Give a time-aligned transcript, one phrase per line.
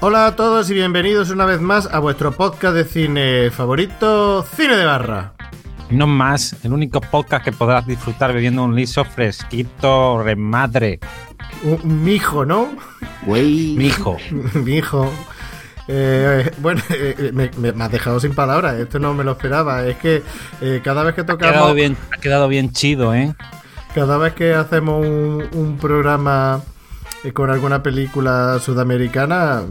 [0.00, 4.76] Hola a todos y bienvenidos una vez más a vuestro podcast de cine favorito, Cine
[4.76, 5.34] de Barra.
[5.90, 11.00] No más, el único podcast que podrás disfrutar bebiendo un liso fresquito, remadre.
[11.64, 12.68] Un, mijo, ¿no?
[13.26, 13.74] Güey.
[13.76, 14.16] Mijo.
[14.54, 15.10] mijo.
[15.88, 19.84] Eh, bueno, eh, me, me- me has dejado sin palabras, esto no me lo esperaba.
[19.84, 20.22] Es que
[20.60, 23.34] eh, cada vez que Ha quedado tocamos, bien, ha quedado bien chido, ¿eh?
[23.94, 26.62] cada vez que hacemos un, un programa
[27.24, 29.62] eh, con alguna película sudamericana,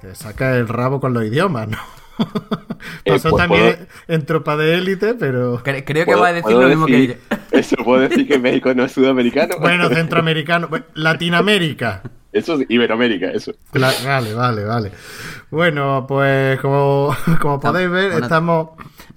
[0.00, 1.78] te saca el rabo con los idiomas, ¿no?
[3.06, 6.32] Pasó pues también puedo- en Tropa de Élite, pero Cre- creo que ¿Puedo- va a
[6.32, 7.14] decir lo mismo que ella.
[7.52, 9.56] Eso, ¿puedo decir que México no es sudamericano?
[9.60, 12.02] bueno, centroamericano, Latinoamérica.
[12.30, 13.52] Eso es Iberoamérica, eso.
[13.72, 14.92] La- vale, vale, vale.
[15.50, 18.26] Bueno, pues como, como podéis ver, Bueno.
[18.26, 18.68] estamos,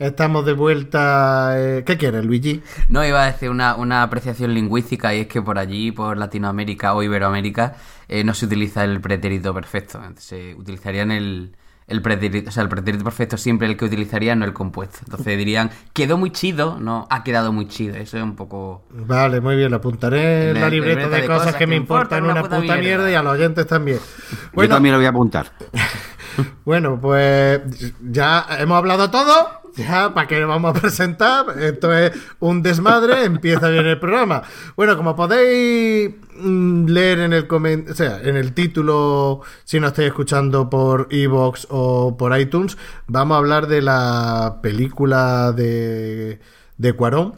[0.01, 1.53] estamos de vuelta.
[1.57, 2.61] eh, ¿Qué quieres, Luigi?
[2.89, 6.93] No, iba a decir una, una apreciación lingüística y es que por allí, por Latinoamérica
[6.93, 7.75] o Iberoamérica,
[8.07, 10.01] eh, no se utiliza el pretérito perfecto.
[10.17, 11.55] Se utilizarían el,
[11.87, 14.99] el pretérito, o sea, el pretérito perfecto siempre el que utilizarían, no el compuesto.
[15.05, 17.95] Entonces dirían, quedó muy chido, no, ha quedado muy chido.
[17.95, 18.83] Eso es un poco...
[18.89, 21.59] Vale, muy bien, lo apuntaré en La la libreta libreta de, de cosas, cosas que
[21.59, 23.09] que me importan una puta, mierda.
[23.11, 23.99] y a los oyentes también.
[24.55, 25.51] Yo también lo voy a apuntar.
[26.65, 27.61] bueno, pues
[28.01, 29.60] ya hemos hablado todo.
[29.77, 31.45] Ya, ¿para qué lo vamos a presentar?
[31.59, 34.43] Esto es un desmadre, empieza bien el programa.
[34.75, 39.87] Bueno, como podéis mm, leer en el comen- o sea, en el título, si no
[39.87, 42.77] estáis escuchando por Evox o por iTunes,
[43.07, 46.39] vamos a hablar de la película de,
[46.77, 47.35] de Cuarón,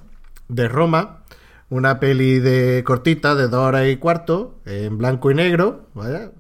[0.48, 1.20] de Roma.
[1.70, 6.32] Una peli de cortita, de dos horas y cuarto, en blanco y negro, ¿vale?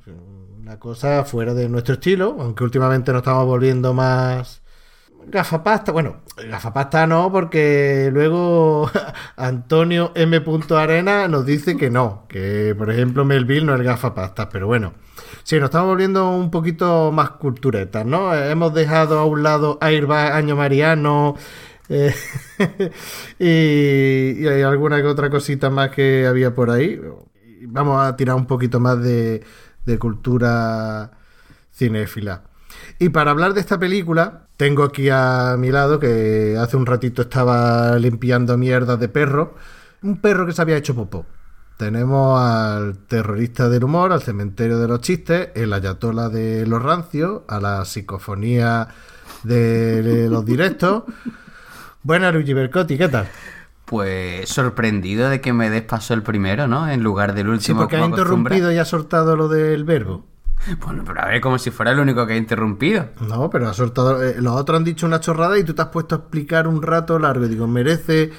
[0.62, 4.62] Una cosa fuera de nuestro estilo, aunque últimamente nos estamos volviendo más
[5.28, 5.91] gafapasta.
[5.91, 6.17] Bueno,
[6.50, 8.89] gafapasta no, porque luego
[9.38, 10.41] Antonio M.
[10.72, 14.94] Arena nos dice que no, que por ejemplo Melville no es gafapasta, pero bueno.
[15.44, 18.34] Sí, nos estamos volviendo un poquito más culturetas, ¿no?
[18.34, 21.35] Hemos dejado a un lado Airbag, Año Mariano
[21.90, 22.13] eh,
[23.40, 27.00] y, hay alguna que otra cosita más que había por ahí.
[27.67, 29.44] Vamos a tirar un poquito más de,
[29.85, 31.11] de cultura
[31.73, 32.44] cinéfila.
[33.00, 37.23] Y para hablar de esta película, tengo aquí a mi lado que hace un ratito
[37.23, 39.56] estaba limpiando mierdas de perro.
[40.01, 41.25] Un perro que se había hecho popó.
[41.78, 47.41] Tenemos al terrorista del humor, al cementerio de los chistes, el ayatola de los rancios,
[47.47, 48.90] a la psicofonía
[49.44, 51.03] de los directos.
[52.03, 53.28] Buenas, Luigi Bercotti, ¿qué tal?
[53.85, 56.90] Pues sorprendido de que me des paso el primero, ¿no?
[56.90, 57.79] En lugar del Sí, último.
[57.81, 58.55] porque has como acostumbra.
[58.55, 60.25] interrumpido y has soltado lo del verbo.
[60.85, 63.09] Bueno, pero a ver, como si fuera el único que ha interrumpido.
[63.22, 64.24] No, pero has soltado.
[64.24, 66.81] eh, los otros han dicho una chorrada y tú te has puesto a explicar un
[66.81, 67.46] rato largo.
[67.46, 68.31] Y digo, merece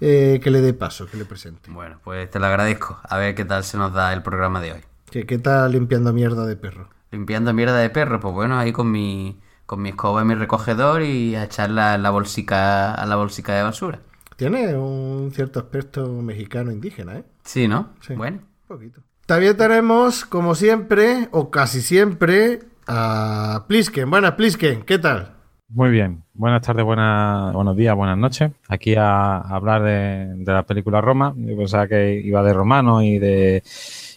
[0.00, 1.70] eh, que le dé paso, que le presente.
[1.70, 2.98] Bueno, pues te lo agradezco.
[3.02, 4.80] A ver qué tal se nos da el programa de hoy.
[5.10, 6.88] ¿Qué, qué tal limpiando mierda de perro?
[7.10, 11.02] Limpiando mierda de perro, pues bueno, ahí con mi, con mi escoba y mi recogedor
[11.02, 14.00] y a echarla a la bolsica, a la bolsica de basura.
[14.36, 17.24] Tiene un cierto aspecto mexicano indígena, ¿eh?
[17.44, 17.90] Sí, ¿no?
[18.00, 18.14] Sí.
[18.14, 18.38] Bueno.
[18.68, 19.00] Un poquito.
[19.30, 22.58] También tenemos, como siempre, o casi siempre,
[22.88, 24.10] a Plisken.
[24.10, 25.34] Buenas, Plisken, ¿qué tal?
[25.68, 26.24] Muy bien.
[26.34, 28.50] Buenas tardes, buenas, buenos días, buenas noches.
[28.66, 31.32] Aquí a, a hablar de, de la película Roma.
[31.36, 33.62] Yo pensaba que iba de romano y de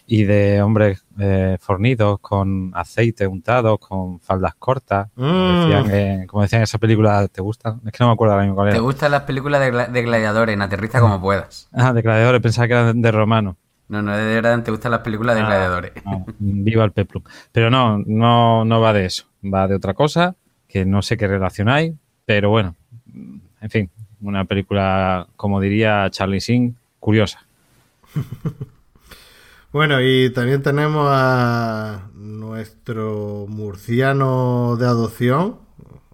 [0.08, 5.10] y de hombres eh, fornidos con aceite untado, con faldas cortas.
[5.14, 5.60] Como, Mm.
[5.60, 7.78] decían, que- como decían en esa película, ¿te gusta?
[7.86, 8.82] Es que no me acuerdo ahora mismo cuál ¿Te era.
[8.82, 10.60] gustan las películas de, gla- de gladiadores?
[10.60, 11.70] Aterriza como puedas.
[11.72, 13.58] Ah, de gladiadores, pensaba que era de, de romano.
[13.90, 15.92] No, no, de verdad te gustan las películas de Ah, gladiadores.
[16.06, 17.24] no, viva el peplum.
[17.52, 19.26] Pero no, no, no va de eso.
[19.44, 20.36] Va de otra cosa
[20.68, 21.96] que no sé qué relación hay,
[22.26, 22.76] pero bueno,
[23.62, 23.90] en fin,
[24.22, 27.46] una película, como diría Charlie Sheen, curiosa.
[29.72, 35.58] Bueno, y también tenemos a nuestro murciano de adopción,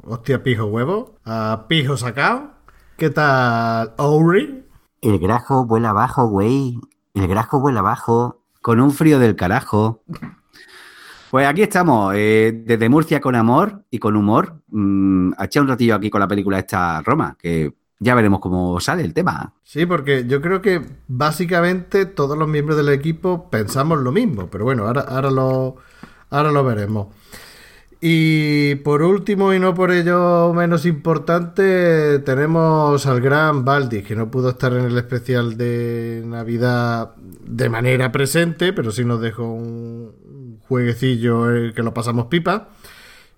[0.04, 2.52] hostia pijo huevo, a pijo sacao.
[2.96, 4.64] ¿Qué tal, Ori?
[5.02, 6.80] El grajo vuela abajo, güey.
[7.20, 8.44] El grajo vuela abajo.
[8.62, 10.04] Con un frío del carajo.
[11.30, 14.62] Pues aquí estamos, eh, desde Murcia con amor y con humor.
[14.68, 18.80] mm, a echar un ratillo aquí con la película esta Roma, que ya veremos cómo
[18.80, 19.54] sale el tema.
[19.64, 24.64] Sí, porque yo creo que básicamente todos los miembros del equipo pensamos lo mismo, pero
[24.64, 25.76] bueno, ahora, ahora, lo,
[26.30, 27.08] ahora lo veremos.
[28.02, 34.32] Y por último, y no por ello menos importante, tenemos al gran Baldi, que no
[34.32, 40.60] pudo estar en el especial de Navidad de manera presente, pero sí nos dejó un
[40.70, 42.70] jueguecillo eh, que lo pasamos pipa.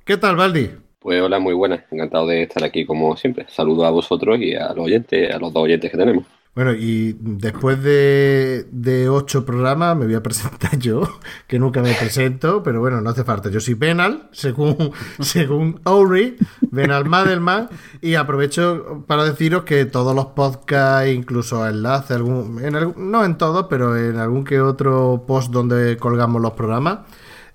[0.06, 0.69] ¿Qué tal, Baldi?
[1.00, 1.81] Pues hola, muy buenas.
[1.92, 3.48] Encantado de estar aquí como siempre.
[3.50, 6.25] Saludo a vosotros y a los oyentes, a los dos oyentes que tenemos.
[6.53, 11.03] Bueno, y después de, de ocho programas me voy a presentar yo,
[11.48, 13.50] que nunca me presento, pero bueno, no hace falta.
[13.50, 16.36] Yo soy Benal, según, según Ori,
[16.69, 17.69] Benal Madelman,
[18.01, 23.38] y aprovecho para deciros que todos los podcasts, incluso enlaces, algún, en algún- no en
[23.38, 27.00] todos, pero en algún que otro post donde colgamos los programas,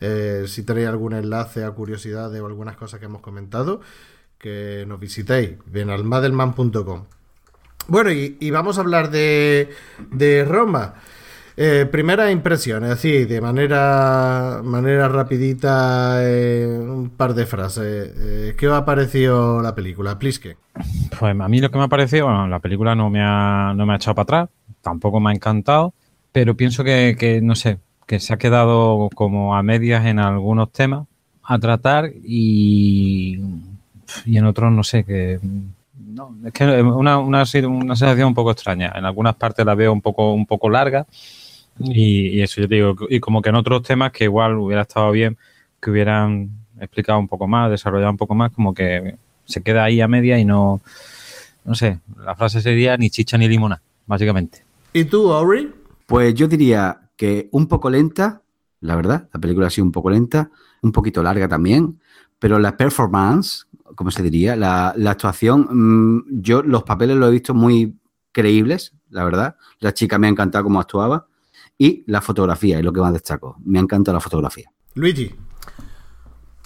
[0.00, 3.82] eh, si tenéis algún enlace a curiosidades o algunas cosas que hemos comentado,
[4.38, 7.04] que nos visitéis, benalmadelman.com.
[7.88, 9.70] Bueno, y, y vamos a hablar de,
[10.10, 10.94] de Roma.
[11.58, 18.12] Eh, primeras impresiones, así, de manera, manera rapidita, eh, un par de frases.
[18.14, 20.18] Eh, ¿Qué os ha parecido la película?
[20.18, 20.58] Pliske.
[21.18, 23.86] Pues a mí lo que me ha parecido, bueno, la película no me ha, no
[23.86, 24.48] me ha echado para atrás,
[24.82, 25.94] tampoco me ha encantado,
[26.30, 30.70] pero pienso que, que, no sé, que se ha quedado como a medias en algunos
[30.72, 31.06] temas
[31.42, 33.40] a tratar y,
[34.26, 35.40] y en otros no sé, que
[36.16, 38.92] no, es que es una, una, una sensación un poco extraña.
[38.96, 41.06] En algunas partes la veo un poco, un poco larga
[41.78, 44.82] y, y eso yo te digo, y como que en otros temas que igual hubiera
[44.82, 45.36] estado bien
[45.80, 50.00] que hubieran explicado un poco más, desarrollado un poco más, como que se queda ahí
[50.00, 50.80] a media y no,
[51.64, 54.64] no sé, la frase sería ni chicha ni limona, básicamente.
[54.92, 55.72] ¿Y tú, Ori?
[56.06, 58.42] Pues yo diría que un poco lenta,
[58.80, 60.50] la verdad, la película ha sido un poco lenta,
[60.82, 62.00] un poquito larga también,
[62.38, 67.32] pero la performance, como se diría, la, la actuación, mmm, yo los papeles los he
[67.32, 67.98] visto muy
[68.32, 69.56] creíbles, la verdad.
[69.80, 71.26] La chica me ha encantado cómo actuaba
[71.78, 73.56] y la fotografía es lo que más destaco.
[73.64, 74.70] Me ha encantado la fotografía.
[74.94, 75.34] Luigi.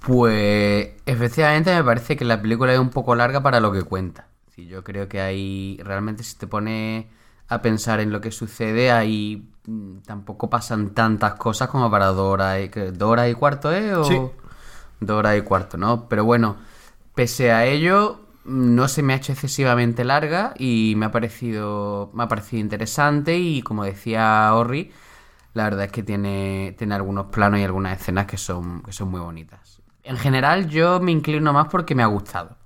[0.07, 4.29] Pues efectivamente me parece que la película es un poco larga para lo que cuenta.
[4.55, 7.09] Sí, yo creo que ahí realmente si te pone
[7.49, 12.33] a pensar en lo que sucede, ahí mm, tampoco pasan tantas cosas como para dos
[12.33, 12.93] horas y, ¿qué?
[12.93, 13.95] ¿dos horas y cuarto, ¿eh?
[13.95, 14.19] O Sí.
[15.01, 16.09] dos horas y cuarto, ¿no?
[16.09, 16.57] Pero bueno,
[17.21, 22.23] pese a ello, no se me ha hecho excesivamente larga y me ha parecido, me
[22.23, 24.91] ha parecido interesante y como decía Orri,
[25.53, 29.11] la verdad es que tiene, tiene algunos planos y algunas escenas que son, que son
[29.11, 29.83] muy bonitas.
[30.03, 32.57] En general yo me inclino más porque me ha gustado.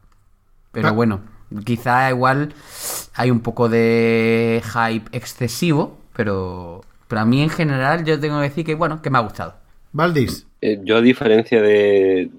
[0.70, 0.92] Pero Ah.
[0.92, 1.20] bueno,
[1.64, 2.54] quizá igual
[3.14, 8.44] hay un poco de hype excesivo, pero, pero a mí en general yo tengo que
[8.50, 9.56] decir que bueno, que me ha gustado.
[9.92, 10.46] Valdis.
[10.66, 12.30] Eh, yo, a diferencia de,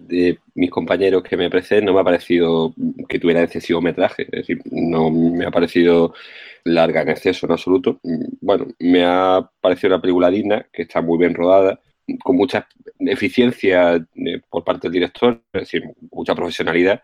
[0.55, 2.73] mis compañeros que me preceden, no me ha parecido
[3.07, 4.23] que tuviera excesivo metraje.
[4.23, 6.15] Es decir, no me ha parecido
[6.63, 7.99] larga en exceso en absoluto.
[8.41, 11.79] Bueno, me ha parecido una película digna, que está muy bien rodada,
[12.23, 12.67] con mucha
[12.97, 17.03] eficiencia eh, por parte del director, es decir, mucha profesionalidad.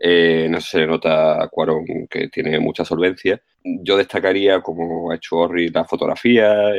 [0.00, 3.40] Eh, no se le nota a Cuarón que tiene mucha solvencia.
[3.62, 6.72] Yo destacaría, como ha hecho Orri, la fotografía,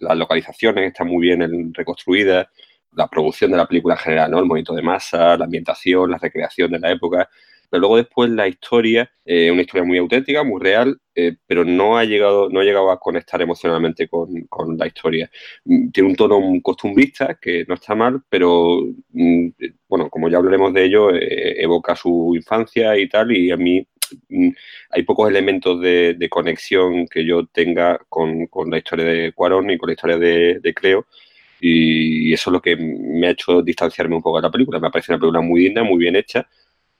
[0.00, 2.48] las localizaciones están muy bien reconstruidas,
[2.94, 4.38] la producción de la película en general, ¿no?
[4.38, 7.28] El movimiento de masa, la ambientación, la recreación de la época.
[7.70, 11.96] Pero luego después la historia, eh, una historia muy auténtica, muy real, eh, pero no
[11.96, 15.30] ha llegado, no ha llegado a conectar emocionalmente con, con la historia.
[15.64, 18.78] Mm, Tiene un tono costumbrista, que no está mal, pero
[19.10, 19.48] mm,
[19.88, 23.86] bueno, como ya hablaremos de ello, eh, evoca su infancia y tal, y a mí
[24.28, 24.50] mm,
[24.90, 29.70] hay pocos elementos de, de conexión que yo tenga con, con la historia de Cuarón
[29.70, 31.06] y con la historia de, Cleo.
[31.64, 34.80] Y eso es lo que me ha hecho distanciarme un poco de la película.
[34.80, 36.44] Me parece una película muy digna, muy bien hecha,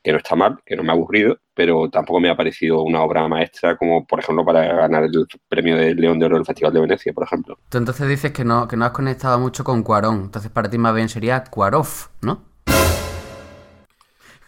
[0.00, 3.02] que no está mal, que no me ha aburrido, pero tampoco me ha parecido una
[3.02, 6.72] obra maestra como, por ejemplo, para ganar el premio del León de Oro del Festival
[6.72, 7.58] de Venecia, por ejemplo.
[7.68, 10.22] Tú entonces dices que no, que no has conectado mucho con Cuarón.
[10.26, 12.44] Entonces para ti más bien sería Cuaroff, ¿no?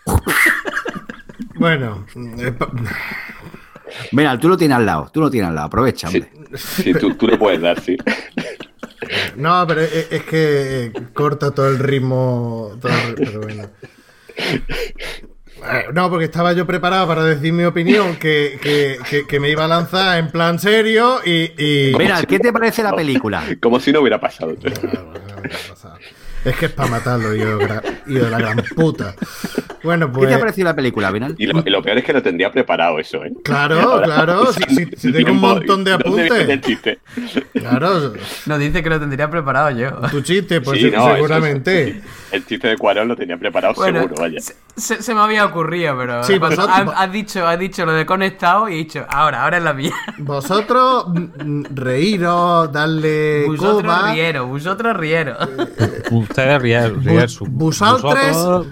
[1.56, 2.04] Bueno,
[2.38, 2.52] eh,
[4.12, 6.59] Mira, tú lo tienes al lado, tú lo tienes al lado, aprovecha, Sí, hombre.
[6.59, 7.97] sí tú, tú le puedes dar, sí.
[9.37, 12.73] no, pero es, es que corta todo el ritmo.
[12.81, 13.71] todo el ri- pero bueno.
[14.37, 19.49] Eh, No, porque estaba yo preparado para decir mi opinión, que, que- que- que me
[19.51, 21.53] iba a lanzar en plan serio y.
[21.57, 23.43] y- Mira, ¿qué te parece la película?
[23.61, 24.55] Como si no hubiera pasado.
[24.65, 25.97] Ah, bueno, ¿qué ha pasado?
[26.45, 29.15] Es que es para matarlo, yo de la gran puta.
[29.83, 30.29] Bueno, ¿Qué pues.
[30.29, 31.35] te ha parecido la película, Vinal?
[31.39, 33.33] Y lo, y lo peor es que lo tendría preparado eso, ¿eh?
[33.43, 34.53] Claro, claro.
[34.53, 36.61] Si, si- si tengo un montón de ¿Dónde viene el apuntes.
[36.61, 36.99] chiste?
[37.55, 38.13] Claro,
[38.47, 39.91] No dice que lo tendría preparado yo.
[40.11, 42.01] tu chiste, pues Sí, no, eso seguramente.
[42.35, 44.41] el chiste de Cuarón lo tenía preparado Bueno, seguro, vaya.
[44.76, 48.69] se, me había ocurrido, pero Sí, vosotros- has, has dicho, has dicho lo de conectado
[48.69, 49.95] y he dicho, ahora, ahora es la mía.
[50.19, 54.12] Vosotros mm, mm, reíros, darle Vosotros coba.
[54.12, 55.38] rieros, vosotros rieros.
[56.11, 57.49] Ustedes rier, riersus.
[57.50, 58.67] vosotros- Vosotros.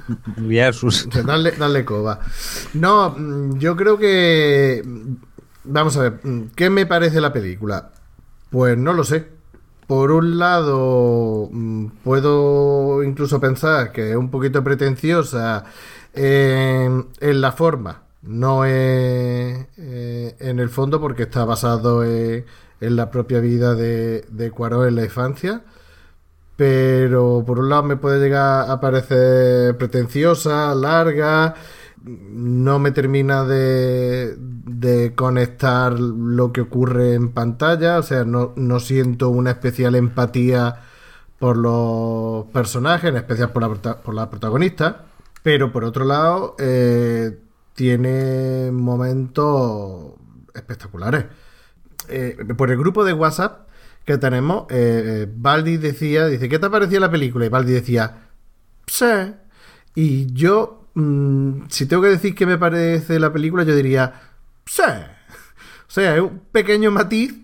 [0.85, 2.21] O sea, Darle, darle coba.
[2.75, 4.83] No, mm, yo creo que.
[5.65, 6.21] Vamos a ver,
[6.57, 7.91] ¿qué me parece la película?
[8.51, 9.29] Pues no lo sé.
[9.87, 15.65] Por un lado, mm, puedo incluso pensar que es un poquito pretenciosa
[16.15, 19.67] en, en la forma, no eh,
[20.39, 22.47] en el fondo, porque está basado en,
[22.81, 25.63] en la propia vida de, de Cuarón en la infancia
[26.57, 31.55] pero por un lado me puede llegar a parecer pretenciosa, larga,
[32.05, 38.81] no me termina de, de conectar lo que ocurre en pantalla, o sea, no, no
[38.81, 40.81] siento una especial empatía
[41.39, 45.07] por los personajes, en especial por la, por la protagonista,
[45.43, 47.39] pero por otro lado eh,
[47.75, 50.13] tiene momentos
[50.55, 51.27] espectaculares
[52.09, 53.69] eh, por el grupo de WhatsApp
[54.05, 57.47] que tenemos, eh, eh, Baldi decía, dice, ¿qué te ha parecido la película?
[57.47, 58.29] Y Baldi decía,
[58.87, 59.35] sí.
[59.95, 64.21] Y yo, mm, si tengo que decir qué me parece la película, yo diría,
[64.67, 64.83] sí.
[65.89, 67.35] O sea, es un pequeño matiz,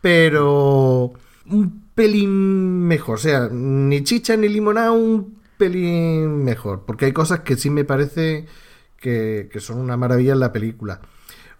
[0.00, 1.12] pero
[1.50, 3.16] un pelín mejor.
[3.16, 6.84] O sea, ni chicha ni limonada, un pelín mejor.
[6.86, 8.46] Porque hay cosas que sí me parece
[8.98, 11.00] que, que son una maravilla en la película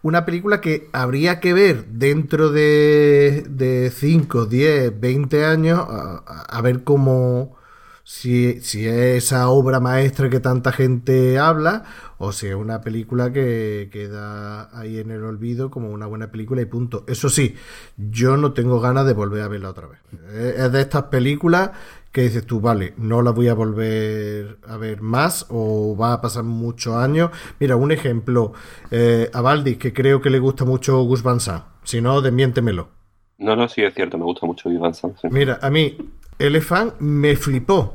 [0.02, 6.60] una película que habría que ver dentro de, de 5, 10, 20 años, a- a
[6.62, 7.56] ver cómo,
[8.04, 11.84] si, si es esa obra maestra que tanta gente habla,
[12.18, 16.60] o si es una película que queda ahí en el olvido como una buena película
[16.60, 17.04] y punto.
[17.08, 17.54] Eso sí,
[17.96, 20.00] yo no tengo ganas de volver a verla otra vez.
[20.56, 21.70] Es de estas películas
[22.12, 26.20] que dices tú, vale, no la voy a volver a ver más o va a
[26.20, 27.30] pasar muchos años.
[27.58, 28.52] Mira, un ejemplo,
[28.90, 31.64] eh, a Valdis, que creo que le gusta mucho Gus Van Sant.
[31.82, 32.88] Si no, desmiéntemelo.
[33.38, 35.14] No, no, sí es cierto, me gusta mucho Ivan Sam.
[35.20, 35.28] sí.
[35.30, 35.96] Mira, a mí,
[36.38, 37.94] Elephant me flipó.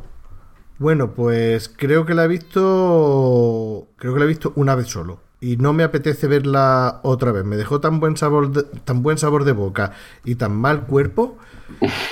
[0.77, 3.87] Bueno, pues creo que la he visto.
[3.97, 5.21] Creo que la he visto una vez solo.
[5.41, 7.45] Y no me apetece verla otra vez.
[7.45, 9.93] Me dejó tan buen sabor de, tan buen sabor de boca
[10.25, 11.37] y tan mal cuerpo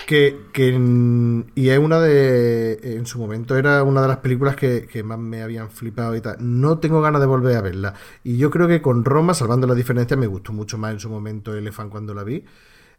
[0.07, 4.55] que, que en- y es una de en su momento era una de las películas
[4.55, 6.37] que, que más me habían flipado y tal.
[6.39, 7.93] No tengo ganas de volver a verla.
[8.23, 11.09] Y yo creo que con Roma, salvando la diferencia, me gustó mucho más en su
[11.09, 12.45] momento Elephant cuando la vi.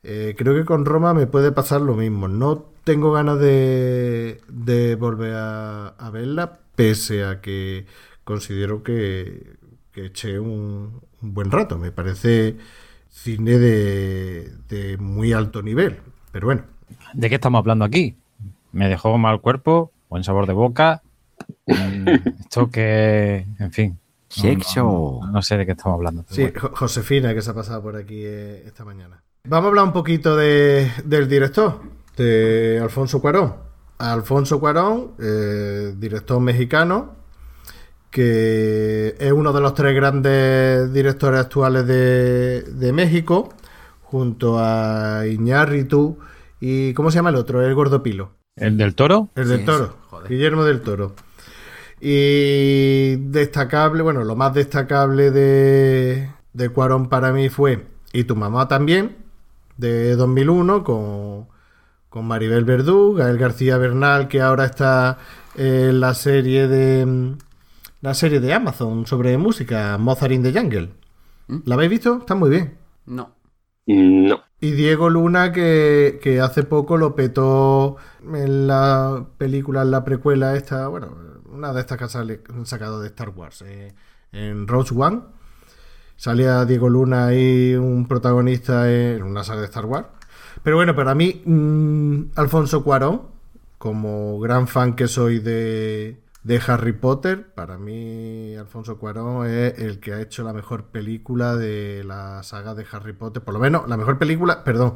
[0.03, 2.29] Eh, creo que con Roma me puede pasar lo mismo.
[2.29, 7.87] No tengo ganas de, de volver a, a verla, pese a que
[8.25, 9.57] considero que,
[9.93, 11.79] que eché un, un buen rato.
[11.79, 12.57] Me parece
[13.11, 15.99] cine de, de muy alto nivel.
[16.33, 16.63] Pero bueno,
[17.13, 18.17] ¿De qué estamos hablando aquí?
[18.73, 21.03] Me dejó mal cuerpo, buen sabor de boca.
[21.67, 23.91] Esto que, en fin.
[23.91, 23.99] no-
[24.43, 25.21] Sexo.
[25.23, 26.25] No, no sé de qué estamos hablando.
[26.29, 26.61] sí, bueno.
[26.61, 29.23] Jo- Josefina que se ha pasado por aquí eh, esta mañana.
[29.51, 31.81] Vamos a hablar un poquito de, del director,
[32.19, 33.55] de Alfonso Cuarón.
[33.97, 37.15] Alfonso Cuarón, eh, director mexicano,
[38.11, 43.49] que es uno de los tres grandes directores actuales de, de México,
[44.03, 46.19] junto a Iñárritu
[46.61, 47.63] y ¿cómo se llama el otro?
[47.65, 48.33] El Gordopilo.
[48.55, 49.31] ¿El del toro?
[49.35, 50.29] El Sí, del Toro, joder.
[50.29, 51.15] Guillermo del Toro.
[52.03, 58.69] Y destacable, bueno, lo más destacable de, de Cuarón para mí fue Y tu mamá
[58.69, 59.17] también,
[59.79, 61.49] de 2001, con,
[62.11, 65.19] con Maribel Verdú, Gael García Bernal, que ahora está
[65.57, 67.35] en la serie de
[68.01, 70.91] la serie de Amazon sobre música, Mozart in the Jungle.
[71.65, 72.19] ¿La habéis visto?
[72.19, 72.77] Está muy bien.
[73.07, 73.35] No.
[73.87, 74.41] Mm, No.
[74.61, 80.57] Y Diego Luna, que, que hace poco lo petó en la película, en la precuela
[80.57, 81.17] esta, bueno,
[81.53, 82.05] una de estas que
[82.53, 83.95] han sacado de Star Wars, eh,
[84.33, 85.23] en Rogue One.
[86.19, 90.09] Salía Diego Luna ahí, un protagonista en una saga de Star Wars.
[90.65, 93.23] Pero bueno, para mí, mm, Alfonso Cuarón,
[93.79, 100.01] como gran fan que soy de, de Harry Potter, para mí Alfonso Cuarón es el
[100.01, 103.45] que ha hecho la mejor película de la saga de Harry Potter.
[103.45, 104.95] Por lo menos, la mejor película, perdón,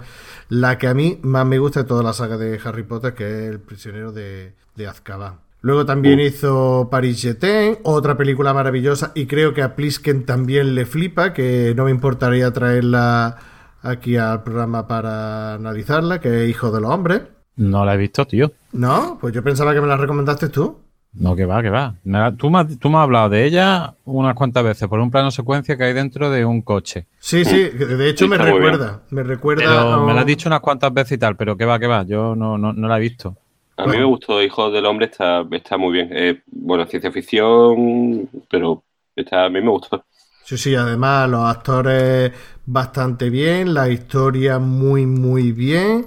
[0.48, 3.44] la que a mí más me gusta de toda la saga de Harry Potter, que
[3.44, 5.38] es El prisionero de, de Azkaban.
[5.62, 10.86] Luego también hizo Paris Jetin, otra película maravillosa, y creo que a Plisken también le
[10.86, 13.36] flipa, que no me importaría traerla
[13.80, 17.22] aquí al programa para analizarla, que es Hijo de los Hombres.
[17.56, 18.50] No la he visto, tío.
[18.72, 20.78] No, pues yo pensaba que me la recomendaste tú.
[21.14, 21.94] No, que va, que va.
[22.04, 24.98] Me la- Tú me, has, tú me has hablado de ella unas cuantas veces por
[24.98, 27.06] un plano secuencia que hay dentro de un coche.
[27.20, 29.02] Sí, sí, de hecho Sí, me recuerda.
[29.10, 29.94] Me recuerda.
[29.94, 32.02] A- me la has dicho unas cuantas veces y tal, pero que va, que va.
[32.04, 33.36] Yo no, no, no la he visto.
[33.76, 36.10] A mí me gustó Hijos del Hombre, está, está muy bien.
[36.12, 38.84] Eh, bueno, ciencia ficción, pero
[39.16, 40.04] está, a mí me gustó.
[40.44, 42.32] Sí, sí, además los actores
[42.66, 46.06] bastante bien, la historia muy, muy bien.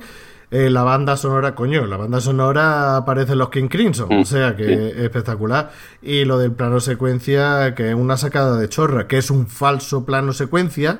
[0.51, 4.55] Eh, la banda sonora, coño, la banda sonora aparece en los King Crimson, o sea
[4.55, 5.71] que es espectacular.
[6.01, 10.05] Y lo del plano secuencia, que es una sacada de chorra, que es un falso
[10.05, 10.99] plano secuencia,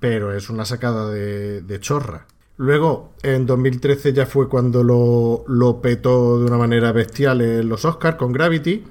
[0.00, 2.26] pero es una sacada de, de chorra.
[2.58, 8.16] Luego, en 2013 ya fue cuando lo, petó de una manera bestial en los Oscars
[8.16, 8.82] con Gravity.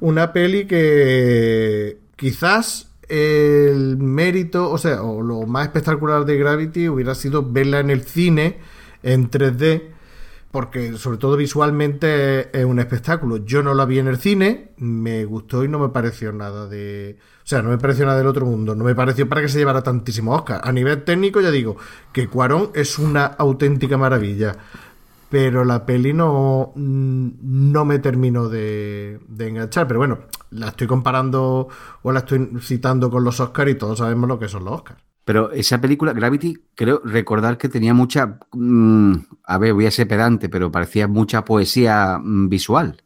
[0.00, 7.16] Una peli que quizás el mérito, o sea, o lo más espectacular de Gravity hubiera
[7.16, 8.58] sido verla en el cine
[9.02, 9.82] en 3D,
[10.50, 13.38] porque sobre todo visualmente es un espectáculo.
[13.38, 17.18] Yo no la vi en el cine, me gustó y no me pareció nada de...
[17.42, 19.58] O sea, no me pareció nada del otro mundo, no me pareció para que se
[19.58, 20.60] llevara tantísimo Oscar.
[20.64, 21.76] A nivel técnico ya digo
[22.12, 24.56] que Cuarón es una auténtica maravilla
[25.30, 29.86] pero la peli no, no me terminó de, de, enganchar.
[29.86, 30.18] Pero bueno,
[30.50, 31.68] la estoy comparando
[32.02, 35.00] o la estoy citando con los Oscars y todos sabemos lo que son los Oscars.
[35.24, 38.38] Pero esa película, Gravity, creo recordar que tenía mucha.
[38.52, 43.02] Mmm, a ver, voy a ser pedante, pero parecía mucha poesía mmm, visual.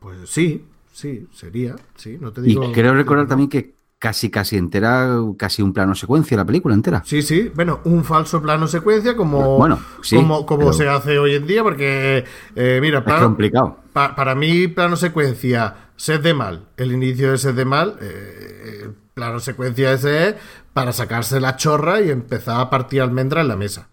[0.00, 2.64] Pues, sí, sí, sería, sí, no te digo.
[2.64, 7.02] Y creo recordar también que casi casi entera, casi un plano secuencia la película entera.
[7.04, 10.72] Sí, sí, bueno, un falso plano secuencia como, bueno, sí, como, como pero...
[10.72, 13.78] se hace hoy en día, porque, eh, mira, es complicado.
[13.92, 18.90] Pa, para mí, plano secuencia, sed de mal, el inicio de sed de mal, eh,
[19.16, 20.34] plano secuencia ese es
[20.74, 23.88] para sacarse la chorra y empezar a partir almendra en la mesa.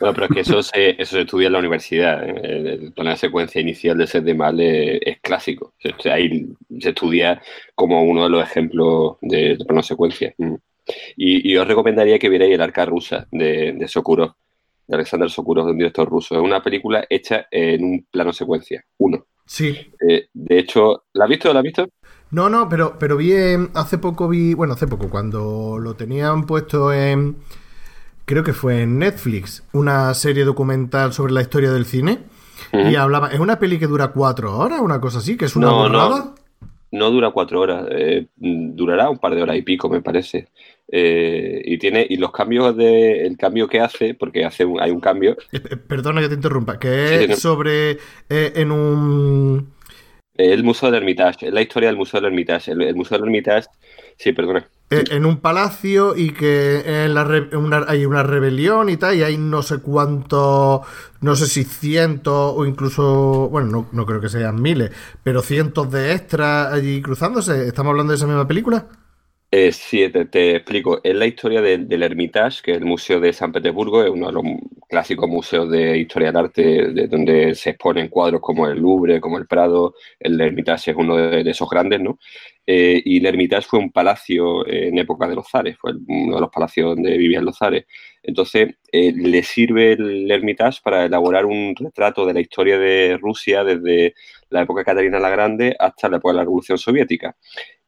[0.00, 2.28] Bueno, pero es que eso se, eso se estudia en la universidad.
[2.28, 2.78] ¿eh?
[2.82, 5.74] El plano de secuencia inicial de Sed de Mal es, es clásico.
[6.10, 6.48] Ahí
[6.80, 7.40] se estudia
[7.76, 10.34] como uno de los ejemplos de, de plano de secuencia.
[11.16, 14.32] Y, y, os recomendaría que vierais El arca rusa de, de Sokurov,
[14.88, 16.34] de Alexander Sokurov, de un director ruso.
[16.34, 19.24] Es una película hecha en un plano secuencia, uno.
[19.46, 19.92] Sí.
[20.08, 21.52] Eh, de hecho, ¿la has visto?
[21.52, 21.88] ¿La has visto?
[22.34, 26.46] No, no, pero, pero vi en, hace poco vi, bueno, hace poco, cuando lo tenían
[26.46, 27.36] puesto en,
[28.24, 32.18] creo que fue en Netflix, una serie documental sobre la historia del cine.
[32.72, 32.90] Uh -huh.
[32.90, 35.68] Y hablaba, es una peli que dura cuatro horas, una cosa así, que es una
[35.68, 36.18] no, borrada.
[36.18, 36.34] No,
[36.90, 40.48] no dura cuatro horas, eh, durará un par de horas y pico, me parece.
[40.88, 44.90] Eh, y tiene y los cambios de el cambio que hace porque hace un, hay
[44.90, 47.96] un cambio eh, perdona que te interrumpa que es sí, sobre
[48.28, 49.73] en un
[50.34, 52.72] el Museo del Hermitage, la historia del Museo del Hermitage.
[52.72, 53.68] El, Museo del Hermitage,
[54.16, 54.66] sí, perdona.
[54.90, 59.22] En un palacio y que en la re, una, hay una rebelión y tal, y
[59.22, 60.82] hay no sé cuántos,
[61.20, 64.92] no sé si cientos o incluso, bueno, no, no creo que sean miles,
[65.22, 67.66] pero cientos de extras allí cruzándose.
[67.66, 68.86] ¿Estamos hablando de esa misma película?
[69.56, 71.00] Eh, sí, te, te, explico.
[71.04, 74.26] Es la historia de, del Hermitage, que es el Museo de San Petersburgo, es uno
[74.26, 74.42] de los
[74.88, 76.62] clásicos museos de historia del arte,
[76.92, 79.94] de donde se exponen cuadros como el Louvre, como el Prado.
[80.18, 82.18] El Hermitage es uno de, esos grandes, ¿no?
[82.66, 86.40] Eh, y el Hermitage fue un palacio en época de los zares, fue uno de
[86.40, 87.84] los palacios donde vivían los zares.
[88.24, 93.62] Entonces, eh, le sirve el Hermitage para elaborar un retrato de la historia de Rusia
[93.62, 94.14] desde
[94.48, 97.36] la época de Catarina la Grande hasta la época de la Revolución Soviética.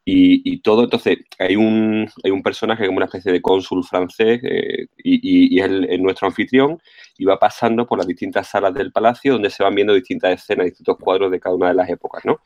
[0.09, 4.87] Y, todo, entonces, hay un, hay un personaje como una especie de cónsul francés eh,
[5.03, 6.81] y, y, es nuestro anfitrión
[7.19, 10.66] y va pasando por las distintas salas del palacio donde se van viendo distintas escenas,
[10.66, 12.38] distintos cuadros de cada una de las épocas, ¿no?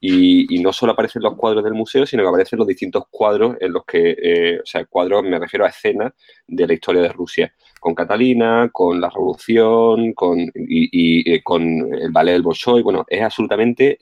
[0.00, 3.74] Y, no solo aparecen los cuadros del museo, sino que aparecen los distintos cuadros en
[3.74, 6.14] los que, eh, o sea, cuadros, me refiero a escenas
[6.46, 12.10] de la historia de Rusia, con Catalina, con la Revolución, con, y, eh, con el
[12.10, 13.98] ballet del Bolshoi, bueno, es absolutamente,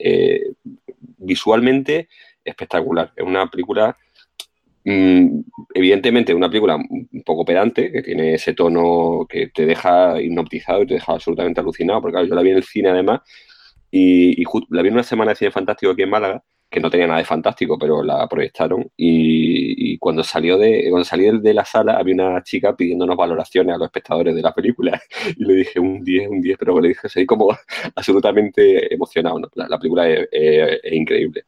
[1.17, 2.07] visualmente,
[2.43, 3.11] espectacular.
[3.15, 3.95] Es una película,
[4.85, 5.41] mmm,
[5.73, 10.87] evidentemente, una película un poco pedante, que tiene ese tono que te deja hipnotizado y
[10.87, 13.21] te deja absolutamente alucinado, porque claro, yo la vi en el cine además,
[13.91, 16.89] y, y la vi en una semana de cine fantástico aquí en Málaga, que no
[16.89, 18.89] tenía nada de fantástico, pero la proyectaron.
[18.95, 23.77] Y, cuando salió de cuando salí de la sala, había una chica pidiéndonos valoraciones a
[23.77, 24.99] los espectadores de la película.
[25.37, 27.49] Y le dije un 10, un 10, pero le dije así como
[27.95, 29.39] absolutamente emocionado.
[29.55, 31.45] La, la, película es increíble.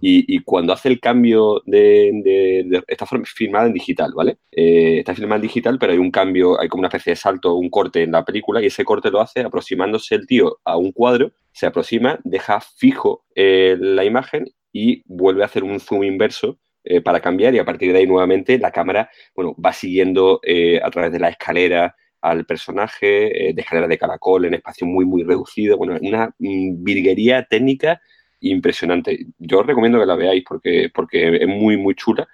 [0.00, 4.38] Y, y, cuando hace el cambio de, de, de, está filmada en digital, ¿vale?
[4.52, 7.56] Eh, está filmada en digital, pero hay un cambio, hay como una especie de salto,
[7.56, 10.92] un corte en la película y ese corte lo hace aproximándose el tío a un
[10.92, 16.60] cuadro, se aproxima, deja fijo eh, la imagen y vuelve a hacer un zoom inverso
[16.84, 20.80] eh, para cambiar y a partir de ahí nuevamente la cámara, bueno, va siguiendo eh,
[20.80, 25.24] a través de la escalera al personaje, de escalera de caracol en espacio muy, muy
[25.24, 28.00] reducido, bueno, una mm, virguería técnica
[28.40, 29.26] impresionante.
[29.38, 32.28] Yo os recomiendo que la veáis porque, porque es muy, muy chula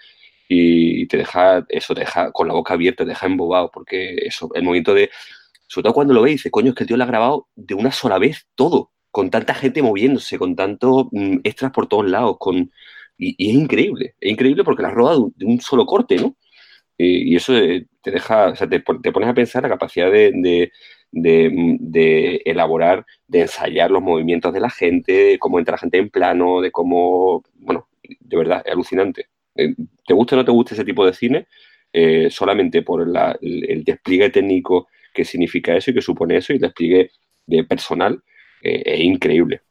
[0.48, 4.50] y te deja, eso, te deja con la boca abierta, te deja embobado, porque eso,
[4.54, 5.10] el momento de,
[5.66, 7.74] Sobre todo cuando lo veis, dice, coño, es que el tío lo ha grabado de
[7.74, 12.36] una sola vez todo, con tanta gente moviéndose, con tantos mm, extras por todos lados,
[12.38, 12.70] con...
[13.18, 16.36] Y, es increíble, es increíble porque la has rodado de un solo corte, ¿no?
[16.98, 20.72] Y, eso eh, te deja, o sea, te, pones a pensar la capacidad de,
[22.44, 26.60] elaborar, de ensayar los movimientos de la gente, de cómo entra la gente en plano,
[26.60, 29.28] de cómo, bueno, de verdad, es alucinante.
[29.54, 29.74] Eh,
[30.06, 31.46] te guste o no te guste ese tipo de cine,
[31.92, 36.62] eh, solamente por el, despliegue técnico que significa eso y que supone eso y el
[36.62, 37.10] despliegue
[37.46, 38.22] de personal,
[38.62, 39.62] eh, es increíble.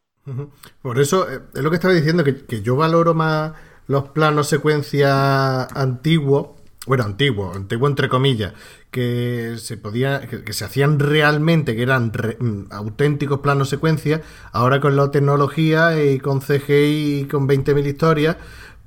[0.81, 3.53] Por eso es lo que estaba diciendo, que, que yo valoro más
[3.87, 8.53] los planos secuencia antiguos bueno, antiguo, antiguo entre comillas,
[8.91, 14.95] que se podía, que, se hacían realmente, que eran mm, auténticos planos secuencias, ahora con
[14.95, 18.37] la tecnología y con CGI y con 20.000 historias,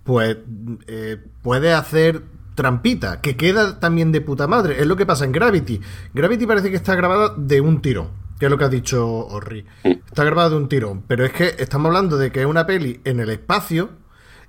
[0.04, 0.36] pues
[0.86, 2.22] eh, puede hacer
[2.54, 4.80] trampita, que queda también de puta madre.
[4.80, 5.80] Es lo que pasa en Gravity.
[6.12, 9.64] Gravity parece que está grabada de un tirón, que es lo que ha dicho Orri.
[9.84, 13.00] Está grabada de un tirón, pero es que estamos hablando de que es una peli
[13.04, 13.90] en el espacio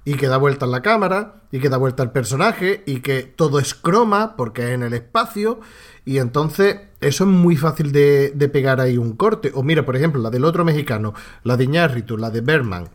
[0.08, 3.60] y que da vuelta la cámara y que da vuelta el personaje y que todo
[3.60, 5.60] es croma porque es en el espacio
[6.06, 9.52] y entonces eso es muy fácil de, pegar ahí un corte.
[9.54, 12.88] O mira, por ejemplo, la del otro mexicano, la de Iñárritu, la de Berman.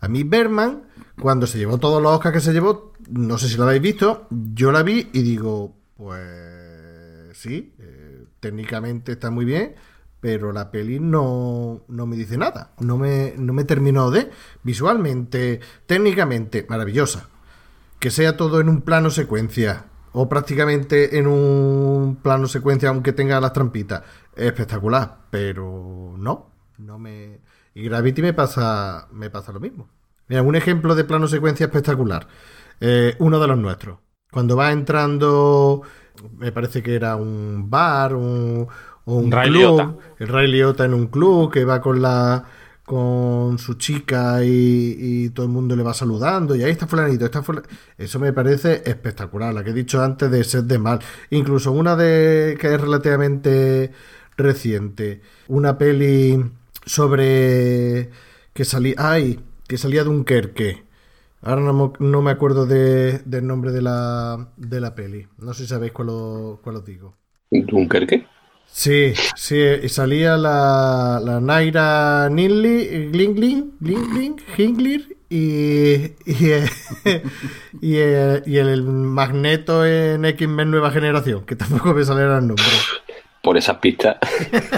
[0.00, 0.82] A mí Berman,
[1.20, 4.26] cuando se llevó todos los Oscars que se llevó, no sé si lo habéis visto,
[4.30, 9.76] yo la vi y digo, pues sí, eh, técnicamente está muy bien,
[10.20, 14.30] pero la peli no, me dice nada, no me, no me terminó de
[14.62, 17.28] visualmente, técnicamente, maravillosa.
[17.98, 23.40] Que sea todo en un plano secuencia, o prácticamente en un plano secuencia, aunque tenga
[23.40, 24.02] las trampitas,
[24.34, 27.40] espectacular, pero no, no me...
[27.74, 29.88] Y Gravity me pasa, me pasa lo mismo.
[30.28, 32.26] Mira, un ejemplo de plano secuencia espectacular.
[32.80, 33.98] Eh, uno de los nuestros.
[34.30, 35.82] Cuando va entrando,
[36.36, 38.66] me parece que era un bar, un,
[39.06, 42.44] un Ray club, el Ray Liotta en un club que va con la
[42.84, 47.42] con su chica y, todo el mundo le va saludando y ahí está fulanito, está
[47.98, 51.96] eso me parece espectacular, la que he dicho antes de ser de mal, incluso una
[51.96, 53.90] de que es relativamente
[54.36, 56.44] reciente, una peli
[56.84, 58.10] sobre
[58.54, 60.84] que salía, ay, que salía de un Dunkerque.
[61.42, 65.26] Ahora no, me acuerdo del nombre de la, de la peli.
[65.38, 66.08] No sé si sabéis cuál,
[66.62, 67.14] cuál os digo.
[67.50, 68.26] ¿Dunkerque?
[68.76, 75.94] Sí, sí, y salía la, la Naira Ninley, Glingling, Glingling, Hinglir y,
[76.26, 76.52] y,
[77.80, 82.66] y, y, el Magneto en X-Men Nueva Generación, que tampoco me saliera el nombre.
[83.42, 84.18] Por esas pistas.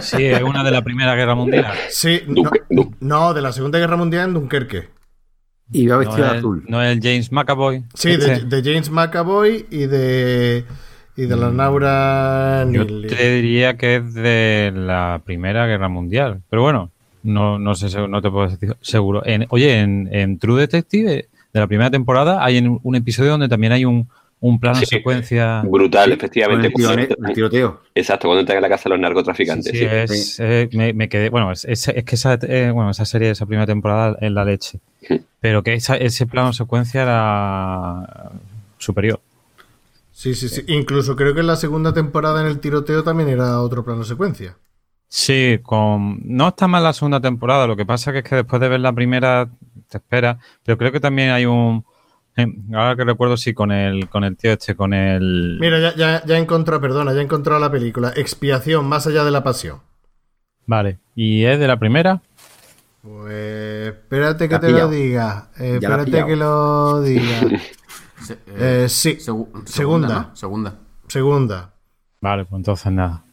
[0.01, 1.67] Sí, es una de la Primera Guerra Mundial.
[1.91, 2.23] Sí,
[3.01, 4.91] no, de la Segunda Guerra Mundial en Dunkerque.
[5.73, 6.65] Y va vestido de azul.
[6.69, 7.85] No es el James McAvoy.
[7.95, 10.65] Sí, de, de James McAvoy y de
[11.19, 16.43] y de la Naura Yo te diría que es de la Primera Guerra Mundial.
[16.49, 16.93] Pero bueno,
[17.25, 19.23] no, no sé, no te puedo decir seguro.
[19.49, 24.09] oye, en, True Detective, de la primera temporada, hay un episodio donde también hay un,
[24.41, 25.63] un plano de secuencia.
[25.63, 26.69] Brutal, efectivamente.
[26.69, 27.81] El, tiroteo.
[27.97, 29.73] Exacto, cuando entran en la casa de los narcotraficantes.
[29.73, 31.31] Sí, Es, eh, me, quedé.
[31.31, 34.79] Bueno, es, es que esa, eh, bueno, esa serie, esa primera temporada es la leche.
[35.41, 38.31] Pero que ese plano de secuencia era
[38.79, 39.21] superior.
[40.19, 40.65] Sí, sí, sí.
[40.67, 44.57] Incluso creo que en la segunda temporada en el tiroteo también era otro plano secuencia.
[45.07, 46.19] Sí, con...
[46.25, 48.81] no está mal la segunda temporada, lo que pasa que es que después de ver
[48.81, 49.49] la primera
[49.89, 51.85] te espera, pero creo que también hay un...
[52.75, 55.57] Ahora que recuerdo, sí, con el, con el tío este, con el...
[55.61, 59.23] Mira, ya, ya, ya he encontrado, perdona, ya he encontrado la película, Expiación, más allá
[59.23, 59.83] de la pasión.
[60.67, 62.23] Vale, ¿y es de la primera?
[63.03, 67.41] Pues espérate que te lo diga, espérate que lo diga.
[68.47, 70.31] Eh, sí, segunda.
[70.35, 70.79] Segunda.
[71.09, 71.75] Segunda.
[72.21, 73.25] Vale, pues entonces nada.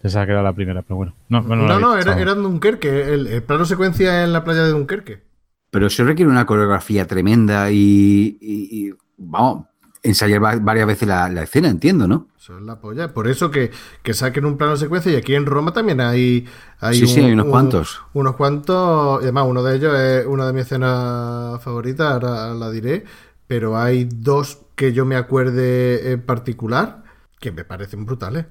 [0.00, 1.14] Pensaba que era la primera, pero bueno.
[1.30, 3.14] No, no, no, era, era, en Dunkerque.
[3.14, 5.22] El, plano secuencia en la playa de Dunkerque.
[5.70, 9.64] Pero eso requiere una coreografía tremenda y, vamos,
[10.02, 12.28] ensayar varias veces la, escena, entiendo, ¿no?
[12.38, 13.14] Eso es la polla.
[13.14, 13.70] Por eso que,
[14.12, 16.46] saquen un plano secuencia y aquí en Roma también hay...
[16.80, 18.02] hay sí, sí, hay unos cuantos.
[18.12, 19.22] Unos cuantos.
[19.22, 23.04] Y además, uno de ellos es una de mis escenas favoritas, ahora la diré
[23.46, 27.04] pero hay dos que yo me acuerde en particular
[27.40, 28.46] que me parecen brutales.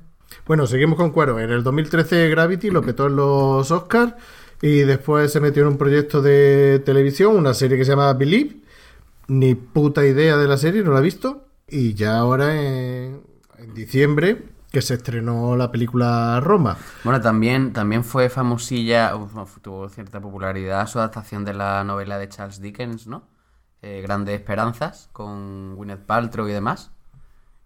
[0.46, 1.40] Bueno, seguimos con Cuero.
[1.40, 4.14] En el 2013 Gravity lo petó en los Oscars
[4.62, 8.58] y después se metió en un proyecto de televisión, una serie que se llama Believe.
[9.28, 11.48] Ni puta idea de la serie, no la he visto.
[11.68, 13.22] Y ya ahora en,
[13.74, 16.78] diciembre que se estrenó la película Roma.
[17.04, 19.14] Bueno, también, también fue famosilla,
[19.62, 23.24] tuvo cierta popularidad su adaptación de la novela de Charles Dickens, ¿no?
[23.86, 26.92] Eh, Grandes Esperanzas con Gwyneth Paltrow y demás.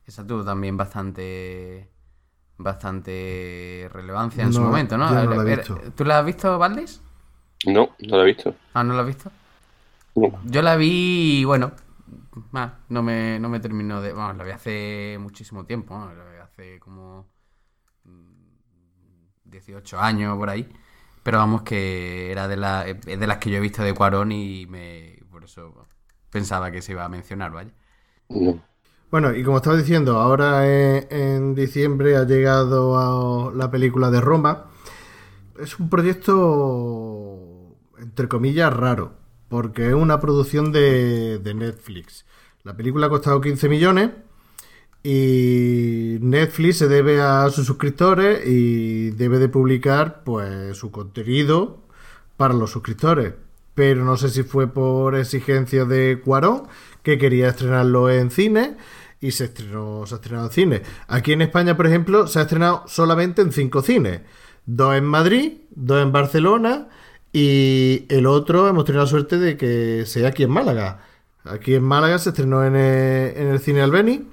[0.06, 1.90] Esa tuvo también bastante
[2.58, 5.10] bastante relevancia en su momento, ¿no?
[5.10, 5.80] yo no la he Era- visto.
[5.96, 7.02] ¿Tú la has visto, Valdés?
[7.68, 8.56] No, no lo he visto.
[8.74, 9.32] Ah, ¿no la has visto?
[10.16, 10.40] No.
[10.46, 11.72] Yo la vi y bueno,
[12.54, 14.12] ah, no, me, no me terminó de...
[14.12, 16.12] Vamos, la vi hace muchísimo tiempo, ¿no?
[16.16, 17.28] La vi hace como
[18.06, 18.48] mm,
[19.46, 20.68] 18 años por ahí.
[21.22, 24.32] Pero vamos que era de, la, es de las que yo he visto de Cuarón
[24.32, 25.87] y me por eso
[26.38, 27.72] pensaba que se iba a mencionar, ¿vale?
[28.30, 28.62] No.
[29.10, 34.22] Bueno, y como estaba diciendo, ahora en, en diciembre ha llegado a la película de
[34.22, 34.66] Roma.
[35.60, 39.14] Es un proyecto, entre comillas, raro,
[39.50, 42.26] porque es una producción de, de Netflix.
[42.64, 44.12] La película ha costado 15 millones
[45.02, 51.80] y Netflix se debe a sus suscriptores y debe de publicar pues su contenido
[52.36, 53.34] para los suscriptores.
[53.78, 56.64] Pero no sé si fue por exigencia de Cuarón,
[57.04, 58.76] que quería estrenarlo en cine
[59.22, 60.82] y se estrenó, se ha estrenado en cine.
[61.08, 64.22] Aquí en España, por ejemplo, se ha estrenado solamente en cinco cines.
[64.66, 66.88] Dos en Madrid, dos en Barcelona
[67.32, 71.04] y el otro hemos tenido la suerte de que sea aquí en Málaga.
[71.46, 74.28] Aquí en Málaga se estrenó en el, en el cine Albeni.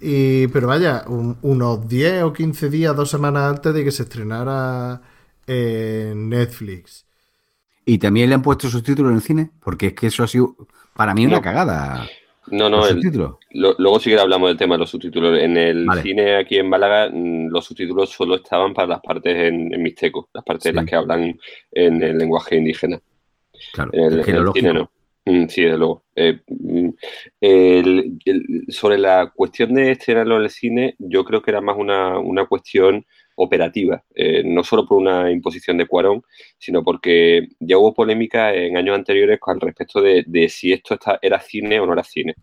[0.00, 4.02] Y, pero vaya, un- unos 10 o 15 días, dos semanas antes de que se
[4.04, 5.00] estrenara
[5.46, 7.07] en Netflix.
[7.90, 10.54] Y también le han puesto subtítulos en el cine, porque es que eso ha sido
[10.94, 12.06] para mí una cagada.
[12.50, 13.00] No, no, el-
[13.52, 15.38] lo- luego sí que hablamos del tema de los subtítulos.
[15.38, 16.02] En el Vale.
[16.02, 20.28] cine aquí en Málaga, mm, los subtítulos solo estaban para las partes en, en mixteco,
[20.34, 20.76] las partes en Sí.
[20.76, 21.38] las que hablan
[21.72, 23.00] en el lenguaje indígena.
[23.72, 24.66] Claro, En el, es que en lo el lógico.
[24.68, 24.90] cine no.
[25.24, 26.04] Mm, Sí, desde luego.
[26.14, 26.88] Eh, mm,
[27.40, 31.76] el- el- sobre la cuestión de estrenarlo en el cine, yo creo que era más
[31.78, 33.04] una, una cuestión
[33.38, 36.22] operativa, eh, no solo por una imposición de Cuarón,
[36.58, 41.80] sino porque ya hubo polémica en años anteriores con respecto de, si esto era cine
[41.80, 42.34] o no era cine.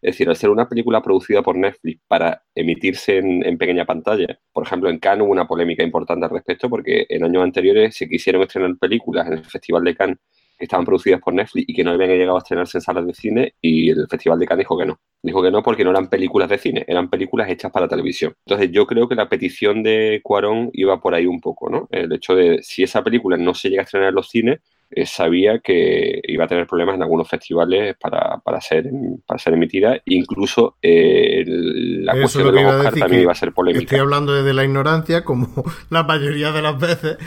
[0.00, 4.38] Es decir, al ser una película producida por Netflix para emitirse en, en pequeña pantalla,
[4.52, 8.08] por ejemplo, en Cannes hubo una polémica importante al respecto porque en años anteriores se
[8.08, 10.18] quisieron estrenar películas en el Festival de Cannes
[10.58, 13.14] que estaban producidas por Netflix y que no habían llegado a estrenarse en salas de
[13.14, 14.98] cine y el Festival de Cannes dijo que no.
[15.22, 18.34] Dijo que no porque no eran películas de cine, eran películas hechas para televisión.
[18.44, 21.88] Entonces yo creo que la petición de Cuarón iba por ahí un poco, ¿no?
[21.90, 25.04] El hecho de si esa película no se llega a estrenar en los cines, eh,
[25.04, 28.90] sabía que iba a tener problemas en algunos festivales para, para, ser,
[29.26, 30.00] para ser emitida.
[30.06, 33.82] Incluso eh, la Eso cuestión de los Oscar también iba a ser polémica.
[33.82, 35.48] Estoy hablando desde la ignorancia, como
[35.90, 37.18] la mayoría de las veces,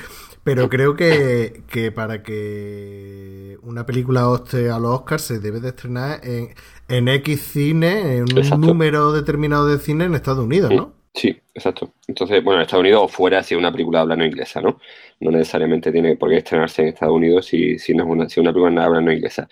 [0.44, 5.70] pero creo que, que para que una película opte a los Oscars se debe de
[5.70, 6.54] estrenar en,
[6.88, 8.58] en X cine, en un Exacto.
[8.58, 10.96] número determinado de cine en Estados Unidos, ¿no?
[11.14, 11.94] Sí, exacto.
[12.08, 14.62] Entonces, bueno, en Estados Unidos o fuera si es una película de habla no inglesa,
[14.62, 14.80] ¿no?
[15.20, 18.40] No necesariamente tiene por qué estrenarse en Estados Unidos si, si no es una, si
[18.40, 19.48] una película de habla no inglesa.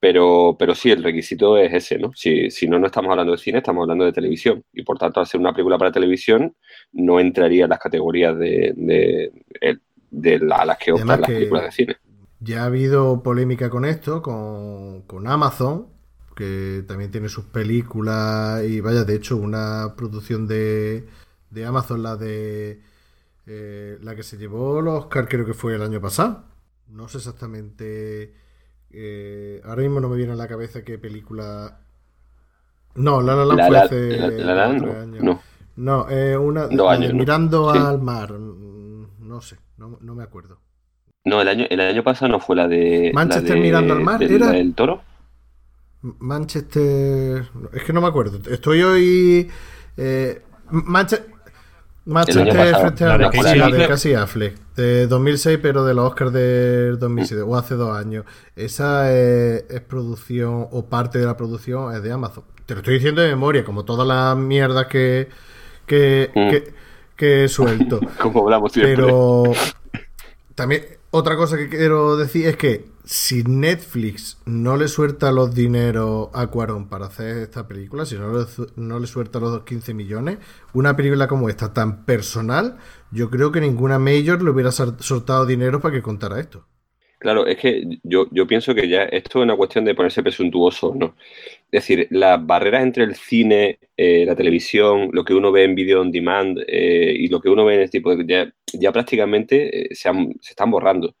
[0.00, 2.12] Pero, pero sí, el requisito es ese, ¿no?
[2.14, 4.64] Si, si no, no estamos hablando de cine, estamos hablando de televisión.
[4.72, 6.56] Y por tanto, ser una película para televisión,
[6.92, 9.78] no entraría en las categorías de, de, de,
[10.18, 11.96] de la- a las que optan Además las que- películas de cine.
[12.40, 15.86] Ya ha habido polémica con esto, con, con Amazon,
[16.34, 21.06] que también tiene sus películas y vaya, de hecho, una producción de,
[21.50, 22.80] de Amazon, la de
[23.46, 26.44] eh, la que se llevó los Oscar, creo que fue el año pasado.
[26.88, 28.34] No sé exactamente.
[28.90, 31.80] eh, ahora mismo no me viene a la cabeza qué película.
[32.94, 35.22] No, La La Land La, fue hace la- no, años.
[35.22, 35.40] no.
[35.76, 36.66] No, eh, una.
[36.68, 37.78] Mirando Sí.
[37.78, 38.32] al mar.
[38.32, 40.60] mm, No sé, no, no me acuerdo.
[41.24, 43.10] No, el año, el año pasado no fue la de.
[43.12, 44.46] la Manchester de- mirando al mar, del- ¿era?
[44.46, 45.02] la del toro.
[46.02, 47.48] Manchester.
[47.72, 48.38] Es que no me acuerdo.
[48.50, 49.48] Estoy hoy.
[49.96, 51.24] Eh, Manche-
[52.04, 53.88] Manchester pasado, frente a la de la, de.
[53.88, 58.24] Casey Affleck, de 2006, pero de los Oscars del 2007, o hace dos años.
[58.54, 62.44] Esa es, es producción, o parte de la producción es de Amazon.
[62.64, 65.28] Te lo estoy diciendo de memoria, como todas las mierdas que,
[65.86, 66.50] que, Mm.
[66.50, 66.74] que,
[67.16, 68.00] que suelto.
[68.20, 68.96] Como hablamos siempre.
[68.96, 69.52] Pero
[70.54, 76.28] también otra cosa que quiero decir es que si Netflix no le suelta los dineros
[76.34, 80.38] a Cuarón para hacer esta película, si no le, no le suelta los 15 millones,
[80.72, 82.78] una película como esta tan personal,
[83.12, 86.66] yo creo que ninguna major le hubiera soltado dinero para que contara esto.
[87.18, 90.94] Claro, es que yo, yo pienso que ya esto es una cuestión de ponerse presuntuoso,
[90.94, 91.16] ¿no?
[91.70, 95.74] Es decir, las barreras entre el cine, eh, la televisión, lo que uno ve en
[95.74, 98.24] video on demand eh, y lo que uno ve en este tipo de...
[98.26, 100.10] Ya, ya prácticamente eh, se,
[100.42, 101.16] están borrando.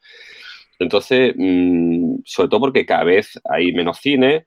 [0.78, 4.46] Entonces, mm, sobre todo porque cada vez hay menos cine,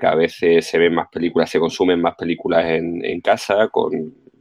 [0.00, 3.92] cada vez se ven más películas, se consumen más películas en, en casa con,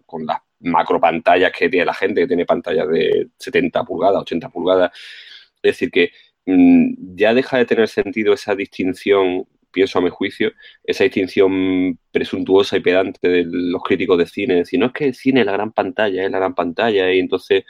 [0.05, 4.49] con las macro pantallas que tiene la gente, que tiene pantallas de 70 pulgadas, 80
[4.49, 4.91] pulgadas.
[5.61, 6.11] Es decir, que
[7.15, 10.51] ya deja de tener sentido esa distinción pienso a mi juicio,
[10.83, 15.15] esa distinción presuntuosa y pedante de los críticos de cine, decir, no es que el
[15.15, 17.63] cine es la gran pantalla, es la gran pantalla, y entonces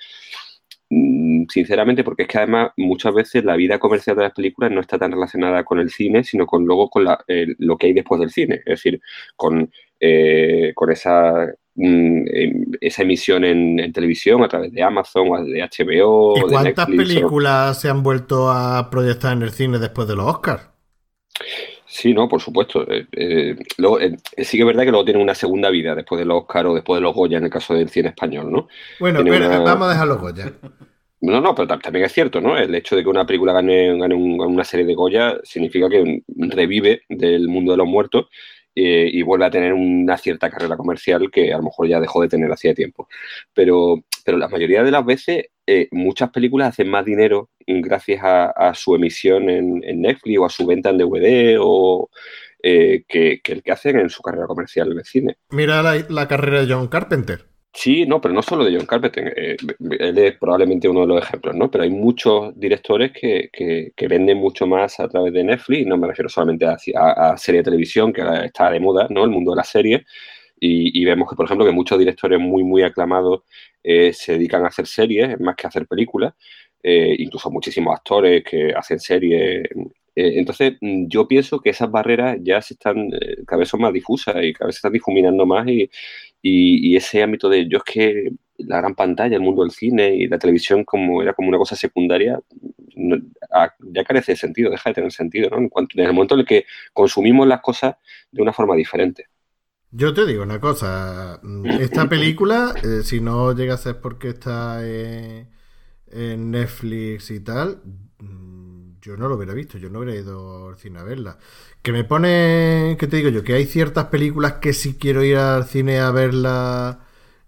[0.90, 4.82] mm, sinceramente, porque es que además muchas veces la vida comercial de las películas no
[4.82, 8.32] está tan relacionada con el cine, sino con luego con lo que hay después del
[8.32, 9.02] cine, es decir,
[9.36, 15.62] con, eh, con esa Mm, esa emisión en, televisión a través de Amazon o de
[15.62, 16.38] HBO.
[16.38, 20.70] ¿Y cuántas películas se han vuelto a proyectar en el cine después de los Oscars?
[21.86, 22.90] Sí, no, por supuesto.
[22.90, 26.26] Eh, eh, eh, sí que es verdad que luego tienen una segunda vida después de
[26.26, 28.68] los Oscars o después de los Goya en el caso del cine español, ¿no?
[29.00, 30.54] Bueno, pero vamos a dejar los Goya.
[31.20, 32.58] No, no, pero también es cierto, ¿no?
[32.58, 37.04] El hecho de que una película gane, gane una serie de Goya significa que revive
[37.10, 38.28] del mundo de los muertos
[38.76, 42.22] eh, y vuelve a tener una cierta carrera comercial que a lo mejor ya dejó
[42.22, 43.08] de tener hacía tiempo.
[43.54, 48.74] Pero, pero la mayoría de las veces eh, muchas películas hacen más dinero gracias a,
[48.74, 52.10] su emisión en, Netflix o a su venta en DVD o
[52.62, 55.38] eh, que, el que hacen en su carrera comercial de cine.
[55.52, 57.51] Mira la carrera de John Carpenter.
[57.74, 59.56] Sí, no, pero no solo de John Carpenter, eh,
[60.00, 61.72] él es probablemente uno de los ejemplos, ¿no?
[61.72, 66.08] Pero hay muchos directores que, que, venden mucho más a través de Netflix, no me
[66.08, 66.76] refiero solamente a,
[67.32, 69.24] a, serie de televisión, que está de moda, ¿no?
[69.24, 70.06] El mundo de la serie,
[70.60, 73.44] y, vemos que, por ejemplo, que muchos directores muy, muy aclamados
[73.84, 76.34] eh, se dedican a hacer series más que a hacer películas,
[76.84, 79.64] eh, incluso muchísimos actores que hacen series
[80.14, 83.10] entonces, yo pienso que esas barreras ya se están,
[83.48, 85.90] cada vez son más difusas y cada vez se están difuminando más y,
[86.42, 90.28] y, ese ámbito de yo es que la gran pantalla, el mundo del cine y
[90.28, 92.40] la televisión como era como una cosa secundaria,
[92.96, 95.58] ya carece de sentido, deja de tener sentido, ¿no?
[95.58, 97.96] En, cuanto, en el momento en el que consumimos las cosas
[98.32, 99.28] de una forma diferente.
[99.92, 101.42] Yo te digo una cosa,
[101.80, 107.82] esta película, eh, si no llega a ser porque está en Netflix y tal,
[109.02, 111.38] yo no lo hubiera visto, yo no hubiera ido al cine a verla.
[111.82, 113.44] Que me pone, ¿qué te digo yo?
[113.44, 117.00] Que hay ciertas películas que sí quiero ir al cine a verla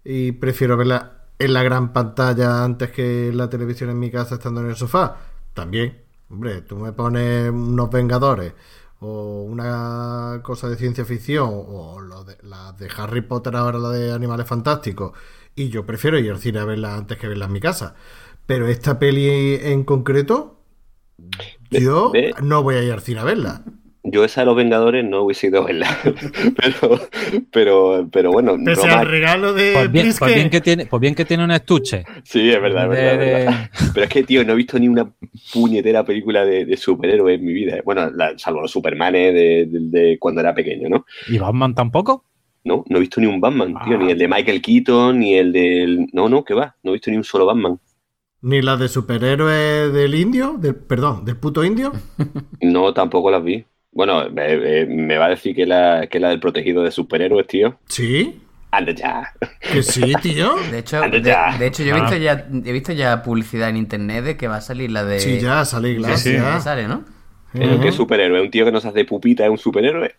[0.04, 4.60] y prefiero verla en la gran pantalla antes que la televisión en mi casa estando
[4.60, 5.16] en el sofá.
[5.54, 8.52] También, hombre, tú me pones unos Vengadores
[9.00, 13.90] o una cosa de ciencia ficción o lo de, la de Harry Potter ahora la
[13.90, 15.12] de Animales Fantásticos
[15.54, 17.94] y yo prefiero ir al cine a verla antes que verla en mi casa.
[18.46, 20.60] Pero esta peli en concreto,
[21.70, 23.62] yo no voy a ir al cine a verla.
[24.06, 25.88] Yo esa de los Vengadores no hubiese ido a verla.
[26.60, 27.00] pero,
[27.50, 28.54] pero, pero bueno.
[28.62, 31.50] Pese al regalo de pues bien, pues bien, que tiene, pues bien que tiene un
[31.50, 32.04] estuche.
[32.22, 35.10] Sí, es verdad, es verdad, Pero es que, tío, no he visto ni una
[35.54, 37.78] puñetera película de, superhéroes en mi vida.
[37.82, 41.06] Bueno, salvo los Supermanes de, cuando era pequeño, ¿no?
[41.26, 42.26] ¿Y Batman tampoco?
[42.64, 43.96] No, no he visto ni un Batman, tío.
[43.96, 46.08] Ni el de Michael Keaton, ni el del...
[46.12, 46.76] No, no, que va.
[46.82, 47.78] No he visto ni un solo Batman.
[48.44, 50.56] ¿Ni la de superhéroes del indio?
[50.58, 51.92] Del, perdón, del puto indio.
[52.60, 53.64] no, tampoco las vi.
[53.90, 57.78] Bueno, me, va a decir que la, que la del protegido de superhéroes, tío.
[57.88, 58.42] ¿Sí?
[58.70, 59.32] Anda ya.
[59.60, 60.56] Que sí, tío.
[60.70, 64.36] De hecho, de, hecho yo he visto, ya, he visto ya publicidad en internet de
[64.36, 65.20] que va a salir la de.
[65.20, 66.18] Sí, ya sale, claro.
[66.18, 67.02] Sí, Ya sale, ¿no?
[67.54, 70.14] Pero qué superhéroe, un tío que nos hace pupita es un superhéroe.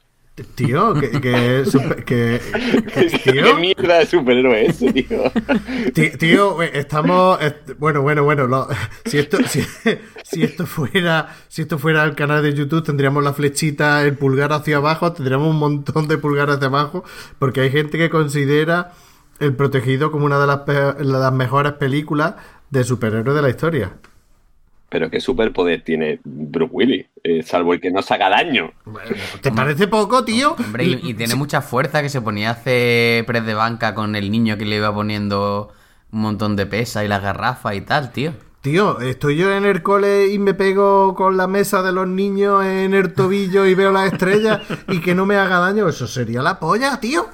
[0.55, 1.63] Tío, que, que,
[2.05, 2.41] que,
[3.23, 5.31] ¿Qué mierda de superhéroe es ese, tío?
[6.19, 7.39] Tío, estamos.
[7.77, 8.67] Bueno, bueno, bueno.
[9.05, 14.03] si, esto, si, esto fuera si esto fuera el canal de YouTube, tendríamos la flechita,
[14.03, 17.05] el pulgar hacia abajo, tendríamos un montón de pulgares hacia abajo,
[17.39, 18.91] porque hay gente que considera
[19.39, 22.35] El Protegido como una de las, de las mejores películas
[22.71, 23.93] de superhéroes de la historia.
[24.89, 28.71] Pero qué superpoder tiene Bruce Willis, eh, salvo el que no saca daño.
[29.41, 30.55] ¿Te parece poco, tío?
[30.57, 34.31] Hombre, y, tiene mucha fuerza que se ponía a hacer press de banca con el
[34.31, 35.73] niño que le iba poniendo
[36.11, 38.33] un montón de pesa y las garrafas y tal, tío.
[38.61, 42.65] Tío, estoy yo en el cole y me pego con la mesa de los niños
[42.65, 45.87] en el tobillo y veo las estrellas y que no me haga daño.
[45.87, 47.27] Eso sería la polla, tío.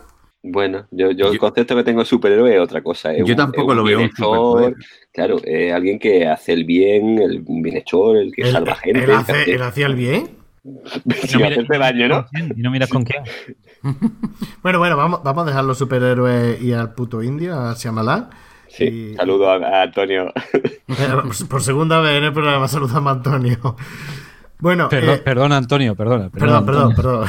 [0.44, 3.16] Bueno, yo, yo, el concepto que tengo de superhéroe es otra cosa.
[3.16, 4.76] yo tampoco lo veo un
[5.14, 9.04] Claro, es alguien que hace el bien, el bienhechor, el que salva gente.
[9.48, 10.42] ¿Él, hacía el bien?
[11.24, 12.26] Si no hace daño, ¿no?
[12.56, 13.24] Y no miras con quién.
[14.62, 18.30] bueno, bueno, vamos, vamos a dejar los superhéroes y al puto indio, a Shyamalan.
[18.68, 20.32] Sí, saludo a, Antonio.
[21.50, 23.76] Por segunda vez en el programa saludamos a Antonio.
[24.60, 26.30] Bueno, eh, perdona, Antonio, perdona.
[26.30, 27.28] Perdón, perdón, perdón.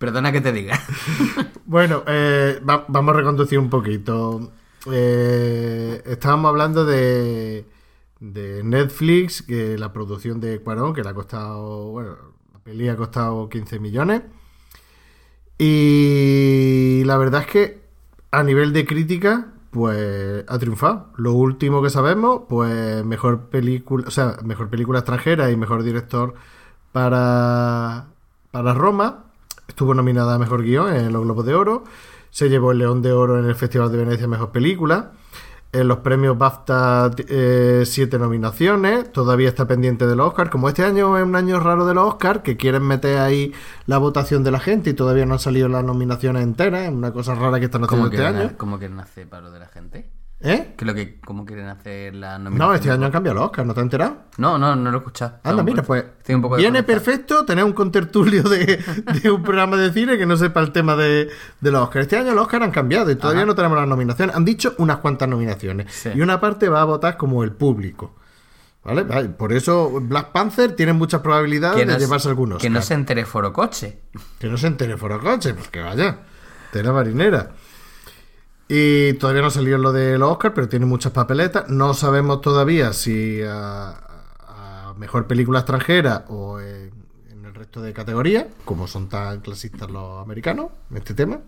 [0.00, 0.80] Perdona que te diga.
[1.66, 4.50] bueno, eh, vamos a reconducir un poquito.
[4.90, 7.66] Eh, estábamos hablando de,
[8.18, 12.16] de Netflix, que la producción de Cuarón, que le ha costado, bueno,
[12.50, 14.22] la peli ha costado 15 millones.
[15.58, 17.82] Y la verdad es que
[18.30, 21.12] a nivel de crítica, pues ha triunfado.
[21.18, 26.32] Lo último que sabemos, pues mejor película, o sea, mejor película extranjera y mejor director
[26.90, 28.06] para
[28.50, 29.29] para Roma,
[29.70, 31.84] estuvo nominada a Mejor Guión en los Globos de Oro,
[32.30, 35.12] se llevó el León de Oro en el Festival de Venecia Mejor Película,
[35.72, 40.84] en los premios BAFTA eh, siete nominaciones, todavía está pendiente de los Oscars, como este
[40.84, 43.52] año es un año raro de los Oscars, que quieren meter ahí
[43.86, 47.12] la votación de la gente y todavía no han salido las nominaciones enteras, es una
[47.12, 48.52] cosa rara que están haciendo ¿Cómo este año.
[48.56, 50.10] ¿Cómo quieren hacer para lo de la gente?
[50.42, 50.72] ¿Eh?
[50.74, 52.74] ¿Qué es lo que, ¿Cómo quieren hacer la No, nominación?
[52.76, 54.16] este año han cambiado los Oscars, ¿no te has enterado?
[54.38, 55.38] No, no, no lo he escuchado.
[55.44, 58.82] Anda, mira, pues poco- estoy un poco viene perfecto tener un contertulio de,
[59.22, 61.28] de un programa de cine que no sepa el tema de,
[61.60, 62.04] de los Oscars.
[62.06, 63.46] Este año los Oscars han cambiado y todavía Ajá.
[63.48, 64.34] no tenemos las nominaciones.
[64.34, 66.08] Han dicho unas cuantas nominaciones Sí.
[66.14, 68.16] y una parte va a votar como el público.
[68.82, 69.04] ¿Vale?
[69.04, 72.62] Por eso Black Panther tiene muchas probabilidades de no, llevarse algunos.
[72.62, 73.98] que no se entere Forocoche.
[74.38, 76.20] Que no se entere Forocoche, pues que vaya.
[76.72, 77.50] Tela marinera.
[78.72, 81.68] Y todavía no salió lo de los Oscars, pero tiene muchas papeletas.
[81.68, 86.92] No sabemos todavía si a, mejor película extranjera o en,
[87.44, 91.40] el resto de categorías, como son tan clasistas los americanos en este tema.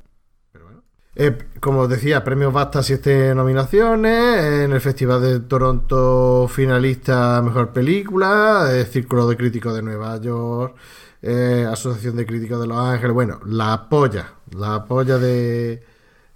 [1.15, 4.65] Eh, como os decía, premios BAFTA siete nominaciones.
[4.65, 8.67] En el Festival de Toronto, finalista mejor película.
[8.73, 10.75] eh, Círculo de Críticos de Nueva York.
[11.23, 13.15] eh, Asociación de Críticos de Los Ángeles.
[13.15, 14.33] Bueno, la polla.
[14.51, 15.92] La polla de,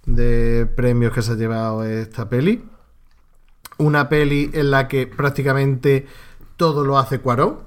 [0.07, 2.63] de premios que se ha llevado esta peli.
[3.77, 6.07] Una peli en la que prácticamente
[6.55, 7.59] todo lo hace Cuarón,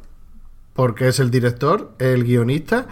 [0.75, 2.89] porque es el director, el guionista.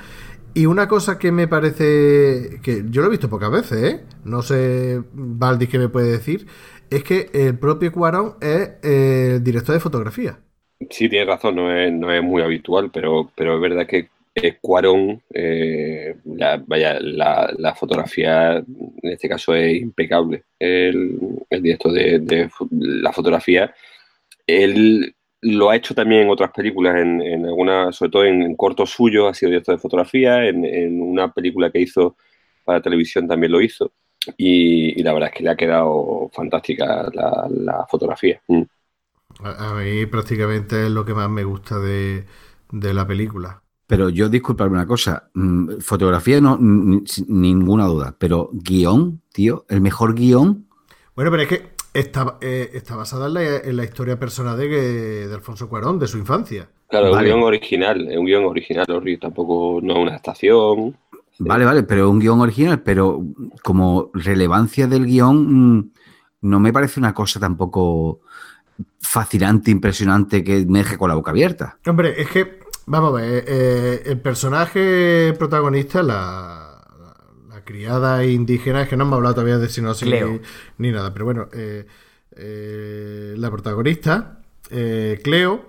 [0.54, 4.04] Y una cosa que me parece que yo lo he visto pocas veces, ¿eh?
[4.24, 6.46] No sé, Valdis, qué me puede decir,
[6.90, 10.38] es que el propio Cuarón es eh, el director de fotografía.
[10.90, 14.08] Sí, tienes razón, no es, no es muy habitual, pero, pero es verdad que
[14.42, 14.58] eh,
[15.34, 20.44] eh, la, vaya, la, fotografía en este caso es impecable.
[20.58, 21.18] El,
[21.50, 23.74] el director de, la fotografía,
[24.46, 28.90] él lo ha hecho también en otras películas, en, en algunas, sobre todo en, cortos
[28.90, 32.16] suyos, ha sido director de fotografía, en, en una película que hizo
[32.64, 33.92] para televisión también lo hizo.
[34.36, 38.42] Y, la verdad es que le ha quedado fantástica la, fotografía.
[38.48, 38.62] Mm.
[39.42, 42.24] A, mí prácticamente es lo que más me gusta de
[42.70, 43.62] la película.
[43.88, 46.56] Pero yo disculparme una cosa, mm, fotografía no,
[47.06, 50.66] sin ninguna duda, pero guion, tío, el mejor guion,
[51.16, 55.26] Bueno, pero es que está, eh, está basada en la, en la historia personal de,
[55.26, 56.68] de Alfonso Cuarón, de su infancia.
[56.88, 57.28] Claro, es un Vale.
[57.30, 58.86] guion original, es un guion original,
[59.20, 60.96] tampoco no es una estación.
[61.38, 63.24] vale, vale, pero un guion original, pero
[63.62, 65.90] como relevancia del guion, mm,
[66.42, 68.20] no me parece una cosa tampoco
[69.00, 71.78] fascinante, impresionante que me deje con la boca abierta.
[71.86, 72.57] Hombre, es que,
[72.88, 79.04] vamos a ver, eh, el personaje protagonista, la, la- la criada indígena, es que no
[79.04, 80.08] hemos hablado todavía de sinopsis
[80.78, 81.86] ni, ni nada, pero bueno, eh,
[82.36, 85.66] eh, la protagonista, eh, Cleo,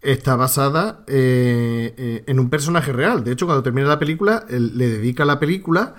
[0.00, 3.22] está basada eh, eh, en un personaje real.
[3.24, 5.94] De hecho, cuando termina la película, él le dedica la película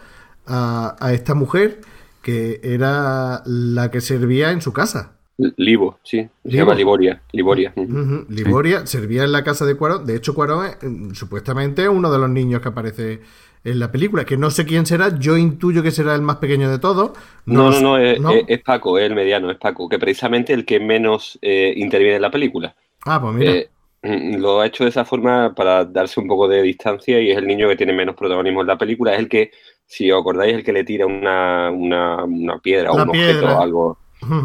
[0.45, 1.82] a, a esta mujer
[2.21, 5.12] que era la que servía en su casa.
[5.38, 6.57] Libo, sí, se Libo.
[6.65, 7.21] llama Liboria.
[7.31, 7.73] Liboria.
[7.75, 8.25] mm.
[8.29, 10.05] Liboria servía en la casa de Cuarón.
[10.05, 13.21] De hecho, Cuarón es mm, supuestamente uno de los niños que aparece
[13.63, 14.25] en la película.
[14.25, 17.11] Que no sé quién será, yo intuyo que será el más pequeño de todos.
[17.45, 20.65] No, no, no, es, es- es Paco, es el mediano, es Paco, que precisamente el
[20.65, 22.75] que menos eh, interviene en la película.
[23.05, 23.51] Ah, pues mira.
[23.53, 23.69] Eh,
[24.03, 27.38] mm, lo ha hecho de esa forma para darse un poco de distancia y es
[27.38, 29.13] el niño que tiene menos protagonismo en la película.
[29.13, 29.49] Es el que,
[29.88, 33.31] si os acordáis, el que le tira una, una, una piedra o un piedra.
[33.34, 33.97] objeto o algo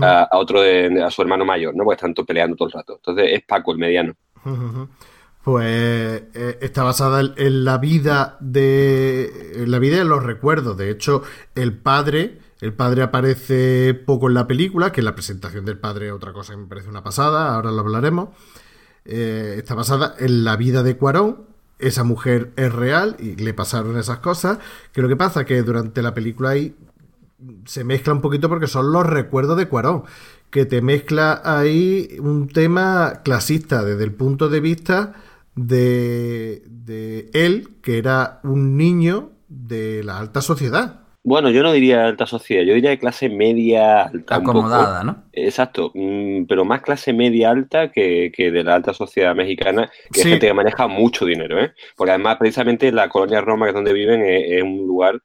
[0.03, 1.85] A, a otro de, a su hermano mayor, ¿no?
[1.85, 2.97] Porque están todos peleando todo el rato.
[2.97, 4.15] Entonces es Paco, el mediano.
[5.43, 9.63] Pues eh, está basada en, en la vida de.
[9.63, 10.77] En la vida y en los recuerdos.
[10.77, 11.23] De hecho,
[11.55, 12.39] el padre.
[12.61, 16.55] El padre aparece poco en la película, que la presentación del padre es otra cosa
[16.55, 18.31] que me parece una pasada, ahora lo hablaremos.
[19.05, 21.47] Eh, está basada en la vida de Cuarón.
[21.79, 24.59] Esa mujer es real y le pasaron esas cosas.
[24.93, 26.75] Que lo que pasa es que durante la película ahí
[27.65, 30.05] se mezcla un poquito porque son los recuerdos de Cuarón.
[30.51, 35.13] Que te mezcla ahí un tema clasista desde el punto de vista
[35.55, 41.01] de, de él, que era un niño de la alta sociedad.
[41.25, 44.37] Bueno, yo no diría alta sociedad, yo diría de clase media alta.
[44.37, 45.25] Acomodada, ¿no?
[45.33, 50.21] Exacto, mm, pero más clase media alta que, que de la alta sociedad mexicana, que
[50.21, 50.29] Sí.
[50.29, 51.75] es gente que maneja mucho dinero, ¿eh?
[51.97, 55.21] Porque además, precisamente, la colonia Roma, que es donde viven, es, es un lugar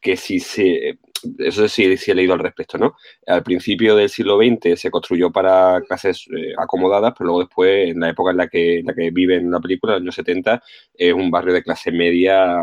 [0.00, 0.98] que si se...
[1.38, 2.94] Eso sí, sí he leído al respecto, ¿no?
[3.26, 8.00] Al principio del siglo XX se construyó para clases eh, acomodadas, pero luego después, en
[8.00, 10.26] la época en la que, en la que vive en la película, en los años
[10.26, 10.62] 70,
[10.94, 12.56] es un barrio de clase media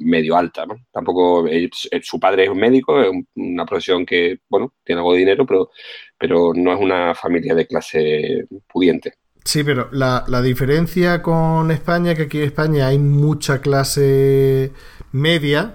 [0.00, 0.76] medio alta, ¿no?
[0.92, 1.68] Tampoco, eh,
[2.02, 5.46] su padre es un médico, es un- una profesión que, bueno, tiene algo de dinero,
[5.46, 5.70] pero,
[6.18, 9.14] pero no es una familia de clase pudiente.
[9.44, 14.72] Sí, pero la, la diferencia con España es que aquí en España hay mucha clase
[15.10, 15.74] media,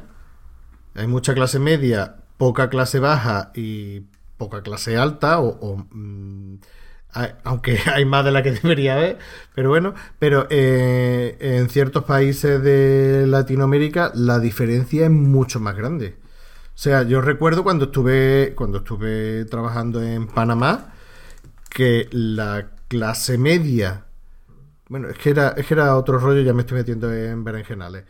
[0.96, 4.02] hay mucha clase media, poca clase baja y
[4.38, 6.58] poca clase alta, o, mm,
[7.44, 9.20] aunque hay más de la que debería haber,
[9.56, 16.18] pero bueno, pero eh, en ciertos países de Latinoamérica la diferencia es mucho más grande.
[16.76, 20.94] O sea, yo recuerdo cuando estuve, cuando estuve trabajando en Panamá,
[21.70, 24.06] que la clase media,
[24.90, 28.06] bueno, es que era, es que era otro rollo, ya me estoy metiendo en berenjenales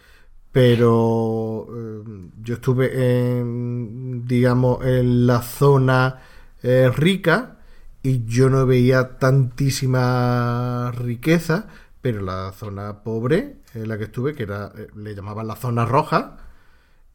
[0.53, 6.21] pero eh, yo estuve en, digamos, en la zona
[6.61, 7.57] eh, rica
[8.03, 11.67] y yo no veía tantísima riqueza,
[12.01, 15.85] pero la zona pobre en la que estuve, que era, eh, le llamaban la zona
[15.85, 16.37] roja,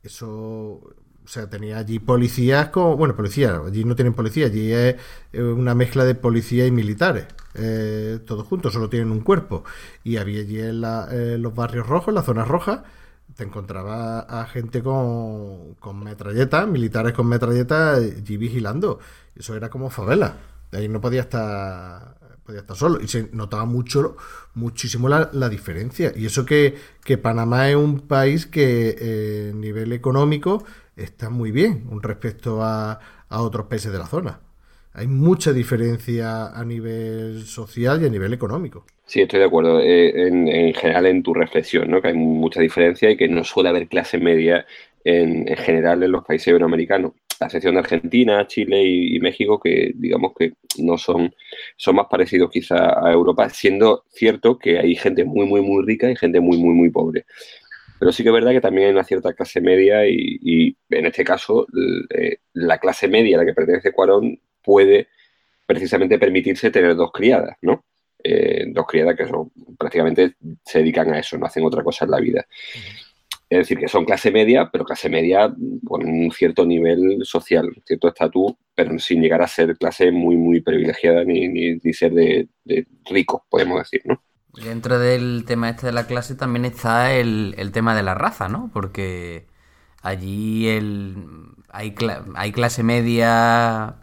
[0.02, 0.94] eso, o
[1.26, 4.96] sea, tenía allí policías como, bueno, policías, allí no tienen policía, allí es
[5.32, 7.26] una mezcla de policía y militares,
[8.26, 9.64] todos juntos, solo tienen un cuerpo.
[10.04, 10.80] Y había allí en,
[11.42, 12.80] los barrios rojos, las zonas rojas,
[13.38, 18.98] te encontraba a gente con, con metralletas, militares con metralletas allí vigilando.
[19.36, 20.34] Eso era como favela.
[20.72, 23.00] Ahí no podía estar podía estar solo.
[23.00, 24.16] Y se notaba mucho,
[24.54, 26.12] muchísimo la, diferencia.
[26.16, 30.64] Y eso que, que, Panamá es un país que eh, a nivel económico
[30.96, 34.40] está muy bien respecto a, a otros países de la zona.
[34.94, 38.84] Hay mucha diferencia a nivel social y a nivel económico.
[39.08, 39.80] Sí, estoy de acuerdo.
[39.80, 42.02] Eh, en, general en tu reflexión, ¿no?
[42.02, 44.66] Que hay mucha diferencia y que no suele haber clase media
[45.02, 47.12] en, general en los países iberoamericanos.
[47.40, 51.34] A excepción de Argentina, Chile y, México, que digamos que no son,
[51.76, 56.10] son más parecidos quizá a Europa, siendo cierto que hay gente muy, muy, muy rica
[56.10, 57.24] y gente muy, muy, muy pobre.
[57.98, 61.24] Pero sí que es verdad que también hay una cierta clase media y, en este
[61.24, 61.66] caso
[62.10, 65.08] eh, la clase media a la que pertenece Cuarón puede
[65.66, 67.84] precisamente permitirse tener dos criadas, ¿no?
[68.22, 72.10] Eh, dos criadas que son prácticamente se dedican a eso, no hacen otra cosa en
[72.10, 72.46] la vida.
[73.48, 75.54] Es decir, que son clase media, pero clase media
[75.86, 80.60] con un cierto nivel social, cierto estatus, pero sin llegar a ser clase muy, muy
[80.60, 82.48] privilegiada ni, ni, ser de,
[83.06, 84.22] rico, podemos decir, ¿no?
[84.62, 88.70] Dentro del tema este de la clase también está el, tema de la raza, ¿no?
[88.72, 89.46] Porque
[90.02, 91.16] allí el,
[91.70, 91.94] hay,
[92.34, 93.96] hay clase media,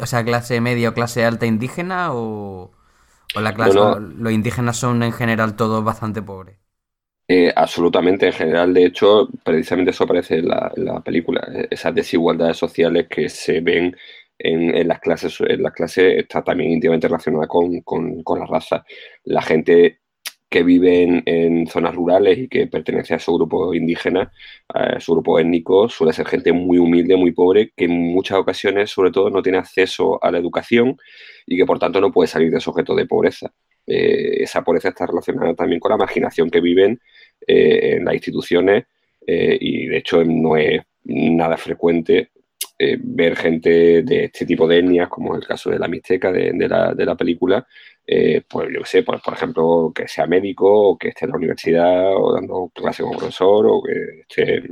[0.00, 2.75] o sea, clase media o clase alta indígena o,
[3.34, 6.58] o la clase, los indígenas son en general todos bastante pobres.
[7.28, 13.08] Eh, absolutamente, en general, de hecho, precisamente eso aparece en la, película, esas desigualdades sociales
[13.10, 13.96] que se ven
[14.38, 18.84] en, las clases, en las clases está también íntimamente relacionada con, con la raza.
[19.24, 20.00] La gente
[20.48, 24.32] que viven en zonas rurales y que pertenece a su grupo indígena,
[24.68, 28.90] a su grupo étnico, suele ser gente muy humilde, muy pobre, que en muchas ocasiones,
[28.90, 30.96] sobre todo, no tiene acceso a la educación
[31.46, 33.52] y que por tanto no puede salir de ese objeto de pobreza.
[33.86, 37.00] Eh, esa pobreza está relacionada también con la marginación que viven
[37.46, 38.84] eh, en las instituciones
[39.26, 42.30] eh, y de hecho no es nada frecuente
[42.78, 46.52] ver gente de este tipo de etnias, como es el caso de la Mixteca de,
[46.68, 47.66] la, de la película,
[48.06, 51.38] eh, pues yo sé, pues, por ejemplo, que sea médico o que esté en la
[51.38, 54.62] universidad o dando clase como profesor o que esté,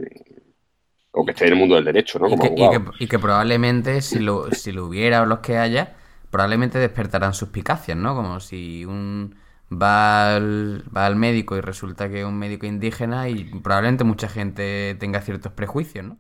[1.11, 2.29] o que esté en el mundo del derecho, ¿no?
[2.29, 5.97] y, que, probablemente si lo, si lo hubiera o los que haya,
[6.31, 8.15] probablemente despertarán suspicacias, ¿no?
[8.15, 9.35] Como si un
[9.73, 14.29] va al, va al médico y resulta que es un médico indígena y probablemente mucha
[14.29, 16.19] gente tenga ciertos prejuicios, ¿no?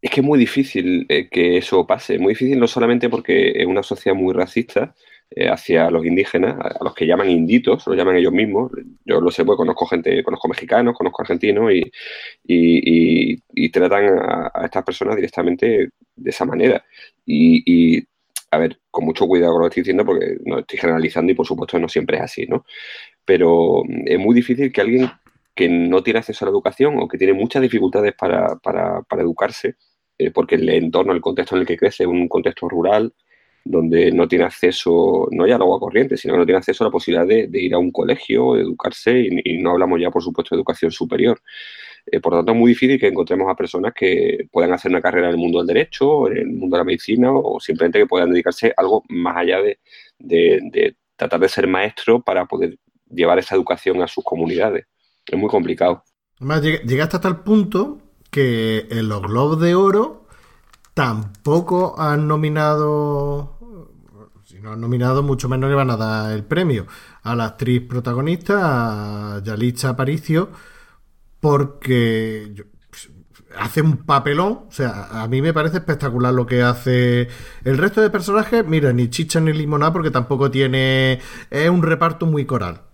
[0.00, 3.66] Es que es muy difícil eh, que eso pase, muy difícil no solamente porque es
[3.66, 4.94] una sociedad muy racista,
[5.30, 8.72] eh, hacia los indígenas, a, los que llaman inditos, lo llaman ellos mismos.
[9.04, 11.70] Yo lo sé, porque conozco gente, conozco mexicanos, conozco argentinos
[12.44, 16.82] y, tratan a, estas personas directamente de esa manera.
[17.26, 18.02] Y,
[18.50, 21.34] a ver, con mucho cuidado con lo que estoy diciendo porque no estoy generalizando y
[21.34, 22.64] por supuesto no siempre es así, ¿no?
[23.24, 25.10] Pero es muy difícil que alguien
[25.54, 29.22] que no tiene acceso a la educación o que tiene muchas dificultades para, para, para
[29.22, 29.76] educarse,
[30.18, 33.14] eh, porque el entorno, el contexto en el que crece es un contexto rural,
[33.64, 36.86] donde no tiene acceso, no ya al agua corriente, sino que no tiene acceso a
[36.86, 40.54] la posibilidad de, ir a un colegio, de educarse, y, no hablamos ya, por supuesto,
[40.54, 41.40] de educación superior.
[42.06, 45.02] Eh, por lo tanto, es muy difícil que encontremos a personas que puedan hacer una
[45.02, 48.06] carrera en el mundo del derecho, en el mundo de la medicina, o simplemente que
[48.06, 52.78] puedan dedicarse a algo más allá de, tratar de ser maestro para poder
[53.10, 54.86] llevar esa educación a sus comunidades.
[55.26, 56.04] Es muy complicado.
[56.36, 60.26] Además, llegaste hasta el punto que en los Globos de Oro
[60.94, 63.58] tampoco han nominado
[64.48, 66.86] si no han nominado, mucho menos le van a dar el premio
[67.22, 70.48] a la actriz protagonista, a Yalitza Aparicio,
[71.38, 72.54] porque
[73.58, 74.64] hace un papelón.
[74.68, 77.28] O sea, a mí me parece espectacular lo que hace.
[77.64, 81.20] El resto de personajes, mira, ni chicha ni limonada, porque tampoco tiene.
[81.50, 82.87] Es un reparto muy coral.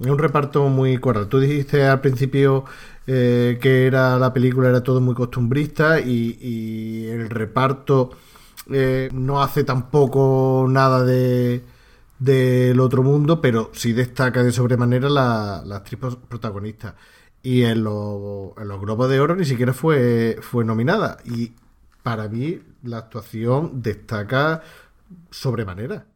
[0.00, 1.28] Un reparto muy coral.
[1.28, 2.64] Tú dijiste al principio
[3.06, 8.10] eh, que era la película era todo muy costumbrista y, el reparto
[8.70, 11.62] eh, no hace tampoco nada de
[12.18, 16.94] del otro mundo, pero sí destaca de sobremanera la, la actriz protagonista.
[17.42, 21.18] Y en, los Globos de Oro ni siquiera fue, fue nominada.
[21.24, 21.52] Y
[22.02, 24.62] para mí la actuación destaca
[25.30, 26.06] sobremanera.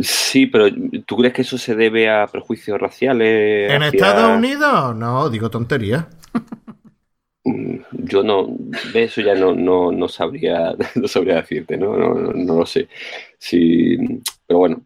[0.00, 0.66] Sí, pero
[1.04, 3.70] ¿tú crees que eso se debe a prejuicios raciales?
[3.70, 4.96] ¿En Estados Unidos?
[4.96, 6.08] No, digo tontería.
[7.44, 8.46] Mm, yo no,
[8.94, 11.96] de eso ya no, no, no sabría, no sabría decirte, ¿no?
[11.96, 12.88] No, no, lo sé.
[13.38, 13.98] Sí,
[14.46, 14.82] pero bueno,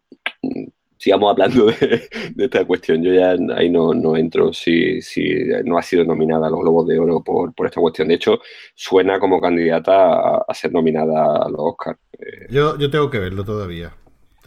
[0.97, 3.01] sigamos hablando de, esta cuestión.
[3.01, 5.23] Yo ya ahí no, no entro si, si,
[5.63, 8.09] no ha sido nominada a los Globos de Oro por, por esta cuestión.
[8.09, 8.39] De hecho,
[8.75, 11.99] suena como candidata a, ser nominada a los Oscars.
[12.19, 13.93] Eh, yo, yo tengo que verlo todavía.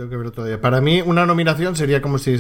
[0.01, 0.59] Tengo que verlo todavía.
[0.59, 2.35] Para mí, una nominación sería como si,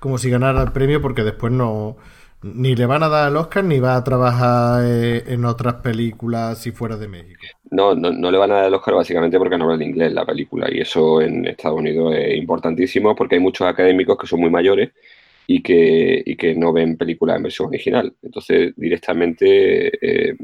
[0.00, 1.96] como si ganara el premio, porque después no.
[2.42, 6.60] Ni le van a dar el Oscar ni va a trabajar eh, en otras películas
[6.60, 7.40] si fuera de México.
[7.70, 10.12] No, no, no, le van a dar el Oscar básicamente porque no habla en inglés
[10.12, 14.40] la película y eso en Estados Unidos es importantísimo porque hay muchos académicos que son
[14.40, 14.90] muy mayores
[15.46, 18.12] y que, y que no ven películas en versión original.
[18.24, 20.36] Entonces, directamente, eh,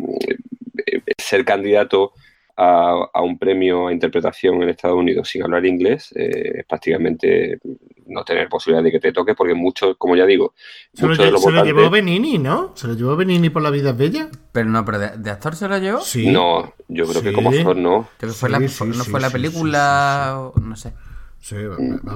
[0.87, 2.13] eh, ser candidato
[2.57, 7.59] a, un premio a interpretación en Estados Unidos sin hablar inglés eh, es prácticamente
[8.07, 10.55] no tener posibilidad de que te toque, porque muchos, como ya digo,
[10.93, 12.73] se, lo, llevó Benini, ¿no?
[12.75, 14.29] Se lo llevó Benini por La vida bella.
[14.53, 16.01] Pero no, pero de, actor se lo llevó.
[16.01, 16.31] Sí.
[16.31, 18.09] No, yo creo que como actor no.
[18.33, 20.93] fue la, no fue la película, no sé.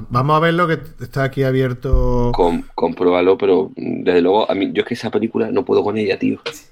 [0.09, 2.31] vamos a ver lo que está aquí abierto.
[2.33, 5.97] Com, compruébalo, pero desde luego, a mí, yo es que esa película no puedo con
[5.97, 6.39] ella, tío.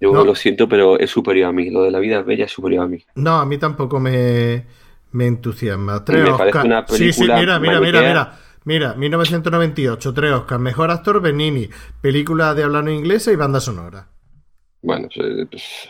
[0.00, 1.70] Yo lo siento, pero es superior a mí.
[1.70, 3.04] Lo de la vida bella es superior a mí.
[3.14, 4.64] No, a mí tampoco me,
[5.12, 6.04] me entusiasma.
[6.04, 8.38] Tres me parece una película sí, sí, mira, mira, mira, mira.
[8.66, 11.68] Mira, 1998, tres Oscar, mejor actor Benini,
[12.00, 14.08] película de hablar inglesa y banda sonora.
[14.80, 15.08] Bueno,
[15.50, 15.88] pues,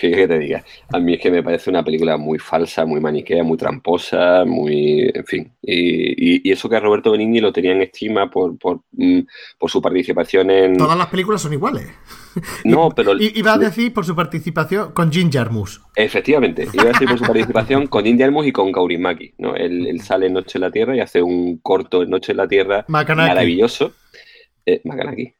[0.00, 0.64] ¿qué te diga?
[0.92, 5.10] A mí es que me parece una película muy falsa, muy maniquea, muy tramposa, muy.
[5.14, 5.52] En fin.
[5.60, 9.20] Y, eso que a Roberto Benigni lo tenía en estima por, por, mm,
[9.58, 10.78] por, su participación en.
[10.78, 11.86] Todas las películas son iguales.
[12.64, 13.14] No, pero.
[13.18, 15.80] Iba a decir por su participación con Jim Jarmus.
[15.96, 19.34] Efectivamente, iba a decir por su participación con Jim Jarmus y con Kaurimaki.
[19.38, 19.54] ¿no?
[19.54, 22.48] Él, sale en Noche en la Tierra y hace un corto en Noche en la
[22.48, 23.92] Tierra maravilloso.
[24.64, 25.34] Eh, Makanaki.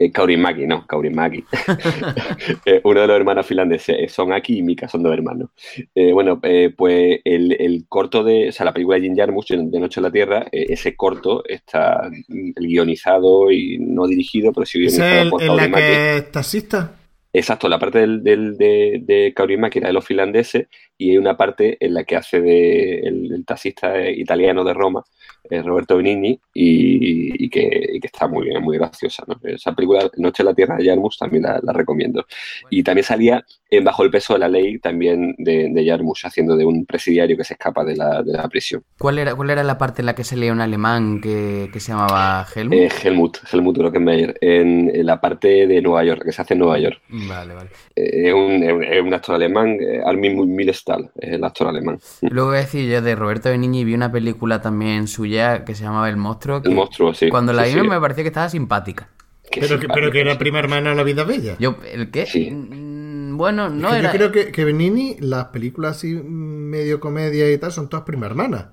[0.00, 1.44] Eh, Kaurimaki, no, Kaurimaki.
[2.64, 3.96] Eh, uno de los hermanos finlandeses.
[3.98, 5.50] Eh, son Aki y Mika, son dos hermanos.
[5.94, 10.00] Eh, bueno, pues el, corto de, o sea, la película de Jim Jarmusch, de Noche
[10.00, 15.56] en la Tierra, ese corto está guionizado y no dirigido, pero sí guionizado ¿Es el,
[15.56, 16.96] la que es taxista?
[17.32, 20.66] Exacto, la parte del, del de, de Kaurismäki era de los finlandeses
[20.98, 25.04] y hay una parte en la que hace de el, taxista italiano de Roma,
[25.48, 29.24] eh, Roberto Benigni, y, que, está muy bien, muy graciosa.
[29.42, 32.26] Esa película, Noche en la Tierra de Jarmus, también la, recomiendo.
[32.70, 36.56] Y también salía en Bajo el peso de la ley, también de, de Jarmus, haciendo
[36.56, 38.82] de un presidiario que se escapa de la, de la prisión.
[38.98, 42.46] ¿Cuál era, ¿Cuál era la parte en la que salía un alemán que, se llamaba
[42.54, 42.74] Helmut?
[42.74, 46.60] Eh, Helmut, Helmut Rockenmeier, en, en, la parte de Nueva York, que se hace en
[46.60, 47.00] Nueva York.
[47.08, 47.70] Vale, vale.
[47.94, 51.98] Eh, es, un, es, un, actor alemán, eh, Armin Milestal, es el actor alemán.
[52.22, 55.29] Luego voy a decir yo de Roberto Benigni vi una película también suya
[55.64, 56.60] que se llamaba El Monstruo.
[56.64, 57.28] el Monstruo, sí.
[57.28, 59.08] Cuando la vi me pareció que estaba simpática.
[59.52, 61.56] Pero que, pero que, era prima hermana de La Vida Bella.
[61.58, 62.26] Yo, ¿El qué?
[62.26, 62.50] Sí.
[62.50, 64.12] Mm, bueno, no era...
[64.12, 68.26] Yo creo que, que Benini, las películas así medio comedia y tal, son todas prima
[68.26, 68.66] hermanas.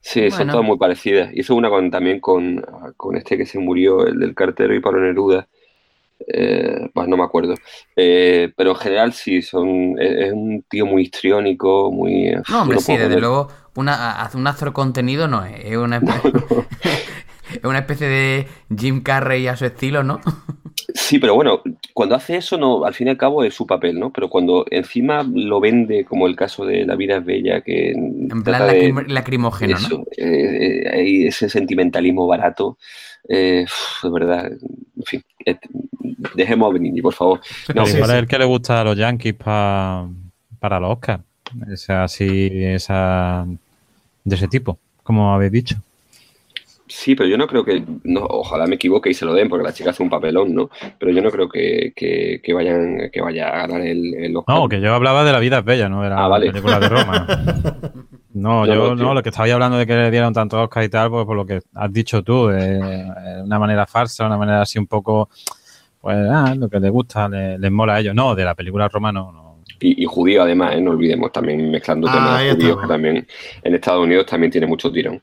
[0.00, 1.30] Sí, son todas muy parecidas.
[1.34, 2.64] Hizo una con, también con,
[2.96, 5.48] con este que se murió, el del cartero y Pablo Neruda.
[6.26, 7.54] Eh, pues no me acuerdo.
[7.96, 12.32] Eh, pero en general sí, son, es, un tío muy histriónico, muy...
[12.48, 16.32] No, hombre, sí, desde luego, una, un actor contenido no es, es una, especie,
[17.52, 18.46] es una especie de
[18.76, 20.20] Jim Carrey a su estilo, ¿no?
[20.94, 21.62] Sí, pero bueno,
[21.94, 24.12] cuando hace eso, no, al fin y al cabo es su papel, ¿no?
[24.12, 27.90] Pero cuando encima lo vende, como el caso de La vida es bella, que...
[27.90, 30.04] En plan lacrimógeno, ¿no?
[30.16, 32.78] Eh, ese sentimentalismo barato,
[33.28, 33.66] de
[34.04, 35.22] verdad, en fin,
[36.34, 37.40] dejemos a Benigni, por favor.
[37.74, 40.06] No, es el que le gusta a los Yankees para
[40.60, 41.22] los Oscars.
[41.72, 43.46] O sea, así, esa,
[44.24, 45.76] de ese tipo, como habéis dicho.
[46.86, 49.64] Sí, pero yo no creo que, no, ojalá me equivoque y se lo den, porque
[49.64, 50.70] la chica hace un papelón, ¿no?
[50.98, 54.56] Pero yo no creo que, que, vayan, que vaya a ganar el, Oscar.
[54.56, 56.88] No, que yo hablaba de La vida es bella, no era ah, la película de
[56.88, 57.26] Roma.
[58.32, 61.10] No, yo no, lo que estaba hablando de que le dieron tanto Oscar y tal,
[61.10, 62.80] pues por lo que has dicho tú, de,
[63.44, 65.28] una manera farsa, una manera así un poco
[66.00, 68.14] pues ah, lo que les gusta, les, les mola a ellos.
[68.14, 69.50] No, de la película Roma no.
[69.80, 70.80] Y, y judío además, ¿eh?
[70.80, 73.26] no olvidemos también mezclando Ah, temas judíos, que también
[73.64, 75.20] en Estados Unidos también tiene mucho tirón.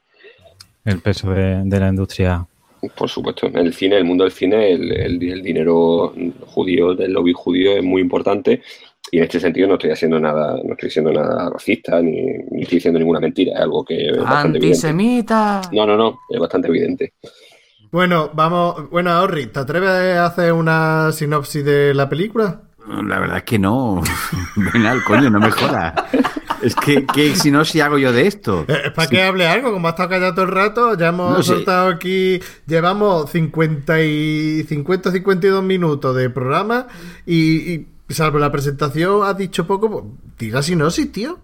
[0.84, 2.45] El peso de, de la industria.
[2.95, 6.14] Por supuesto, en el cine, el mundo del cine, el, el- el dinero
[6.45, 8.62] judío, del lobby judío es muy importante
[9.12, 12.62] y en este sentido no estoy haciendo nada, no estoy siendo nada racista ni, ni
[12.64, 14.88] estoy diciendo ninguna mentira, es algo que es bastante evidente.
[14.88, 15.62] ¡Antisemita!
[15.72, 17.14] No, no, no, es bastante evidente.
[17.91, 18.89] Bueno, vamos.
[18.89, 22.62] Bueno, Orri, ¿te atreves a hacer una sinopsis de la película?
[23.05, 24.01] La verdad es que no.
[24.74, 25.93] Venal, coño, no me jodas.
[26.62, 28.66] Es que, que si no, si hago yo de esto.
[28.68, 31.38] Eh, Es para que hable algo, como ha estado callado todo el rato, ya hemos
[31.38, 31.49] No, sí.
[31.49, 36.88] soltado aquí, llevamos 50 y 50 52 minutos de programa
[37.26, 40.03] y, y salvo la presentación has dicho poco, pues,
[40.38, 41.39] tira sinopsis, tío.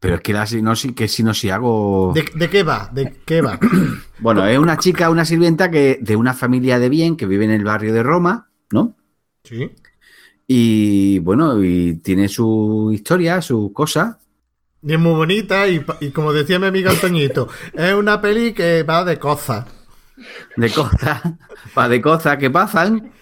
[0.00, 2.12] Pero es que la sinopsis, que si no, si hago.
[2.14, 2.90] ¿De, de qué va?
[2.92, 3.58] ¿De qué va?
[4.18, 7.50] Bueno, es una chica, una sirvienta que de una familia de bien que vive en
[7.50, 8.94] el barrio de Roma, ¿no?
[9.42, 9.70] Sí.
[10.46, 14.18] Y bueno, y tiene su historia, su cosa.
[14.82, 19.04] Y es muy bonita y, como decía mi amigo Antoñito, es una peli que va
[19.04, 19.66] de cosas.
[20.56, 21.20] de cosas,
[21.74, 23.12] pa- de cosas que pasan,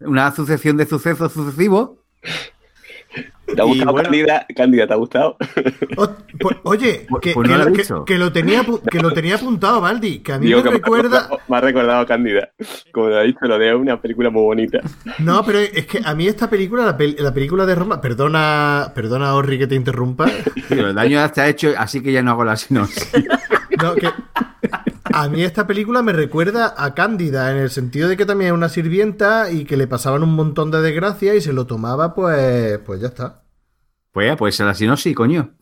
[0.00, 1.90] una sucesión de sucesos sucesivos.
[3.54, 4.10] ¿Te ha gustado, bueno.
[4.10, 5.36] ¿te ha gustado?
[5.96, 6.08] O-
[6.40, 8.04] pues, oye, Pues- que, pues no lo, que- visto.
[8.04, 10.74] que lo tenía, que lo tenía apuntado, Baldi, que a mí Digo me que me
[10.74, 11.20] ha recuerda...
[11.20, 12.50] recordado- me ha recordado a Cándida.
[12.92, 14.80] Como te ha dicho, lo de una película muy bonita.
[15.20, 18.90] No, pero es que a mí esta película, la, pel- la película de Roma, perdona,
[18.94, 20.26] perdona Orri que te interrumpa,
[20.68, 23.12] Pero el daño ya está hecho, así que ya no hago la sinopsis.
[23.82, 24.10] no, que
[25.16, 28.54] a mí esta película me recuerda a Cándida en el sentido de que también es
[28.54, 32.78] una sirvienta y que le pasaban un montón de desgracias y se lo tomaba, pues,
[32.80, 33.42] pues ya está.
[34.12, 35.54] Pues ya, pues la sinopsis, coño.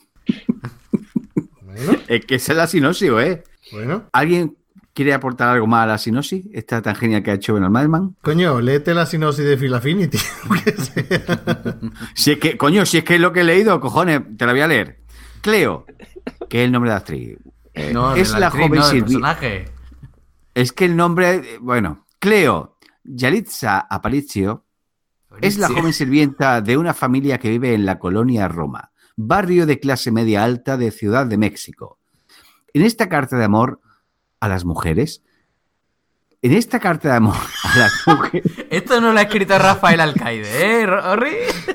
[1.63, 3.45] Bueno, Es que esa es la sinopsis, ¿eh?
[3.71, 4.09] bueno.
[4.13, 4.57] ¿Alguien
[4.93, 6.47] quiere aportar algo más a la sinopsis?
[6.53, 8.17] Esta tan genial que ha hecho Ben Madman.
[8.23, 10.19] Coño, léete la sinopsis de Phil Affinity.
[10.49, 11.79] aunque sea.
[12.15, 14.53] Si es que, coño, si es que es lo que he leído, cojones, te la
[14.53, 14.99] voy a leer.
[15.43, 15.87] Cleo,
[16.49, 17.39] que es el nombre de la actriz.
[17.75, 19.65] Eh, No, de es la, actriz, joven no, personaje.
[20.55, 24.65] Es que el nombre, bueno, Cleo Yalitza Aparicio
[25.41, 29.81] es la joven sirvienta de una familia que vive en la colonia Roma, barrio de
[29.81, 31.99] clase media alta de Ciudad de México.
[32.73, 33.81] En esta carta de amor
[34.41, 35.23] a las mujeres,
[36.45, 40.83] en esta carta de amor a las mujeres, Esto no lo ha escrito Rafael Alcaide,
[40.83, 41.31] ¿eh, Orri?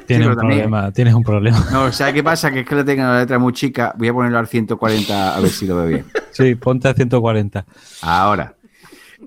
[0.05, 1.65] Tienes un también- problema, tienes un problema.
[1.71, 2.51] no, ¿sabes qué pasa?
[2.51, 5.39] Que es que lo tengo la letra muy chica, voy a ponerlo al 140 a
[5.39, 6.05] ver si lo veo bien.
[6.31, 7.65] Sí, ponte a 140.
[8.03, 8.55] Ahora,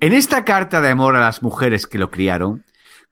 [0.01, 2.65] en esta carta de amor a las mujeres que lo criaron,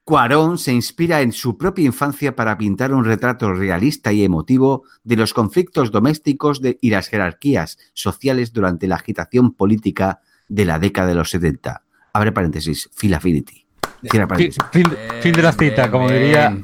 [0.05, 5.17] Cuarón se inspira en su propia infancia para pintar un retrato realista y emotivo de
[5.17, 11.09] los conflictos domésticos de- y las jerarquías sociales durante la agitación política de la década
[11.09, 11.83] de los 70.
[12.13, 13.65] Abre paréntesis, Phil Affinity.
[14.03, 14.63] Cierra Fin, paréntesis.
[14.73, 16.59] fin- fin de la Bien, cita, como bien, diría.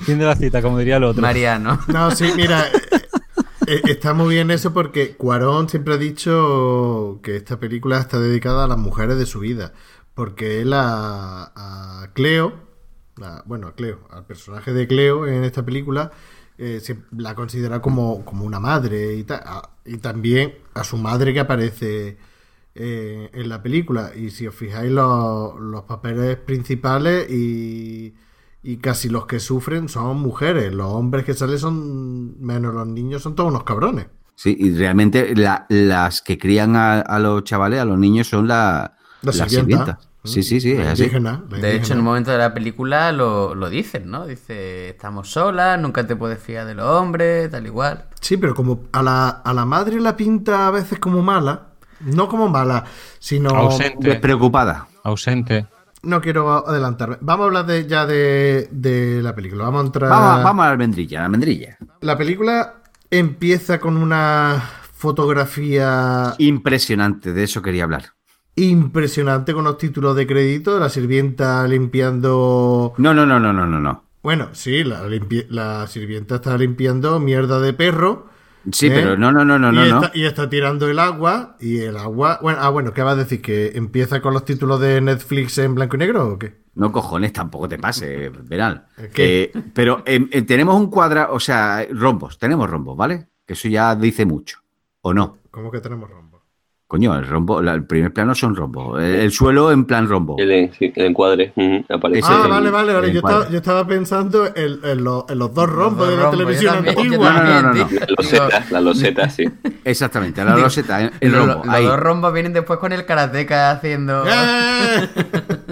[0.00, 1.22] Fin de la cita, como diría el otro.
[1.22, 1.78] Mariano.
[1.88, 3.00] No, sí, mira, eh,
[3.68, 8.64] eh, está muy bien eso porque Cuarón siempre ha dicho que esta película está dedicada
[8.64, 9.72] a las mujeres de su vida.
[10.14, 12.54] Porque él a, a Cleo,
[13.22, 16.10] a- bueno, a Cleo, al personaje de Cleo en esta película,
[16.58, 20.96] eh, se la considera como, como una madre y, ta- a- y también a su
[20.96, 22.16] madre que aparece
[22.78, 24.12] eh, en la película.
[24.14, 28.14] Y si os fijáis, los, los papeles principales y,
[28.62, 30.72] y casi los que sufren son mujeres.
[30.74, 34.06] Los hombres que salen son, menos los niños, son todos unos cabrones.
[34.34, 38.46] Sí, y realmente la- las que crían a, a los chavales, a los niños, son
[38.48, 39.48] la, La sirvienta.
[39.48, 40.08] sirvientas.
[40.24, 41.04] Sí, sí, sí, es La así.
[41.04, 44.26] indígena, la De hecho, en un momento de la película lo, lo dicen, ¿no?
[44.26, 48.06] Dice, estamos solas, nunca te puedes fiar de los hombres, tal igual.
[48.20, 51.68] Sí, pero como a la, a la madre la pinta a veces como mala,
[52.00, 52.84] no como mala,
[53.18, 53.50] sino...
[53.50, 54.08] Ausente.
[54.08, 54.86] Despreocupada.
[55.02, 55.66] Ausente.
[56.02, 57.16] No quiero adelantarme.
[57.20, 59.64] Vamos a hablar de, ya de, de la película.
[59.64, 60.10] Vamos a entrar...
[60.10, 61.78] Vamos, vamos a la almendrilla, la almendrilla.
[62.00, 64.62] La película empieza con una
[64.94, 68.12] fotografía Impresionante, de eso quería hablar.
[68.54, 72.94] impresionante con los títulos de crédito de la sirvienta limpiando...
[72.98, 74.04] No, no, no, no, no, no, no.
[74.22, 78.28] Bueno, sí, la sirvienta está limpiando mierda de perro.
[78.72, 78.92] Sí, ¿eh?
[78.94, 80.04] pero no, no, no, no, y, no, no.
[80.04, 82.38] está, y está tirando el agua y el agua...
[82.42, 83.40] Bueno, ah, bueno, ¿qué vas a decir?
[83.40, 86.54] ¿Que empieza con los títulos de Netflix en blanco y negro o qué?
[86.74, 88.86] No cojones, tampoco te pase, Veral.
[89.14, 89.44] ¿Qué?
[89.44, 93.28] Eh, pero eh, eh, tenemos un cuadra, o sea, rombos, tenemos rombos, ¿vale?
[93.46, 94.58] Que eso ya dice mucho.
[95.00, 95.38] ¿O no?
[95.50, 96.25] ¿Cómo que tenemos rombo?
[96.88, 99.02] Coño, el rombo, la- el primer plano son rombos.
[99.02, 100.36] El, el suelo en plan rombo.
[100.38, 101.52] El, sí, el encuadre
[101.88, 102.28] aparece.
[102.30, 103.12] Ah, el- vale, vale, vale.
[103.12, 106.30] Yo estaba, yo estaba pensando en, en los, en los dos rombos dos de la
[106.30, 107.32] televisión antigua.
[107.32, 107.88] No, no, no, no.
[107.90, 109.44] La loseta, la loseta, sí.
[109.84, 111.64] Exactamente, la loseta, el Los, rombo.
[111.64, 111.84] los ahí.
[111.86, 114.24] dos rombos vienen después con el karateka haciendo.
[114.24, 115.08] ¡Eh!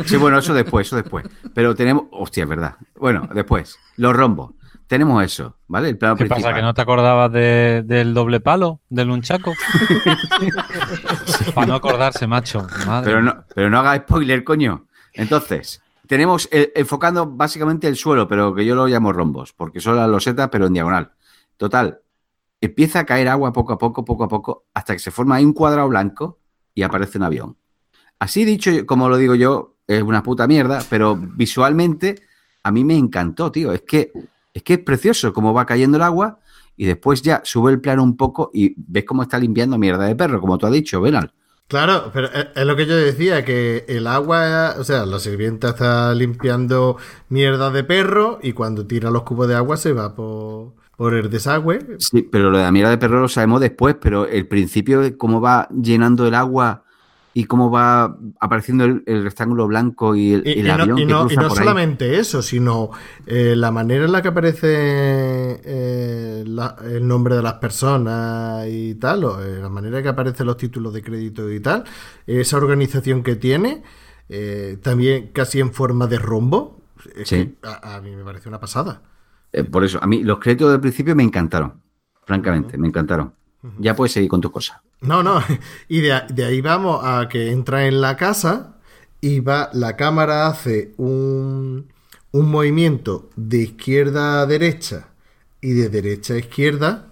[0.07, 1.25] Sí, bueno, eso después, eso después.
[1.55, 2.07] Pero tenemos.
[2.11, 2.75] Hostia, es verdad.
[2.97, 3.79] Bueno, después.
[3.97, 4.51] Los rombos.
[4.87, 5.89] Tenemos eso, ¿vale?
[5.89, 6.43] El plano ¿Qué principal.
[6.43, 6.55] pasa?
[6.57, 8.81] ¿Que no te acordabas de- del doble palo?
[8.91, 9.55] ¿Del unchaco?
[11.55, 12.67] Para no acordarse, macho.
[12.87, 14.87] Madre Pero no, pero no haga spoiler, coño.
[15.13, 20.09] Entonces, tenemos enfocando básicamente el suelo, pero que yo lo llamo rombos, porque son las
[20.09, 21.13] losetas, pero en diagonal.
[21.57, 22.01] Total,
[22.61, 25.45] empieza a caer agua poco a poco, poco a poco, hasta que se forma ahí
[25.45, 26.39] un cuadrado blanco
[26.75, 27.57] y aparece un avión.
[28.19, 32.23] Así dicho, como lo digo yo, es una puta mierda, pero visualmente
[32.63, 33.73] a mí me encantó, tío.
[33.73, 34.13] Es que
[34.55, 36.39] es que es precioso cómo va cayendo el agua
[36.77, 40.17] y después ya sube el plano un poco y ves cómo está limpiando mierda de
[40.17, 41.33] perro, como tú has dicho, Benal.
[41.67, 46.15] Claro, pero es lo que yo decía, que el agua, o sea, la sirvienta está
[46.15, 46.99] limpiando
[47.31, 51.31] mierda de perro y cuando tira los cubos de agua se va por, por el
[51.31, 51.97] desagüe.
[51.99, 55.17] Sí, pero lo de la mierda de perro lo sabemos después, pero el principio de
[55.17, 56.84] cómo va llenando el agua
[57.37, 60.99] y cómo va apareciendo el, el rectángulo blanco y el, Y, el y no, avión
[60.99, 61.65] y que no- y no por ahí.
[61.65, 62.91] solamente eso, sino
[63.27, 64.69] eh, la manera en la que aparece
[65.65, 70.09] eh, la- el nombre de las personas y tal, o eh, la manera en que
[70.11, 71.85] aparecen los títulos de crédito y tal,
[72.27, 73.83] esa organización que tiene,
[74.83, 76.81] también casi en forma de rombo,
[77.15, 77.37] es Sí.
[77.61, 79.03] que a, a mí me parece una pasada.
[79.71, 81.75] Por eso, a mí los créditos del principio me encantaron,
[82.25, 83.33] francamente, me encantaron.
[83.79, 84.83] Ya puedes seguir con tu cosa.
[85.07, 85.43] No, no,
[85.89, 86.13] y de,
[86.45, 88.77] ahí vamos a que entra en la casa
[89.21, 91.87] y va, la cámara hace un,
[92.33, 95.09] un movimiento de izquierda a derecha
[95.61, 97.07] y de derecha a izquierda,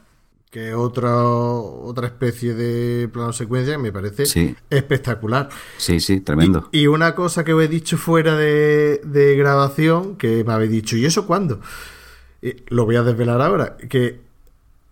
[0.50, 4.54] que es otra, otra especie de plano secuencia que me parece Sí.
[4.68, 5.48] espectacular.
[5.78, 6.68] Sí, sí, tremendo.
[6.72, 10.96] Y una cosa que os he dicho fuera de, de grabación, que me habéis dicho,
[10.98, 11.60] ¿y eso cuándo?
[12.42, 14.20] Eh, lo voy a desvelar ahora, que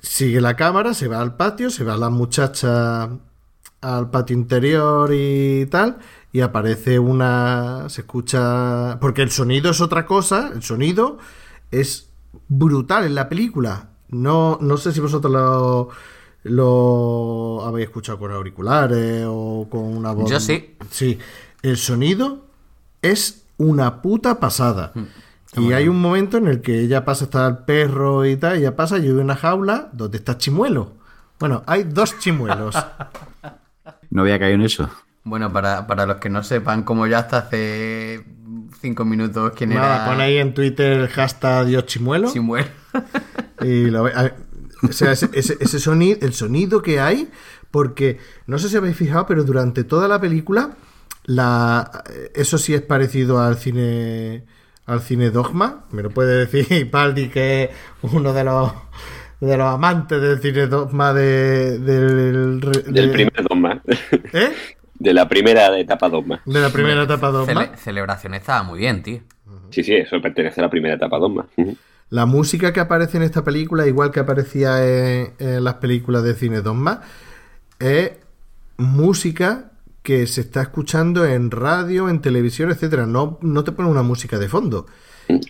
[0.02, 3.10] sigue la cámara, se va al patio, se va la muchacha
[3.80, 5.98] al patio interior y tal,
[6.32, 7.88] y aparece una...
[7.88, 8.98] se escucha...
[9.00, 11.18] porque el sonido es otra cosa, el sonido
[11.70, 12.08] es
[12.48, 13.88] brutal en la película.
[14.08, 15.88] No, no sé si vosotros lo,
[16.42, 20.30] lo habéis escuchado con auriculares o con una voz.
[20.30, 20.76] Yo sí.
[20.90, 21.18] Sí,
[21.62, 22.44] el sonido
[23.02, 24.92] es una puta pasada.
[25.56, 28.76] Y hay un momento en el que ella pasa, está el perro y tal, ella
[28.76, 30.92] pasa y hay una jaula donde está Chimuelo.
[31.38, 32.76] Bueno, hay dos chimuelos.
[34.10, 34.90] No había caído en eso.
[35.22, 38.24] Bueno, para, para los que no sepan, como ya hasta hace
[38.80, 40.06] cinco minutos quién Nada, era.
[40.06, 42.28] pon ahí en Twitter el hashtag Dios Chimuelo.
[42.28, 42.68] Si muere.
[43.62, 44.34] Y lo ve- a-
[44.82, 47.30] o sea, ese, ese- ese sonido, el sonido que hay,
[47.70, 50.70] porque no sé si habéis fijado, pero durante toda la película,
[51.24, 52.02] la,
[52.34, 54.44] eso sí es parecido al cine
[54.90, 55.84] al cine Dogma.
[55.92, 57.70] Me lo puede decir Paldi, que es
[58.02, 58.72] uno de los
[59.40, 63.80] de los amantes del cine Dogma de, del, de- primer Dogma.
[64.32, 64.52] ¿Eh?
[64.94, 66.42] De la primera etapa Dogma.
[66.44, 67.46] De la primera etapa Dogma.
[67.52, 69.20] Cele- celebración estaba muy bien, tío.
[69.70, 71.46] Sí, sí, eso pertenece a la primera etapa Dogma.
[72.10, 76.34] La música que aparece en esta película, igual que aparecía en, en las películas de
[76.34, 77.00] cine Dogma,
[77.78, 78.12] es
[78.76, 79.69] música
[80.02, 83.06] que se está escuchando en radio, en televisión, etcétera.
[83.06, 84.86] No, no te pone una música de fondo.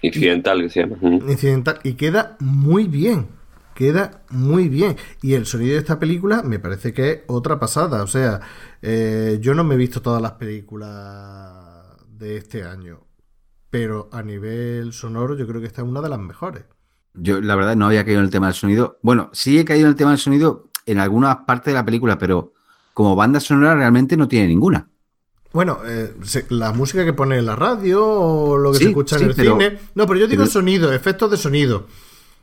[0.03, 0.97] Incidental, que se llama.
[1.01, 1.31] Ujú.
[1.31, 1.81] Incidental.
[1.85, 3.29] Y queda muy bien.
[3.75, 4.97] Queda muy bien.
[5.23, 8.03] Y el sonido de esta película me parece que es otra pasada.
[8.03, 8.41] O sea,
[8.83, 13.07] eh, yo no me he visto todas las películas de este año.
[13.71, 16.65] Pero a nivel sonoro yo creo que esta es una de las mejores.
[17.15, 18.99] Yo, la verdad, no había caído en el tema del sonido.
[19.03, 22.19] Bueno, sí he caído en el tema del sonido en algunas partes de la película,
[22.19, 22.53] pero
[23.03, 24.89] como banda sonora realmente no tiene ninguna.
[25.53, 28.91] Bueno, eh, se- la música que pone en la radio o lo que Sí, se
[28.91, 29.79] escucha sí, en el pero- cine.
[29.95, 31.87] No, pero yo digo pero- sonido, efectos de sonido.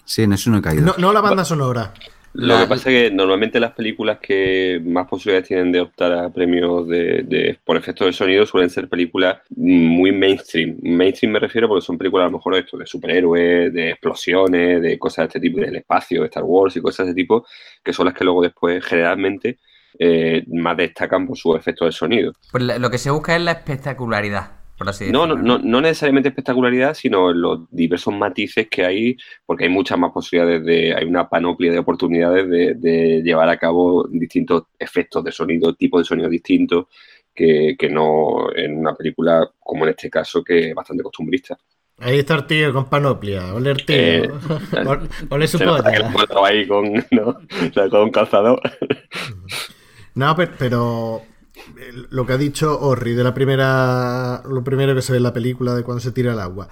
[0.04, 0.84] Sí, en eso no he caído.
[0.86, 1.94] No, no la banda sonora.
[2.34, 6.30] Lo que pasa es que normalmente las películas que más posibilidades tienen de optar a
[6.30, 10.78] premios de, de- por efectos de sonido suelen ser películas muy mainstream.
[10.84, 15.00] Mainstream me refiero porque son películas a lo mejor esto, de superhéroes, de explosiones, de
[15.00, 17.46] cosas de este tipo, del espacio, de Star Wars y cosas de este tipo,
[17.84, 19.58] que son las que luego después generalmente
[20.00, 22.34] eh, más destacan por sus efectos de sonido.
[22.52, 25.44] Pues lo que se busca es la espectacularidad, por así No, decirlo.
[25.44, 29.98] no, no, no necesariamente espectacularidad, sino en los diversos matices que hay, porque hay muchas
[29.98, 35.24] más posibilidades de, hay una panoplia de oportunidades de, de llevar a cabo distintos efectos
[35.24, 36.86] de sonido, tipos de sonido distintos,
[37.34, 41.56] que, que no en una película como en este caso, que es bastante costumbrista.
[42.00, 43.54] Ahí está el tío con panoplia.
[43.56, 43.96] Ole el tío.
[43.96, 44.30] Eh,
[44.86, 46.48] Ole- Ole su Se nota que polla.
[46.48, 47.30] ahí con, ¿no?
[47.30, 48.62] O sea, con un calzador.
[50.18, 51.22] No, pero, pero,
[51.78, 55.24] eh, lo que ha dicho Orri de la primera, lo primero que se ve en
[55.24, 56.68] la película de cuando se tira el agua.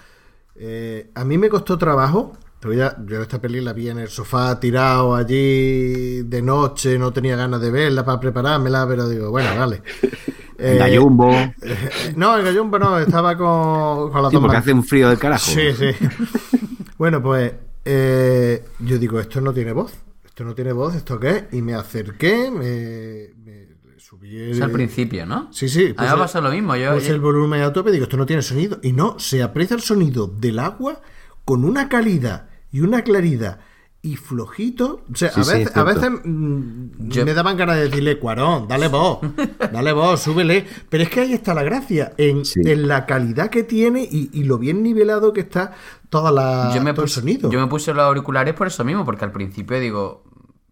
[0.55, 2.33] Eh, a mí me costó trabajo.
[2.61, 7.61] Yo esta peli la vi en el sofá tirado allí de noche, no tenía ganas
[7.61, 9.83] de verla para preparármela, pero digo, bueno, vale.
[10.57, 11.31] El gallumbo.
[12.15, 15.51] no, el gallumbo no, estaba con, con la Sí, porque hace un frío del carajo.
[15.51, 15.89] Sí, sí.
[16.97, 17.51] bueno, pues
[17.83, 19.93] eh, yo digo, esto no tiene voz.
[20.25, 21.43] Esto no tiene voz, ¿esto qué es?
[21.53, 23.34] Y me acerqué, me
[24.07, 24.51] subí el...
[24.51, 25.51] Es al principio, ¿no?
[25.51, 25.93] Sí, sí.
[25.97, 26.75] A mí me ha pasado lo mismo.
[26.75, 28.79] Yo, Puse el volumen a tope y digo, esto no tiene sonido.
[28.83, 31.01] Y no, se aprecia el sonido del agua
[31.43, 33.59] con una calidad y una claridad
[34.03, 35.03] y flojito.
[35.11, 37.85] O sea, Sí, a sí, veces, es a veces mm, Yo- me daban ganas de
[37.89, 39.19] decirle, Cuarón, dale voz,
[39.73, 40.67] dale voz, súbele.
[40.89, 42.59] Pero es que ahí está la gracia, en, Sí.
[42.65, 45.73] en la calidad que tiene y, y lo bien nivelado que está
[46.11, 47.49] toda la, yo me todo el sonido.
[47.49, 50.23] yo me puse los auriculares por eso mismo, porque al principio digo,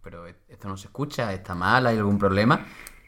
[0.02, 2.64] pero esto no se escucha, está mal, hay algún problema.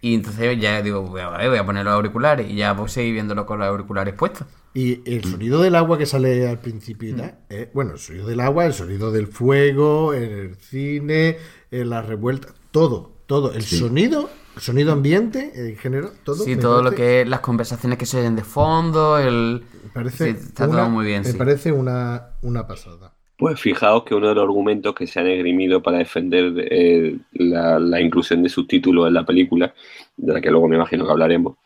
[0.09, 3.15] Y entonces ya digo, voy a, voy a poner los auriculares y ya pues seguir
[3.15, 4.47] viéndolo con los auriculares puestos.
[4.75, 7.21] Y el sonido del agua que sale al principio Mm.
[7.49, 11.39] eh, bueno, el sonido del agua, el sonido del fuego, el cine,
[11.71, 13.53] en las revueltas, todo, todo.
[13.55, 16.45] El sonido, el sonido ambiente, en género, todo.
[16.45, 19.65] sí, todo lo que es las conversaciones que se oyen de fondo, el...
[19.95, 21.37] parece Sí, está una- todo muy bien, Me sí.
[21.39, 23.15] parece una, una pasada.
[23.37, 27.79] Pues fijaos que uno de los argumentos que se han esgrimido para defender eh, la,
[27.79, 29.75] la inclusión de subtítulos en la película,
[30.17, 31.57] de la que luego me imagino que hablaremos,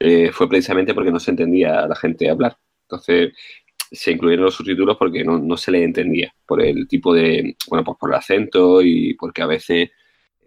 [0.00, 2.56] eh, fue precisamente porque no se entendía a la gente hablar.
[2.82, 3.32] Entonces
[3.92, 7.84] se incluyeron los subtítulos porque no, no se les entendía, por el tipo de, bueno,
[7.84, 9.90] pues por el acento y porque a veces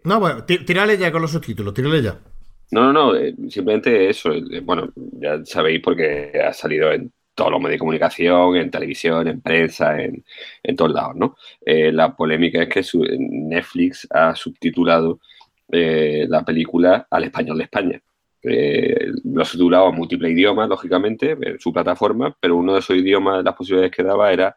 [0.04, 2.20] No, bueno, tí- tírale ya con los subtítulos, tírale ya.
[2.70, 4.30] No, no, no, eh, simplemente eso.
[4.62, 9.40] Bueno, ya sabéis porque ha salido en todos los medios de comunicación, en televisión, en
[9.40, 10.24] prensa, en,
[10.62, 11.36] en todos lados, ¿no?
[11.64, 15.20] Eh, la polémica es que su- Netflix ha subtitulado
[15.72, 18.00] eh, la película al español de España.
[18.42, 22.96] Eh, lo ha subtitulado a múltiples idiomas, lógicamente, en su plataforma, pero uno de esos
[22.96, 24.54] idiomas, las posibilidades que daba era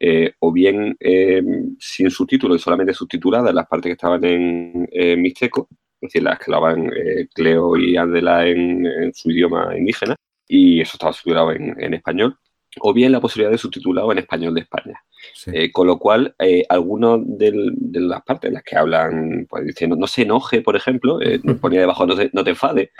[0.00, 1.42] eh, o bien eh,
[1.78, 5.68] sin subtítulos y solamente subtituladas las partes que estaban en, en mixteco,
[6.00, 6.90] es decir, las que hablaban
[7.34, 10.14] Cleo y Andela en, en su idioma indígena,
[10.48, 12.38] y eso estaba subtitulado en, en español,
[12.80, 15.00] o bien la posibilidad de subtitulado en español de España.
[15.32, 15.50] Sí.
[15.54, 17.52] Eh, con lo cual, eh, algunas de
[18.00, 21.80] las partes en las que hablan, pues diciendo no se enoje, por ejemplo, eh, ponía
[21.80, 22.90] debajo no te, no te enfades,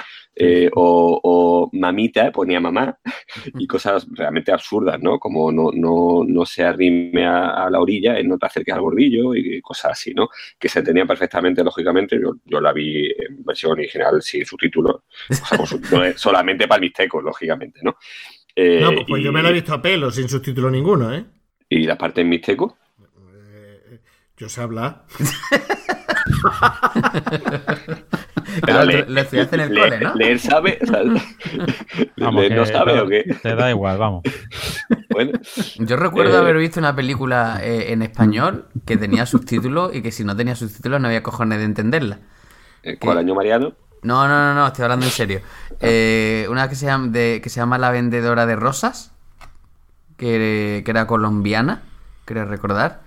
[0.74, 2.98] o, o mamita, ponía mamá,
[3.58, 5.18] y cosas realmente absurdas, ¿no?
[5.18, 9.34] Como no, no, no se arrime a, a la orilla, no te acerques al bordillo
[9.34, 10.28] y cosas así, ¿no?
[10.58, 12.20] Que se entendían perfectamente, lógicamente.
[12.20, 14.96] Yo, yo la vi en versión original sin subtítulos,
[15.30, 17.96] o sea, solamente para el mixteco, lógicamente, ¿no?
[18.56, 21.24] No, pues, pues yo me la he visto a pelo, sin subtítulo ninguno, ¿eh?
[21.68, 22.76] Y la parte en mixteco,
[23.34, 24.00] Eh,
[24.36, 25.04] Yo sé hablar.
[28.64, 30.14] Claro, le- estudiaste en el le- cole, ¿no?
[30.14, 31.02] Leer sabe, o sea,
[32.16, 33.24] Vamos, leer que no sabe te, o qué.
[33.42, 34.22] te da igual, vamos.
[35.10, 35.32] Bueno,
[35.78, 40.12] Yo recuerdo Eh, haber visto una película eh, en español que tenía subtítulos y que
[40.12, 42.18] si no tenía subtítulos no había cojones de entenderla.
[43.00, 43.72] ¿cuál año Mariano?
[44.02, 45.40] No, no, no, no, estoy hablando en serio.
[45.80, 49.14] Eh, una que se, llama, de, que se llama La Vendedora de Rosas,
[50.16, 51.82] que, que era colombiana,
[52.24, 53.02] creo recordar.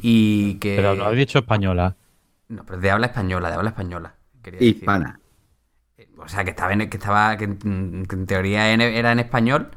[0.00, 0.70] Y que...
[0.74, 1.96] Pero lo has dicho española.
[2.48, 4.16] No, pero de habla española, de habla española.
[4.44, 4.96] decir.
[4.96, 5.20] Hispana.
[6.18, 9.18] O sea, que estaba en, que estaba que, en que en teoría en- era en
[9.20, 9.70] español,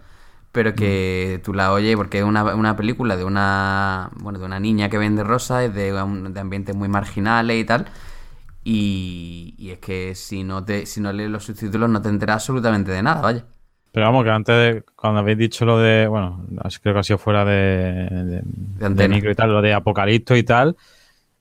[0.52, 4.60] pero que tú la oyes porque es una, una película de una bueno de una
[4.60, 7.88] niña que vende rosas, es de, de ambientes muy marginales y tal.
[8.64, 12.36] Y, y es que si no te si no lees los subtítulos no te enteras
[12.44, 13.46] absolutamente de nada, vaya.
[13.96, 16.46] Pero vamos, que antes, de- cuando habéis dicho lo de, bueno,
[16.82, 18.42] creo que ha sido fuera de, de,
[18.90, 20.76] de micro y tal, lo de Apocalipto y tal,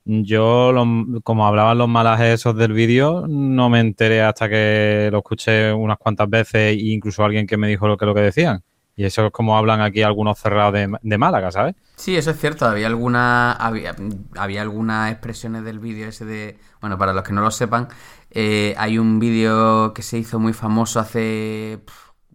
[0.05, 5.17] yo, lo- como hablaban los malajes esos del vídeo, no me enteré hasta que lo
[5.17, 8.63] escuché unas cuantas veces e incluso alguien que me dijo lo que, lo que decían.
[8.95, 11.75] Y eso es como hablan aquí algunos cerrados de, de Málaga, ¿sabes?
[11.97, 12.65] Sí, eso es cierto.
[12.65, 13.93] Había alguna, había,
[14.37, 17.89] había algunas expresiones del vídeo ese de, bueno, para los que no lo sepan,
[18.31, 21.79] eh, hay un vídeo que se hizo muy famoso hace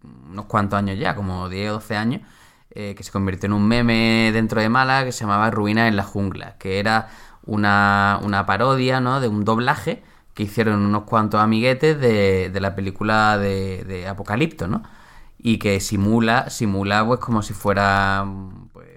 [0.03, 2.23] unos cuantos años ya, como 10 o 12 años,
[2.71, 5.97] eh, que se convirtió en un meme dentro de Málaga que se llamaba Ruinas en
[5.97, 7.09] la jungla, que era
[7.45, 9.21] una, una parodia, ¿no?
[9.21, 10.03] De un doblaje
[10.35, 14.83] que hicieron unos cuantos amiguetes de, de la película de, de Apocalipto, ¿no?
[15.39, 18.27] Y que simula, simula pues como si fuera
[18.73, 18.89] pues,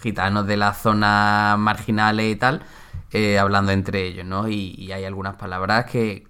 [0.00, 2.62] gitanos de las zonas marginales y tal,
[3.12, 4.48] eh, hablando entre ellos, ¿no?
[4.48, 6.26] Y, hay algunas palabras que,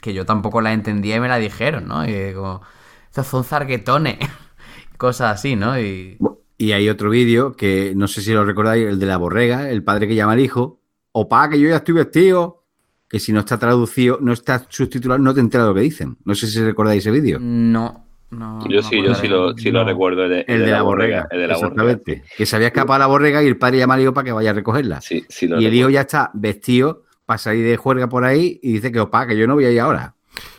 [0.00, 2.06] que yo tampoco las entendía y me las dijeron, ¿no?
[2.08, 2.60] Y como,
[3.08, 4.18] estos son zarguetones,
[4.96, 5.78] cosas así, ¿no?
[5.80, 6.18] Y
[6.58, 9.82] Y hay otro vídeo que no sé si lo recordáis, el de la borrega, el
[9.82, 10.80] padre que llama al hijo.
[11.12, 12.62] Opa, que yo ya estoy vestido.
[13.08, 16.16] que si no está traducido, no está subtitulado, no te enteras de lo que dicen.
[16.24, 17.38] No sé si recordáis ese vídeo.
[17.40, 18.58] No, no.
[18.68, 19.84] Yo no sí, yo sí lo, sí lo No.
[19.84, 20.24] recuerdo.
[20.24, 21.28] El de, El de la borrega.
[21.30, 21.68] El de la borrega.
[21.92, 22.24] exactamente.
[22.36, 24.50] Que se había escapado la borrega y el padre llama al hijo para que vaya
[24.50, 25.00] a recogerla.
[25.00, 28.60] Sí, sí lo y el hijo ya está vestido para salir de juerga por ahí
[28.62, 30.14] y dice que opa, que yo no voy a ir ahora.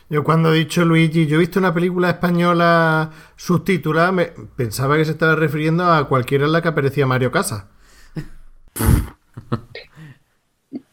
[0.10, 5.06] Yo cuando he dicho Luigi, yo he visto una película española subtitulada, me, pensaba que
[5.06, 7.66] se estaba refiriendo a cualquiera en la que aparecía Mario Casas.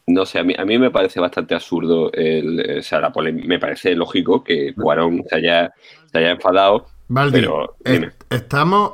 [0.05, 3.57] No sé, a mí, a mí me parece bastante absurdo, el, o sea, la me
[3.57, 5.73] parece lógico que Cuarón se haya,
[6.11, 8.93] se haya enfadado, Valdi, pero es- estamos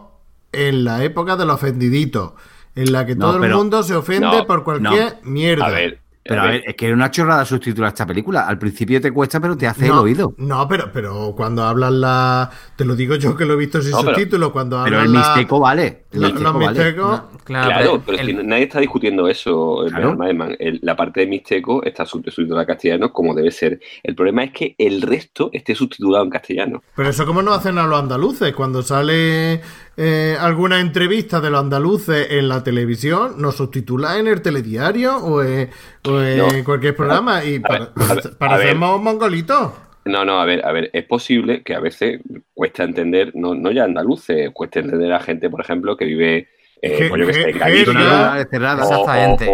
[0.51, 2.33] en la época de los ofendiditos,
[2.75, 5.65] en la que No, todo el mundo se ofende no, por cualquier mierda.
[5.65, 5.99] a ver,
[6.29, 8.47] Pero a ver, es que era una chorrada subtitular esta película.
[8.47, 10.33] Al principio te cuesta, pero te hace el no, oído.
[10.37, 12.49] No, pero, pero cuando hablan la.
[12.77, 14.51] Te lo digo yo que lo he visto sin No, pero- subtítulos.
[14.51, 16.03] Cuando Pero el la- mixteco vale.
[16.11, 16.79] El la- mixteco los vale.
[16.79, 17.11] mixtecos.
[17.11, 20.17] No, claro, Claro, pero el- si nadie está discutiendo eso, eh, Claro.
[20.59, 23.79] El- la parte de Mixteco está sub- subtitulada en castellano como debe ser.
[24.03, 26.83] El problema es que el resto esté subtitulado en castellano.
[26.95, 28.53] Pero eso como no hacen a los andaluces.
[28.53, 29.61] Cuando sale
[30.01, 35.43] eh, alguna entrevista de los andaluces en la televisión, nos subtitula en el telediario o
[35.43, 35.69] en,
[36.07, 36.47] o en No.
[36.63, 39.73] cualquier programa y A pare- ver, parecemos mongolitos.
[40.05, 42.21] No, no, a ver, a ver, es posible que a veces
[42.53, 46.47] cuesta entender, no, no ya andaluces, cuesta entender a gente, por ejemplo, que vive,
[46.81, 49.45] eh, pues yo que sé, Galicia, o- Exactamente,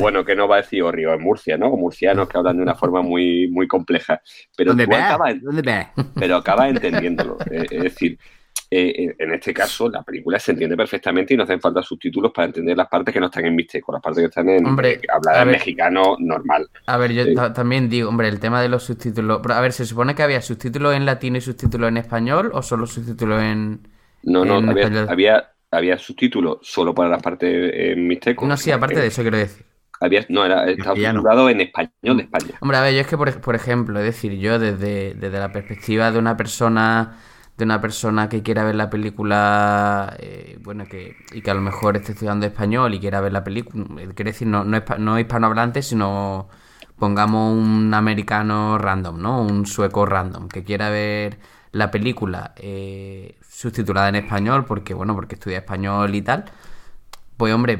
[0.00, 1.66] bueno, que no va a decir o Río en Murcia, ¿no?
[1.66, 4.20] O murcianos que hablan de una forma muy, muy compleja.
[4.56, 5.00] Pero ¿Dónde tú ves?
[5.00, 5.34] acabas,
[6.14, 7.36] pero acabas entendiéndolo.
[7.50, 8.18] Eh, es decir,
[8.72, 12.46] eh, en este caso la película se entiende perfectamente y no hacen falta subtítulos para
[12.46, 15.00] entender las partes que no están en mixteco, las partes que están en Hombre, eh,
[15.12, 15.54] hablada ver.
[15.54, 16.68] mexicano normal.
[16.86, 17.34] A ver, yo Sí.
[17.54, 19.40] también digo, hombre, el tema de los subtítulos.
[19.42, 22.62] pero, a ver, ¿se supone que había subtítulos en latino y subtítulos en español o
[22.62, 23.88] solo subtítulos en.
[24.22, 25.06] No, no, En había, español.
[25.10, 28.46] había, había subtítulos solo para las partes en mixteco.
[28.46, 29.64] No, sí, aparte de eso quiero decir.
[30.02, 32.54] Había, no, era, estaba subtitulado en español de España.
[32.60, 35.52] Hombre, a ver, yo es que, por, por ejemplo, es decir, yo desde, desde la
[35.52, 37.18] perspectiva de una persona
[37.60, 41.60] de una persona que quiera ver la película, eh, bueno, que, y que a lo
[41.60, 45.18] mejor esté estudiando español y quiera ver la película, eh, quiere decir, no, no, no
[45.18, 46.48] hispanohablante, sino
[46.98, 49.42] pongamos un americano random, ¿no?
[49.42, 51.38] Un sueco random, que quiera ver
[51.72, 56.46] la película eh, subtitulada en español, porque, bueno, porque estudia español y tal,
[57.36, 57.78] pues hombre,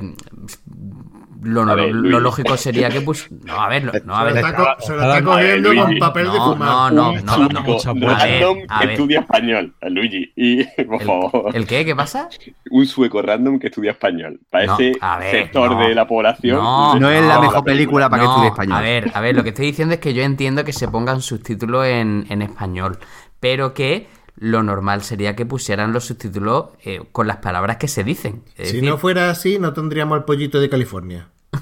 [1.43, 3.31] lo, ver, lógico sería que pues...
[3.31, 4.45] No, a ver, no, a Se lo ver...
[4.45, 6.69] está, se lo está cogiendo con papel de No, fumar.
[6.69, 7.63] no, no, no, chico no.
[7.63, 8.91] mucha A ver, random a que ver.
[8.91, 10.33] estudia español, Luigi.
[10.37, 11.85] Y, por favor, ¿El, el qué?
[11.85, 12.29] ¿Qué pasa?
[12.71, 14.41] un sueco random que estudia español.
[14.51, 15.81] Para No, ese a ver, sector no.
[15.89, 16.57] de la población.
[16.59, 18.79] No, No es la No, mejor película para que No, estudie español.
[18.79, 21.21] A ver, a ver, lo que estoy diciendo es que yo entiendo que se pongan
[21.23, 22.99] subtítulos en, en español,
[23.41, 24.09] pero que
[24.41, 28.43] lo normal sería que pusieran los subtítulos eh, con las palabras que se dicen.
[28.57, 31.29] Es Si decir, no fuera así, no tendríamos el pollito de California.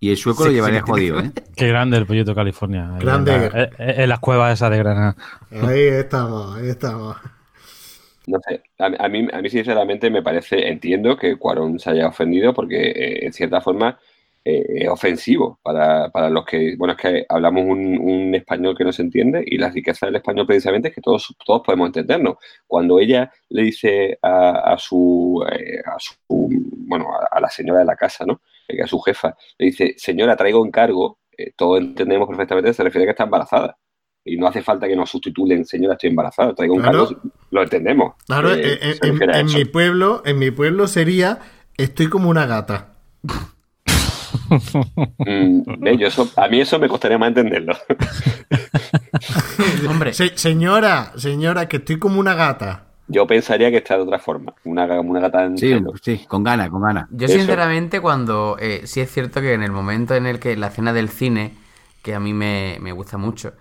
[0.00, 1.32] Y el sueco Sí, lo llevaría sí, jodido, ¿eh?
[1.56, 2.94] Qué grande el pollito California.
[2.96, 3.32] ahí Grande.
[3.34, 5.16] En, la- en- en las cuevas esas de Granada.
[5.50, 7.16] Ahí estamos, ahí estamos.
[8.26, 12.08] No sé, a, a mí, a mí sinceramente me parece, entiendo que Cuarón se haya
[12.08, 13.98] ofendido porque eh, en cierta forma
[14.48, 18.84] eh, es ofensivo para, para los que, bueno, es que hablamos un, un español que
[18.84, 22.36] no se entiende y la riqueza del español precisamente es que todos, todos podemos entendernos.
[22.66, 27.80] Cuando ella le dice a, a su, eh, a su, bueno, a, a la señora
[27.80, 28.40] de la casa, ¿no?
[28.68, 33.04] Eh, a su jefa, le dice, señora, traigo encargo, eh, todos entendemos perfectamente, se refiere
[33.04, 33.76] a que está embarazada.
[34.28, 37.06] Y no hace falta que nos sustitulen, señora, estoy embarazada, traigo un Claro.
[37.06, 37.20] cargo,
[37.52, 38.14] lo entendemos.
[38.26, 41.38] Claro, Eh, en, mi pueblo, en mi pueblo sería
[41.76, 42.94] estoy como una gata.
[45.24, 47.74] Mm, ve, yo eso, a mí eso me costaría más entenderlo.
[49.88, 52.84] Hombre, Se- señora, señora, que estoy como una gata.
[53.08, 54.54] Yo pensaría que está de otra forma.
[54.64, 57.06] Una, una gata en Sí, sí, con ganas, con ganas.
[57.10, 57.38] Yo Eso.
[57.38, 58.56] sinceramente cuando...
[58.60, 61.54] eh, sí es cierto que en el momento en el que la escena del cine,
[62.02, 63.52] que a mí me, me gusta mucho,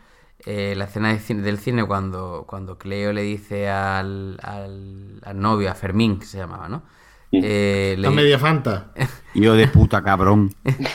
[0.46, 5.40] eh, la escena de cine- del cine cuando, cuando Cleo le dice al, al, al
[5.40, 6.84] novio, a Fermín, que se llamaba, ¿no?
[7.32, 8.91] Eh, le La di- media fanta.
[9.34, 10.53] Hijo de puta, cabrón.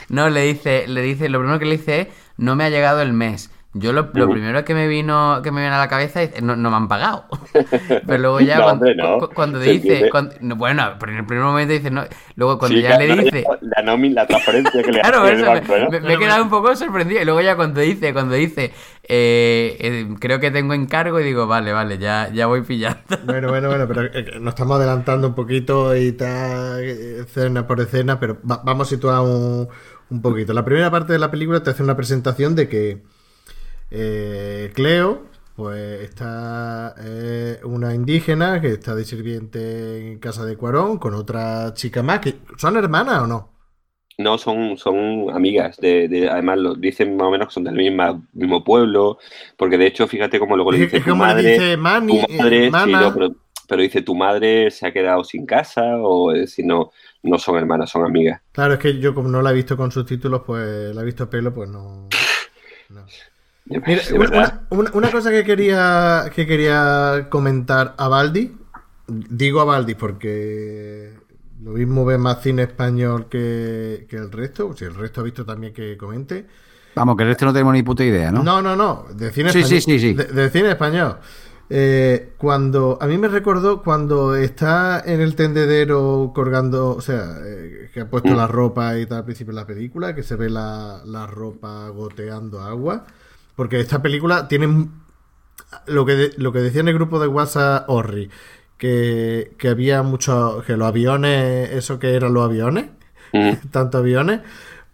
[0.09, 2.09] No, le dice, le dice, lo primero que le dice es,
[2.39, 3.51] no me ha llegado el mes.
[3.73, 4.31] Yo lo, lo Uh.
[4.33, 6.89] primero que me vino que me vino a la cabeza es, no, no me han
[6.89, 7.27] pagado.
[8.07, 9.19] Pero luego ya No, cuando, hombre, no.
[9.19, 12.03] cu- cuando Se dice, cuando- bueno, pero en el primer momento dice, no,
[12.35, 15.33] luego cuando Sí, ya le no dice, La nómina, la transferencia que le Claro, hace
[15.35, 15.91] el eso, banco, me, ¿no?
[15.91, 17.23] me- me he quedado un poco sorprendido.
[17.23, 18.73] Y luego ya cuando dice, cuando dice,
[19.05, 22.99] eh, eh, creo que tengo encargo, y digo, vale, vale, ya, ya voy pillando.
[23.25, 28.19] Bueno, bueno, bueno, pero eh, nos estamos adelantando un poquito y tal, escena por escena,
[28.19, 29.69] pero va- vamos a situar un,
[30.11, 30.53] un poquito.
[30.55, 33.03] La primera parte de la película te hace una presentación de que
[33.91, 35.27] eh, Cleo,
[35.57, 41.75] pues está eh, una indígena que está de sirviente en casa de Cuarón con otra
[41.75, 43.51] chica más, que ¿son hermanas o no?
[44.19, 45.79] No, son, son amigas.
[45.79, 49.19] De, de- además, lo dicen más o menos que son del misma, mismo pueblo.
[49.57, 51.51] Porque de hecho, fíjate cómo luego le dice es tu madre.
[51.53, 53.01] dice Mani, tu madre, eh, sí, Mana.
[53.01, 53.35] no, pero,
[53.67, 56.91] pero dice tu madre se ha quedado sin casa o es decir, no,
[57.23, 58.43] no son hermanas, son amigas.
[58.53, 61.25] Claro, es que yo como no la he visto con subtítulos, pues la he visto
[61.25, 62.09] a pelo, pues no.
[62.91, 63.07] no.
[63.87, 64.03] Mira,
[64.71, 68.57] una, una- cosa que quería, que quería comentar a Baldi,
[69.07, 71.13] digo a Baldi porque
[71.63, 75.45] lo mismo ve más cine español que, que el resto, si el resto ha visto
[75.45, 76.47] también que comente.
[76.97, 78.43] Vamos, que el resto no tenemos ni puta idea, ¿no?
[78.43, 79.81] No, no, no, de cine Sí, español.
[79.81, 80.15] sí, sí, sí.
[80.15, 81.19] De, de cine español.
[81.73, 87.89] Eh, cuando a mí me recordó cuando está en el tendedero colgando, o sea, eh,
[87.95, 90.51] que ha puesto la ropa y tal al principio de la película, que se ve
[90.51, 93.07] la, la ropa goteando agua,
[93.61, 94.89] porque esta película tiene
[95.87, 98.31] lo que de- lo que decía en el grupo de WhatsApp Orri,
[98.79, 102.87] que, que había muchos, que los aviones, eso que eran los aviones,
[103.35, 103.51] Mm.
[103.71, 104.41] tanto aviones,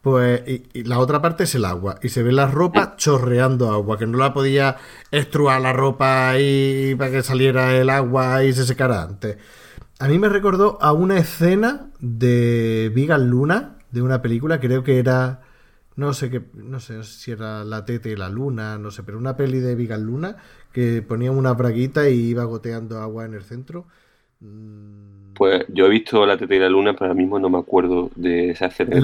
[0.02, 3.70] pues y, y la otra parte es el agua y se ve la ropa chorreando
[3.70, 4.78] agua, que no la podía
[5.12, 9.36] estruar la ropa ahí para que saliera el agua y se secara antes.
[10.01, 14.98] A mí me recordó a una escena de Vigal Luna, de una película, creo que
[14.98, 15.43] era
[15.97, 19.18] no sé qué, no sé si era La Tete y la Luna, no sé, pero
[19.18, 20.36] una peli de Vigal Luna
[20.73, 23.86] que ponía una braguita y iba goteando agua en el centro.
[24.40, 27.59] Mm, Pues yo he visto la teta y la luna, pero ahora mismo no me
[27.59, 28.97] acuerdo de esa escena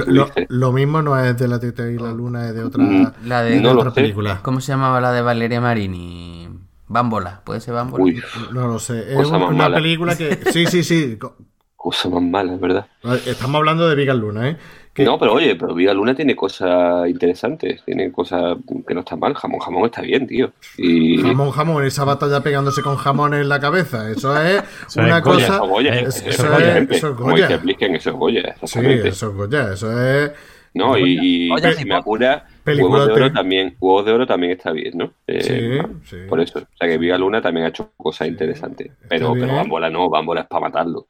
[0.48, 3.43] Lo, mismo no es de la Teta y la Luna, es de otra, Mm, La
[3.43, 4.40] de- otra película.
[4.43, 6.48] ¿Cómo se llamaba la de Valeria Marini?
[6.89, 8.05] Bámbola, ¿puede ser Bámbola?
[8.05, 9.10] Uy, No lo sé.
[9.10, 9.77] Es Cosa un- más una mala.
[9.77, 10.39] película que.
[10.52, 11.16] Sí, sí, sí.
[11.19, 11.36] co-
[11.77, 12.86] cosa más mala, ¿verdad?
[13.27, 14.56] Estamos hablando de Vigal Luna, ¿eh?
[14.94, 19.19] Que- No, pero oye, pero Viva Luna tiene cosas interesantes, tiene cosas que no están
[19.20, 19.32] mal.
[19.35, 20.52] Jamón, jamón está bien, tío.
[20.77, 24.10] Y Jamón, jamón, esa batalla pegándose con jamón en la cabeza.
[24.10, 25.47] Eso es Eso una es Goya, cosa.
[25.47, 27.47] eso es Goya, eso eso es Goya, eso es Como Goya.
[27.48, 29.09] dice Blisken, eso es Goya, Sí, exactamente.
[29.09, 30.32] eso es Goya, eso es.
[30.74, 32.47] No, y, y si me apura.
[32.64, 35.12] Huevos de Oro también, Huevos de Oro también está bien, ¿no?
[35.27, 36.16] Eh, Sí, sí.
[36.28, 36.60] Por eso.
[36.60, 38.90] O sea que Viva Luna también ha hecho cosas interesantes.
[39.09, 39.55] Pero, pero.
[39.55, 41.09] Bambola no, Bambola es para matarlo.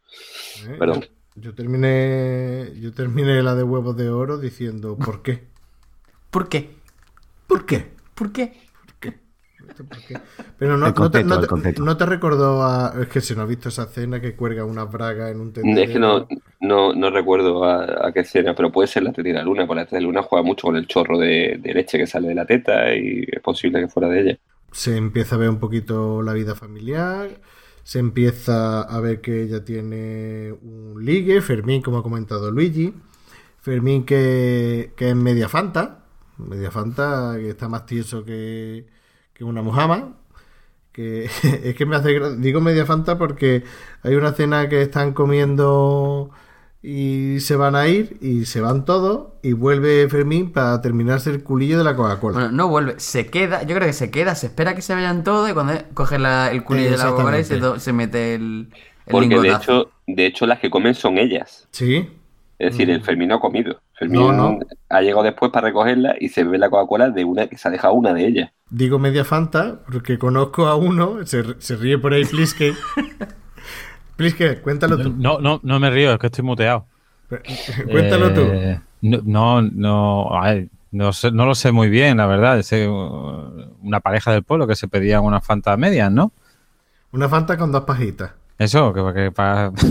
[0.79, 1.05] Perdón.
[1.35, 2.73] Yo, terminé.
[2.81, 5.49] Yo terminé la de huevos de oro diciendo ¿por qué?
[6.31, 6.71] ¿Por qué?
[7.47, 7.93] ¿Por qué?
[8.15, 8.53] ¿Por qué?
[9.69, 10.23] ¿Esto por qué?
[10.59, 11.83] Pero no, te, concepto, no el te- concepto.
[11.83, 12.95] no te recordó a.
[13.01, 15.87] Es que si no has visto esa escena que cuelga una braga en un tendedero.
[15.87, 16.27] Es que no,
[16.61, 19.67] no, no recuerdo a, a qué escena, pero puede ser la teta y la luna,
[19.67, 22.07] porque la teta y la luna juega mucho con el chorro de, de leche que
[22.07, 24.39] sale de la teta y es posible que fuera de ella.
[24.73, 27.41] se empieza a ver un poquito la vida familiar,
[27.85, 32.95] se empieza a ver que ella tiene un ligue, Fermín, como ha comentado Luigi,
[33.61, 36.05] Fermín que, que es media fanta,
[36.39, 38.87] media fanta, que está más tieso que,
[39.35, 40.17] que una mojama,
[40.93, 43.65] que es que me hace, digo media fanta porque
[44.03, 46.31] hay una cena que están comiendo
[46.83, 51.43] y se van a ir y se van todos y vuelve Fermín para terminarse el
[51.45, 52.35] culillo de la Coca-Cola.
[52.35, 55.23] Bueno, no vuelve, se queda, yo creo que se queda, se espera que se vayan
[55.23, 58.69] todos y cuando coge la- el culillo de la Coca-Cola y se, se mete el,
[59.07, 61.69] el Porque de hecho, de hecho las que comen son ellas.
[61.71, 62.09] Sí,
[62.59, 63.81] Es decir, el Fermín no ha comido.
[63.95, 64.37] Fermín Mm.
[64.37, 64.59] No, no.
[64.89, 67.71] ha llegado después para recogerla y se ve la Coca-Cola de una que se ha
[67.71, 68.51] dejado una de ellas.
[68.71, 72.75] Digo media fanta porque conozco a uno, se, se ríe por ahí Pliske.
[74.17, 75.15] Pliske, cuéntalo tú.
[75.17, 76.87] No, no, no me río, es que estoy muteado.
[77.91, 78.41] Cuéntalo tú.
[78.43, 82.59] Eh, No, no, no, a ver, no, sé- no lo sé muy bien, la verdad.
[82.59, 86.33] Es eh, una pareja del pueblo que se pedían unas fantas medias, ¿no?
[87.11, 88.33] Una fanta con dos pajitas.
[88.59, 89.73] Eso, que, que para.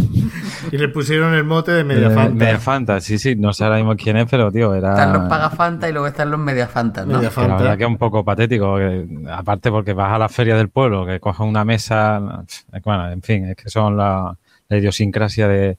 [0.72, 2.34] Y le pusieron el mote de media Eh, fanta.
[2.46, 4.92] Media Fanta, sí, sí, no sé ahora mismo quién es, pero tío, era.
[4.92, 6.40] Están los pagafanta y luego están los.
[6.40, 7.56] Media que la Fanta.
[7.64, 11.06] verdad que es un poco patético, que, aparte porque vas a la feria del pueblo,
[11.06, 12.44] que coges una mesa,
[12.74, 14.38] eh, bueno, en fin, es que son la,
[14.70, 15.78] la idiosincrasia de,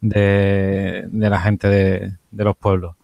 [0.00, 2.94] de, de la gente de, de los pueblos.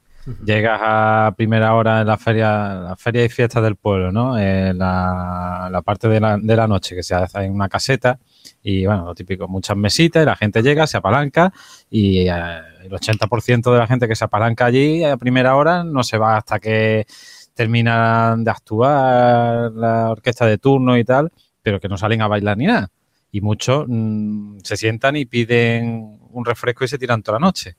[0.45, 4.39] Llegas a primera hora en la feria, la feria y fiestas del pueblo, ¿no?
[4.39, 8.19] En la, la parte de la, de la noche que se hace en una caseta
[8.63, 11.53] y bueno, lo típico, muchas mesitas y la gente llega, se apalanca
[11.91, 12.33] y eh,
[12.83, 16.37] el 80% de la gente que se apalanca allí a primera hora no se va
[16.37, 17.07] hasta que
[17.55, 21.31] terminan de actuar la orquesta de turno y tal,
[21.63, 22.91] pero que no salen a bailar ni nada.
[23.33, 27.77] Y muchos mm, se sientan y piden un refresco y se tiran toda la noche.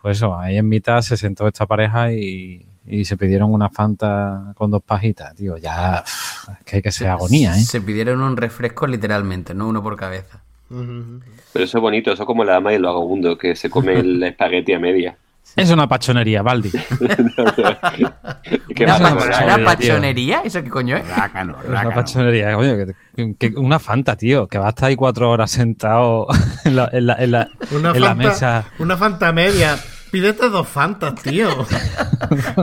[0.00, 4.52] Pues eso, ahí en mitad se sentó esta pareja y, y se pidieron una fanta
[4.56, 5.56] con dos pajitas, tío.
[5.56, 7.60] Ya, es que hay que ser agonía, ¿eh?
[7.60, 10.40] Se pidieron un refresco literalmente, no uno por cabeza.
[10.68, 13.98] Pero eso es bonito, eso es como la dama y el vagabundo, que se come
[14.00, 15.16] el espagueti a media.
[15.56, 16.70] Es una pachonería, Baldi.
[18.74, 19.64] ¿Qué ¿Una, pachonería, una tío.
[19.64, 20.40] pachonería?
[20.44, 21.06] ¿Eso qué coño es?
[21.08, 22.74] Rácano, una pachonería, coño,
[23.16, 26.26] que- que- una fanta, tío, que va a estar ahí cuatro horas sentado
[26.64, 28.64] en la, en la- en la- Una, en la fanta, mesa.
[28.78, 29.76] una fanta media
[30.14, 31.48] Pídete dos fantas, tío.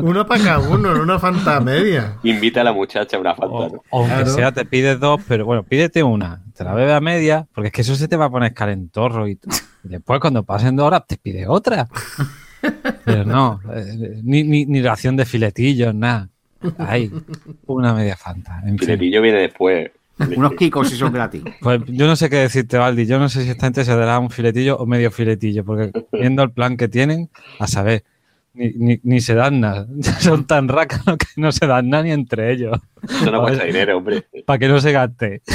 [0.02, 2.16] uno para cada uno, una fanta media.
[2.24, 3.54] Invita a la muchacha a una fanta.
[3.54, 3.84] O, ¿no?
[3.92, 4.30] aunque Claro.
[4.34, 6.42] sea, te pides dos, pero bueno, pídete una.
[6.56, 9.28] Te la bebes a media, porque es que eso se te va a poner calentorro
[9.28, 9.34] y,
[9.84, 11.90] y después cuando pasen dos horas te pides otra.
[13.04, 16.30] Pero no, eh, ni, ni, ni ración de filetillos, nada.
[16.78, 17.12] Hay
[17.66, 18.62] una media fanta.
[18.64, 18.80] En fin.
[18.80, 19.92] filetillo viene después.
[20.38, 21.44] Unos kikos si son gratis.
[21.62, 23.06] Pues yo no sé qué decirte, Valdi.
[23.06, 26.44] Yo no sé si esta gente se dará un filetillo o medio filetillo, porque viendo
[26.44, 27.30] el plan que tienen,
[27.60, 28.04] a saber,
[28.54, 29.88] ni, ni, ni se dan nada.
[30.20, 32.78] Son tan rácanos que no se dan nada ni entre ellos.
[33.04, 34.26] Eso no cuesta dinero, hombre.
[34.46, 35.42] Para que no se gaste.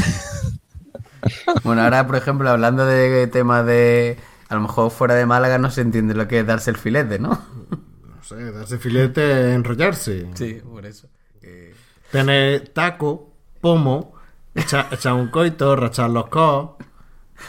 [1.65, 4.17] Bueno, ahora, por ejemplo, hablando de temas de.
[4.49, 7.19] A lo mejor fuera de Málaga no se entiende lo que es darse el filete,
[7.19, 7.31] ¿no?
[7.71, 10.27] No sé, darse filete, enrollarse.
[10.35, 11.09] Sí, por eso.
[11.41, 11.75] Que-
[12.13, 14.15] Tener taco, pomo,
[14.57, 16.71] echar, echar un coito, rachar los cos.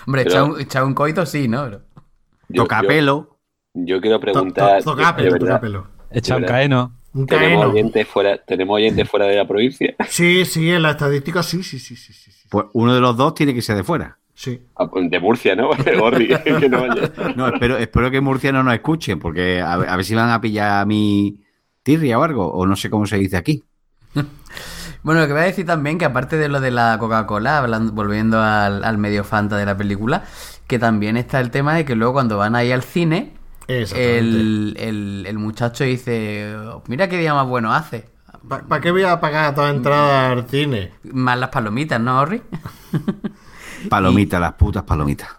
[0.05, 1.69] Hombre, echar un, echar un coito sí, ¿no?
[1.69, 3.37] Yo, Toca yo- pelo.
[3.73, 4.83] yo quiero To- preguntar.
[4.83, 5.87] to- de Tocapelo, tocapelo.
[6.11, 6.93] Echa un caeno.
[7.13, 7.71] Un ¿Tenemos caeno.
[7.73, 9.95] oyentes, fuera, ¿Tenemos oyentes fuera de la provincia?
[10.09, 12.31] Sí, sí, en la estadística sí, sí, sí, sí, sí.
[12.31, 12.47] sí.
[12.49, 14.17] Pues uno de los dos tiene que ser de fuera.
[14.33, 14.61] Sí.
[14.75, 15.69] Ah, pues De Murcia, ¿no?
[15.99, 17.11] Gordi, que no vaya.
[17.35, 20.29] No, espero, espero que Murcia no nos escuchen, porque a, ver- a ver si van
[20.29, 21.41] a pillar a mi
[21.81, 23.63] tirria o algo, o no sé cómo se dice aquí.
[25.03, 27.93] Bueno, lo que voy a decir también, que aparte de lo de la Coca-Cola, hablando-
[27.93, 30.23] volviendo al, al medio fanta de la película,
[30.67, 33.33] que también está el tema de que luego cuando van ahí al cine,
[34.17, 36.55] el, el- el muchacho dice,
[36.87, 38.09] mira qué día más bueno hace.
[38.47, 40.93] ¿Para qué voy a pagar toda entrada al cine?
[41.03, 42.41] Más las palomitas, ¿no, Orri?
[43.89, 45.29] Palomitas, las putas palomitas.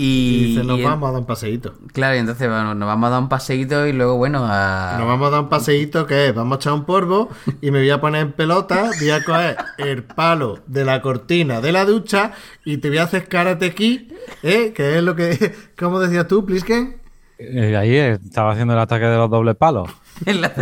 [0.00, 1.74] Y Y, dice, nos y vamos a dar un paseíto.
[1.92, 4.94] Claro, y entonces bueno, nos vamos a dar un paseíto y luego, bueno, a...
[4.96, 7.30] Nos vamos a dar un paseíto que es, vamos a echar un polvo
[7.60, 11.60] y me voy a poner en pelota, voy a coger el palo de la cortina
[11.60, 12.30] de la ducha
[12.64, 14.08] y te voy a hacer karate aquí,
[14.44, 14.72] ¿eh?
[14.72, 16.96] Que es lo que, ¿cómo decías tú, Plisken?
[17.40, 19.88] Eh, ahí eh, estaba haciendo el ataque de los dobles palos.
[20.26, 20.52] en la-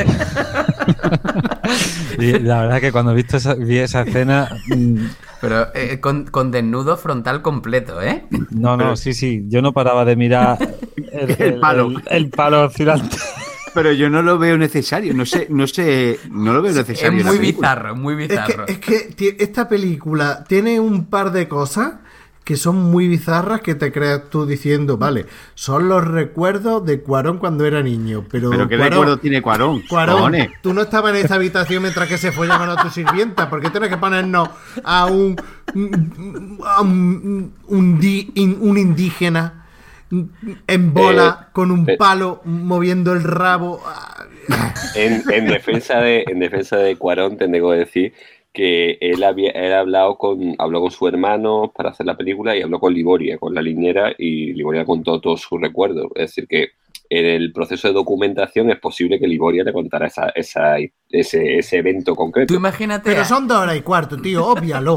[2.18, 4.48] Y la verdad es que cuando he visto esa, vi esa escena,
[5.40, 8.24] Pero eh, con, con desnudo frontal completo, ¿eh?
[8.50, 10.56] no, no, sí, sí, yo no paraba de mirar
[11.12, 11.88] el, El palo.
[11.88, 13.16] el- el palo oscilante.
[13.74, 17.22] Pero yo no lo veo necesario, no sé, no sé, no lo veo Es necesario.
[17.22, 18.66] la muy bizarro, muy Es que, bizarro.
[18.66, 21.96] es que esta película tiene un par de cosas
[22.46, 27.38] que son muy bizarras que te creas tú diciendo, vale, son los recuerdos de Cuarón
[27.38, 29.82] cuando era niño, pero, Pero qué Cuarón- recuerdo tiene Cuarón.
[29.88, 30.50] Cuarón, cojones.
[30.62, 33.50] tú no estabas en esa habitación mientras que se follaban a tu sirvienta.
[33.50, 34.48] ¿Por qué tienes que ponernos
[34.84, 35.34] a un,
[36.64, 39.66] a un, un di- in- un indígena
[40.68, 41.96] en bola Eh, con un eh.
[41.96, 43.82] palo moviendo el rabo?
[44.94, 48.12] En, en defensa de, en defensa de Cuarón, tengo que decir
[48.56, 52.80] que él había hablado con, habló con su hermano para hacer la película y habló
[52.80, 56.06] con Liboria, con la liñera, y Liboria contó todos sus recuerdos.
[56.14, 56.70] Es decir, que
[57.10, 60.76] en el proceso de documentación es posible que Liboria le contara esa, esa,
[61.08, 62.52] ese, ese evento concreto.
[62.52, 63.10] Tú imagínate...
[63.10, 64.44] Pero son dos horas y cuarto, tío.
[64.46, 64.96] Óbvialo.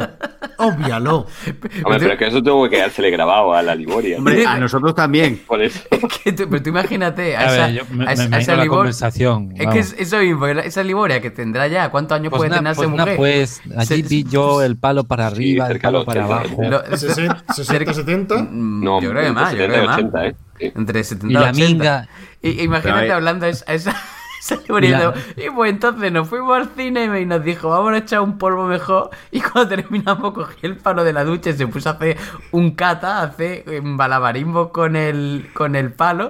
[0.58, 1.26] Óbvialo.
[1.86, 4.18] Hombre, pero es que eso tuvo que quedársele grabado a la Liboria.
[4.18, 5.40] Hombre, a nosotros también.
[5.48, 5.80] Por eso.
[6.24, 8.56] que tú- pero tú imagínate a, A esa, ver, yo me, a me a esa
[8.56, 9.52] la Libor- conversación.
[9.54, 9.78] Es que vamos.
[9.78, 12.90] es eso mismo, esa Liboria que tendrá ya, ¿cuántos años Pues puede tener esa pues
[12.90, 13.16] mujer?
[13.18, 16.40] pues allí Se- vi yo el palo para arriba, el cerca de palo para 80,
[16.66, 16.86] abajo.
[16.90, 18.36] Lo- 60, 60 70.
[18.44, 19.98] Mm, No, yo creo que más, yo 70 creo y que más.
[20.00, 20.36] 80, ¿eh?
[20.60, 21.66] Entre 70 Y y la 80.
[21.68, 22.10] minga.
[22.42, 23.96] Y, imagínate Pero, hablando a esa, a esa,
[25.38, 28.66] Y pues entonces nos fuimos al cine y nos dijo, vamos a echar un polvo
[28.68, 29.10] mejor.
[29.32, 32.18] Y cuando terminamos cogí el palo de la ducha y se puso a hacer
[32.52, 36.30] un cata, a hacer balabarismo con el, con el palo.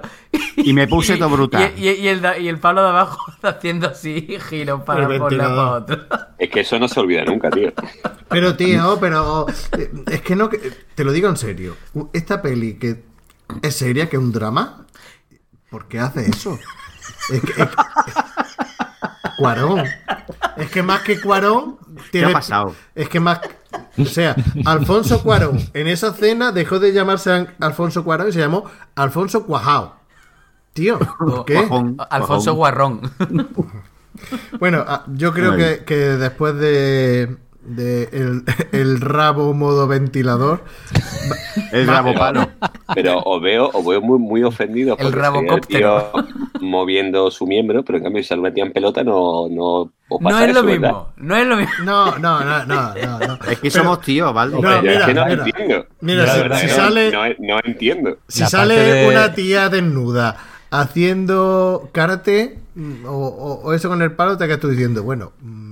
[0.56, 1.72] Y me puse todo brutal.
[1.76, 5.56] Y, y- y el, y el palo de abajo haciendo así, giros para un lado
[5.56, 5.98] para otro.
[6.38, 7.72] Es que eso no se olvida nunca, tío.
[8.28, 9.46] Pero, tío, pero.
[9.78, 10.48] eh, Es que no.
[10.48, 10.58] que-
[10.94, 11.76] Te lo digo en serio.
[12.12, 13.09] Esta peli que
[13.62, 14.86] es seria, que es un drama.
[15.70, 16.58] ¿Por qué hace eso?
[17.30, 17.62] Es que.
[17.62, 17.76] es que-
[19.38, 19.84] Cuarón.
[20.56, 21.78] Es que más que Cuarón.
[22.12, 22.74] ¿Qué ha pasado?
[22.94, 23.40] Es que más.
[23.96, 24.34] O sea,
[24.66, 28.64] Alfonso Cuarón en esa cena dejó de llamarse Alfonso Cuarón y se llamó
[28.96, 29.96] Alfonso Cuajao.
[30.72, 31.54] Tío, ¿por qué?
[31.54, 31.96] Cuajón.
[32.10, 33.00] Alfonso Guarrón.
[34.58, 38.42] Bueno, ah, yo creo que, que después de, de el,
[38.72, 40.64] el rabo modo ventilador,
[41.72, 42.48] El rabo palo.
[42.94, 46.10] Pero os veo, os veo muy, muy ofendidos El rabocóptero.
[46.12, 49.64] tío moviendo su miembro, pero en cambio si se lo metía en pelota no, no
[50.08, 51.72] os No pasa es lo mismo, no es lo mismo.
[51.84, 53.34] no, no, no, no, no.
[53.48, 54.52] Es que Pero- somos tíos, ¿vale?
[54.60, 55.44] No, mira, es que no mira.
[55.44, 55.86] entiendo.
[56.00, 57.20] Mira, si- verdad sale- no,
[57.54, 58.16] no entiendo.
[58.28, 60.36] Si La sale de- una tía desnuda
[60.70, 65.32] haciendo karate mm, o, o- o eso con el palo, te quedas tú diciendo, bueno,
[65.40, 65.69] mm,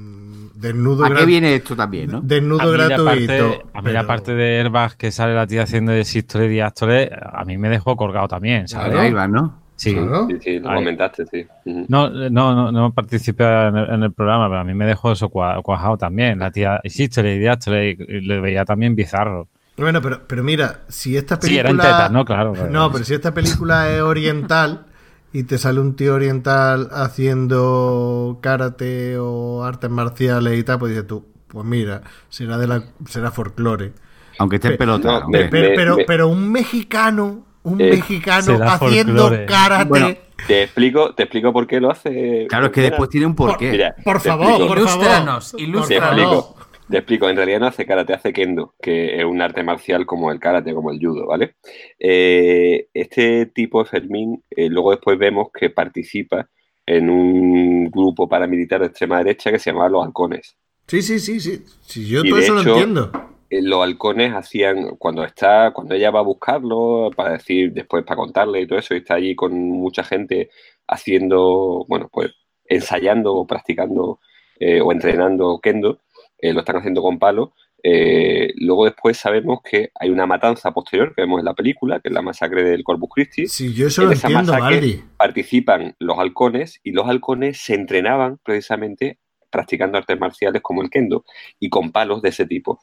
[0.60, 2.20] desnudo, ¿A qué viene esto también, no?
[2.20, 3.04] desnudo A la gratuito.
[3.04, 6.46] parte, a mí la pero- parte de Airbag que sale la tía haciendo de sístole
[6.46, 8.96] y diástole, a mí me dejó colgado también, ¿sabes?
[8.98, 9.62] ahí va, ¿no?
[9.76, 9.94] Sí.
[9.94, 10.26] Claro.
[10.28, 10.74] Sí, sí, lo Ahí.
[10.76, 11.46] comentaste, sí.
[11.86, 15.12] No, no, no, no participé en el, en el programa, pero a mí me dejó
[15.12, 16.40] eso cua- cuajado también.
[16.40, 19.46] La tía Sístole y Diástole, y le veía también bizarro.
[19.76, 21.60] Bueno, pero, pero mira, si esta Sí, película.
[21.70, 22.24] eran tetas, ¿no?
[22.24, 22.54] Claro.
[22.54, 24.86] pero- No, pero si esta película es oriental
[25.32, 31.06] y te sale un tío oriental haciendo karate o artes marciales y tal, pues dices
[31.06, 33.92] tú, pues mira, será de la será folclore.
[34.38, 35.20] Aunque esté en Pe- pelota.
[35.20, 39.46] no, me- Pero, pero, me- pero un mexicano, un Eh, mexicano haciendo folclore.
[39.46, 39.84] karate.
[39.88, 40.08] Bueno,
[40.46, 42.46] Te explico, te explico por qué lo hace.
[42.48, 43.72] Claro, es que después tiene un porqué.
[43.72, 44.78] Mira, por favor, por favor.
[44.78, 45.50] Ilústranos,
[45.88, 46.54] Te explico,
[46.90, 47.28] te explico.
[47.28, 50.74] En realidad no hace karate, hace kendo, que es un arte marcial como el karate,
[50.74, 51.56] como el judo, ¿vale?
[51.98, 56.48] Eh, este tipo Fermín, eh, luego después vemos que participa
[56.86, 60.56] en un grupo paramilitar de extrema derecha que se llamaba Los Halcones.
[60.86, 61.62] Sí, sí, sí, sí.
[61.82, 63.12] Si yo Y todo eso lo entiendo.
[63.50, 68.16] Eh, los halcones hacían, cuando está, cuando ella va a buscarlo, para decir, después para
[68.16, 70.50] contarle y todo eso, y está allí con mucha gente
[70.86, 72.32] haciendo, bueno, pues
[72.64, 74.20] ensayando o practicando
[74.60, 76.00] eh, o entrenando kendo,
[76.38, 77.50] eh, lo están haciendo con palos.
[77.82, 82.08] Eh, luego después sabemos que hay una matanza posterior que vemos en la película, que
[82.08, 83.46] es la masacre del Corpus Christi.
[83.46, 87.74] Si yo eso en lo esa entiendo, masacre participan los halcones y los halcones se
[87.74, 89.18] entrenaban precisamente
[89.50, 91.24] practicando artes marciales como el kendo
[91.58, 92.80] y con palos de ese tipo.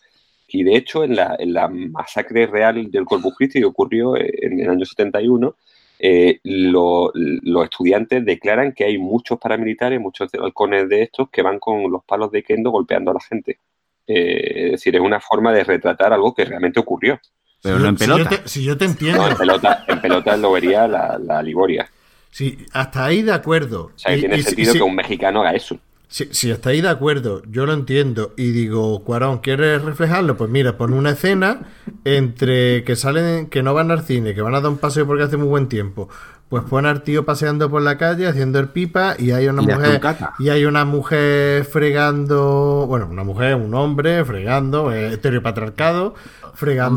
[0.48, 4.32] Y de hecho, en la, en la masacre real del Corpus Christi que ocurrió eh,
[4.42, 5.56] en el año 71,
[6.00, 11.60] eh, lo- los estudiantes declaran que hay muchos paramilitares, muchos halcones de estos, que van
[11.60, 13.60] con los palos de kendo golpeando a la gente.
[14.08, 17.20] Eh, es decir, es una forma de retratar algo que realmente ocurrió.
[17.62, 18.30] Pero Si no yo- en si yo pelota.
[18.44, 19.22] te- si yo te entiendo.
[19.24, 21.90] No, en pelota, en pelota lo vería la, la Ligoria.
[22.30, 23.92] Sí, hasta ahí de acuerdo.
[23.96, 25.80] O sea, que Y- tiene y sentido si- que un mexicano haga eso.
[26.08, 30.38] Si, si está ahí de acuerdo, yo lo entiendo y digo, Cuarón, ¿quieres reflejarlo?
[30.38, 31.62] Pues mira, pon una escena
[32.04, 35.24] entre que salen, que no van al cine, que van a dar un paseo porque
[35.24, 36.08] hace muy buen tiempo.
[36.48, 39.66] Pues pon al tío paseando por la calle haciendo el pipa y hay una Y
[39.66, 40.00] mujer
[40.38, 46.14] y hay una mujer fregando, bueno, una mujer, un hombre fregando, eh, heteropatriarcado,
[46.54, 46.90] fregando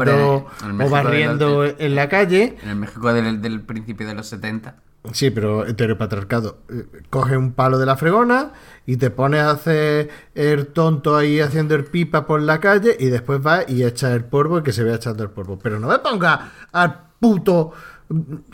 [0.63, 2.57] Hombre, o barriendo del- en la calle.
[2.63, 4.77] En el México del, del principio de los 70.
[5.13, 6.59] Sí, pero heteropatriarcado.
[6.71, 8.53] Eh, Coge un palo de la fregona
[8.85, 13.07] y te pones a hacer el tonto ahí haciendo el pipa por la calle y
[13.07, 15.59] después va y echa el polvo y que se vea echando el polvo.
[15.59, 17.73] Pero no me ponga al puto...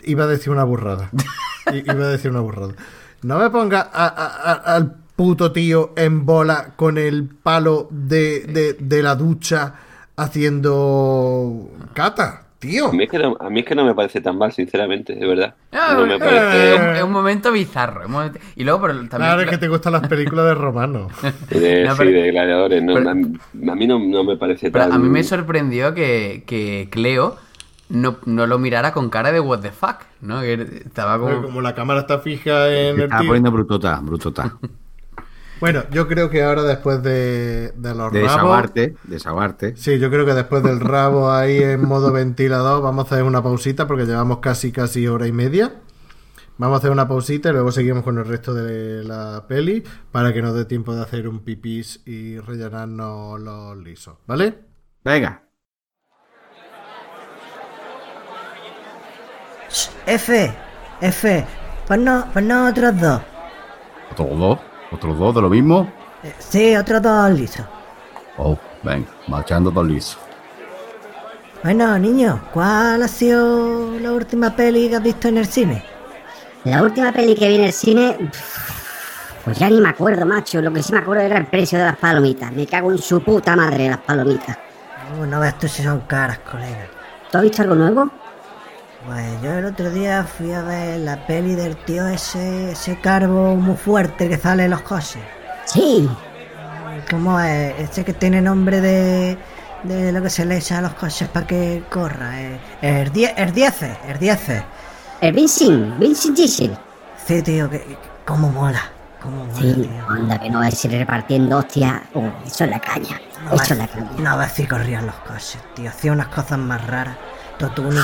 [0.03, 1.09] Iba a decir una burrada.
[1.73, 2.73] Iba a decir una burrada.
[3.23, 8.41] No me ponga a- a- a- al puto tío en bola con el palo de,
[8.47, 9.75] de- de la ducha
[10.17, 12.87] haciendo cata, tío.
[12.87, 15.13] A mí, es que no, a mí es que no me parece tan mal, sinceramente,
[15.15, 15.55] de verdad.
[15.71, 16.73] Ah, No me eh, parece...
[16.75, 18.05] es, un, es un momento bizarro.
[18.05, 19.09] un momento- Y luego, pero también.
[19.17, 21.07] Claro, es que te gustan las películas de romano.
[21.49, 22.83] De, No, sí, de gladiadores.
[22.83, 24.93] No, pero- a, mí- no, no me parece Pero tan...
[24.93, 27.37] a mí me sorprendió que, que Cleo
[27.89, 30.41] no, no lo mirara con cara de what the fuck, ¿no?
[30.41, 30.53] Que
[30.85, 31.47] estaba Pero como...
[31.47, 33.29] como la cámara está fija en Se el estaba tío.
[33.29, 34.57] poniendo brutota, brutota.
[35.61, 38.33] Bueno, yo creo que ahora después de, de los De rabos.
[38.33, 39.77] desahogarte, desahogarte.
[39.77, 43.41] Sí, yo creo que después del rabo ahí en modo ventilador vamos a hacer una
[43.41, 45.81] pausita porque llevamos casi casi hora y media.
[46.57, 50.33] Vamos a hacer una pausita y luego seguimos con el resto de la peli para
[50.33, 54.59] que nos dé tiempo de hacer un pipís y rellenarnos los lisos, ¿vale?
[55.03, 55.41] Venga.
[60.05, 60.53] F,
[61.01, 61.45] F,
[61.87, 63.21] ponnos, ponnos otros dos.
[64.11, 64.59] ¿Otros dos?
[64.91, 65.91] ¿Otros dos de lo mismo?
[66.23, 67.65] Eh, Sí, otros dos lisos.
[68.37, 70.17] Oh, venga, marchando dos lisos.
[71.63, 75.83] Bueno, niño, ¿cuál ha sido la última peli que has visto en el cine?
[76.63, 78.29] La última peli que vi en el cine,
[79.43, 80.61] pues ya ni me acuerdo, macho.
[80.61, 82.51] Lo que sí me acuerdo era el precio de las palomitas.
[82.51, 84.57] Me cago en su puta madre las palomitas.
[85.19, 86.87] Uh, no ves tú si son caras, colega.
[87.31, 88.09] ¿Tú has visto algo nuevo?
[89.05, 93.55] Pues yo el otro día fui a ver la peli del tío ese, ese carbo
[93.55, 95.21] muy fuerte que sale en los coches.
[95.65, 96.09] Sí.
[97.11, 97.79] ¿Cómo es?
[97.79, 99.37] Ese que tiene nombre de,
[99.83, 102.41] de lo que se le echa a los coches para que corra.
[102.41, 102.59] eh.
[102.81, 104.39] El 10, el 10, el 10.
[105.21, 106.77] El Vincent, Vincent Diesel.
[107.25, 108.81] Sí, tío, que, que- cómo mola.
[109.21, 110.09] Cómo mola, Sí, tío.
[110.09, 112.01] anda que no va a ir repartiendo hostia.
[112.13, 113.19] Oh, eso es la caña.
[113.43, 114.09] No Eso es la caña.
[114.17, 115.89] no ves si corrían los coches, tío.
[115.89, 117.15] Hacía unas cosas más raras.
[117.59, 117.99] Totuni.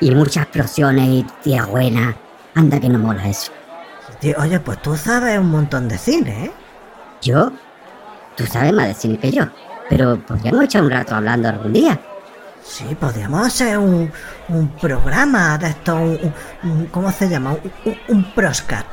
[0.00, 2.16] Y muchas explosiones y tía buena.
[2.54, 3.52] Anda que no mola eso.
[4.20, 6.52] Tío, oye, pues tú sabes un montón de cine, ¿eh?
[7.22, 7.52] ¿Yo?
[8.36, 9.44] Tú sabes más de cine que yo.
[9.88, 11.98] Pero podríamos echar un rato hablando algún día.
[12.62, 14.10] Sí, podríamos hacer un,
[14.48, 17.52] un programa de esto, un, ¿cómo se llama?
[17.52, 18.86] Un, un, un proscat.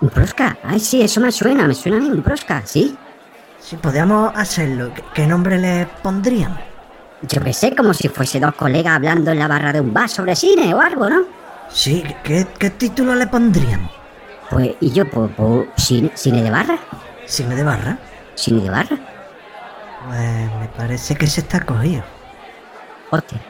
[0.00, 0.56] ¿Un prosca?
[0.62, 2.96] Ay, sí, eso me suena, me suena a mí, un prosca, ¿sí?
[3.58, 4.92] Sí, podríamos hacerlo.
[4.94, 6.58] ¿Qué, qué nombre le pondríamos?
[7.22, 10.08] Yo que sé, como si fuese dos colegas hablando en la barra de un bar
[10.08, 11.22] sobre cine o algo, ¿no?
[11.68, 13.92] Sí, ¿qué, qué título le pondríamos?
[14.48, 16.78] Pues, y yo, pues, pues, cine, cine de barra.
[17.26, 17.98] ¿Cine de barra?
[18.34, 18.98] Cine de barra.
[20.06, 22.02] Pues me parece que se está cogido.
[23.10, 23.40] Hostia.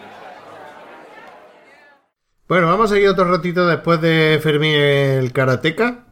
[2.49, 6.07] Bueno, vamos a seguir otro ratito después de Fermín el Karateka.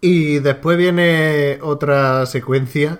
[0.00, 2.98] Y después viene otra secuencia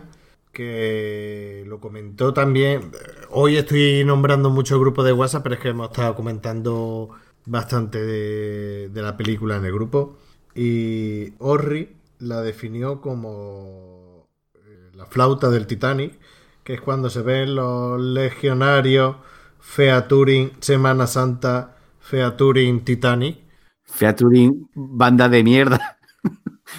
[0.58, 2.90] que lo comentó también.
[3.30, 7.10] Hoy estoy nombrando mucho grupo de WhatsApp, pero es que hemos estado comentando
[7.46, 10.18] bastante de, la película en el grupo.
[10.56, 14.26] Y Orri la definió como
[14.56, 16.18] eh, la flauta del Titanic,
[16.64, 19.14] que es cuando se ven los legionarios
[19.60, 23.38] Featuring Semana Santa, Featuring Titanic.
[23.84, 25.97] Featuring banda de mierda.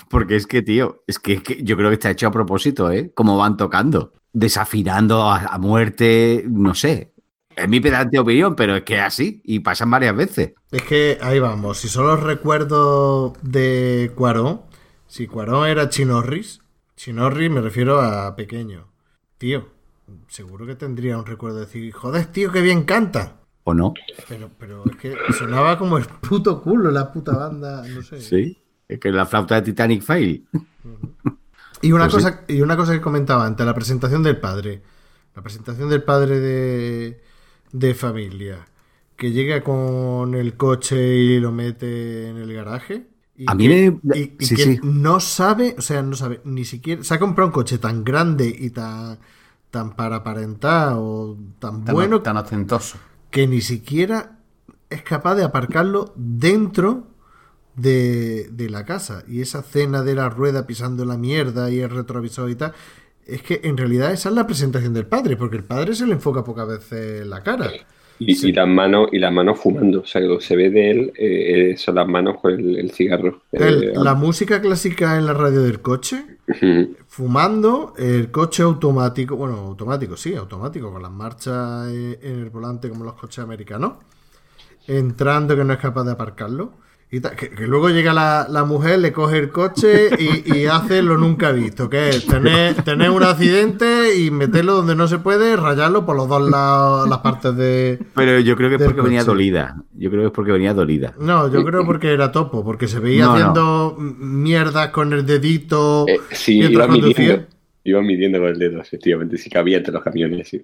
[0.09, 3.11] Porque es que, tío, es que, que yo creo que está hecho a propósito, ¿eh?
[3.13, 4.13] Como van tocando.
[4.31, 7.13] Desafinando a, a muerte, no sé.
[7.55, 9.41] Es mi pedante opinión, pero es que es así.
[9.43, 10.53] Y pasan varias veces.
[10.71, 14.61] Es que ahí vamos, si solo recuerdo de Cuarón,
[15.07, 16.61] si Cuarón era Chinorris,
[16.95, 18.87] Chinorris me refiero a pequeño.
[19.37, 19.67] Tío,
[20.27, 23.37] seguro que tendría un recuerdo de decir, joder, tío, qué bien canta.
[23.63, 23.93] ¿O no?
[24.27, 28.21] Pero, pero es que sonaba como el puto culo la puta banda, no sé.
[28.21, 28.57] Sí.
[28.89, 30.45] Es que la flauta de Titanic Fail.
[31.81, 34.81] Y una, Pues cosa, y una cosa que comentaba antes, la presentación del padre.
[35.33, 37.21] La presentación del padre de,
[37.71, 38.67] de familia.
[39.15, 43.07] Que llega con el coche y lo mete en el garaje.
[43.37, 44.79] Y A mí que, me- y- y sí, que sí.
[44.83, 47.01] no sabe, o sea, no sabe ni siquiera.
[47.03, 49.17] Se ha comprado un coche tan grande y tan,
[49.71, 52.97] tan para aparentar o tan, Tan, bueno tan ostentoso.
[53.31, 54.37] que ni siquiera
[54.89, 57.07] es capaz de aparcarlo dentro
[57.81, 59.23] de, de la casa.
[59.27, 62.73] Y esa escena de la rueda pisando la mierda y el retrovisor y tal,
[63.25, 66.13] es que en realidad esa es la presentación del padre, porque el padre se le
[66.13, 67.69] enfoca pocas veces la cara.
[68.21, 68.49] Y, Sí.
[68.49, 70.01] y las manos y las manos fumando.
[70.01, 72.91] O sea, lo que se ve de él eh, son las manos con el, el
[72.91, 73.43] cigarro.
[73.51, 76.25] El- Eh, la música clásica en la radio del coche,
[77.07, 82.89] fumando, el coche automático, bueno, automático, sí, automático, con las marchas eh, en el volante
[82.89, 83.93] como los coches americanos,
[84.87, 86.73] entrando que no es capaz de aparcarlo.
[87.11, 91.01] Y que, que luego llega la, la mujer, le coge el coche y, y hace
[91.01, 95.55] lo nunca visto, que es tener, tener un accidente y meterlo donde no se puede,
[95.55, 97.97] rayarlo por los dos lados, las partes de...
[98.13, 99.81] Pero yo creo que es porque venía dolida.
[99.95, 101.15] Yo creo que es porque venía dolida.
[101.19, 103.35] No, yo creo porque era topo, porque se veía No, no.
[103.35, 107.47] haciendo mierdas con el dedito Eh, sí, iba midiendo.
[107.85, 109.35] Iba midiendo con el dedo, efectivamente.
[109.37, 110.63] Si cabía entre los camiones, sí.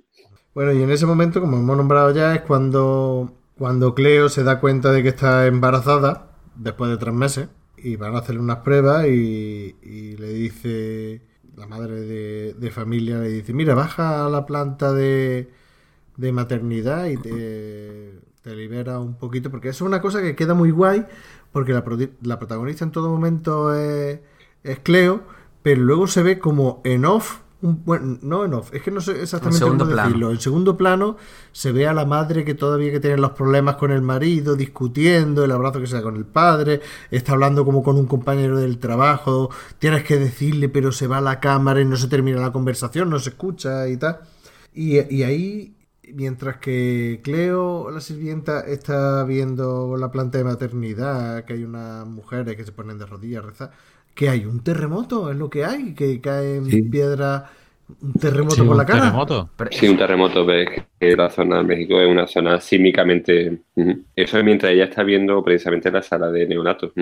[0.54, 4.60] Bueno, y en ese momento, como hemos nombrado ya, es cuando, cuando Cleo se da
[4.60, 9.08] cuenta de que está embarazada, después de tres meses, y van a hacerle unas pruebas
[9.08, 9.76] y,
[10.18, 11.22] le dice,
[11.56, 15.52] la madre de, familia le dice, mira, baja a la planta de,
[16.18, 20.72] de maternidad y te, te libera un poquito, porque es una cosa que queda muy
[20.72, 21.06] guay,
[21.52, 21.84] porque la,
[22.22, 24.20] la protagonista en todo momento es,
[24.64, 25.24] es Cleo,
[25.64, 29.02] pero luego se ve como en off, un, bueno, no en off, es que no
[29.02, 30.08] sé exactamente segundo cómo plano.
[30.08, 30.32] decirlo.
[30.32, 31.18] En segundo plano
[31.52, 35.44] se ve a la madre que todavía que tiene los problemas con el marido, discutiendo,
[35.44, 36.82] el abrazo que se da con el padre,
[37.12, 41.22] está hablando como con un compañero del trabajo, tienes que decirle, pero se va a
[41.22, 44.20] la cámara y no se termina la conversación, no se escucha y tal.
[44.74, 45.76] Y, y ahí,
[46.14, 52.56] mientras que Cleo, la sirvienta, está viendo la planta de maternidad, que hay unas mujeres
[52.56, 53.72] que se ponen de rodillas a rezar,
[54.16, 56.82] que hay un terremoto, es lo que hay, que cae en Sí.
[56.84, 57.50] piedra
[58.02, 59.00] un terremoto Sí, por un la cara.
[59.02, 59.50] terremoto.
[59.56, 60.70] Pero- Sí, un terremoto, ves
[61.00, 63.62] que la zona de México es una zona sísmicamente.
[64.16, 66.94] Eso es mientras ella está viendo precisamente la sala de neonatos.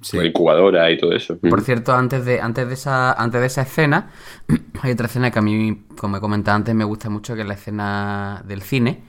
[0.00, 0.16] Sí.
[0.16, 1.38] la incubadora y todo eso.
[1.38, 4.10] Por cierto, antes de, antes de esa, antes de esa escena,
[4.82, 7.46] hay otra escena que a mí, como he comentado antes, me gusta mucho, que es
[7.46, 9.02] la escena del cine.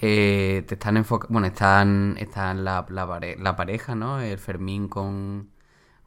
[0.00, 4.20] Eh, te están enfocando, bueno, están, están la, la, pare- la pareja, ¿no?
[4.20, 5.48] El Fermín con,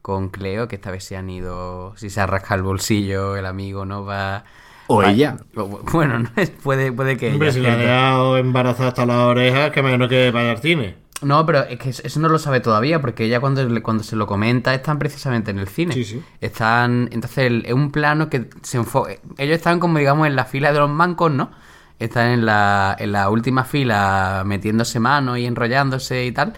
[0.01, 3.45] con Cleo, que esta vez se han ido, si se ha rascado el bolsillo, el
[3.45, 4.05] amigo, ¿no?
[4.05, 4.43] Va...
[4.87, 5.37] O va- ella.
[5.55, 7.53] o- Bueno, no es- puede, puede que Hombre, ella.
[7.55, 10.95] si la ha dejado embarazada hasta las orejas, que menos que vaya al cine.
[11.21, 14.25] No, pero es que eso no lo sabe todavía, porque ella cuando, cuando se lo
[14.25, 15.93] comenta están precisamente en el cine.
[15.93, 16.23] Sí, sí.
[16.39, 19.11] Están, entonces es un plano que se enfoca.
[19.37, 21.51] Ellos están como digamos en la fila de los mancos, ¿no?
[21.99, 26.53] Están en la, en la última fila metiéndose manos y enrollándose y tal.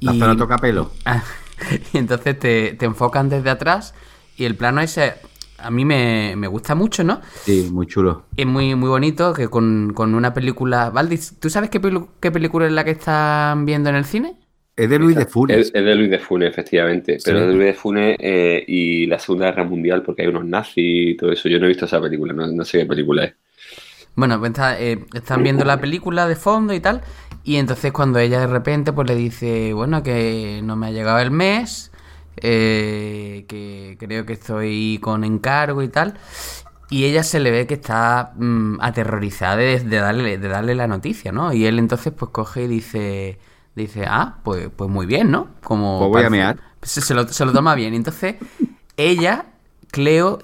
[0.00, 0.90] La Y, zona toca pelo.
[1.92, 3.94] Y entonces te, te enfocan desde atrás
[4.36, 5.14] y el plano ese
[5.60, 7.20] a mí me, me gusta mucho, ¿no?
[7.44, 8.26] Sí, muy chulo.
[8.36, 10.90] Es muy, muy bonito que con, con una película...
[10.90, 14.36] Valdis, ¿tú sabes qué, pelu- qué película es la que están viendo en el cine?
[14.76, 15.56] Es de Luis de Funes.
[15.56, 17.18] Es, es de Luis de Funes, efectivamente.
[17.24, 20.44] Pero es de Luis de Funes eh, y la Segunda Guerra Mundial, porque hay unos
[20.44, 20.76] nazis
[21.14, 21.48] y todo eso.
[21.48, 23.34] Yo no he visto esa película, no, no sé qué película es.
[24.16, 27.02] Bueno, pues está- eh, están viendo la película de fondo y tal.
[27.44, 31.18] Y entonces cuando ella de repente pues le dice, bueno, que no me ha llegado
[31.20, 31.92] el mes,
[32.36, 36.14] eh, que creo que estoy con encargo y tal.
[36.90, 40.86] Y ella se le ve que está mm, aterrorizada de, de darle, de darle la
[40.86, 41.52] noticia, ¿no?
[41.52, 43.38] Y él entonces pues coge y dice,
[43.74, 45.48] dice, ah, pues, pues muy bien, ¿no?
[45.62, 46.58] Como Pues voy a mear.
[46.82, 47.92] Se, se lo, se lo toma bien.
[47.94, 48.36] Entonces
[48.96, 49.46] ella,
[49.90, 50.38] Cleo,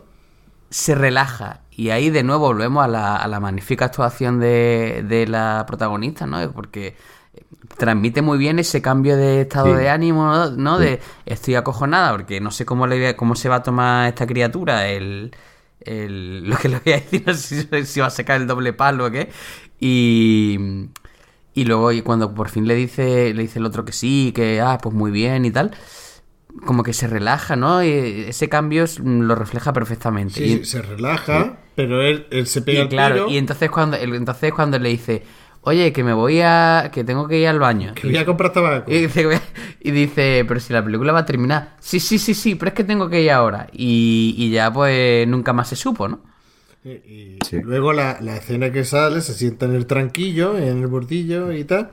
[0.70, 1.60] se relaja.
[1.76, 6.26] Y ahí de nuevo volvemos a la, a la magnífica actuación de, de la protagonista,
[6.26, 6.52] ¿no?
[6.52, 6.96] Porque
[7.78, 9.72] transmite muy bien ese cambio de estado Sí.
[9.74, 10.78] de ánimo, ¿no?
[10.78, 14.88] De estoy acojonada porque no sé cómo, le, cómo se va a tomar esta criatura
[14.88, 15.34] el,
[15.80, 18.46] el- lo que le voy a decir, no sé si, si va a sacar el
[18.46, 19.30] doble palo o qué.
[19.80, 20.58] Y,
[21.54, 24.60] y luego y cuando por fin le dice, le dice el otro que sí, que
[24.60, 25.72] ah, pues muy bien y tal,
[26.66, 27.82] como que se relaja, ¿no?
[27.84, 27.88] Y
[28.28, 30.34] ese cambio es- lo refleja perfectamente.
[30.34, 33.70] Sí, Y- se relaja, pero él, él se pega y el claro, tiro, y entonces
[33.70, 35.22] cuando, el- entonces cuando le dice,
[35.62, 36.90] oye, que me voy a.
[36.92, 37.92] que tengo que ir al baño.
[37.94, 38.90] que voy a comprar tabaco.
[38.90, 39.40] Y dice,
[39.80, 41.76] y dice, pero si la película va a terminar.
[41.80, 43.66] Sí, sí, sí, sí, pero es que tengo que ir ahora.
[43.72, 46.20] Y, y ya pues nunca más se supo, ¿no?
[46.84, 47.60] Y, y Sí.
[47.62, 51.64] luego la, la escena que sale, se sienta en el tranquillo, en el bordillo y
[51.64, 51.92] tal.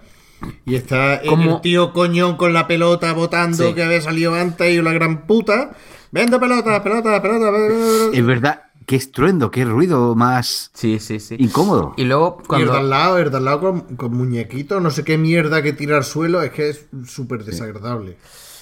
[0.65, 1.55] Y está el- ¿Cómo?
[1.55, 3.73] el tío coñón con la pelota botando Sí.
[3.73, 5.71] que había salido antes y la gran puta.
[6.11, 7.51] Vende pelota, pelota, pelota.
[7.51, 8.17] pelota.
[8.17, 11.35] Es verdad, qué estruendo, qué ruido más Sí, sí, sí.
[11.39, 11.93] incómodo.
[11.97, 12.71] Y luego Y el cuando...
[12.73, 15.73] de al lado, el de al lado con, con muñequito, no sé qué mierda que
[15.73, 18.17] tira al suelo, es que es súper desagradable.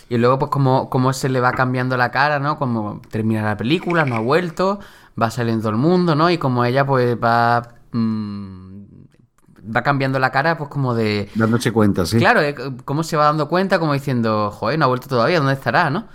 [0.10, 2.58] Y luego, pues, como, como se le va cambiando la cara, ¿no?
[2.58, 4.80] Como termina la película, no ha vuelto,
[5.22, 6.30] va saliendo el mundo, ¿no?
[6.32, 7.76] Y como ella, pues, va.
[7.92, 8.79] mm,
[9.64, 11.30] va cambiando la cara, pues, como de.
[11.36, 12.18] Dándose cuenta, sí.
[12.18, 12.56] Claro, eh,
[12.86, 16.08] cómo se va dando cuenta, como diciendo, joder, no ha vuelto todavía, ¿dónde estará, no?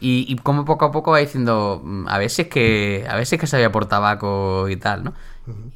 [0.00, 3.46] Y, y como poco a poco va diciendo, mm, a veces que a veces que
[3.46, 5.14] se había por tabaco y tal, ¿no?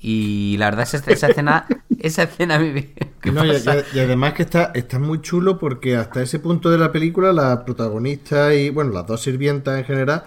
[0.00, 1.66] Y la verdad, esa, esa escena,
[1.98, 3.50] esa escena a mí- ¿qué No, y-
[3.94, 7.64] y además que está, está muy chulo porque hasta ese punto de la película la
[7.64, 10.24] protagonista y, bueno, las dos sirvientas en general,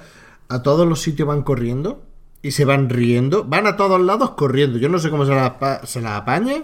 [0.49, 2.01] a todos los sitios van corriendo
[2.41, 4.77] y se van riendo, van a todos lados corriendo.
[4.79, 6.63] Yo no sé cómo se apa- se las apaña,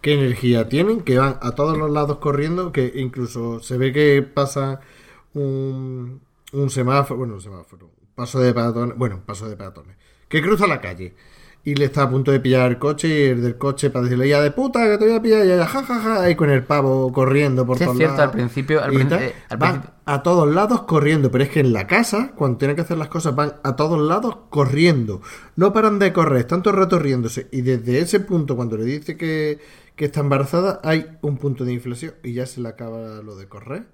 [0.00, 4.22] qué energía tienen, que van a todos los lados corriendo, que incluso se ve que
[4.22, 4.80] pasa
[5.34, 6.20] un,
[6.52, 9.96] un semáforo, bueno, un semáforo, paso de peatones, bueno, un paso de peatones,
[10.28, 11.14] que cruza la calle
[11.66, 14.28] y le está a punto de pillar el coche y el del coche para decirle
[14.28, 17.10] ya de puta que te voy a pillar y ella jajaja ahí con el pavo
[17.12, 18.32] corriendo por Sí, es todos cierto, lados.
[18.34, 21.50] al principio- al y prin- eh, al van principio- a todos lados corriendo pero es
[21.50, 25.22] que en la casa cuando tienen que hacer las cosas van a todos lados corriendo.
[25.56, 27.48] No paran de correr están todo el rato riéndose.
[27.50, 29.58] Y desde ese punto cuando le dice que,
[29.96, 33.48] que está embarazada hay un punto de inflexión y ya se le acaba lo de
[33.48, 33.84] correr.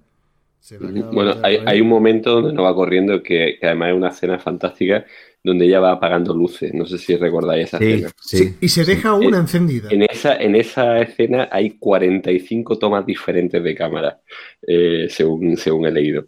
[0.58, 3.90] Se le acaba Bueno, hay, hay un momento donde no va corriendo que, que además
[3.90, 5.04] es una escena fantástica
[5.42, 6.72] donde ella va apagando luces.
[6.74, 8.10] No sé si recordáis esa Sí, escena.
[8.20, 8.38] sí.
[8.38, 13.62] Sí, y se deja una encendida En esa, en esa escena hay 45 tomas diferentes
[13.62, 14.20] de cámara,
[14.66, 16.26] eh, según, según he leído.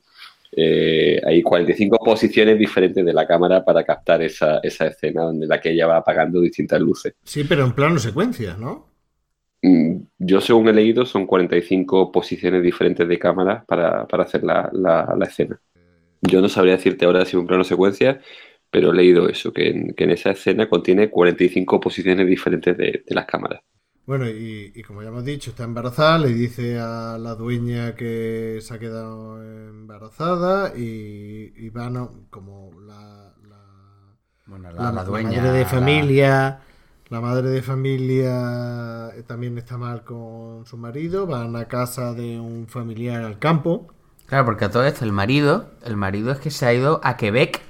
[0.54, 5.60] Eh, hay 45 posiciones diferentes de la cámara para captar esa, esa escena donde la
[5.60, 7.14] que ella va apagando distintas luces.
[7.24, 8.88] sí pero en plano secuencia ¿no?
[9.62, 14.68] Mm, Yo, según he leído, son 45 posiciones diferentes de cámara para, para hacer la,
[14.72, 15.60] la- la escena.
[16.22, 18.20] Yo no sabría decirte ahora si es un plano secuencia,
[18.72, 23.04] pero he leído eso, que en, que en esa escena contiene 45 posiciones diferentes de,
[23.06, 23.62] de las cámaras.
[24.04, 28.58] Bueno, y, y como ya hemos dicho, está embarazada, le dice a la dueña que
[28.60, 35.04] se ha quedado embarazada y, y van a- como la, la, Bueno, la- la, la
[35.04, 35.20] la dueña.
[35.20, 36.60] madre de familia,
[37.08, 42.40] la madre de familia eh, también está mal con su marido, van a casa de
[42.40, 43.88] un familiar al campo.
[44.26, 47.16] Claro, porque a todo esto el marido, el marido es que se ha ido a
[47.16, 47.60] Quebec,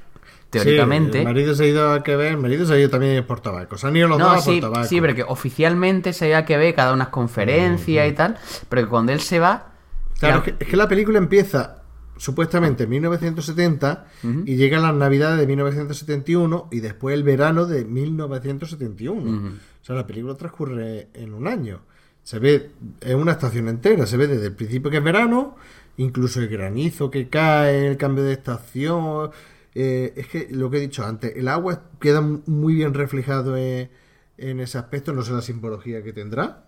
[0.52, 1.12] teóricamente.
[1.14, 3.40] Sí, el marido se ha ido a Quebec, el marido se ha ido también por
[3.40, 3.76] tabaco.
[3.76, 4.84] Se han ido los dos No, a por sí, tabaco.
[4.84, 8.36] sí, pero que oficialmente se ido a Quebec a dar unas conferencias y tal,
[8.68, 9.72] pero que cuando él se va...
[10.20, 11.78] Claro, la- es, que, es que la película empieza
[12.16, 14.06] supuestamente en 1970
[14.44, 19.20] y llega las navidades de 1971 y después el verano de 1971.
[19.22, 19.46] Ujú.
[19.48, 21.80] O sea, la película transcurre en un año.
[22.22, 22.70] Se ve,
[23.00, 25.56] es una estación entera, se ve desde el principio que es verano,
[25.96, 29.30] incluso el granizo que cae, el cambio de estación.
[29.74, 33.90] Eh, es que lo que he dicho antes, el agua queda muy bien reflejado en,
[34.38, 36.66] en ese aspecto, no sé la simbología que tendrá,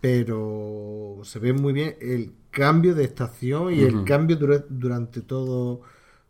[0.00, 5.82] pero se ve muy bien el cambio de estación y el cambio dura- durante todo,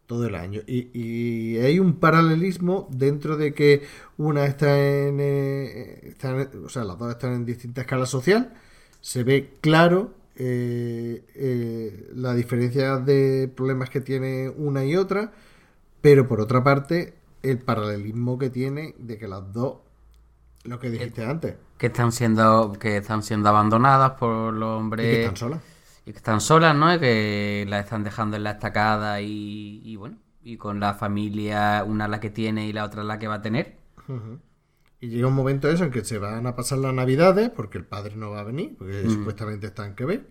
[0.06, 0.62] todo el año.
[0.66, 3.82] Y, y hay un paralelismo dentro de que
[4.16, 8.54] una está en, eh, está en- o sea, las dos están en distinta escala social.
[9.00, 15.32] Se ve claro eh, eh, la diferencia de problemas que tiene una y otra,
[16.00, 19.78] pero por otra parte, el paralelismo que tiene de que las dos
[20.64, 21.56] Lo que dijiste antes.
[21.78, 25.60] que están siendo que están siendo abandonadas por los Y hombres que están solas.
[26.06, 26.92] y que están solas, ¿no?
[26.94, 31.84] Y que la están dejando en la estacada y, y bueno, y con la familia,
[31.86, 33.76] una la que tiene y la otra la que va a tener.
[35.00, 37.84] Y llega un momento eso en que se van a pasar las navidades, porque el
[37.84, 39.10] padre no va a venir, porque Mm.
[39.10, 40.22] supuestamente está en Quebec,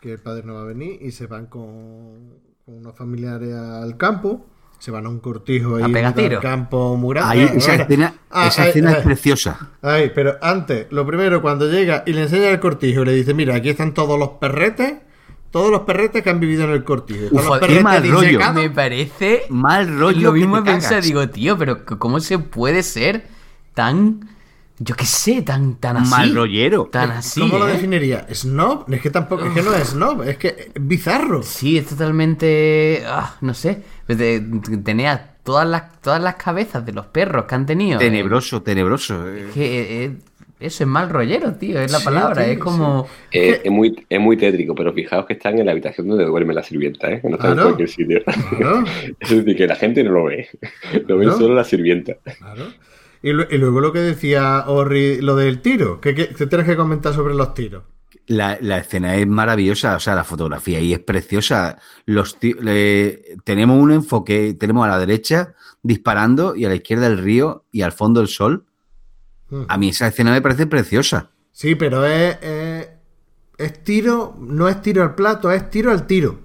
[0.00, 3.96] que el padre no va a venir, y se van con, con unos familiares al
[3.96, 4.46] campo,
[4.84, 6.40] se van a un cortijo ahí en tiro.
[6.42, 7.00] campo.
[7.22, 7.82] Ahí, Ah, esa bueno.
[7.84, 8.96] escena, Ah, esa ay, escena ay.
[8.98, 9.70] es preciosa.
[9.80, 13.32] Ay, pero antes, lo primero, cuando llega y le enseña el cortijo y le dice,
[13.32, 14.96] mira, aquí están todos los perretes,
[15.50, 17.28] todos los perretes que han vivido en el cortijo.
[17.30, 18.38] Uf, los qué mal rollo.
[18.52, 20.20] Me parece Mal rollo.
[20.20, 23.24] lo mismo pensé, digo, tío, pero ¿cómo se puede ser
[23.72, 24.28] tan
[24.78, 26.10] yo qué sé, tan tan así?
[26.10, 26.88] Mal rollero.
[26.90, 27.40] Tan así.
[27.40, 27.72] ¿Cómo lo ¿eh?
[27.72, 28.26] definiría?
[28.32, 28.92] ¿Snob?
[28.92, 31.42] Es que tampoco, es que no es snob, es que es bizarro.
[31.42, 33.02] Sí, es totalmente.
[33.06, 33.82] ah, no sé.
[34.06, 34.18] Pues
[34.84, 37.98] Tenía todas las, todas las cabezas de los perros que han tenido.
[38.00, 39.28] eh, Tenebroso, tenebroso.
[39.28, 39.46] eh.
[39.54, 40.12] que, eh, eh,
[40.60, 41.78] eso es mal rollero, tío.
[41.80, 42.42] Es la Sí, palabra.
[42.44, 43.06] tío, es como.
[43.30, 46.54] Eh, es, muy, es muy tétrico, pero fijaos que están en la habitación donde duerme
[46.54, 47.20] la sirvienta, ¿eh?
[47.20, 47.60] que no está Claro.
[47.60, 48.22] en cualquier sitio.
[48.56, 48.84] Claro,
[49.20, 50.48] Es decir, que la gente no lo ve,
[51.06, 51.38] lo ven Claro.
[51.38, 52.14] solo la sirvienta.
[53.24, 55.98] Y, lu- y luego lo que decía Orri, lo del tiro.
[56.00, 57.82] ¿Qué, qué, qué tienes que comentar sobre los tiros?
[58.26, 61.78] La, la escena es maravillosa, o sea, la fotografía ahí es preciosa.
[62.06, 67.16] Los le- tenemos un enfoque, tenemos a la derecha disparando y a la izquierda el
[67.18, 68.66] río y al fondo el sol.
[69.68, 71.30] A mí esa escena me parece preciosa.
[71.52, 72.88] Sí, pero es, es,
[73.56, 76.40] es tiro, no es tiro al plato, es tiro al tiro.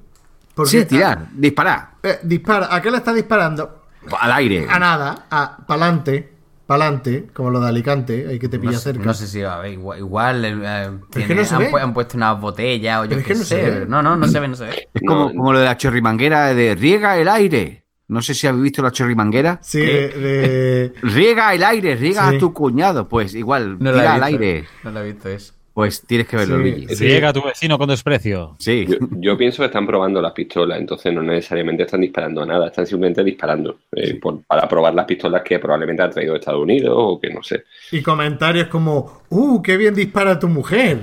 [0.54, 2.74] Porque, sí, tirar, disparar, eh, dispara.
[2.74, 3.86] ¿A qué le está disparando?
[4.20, 4.66] al aire.
[4.70, 6.39] A nada, a pa'lante,
[6.70, 9.04] pa'lante, como lo de Alicante, hay que te No, pilla sé- cerca.
[9.04, 9.74] no sé si va a ver.
[9.74, 11.82] Igual, igual, eh, tiene- que no se han, ve.
[11.82, 13.86] han puesto unas botellas o yo qué que no sé.
[13.88, 14.88] No, no, no se ve, no se ve.
[14.94, 17.86] Es como, No, como lo de la chorrimanguera de riega el aire.
[18.08, 19.60] No sé si habéis visto la chorrimanguera.
[19.64, 22.36] Sí, de, de- Riega el aire, riega Sí.
[22.36, 23.08] a tu cuñado.
[23.10, 24.66] Pues igual, No tira la al aire.
[24.84, 25.54] No lo he visto eso.
[25.74, 26.62] Pues tienes que verlo, Sí.
[26.62, 26.96] Luigi.
[26.96, 27.08] Sí.
[27.08, 28.56] Llega tu vecino con desprecio.
[28.60, 28.86] Sí.
[28.90, 32.68] Yo, yo pienso que están probando las pistolas, entonces no necesariamente están disparando a nada,
[32.68, 36.62] están simplemente disparando eh, por- para probar las pistolas que probablemente han traído de Estados
[36.62, 37.64] Unidos o que no sé.
[37.92, 41.00] y comentarios como, ¡uh, qué bien dispara tu mujer!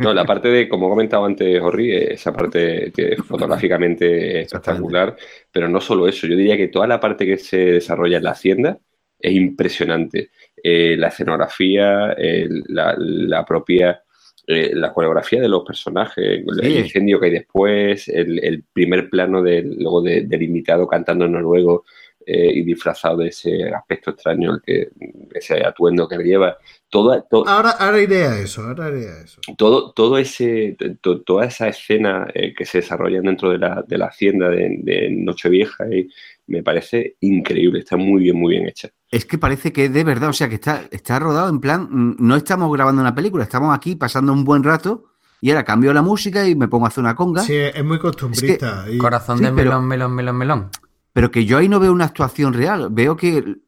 [0.00, 5.16] No, la parte de, como comentaba antes Horry, eh, esa parte que fotográficamente es espectacular,
[5.52, 8.30] pero no solo eso, yo diría que toda la parte que se desarrolla en la
[8.30, 8.78] hacienda
[9.18, 10.30] es impresionante.
[10.66, 14.02] Eh, la escenografía, el- la, la propia,
[14.46, 19.42] eh, la coreografía de los personajes, el incendio que hay después, el, el primer plano
[19.42, 21.84] del, luego de- del invitado cantando en noruego
[22.26, 24.88] eh, y disfrazado de ese aspecto extraño, el que,
[25.34, 26.56] ese atuendo que lleva.
[26.88, 29.42] Toda, to- Ahora, ahora iré a eso, ahora iré a eso.
[29.58, 33.98] todo, todo ese, to- toda esa escena eh, que se desarrolla dentro de la, de
[33.98, 36.08] la hacienda de, de Nochevieja y
[36.46, 38.88] me parece increíble, está muy bien, muy bien hecha.
[39.10, 41.88] Es que parece que es de verdad, o sea, que está, está rodado en plan,
[41.90, 45.04] mm, no estamos grabando una película, estamos aquí pasando un buen rato
[45.40, 47.42] y ahora cambio la música y me pongo a hacer una conga.
[47.42, 48.84] Sí, es muy costumbrista.
[48.90, 50.70] y- Corazón Sí, de pero- melón, melón, melón, melón.
[51.12, 53.58] Pero que yo ahí no veo una actuación real, veo que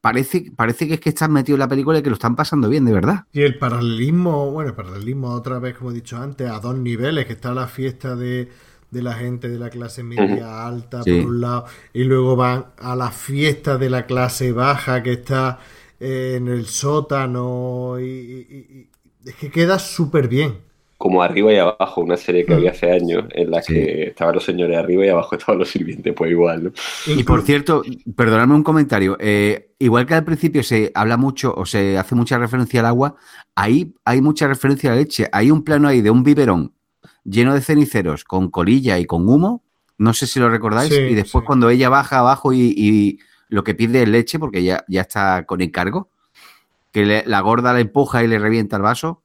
[0.00, 2.68] parece, parece que es que están metidos en la película y que lo están pasando
[2.68, 3.24] bien, de verdad.
[3.30, 7.26] Y el paralelismo, bueno, el paralelismo otra vez, como he dicho antes, a dos niveles,
[7.26, 8.48] que está la fiesta de,
[8.94, 11.10] de la gente de la clase media alta Sí.
[11.20, 15.58] por un lado, y luego van a la fiesta de la clase baja que está
[16.00, 18.88] eh, en el sótano, y, y- y-
[19.28, 20.58] es que queda súper bien.
[20.98, 23.74] Como arriba y abajo, una serie que había hace años en la Sí.
[23.74, 26.72] que estaban los señores arriba y abajo estaban los sirvientes, pues igual, ¿no?
[27.06, 27.82] Y por cierto,
[28.16, 32.38] perdonadme un comentario, eh, igual que al principio se habla mucho o se hace mucha
[32.38, 33.16] referencia al agua,
[33.54, 35.28] ahí hay mucha referencia a la leche.
[35.32, 36.72] Hay un plano ahí de un biberón
[37.24, 39.62] lleno de ceniceros con colilla y con humo,
[39.98, 41.46] no sé si lo recordáis, Sí, y después sí.
[41.46, 43.18] cuando ella baja abajo y, y
[43.48, 46.10] lo que pide es leche porque ya, ya está con encargo,
[46.92, 49.22] que le- la gorda la empuja y le revienta el vaso.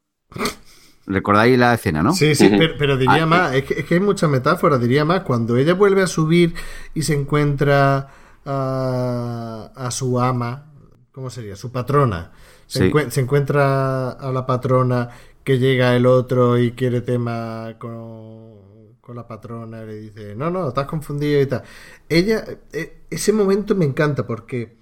[1.06, 2.14] ¿Recordáis la escena, no?
[2.14, 5.06] Sí, sí, pero, pero diría Ah, más, es que, es que hay muchas metáforas, diría
[5.06, 6.54] más, cuando ella vuelve a subir
[6.94, 8.10] y se encuentra
[8.46, 10.66] a, a su ama,
[11.12, 11.56] ¿cómo sería?
[11.56, 12.32] Su patrona.
[12.68, 12.92] Se, Sí.
[12.92, 15.10] encue- se encuentra a la patrona
[15.50, 20.52] que llega el otro y quiere tema con, con la patrona y le dice, no,
[20.52, 21.64] no, estás confundido y tal.
[22.08, 24.78] Ella, eh, ese momento me encanta porque...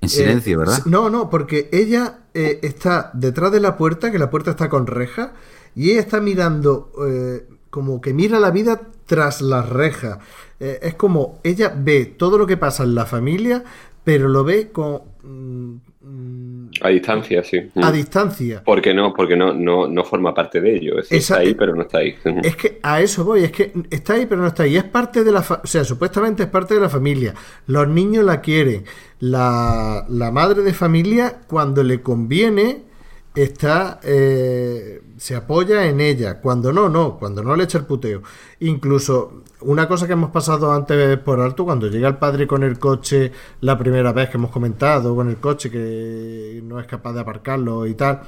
[0.00, 0.84] En silencio, Eh, ¿verdad?
[0.86, 4.88] No, no, porque ella eh, está detrás de la puerta, que la puerta está con
[4.88, 5.34] reja,
[5.76, 10.18] y ella está mirando, eh, como que mira la vida tras las rejas.
[10.58, 13.62] Es como ella ve todo lo que pasa en la familia,
[14.02, 15.76] pero lo ve con, mm,
[16.80, 17.58] A distancia, sí.
[17.76, 17.92] a Mm.
[17.92, 18.62] distancia.
[18.64, 20.98] Porque no, porque no, no, no forma parte de ello.
[20.98, 22.14] Esa- está ahí, pero no está ahí.
[22.42, 24.76] Es que a eso voy, es que está ahí pero no está ahí.
[24.76, 25.42] Es parte de la...
[25.42, 27.34] fa- o sea, supuestamente es parte de la familia.
[27.66, 28.84] Los niños la quieren.
[29.20, 32.82] La, la madre de familia, cuando le conviene,
[33.34, 34.00] está...
[34.02, 36.40] eh, se apoya en ella.
[36.40, 37.18] Cuando no, no.
[37.18, 38.22] Cuando no le echa el puteo.
[38.60, 42.78] Incluso una cosa que hemos pasado antes por alto, cuando llega el padre con el
[42.78, 47.20] coche la primera vez que hemos comentado, con el coche que no es capaz de
[47.20, 48.22] aparcarlo y tal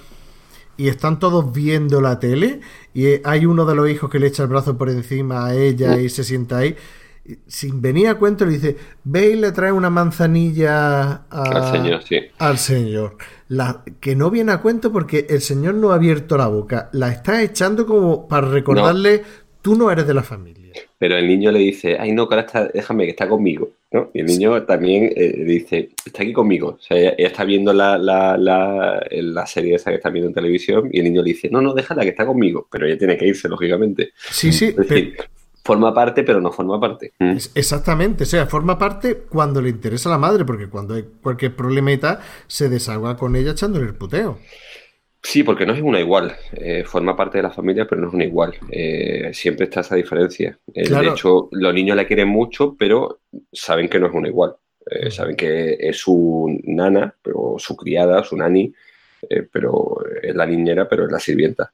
[0.81, 2.61] y están todos viendo la tele
[2.95, 6.01] y hay uno de los hijos que le echa el brazo por encima a ella
[6.01, 6.75] y se sienta ahí
[7.47, 12.03] sin venir a cuento le dice ve y le trae una manzanilla a- Al señor,
[12.03, 12.21] sí.
[12.39, 13.17] al señor
[13.49, 17.11] la, que no viene a cuento porque el señor no ha abierto la boca la
[17.11, 19.23] está echando como para recordarle
[19.63, 22.69] tú no eres de la familia Pero el niño le dice, ay no, ahora está,
[22.69, 23.73] déjame que está conmigo.
[23.93, 24.09] ¿no?
[24.15, 26.77] Y el niño también eh, dice, está aquí conmigo.
[26.79, 30.29] O sea, ella, ella está viendo la, la, la, la serie esa que está viendo
[30.29, 32.69] en televisión y el niño le dice, no, no, déjala que está conmigo.
[32.71, 34.11] Pero ella tiene que irse, lógicamente.
[34.31, 35.17] sí sí Es pero- decir,
[35.65, 37.13] forma parte, pero no forma parte.
[37.19, 37.31] Mm.
[37.37, 41.05] Es- Exactamente, o sea, forma parte cuando le interesa a la madre, porque cuando hay
[41.23, 44.39] cualquier problemita se desahoga con ella echándole el puteo.
[45.23, 46.35] Sí, porque no es una igual.
[46.53, 48.55] Eh, forma parte de la familia, pero no es una igual.
[48.71, 50.59] Eh, siempre está esa diferencia.
[50.73, 51.09] Eh, Claro.
[51.09, 53.21] De hecho, los niños la quieren mucho, pero
[53.53, 54.57] saben que no es una igual.
[54.91, 58.73] Eh, saben que es su nana, pero su criada, su nani,
[59.29, 61.71] eh, pero es la niñera, pero es la sirvienta.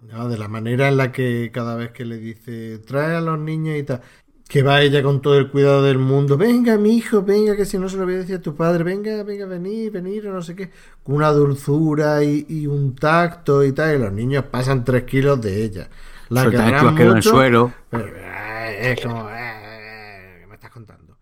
[0.00, 0.28] ¿No?
[0.28, 3.76] De la manera en la que cada vez que le dice, trae a los niños
[3.76, 4.00] y tal,
[4.48, 7.78] que va ella con todo el cuidado del mundo, venga, mi hijo, venga, que si
[7.78, 10.40] no se lo voy a decir a tu padre, venga, venga, venir, venir, o no
[10.40, 10.70] sé qué,
[11.02, 15.40] con una dulzura y, y un tacto y tal, y los niños pasan tres kilos
[15.40, 15.90] de ella.
[16.30, 17.72] La chubasquero en el mucho, suelo.
[17.90, 21.16] Pero, eh, es como, eh, ¿qué me estás contando?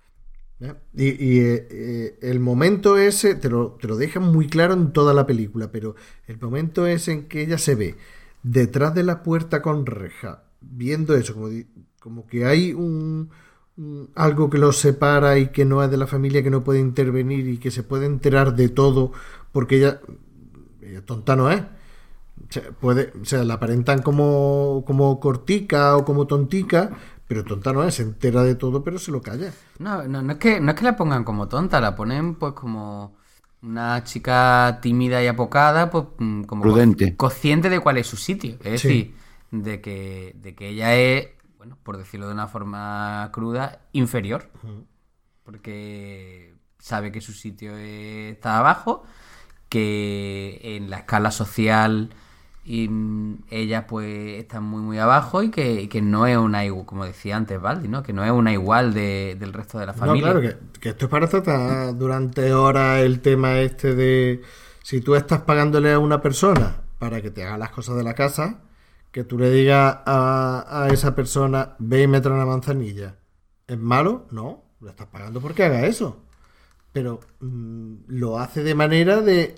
[0.61, 0.75] ¿Eh?
[0.95, 4.93] Y, y, eh, eh, el momento ese, te lo, te lo dejan muy claro en
[4.93, 5.97] toda la película, pero
[6.27, 7.97] el momento ese en que ella se ve
[8.47, 11.49] detrás de la puerta con reja, viendo eso, como,
[12.01, 13.31] como que hay un,
[14.15, 17.49] algo que los separa y que no es de la familia, que no puede intervenir
[17.49, 19.13] y que se puede enterar de todo,
[19.51, 20.01] porque ella,
[20.81, 21.63] ella tonta no es.
[22.81, 26.91] Puede, o sea, la aparentan como, como cortica o como tontica,
[27.27, 29.53] pero tonta no es, se entera de todo, pero se lo calla.
[29.81, 32.53] No, no, no es que, no es que la pongan como tonta, la ponen pues
[32.53, 33.17] como
[33.63, 37.17] una chica tímida y apocada, pues mm, como co- Prudente.
[37.17, 38.57] consciente de cuál es su sitio.
[38.65, 38.89] Es Sí.
[38.89, 39.15] decir,
[39.51, 41.29] de que, de que ella es,
[41.59, 44.51] bueno, por decirlo de una forma cruda, inferior.
[45.45, 49.05] Porque sabe que su sitio está abajo,
[49.69, 52.11] que en la escala social
[52.69, 52.91] y
[53.49, 57.37] ella pues está muy muy abajo y que, que no es una igual, como decía
[57.37, 58.03] antes Valdi, ¿no?
[58.03, 60.33] Que no es una igual de- del resto de la No, familia.
[60.33, 64.43] claro, que, que esto es para tratar durante horas el tema este de
[64.83, 68.15] si tú estás pagándole a una persona para que te haga las cosas de la
[68.15, 68.63] casa,
[69.13, 73.15] que tú le digas a, a esa persona, ve y me trae una manzanilla.
[73.69, 74.27] ¿Es malo?
[74.33, 76.23] No, le estás pagando porque haga eso.
[76.93, 79.55] Pero mm, lo hace de manera de,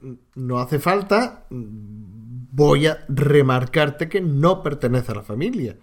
[0.00, 2.07] mm, no hace falta, mm,
[2.58, 5.76] voy a remarcarte que no pertenece a la familia.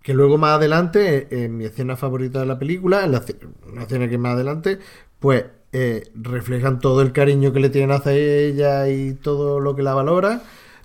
[0.00, 3.24] Que luego más adelante, eh, en mi escena favorita de la película, en la,
[3.66, 4.78] una escena que más adelante,
[5.18, 9.82] pues eh, reflejan todo el cariño que le tienen hacia ella y todo lo que
[9.82, 10.42] la valora,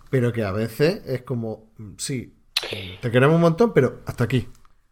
[0.10, 2.34] pero que a veces es como, mm, sí,
[2.99, 4.48] te queremos un montón, pero hasta aquí.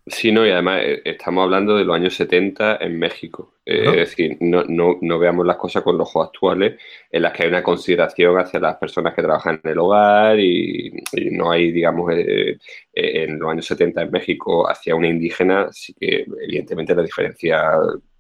[0.10, 3.54] Sí, no, y además eh, estamos hablando de los años 70 en México.
[3.66, 3.84] Eh.
[3.86, 6.82] Es decir, no, no, no veamos las cosas con los ojos actuales,
[7.12, 11.04] en las que hay una consideración hacia las personas que trabajan en el hogar y,
[11.14, 12.58] y no hay, digamos, eh,
[12.94, 17.64] eh, en los años 70 en México hacia una indígena, sí que evidentemente las diferencias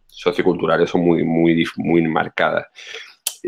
[0.06, 2.68] socioculturales son muy, muy, muy marcadas.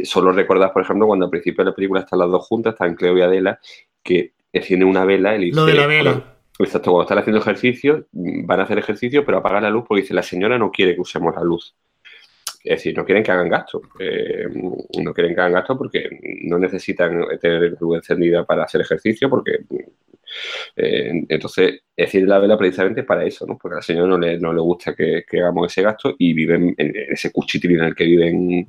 [0.03, 2.95] Solo recuerdas, por ejemplo, cuando al principio de la película están las dos juntas, están
[2.95, 3.59] Cleo y Adela,
[4.01, 6.30] que encienden una vela y le Lo de dice, la vela.
[6.61, 9.85] "Bueno, Exacto, cuando están haciendo ejercicio, mm, van a hacer ejercicio, pero apagan la luz
[9.87, 11.75] porque dice la señora no quiere que usemos la luz.
[12.63, 13.81] Es decir, no quieren que hagan gasto.
[13.99, 14.47] Eh,
[15.03, 16.07] no quieren que hagan gasto porque
[16.43, 19.65] no necesitan tener la luz encendida para hacer ejercicio, porque
[20.75, 23.57] eh, entonces es decir la vela precisamente para eso, ¿no?
[23.57, 26.73] Porque a la señora no le, no le gusta que, hagamos ese gasto y viven
[26.77, 28.67] en, ese cuchitril en el que viven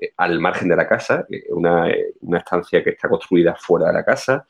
[0.00, 3.92] eh, al margen de la casa, eh, una, una estancia que está construida fuera de
[3.94, 4.46] la casa.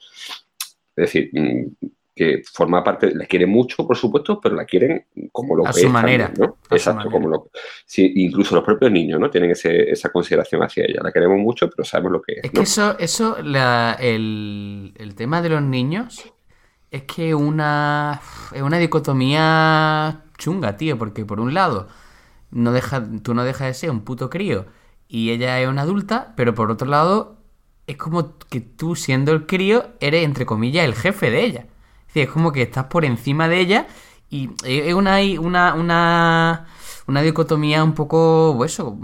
[0.94, 5.56] Es decir, mm, que forma parte, la quieren mucho, por supuesto, pero la quieren como
[5.56, 6.58] lo A que su es manera, también, ¿no?
[6.68, 7.10] a su Exacto, manera.
[7.10, 7.50] como lo
[7.86, 9.30] sí, incluso los propios niños, ¿no?
[9.30, 11.00] Tienen ese- esa consideración hacia ella.
[11.02, 12.42] La queremos mucho, pero sabemos lo que es.
[12.42, 12.62] Es ¿no?
[12.62, 16.24] que eso, eso la- el, el tema de los niños
[16.90, 18.20] es que una,
[18.54, 21.88] es una dicotomía chunga, tío, porque por un lado
[22.50, 24.66] no deja, tú no dejas de ser un puto crío
[25.08, 27.38] y ella es una adulta, pero por otro lado
[27.88, 31.66] es como que tú siendo el crío eres entre comillas el jefe de ella.
[32.14, 33.86] Es como que estás por encima de ella
[34.30, 36.66] y es una, una, una,
[37.06, 38.98] una dicotomía un poco, pues eso,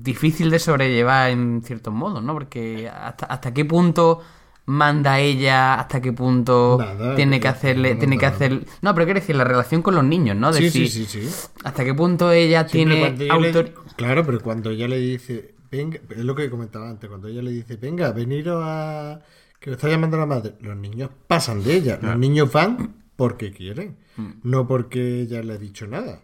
[0.00, 2.32] difícil de sobrellevar en ciertos modos, ¿no?
[2.34, 4.20] Porque hasta, hasta qué punto
[4.66, 8.66] manda ella, hasta qué punto Nada, tiene que hacerle, no tiene que hacer...
[8.82, 10.52] No, pero quiero decir, la relación con los niños, ¿no?
[10.52, 11.36] Sí, Decir, sí, sí, sí.
[11.64, 13.74] hasta qué punto ella tiene cuando ella le- autor...
[13.96, 17.50] Claro, pero cuando ella le dice, venga, es lo que comentaba antes, cuando ella le
[17.50, 19.20] dice, venga, veniros a...
[19.60, 23.52] que lo está llamando la madre, los niños pasan de ella, los niños van porque
[23.52, 24.40] quieren, Mm.
[24.42, 26.22] no porque ella le ha dicho nada.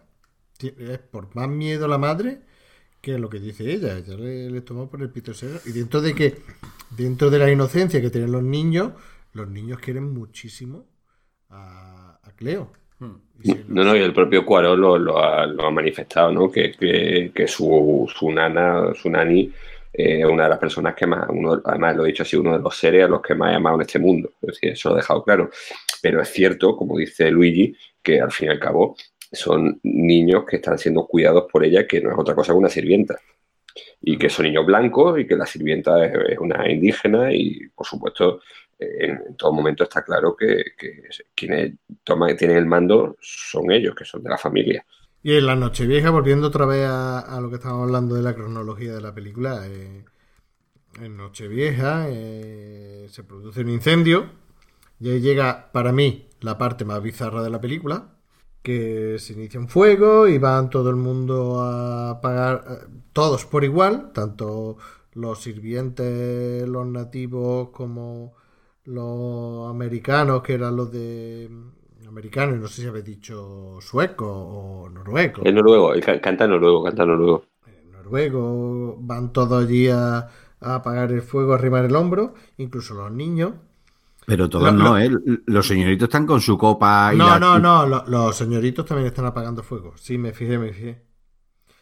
[0.61, 2.41] Es por más miedo a la madre
[3.01, 5.59] que lo que dice ella, ella le, le tomó por el pito serio.
[5.65, 6.35] Y dentro de que,
[6.89, 8.93] dentro de la inocencia que tienen los niños,
[9.33, 10.85] los niños quieren muchísimo
[11.49, 12.71] a, a Cleo.
[12.99, 13.05] Mm.
[13.43, 16.49] Y si No, no, y el propio Cuarón lo, lo ha, lo ha manifestado, ¿no?
[16.51, 19.51] Que, que, que su, su nana, su nani,
[19.97, 22.59] eh, una de las personas que más, uno, además lo he dicho así, uno de
[22.59, 24.31] los seres a los que más ha amado en este mundo.
[24.61, 25.49] Eso lo he dejado claro.
[26.01, 27.73] Pero es cierto, como dice Luigi,
[28.03, 28.97] que al fin y al cabo
[29.31, 32.69] son niños que están siendo cuidados por ella, que no es otra cosa que una
[32.69, 33.17] sirvienta.
[34.01, 38.41] Y que son niños blancos y que la sirvienta es, una indígena y, por supuesto,
[38.77, 41.03] en, todo momento está claro que, que
[41.33, 41.73] quienes
[42.03, 44.85] toman, tienen el mando son ellos, que son de la familia.
[45.25, 48.93] Y en la Nochevieja, volviendo otra vez a, lo que estábamos hablando de la cronología
[48.93, 50.05] de la película, eh,
[51.01, 54.29] en Nochevieja eh, se produce un incendio
[54.99, 58.13] y ahí llega para mí la parte más bizarra de la película,
[58.61, 63.63] que se inicia un fuego y van todo el mundo a apagar, eh, todos por
[63.63, 64.77] igual, tanto
[65.13, 68.35] los sirvientes, los nativos como
[68.83, 71.49] los americanos, que eran los de
[72.15, 75.43] americanos, no sé si habéis dicho sueco o noruego.
[75.45, 77.45] Es noruego, canta noruego, canta noruego.
[77.91, 80.29] noruego, van todos allí a,
[80.59, 83.53] a apagar el fuego, a arrimar el hombro, incluso los niños.
[84.27, 85.09] Pero todos no, ¿eh?
[85.45, 89.07] Los señoritos están con su copa y No, la- no, no, lo- los señoritos también
[89.07, 89.95] están apagando fuego.
[89.97, 91.05] Sí, me fijé, me fijé.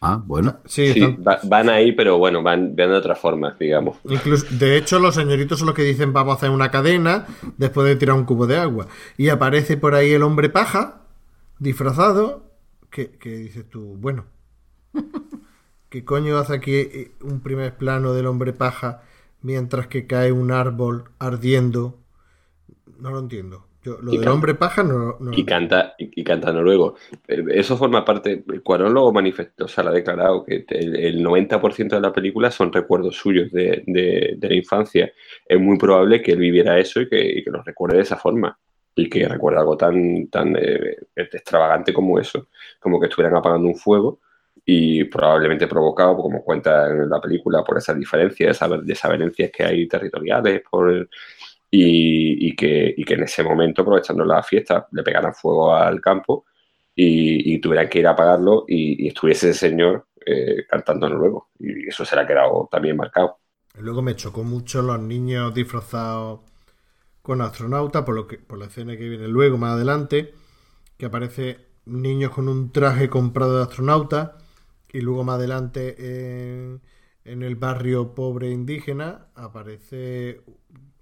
[0.06, 0.58] Ah, bueno.
[0.66, 3.96] Sí, Sí, están- va- van ahí, pero bueno, van, van de otra forma, digamos.
[4.04, 7.26] Incluso, de hecho, los señoritos son los que dicen vamos a hacer una cadena
[7.56, 8.86] después de tirar un cubo de agua.
[9.16, 11.00] Y aparece por ahí el hombre paja,
[11.58, 12.50] disfrazado,
[12.90, 14.26] que, que dices tú, bueno,
[15.88, 19.02] ¿qué coño hace aquí eh, un primer plano del hombre paja
[19.42, 21.98] mientras que cae un árbol ardiendo?
[22.98, 23.66] No lo entiendo.
[23.84, 24.34] Yo, lo Y del canta.
[24.34, 26.94] hombre paja no, Y canta, y, canta noruego.
[27.28, 31.22] Eh, Eso forma parte, Cuarón lo manifestó, o sea, lo ha declarado, que el, el
[31.22, 35.12] 90% de la película son recuerdos suyos de, de- de la infancia.
[35.46, 38.16] Es muy probable que él viviera eso y que, y que lo recuerde de esa
[38.16, 38.58] forma.
[38.96, 42.46] Y que recuerde algo tan, tan eh, extravagante como eso,
[42.78, 44.20] como que estuvieran apagando un fuego
[44.64, 49.86] y probablemente provocado, como cuenta en la película, por esas diferencias, esas desavenencias que hay
[49.88, 51.08] territoriales, por
[51.76, 56.46] y, que, en ese momento, aprovechando la fiesta, le pegaran fuego al campo
[56.94, 61.50] y, tuvieran que ir a apagarlo y, estuviese ese señor eh, cantando luego.
[61.58, 63.38] Y eso se le ha quedado también marcado.
[63.78, 66.40] Luego me chocó mucho los niños disfrazados
[67.22, 70.32] con astronauta, por, lo que, por la escena que viene luego, más adelante,
[70.96, 74.38] que aparece niños con un traje comprado de astronauta
[74.92, 76.82] y luego más adelante en,
[77.24, 80.42] en el barrio pobre indígena aparece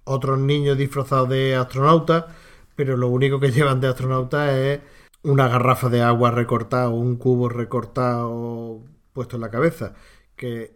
[0.04, 2.28] otros niños disfrazados de astronauta,
[2.76, 4.80] pero lo único que llevan de astronauta es
[5.22, 9.94] una garrafa de agua recortada o un cubo recortado puesto en la cabeza,
[10.36, 10.74] que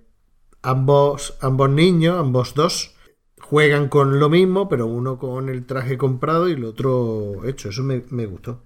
[0.62, 2.94] ambos, ambos niños, ambos dos,
[3.40, 7.70] juegan con lo mismo, pero uno con el traje comprado y el otro hecho.
[7.70, 8.64] Eso me, me gustó.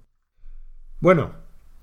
[0.99, 1.31] Bueno,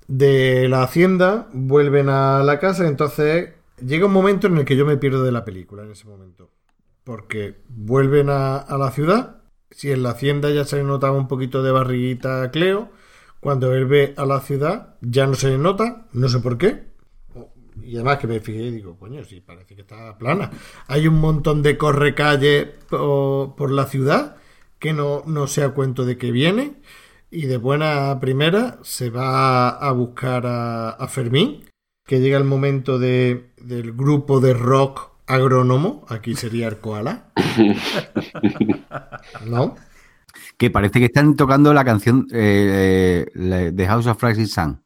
[0.07, 4.87] de la hacienda vuelven a la casa, entonces llega un momento en el que yo
[4.87, 6.51] me pierdo de la película, en ese momento.
[7.09, 9.41] Porque vuelven a, la ciudad,
[9.71, 12.91] si en la hacienda ya se le notaba un poquito de barriguita a Cleo,
[13.41, 16.85] cuando él ve a la ciudad ya no se le nota, no sé por qué.
[17.83, 20.51] Y además que me fijé y digo, coño, sí, parece que está plana.
[20.87, 24.37] Hay un montón de correcalles por, por la ciudad
[24.79, 26.75] que no, no se cuento de que viene.
[27.31, 31.65] Y de buena primera se va a buscar a, Fermín,
[32.05, 36.05] que llega el momento de, del grupo de rock agrónomo.
[36.09, 37.31] Aquí sería el koala.
[39.47, 39.77] ¿No?
[40.57, 44.83] Que parece que están tocando la canción eh, eh, de House of Rising Sun,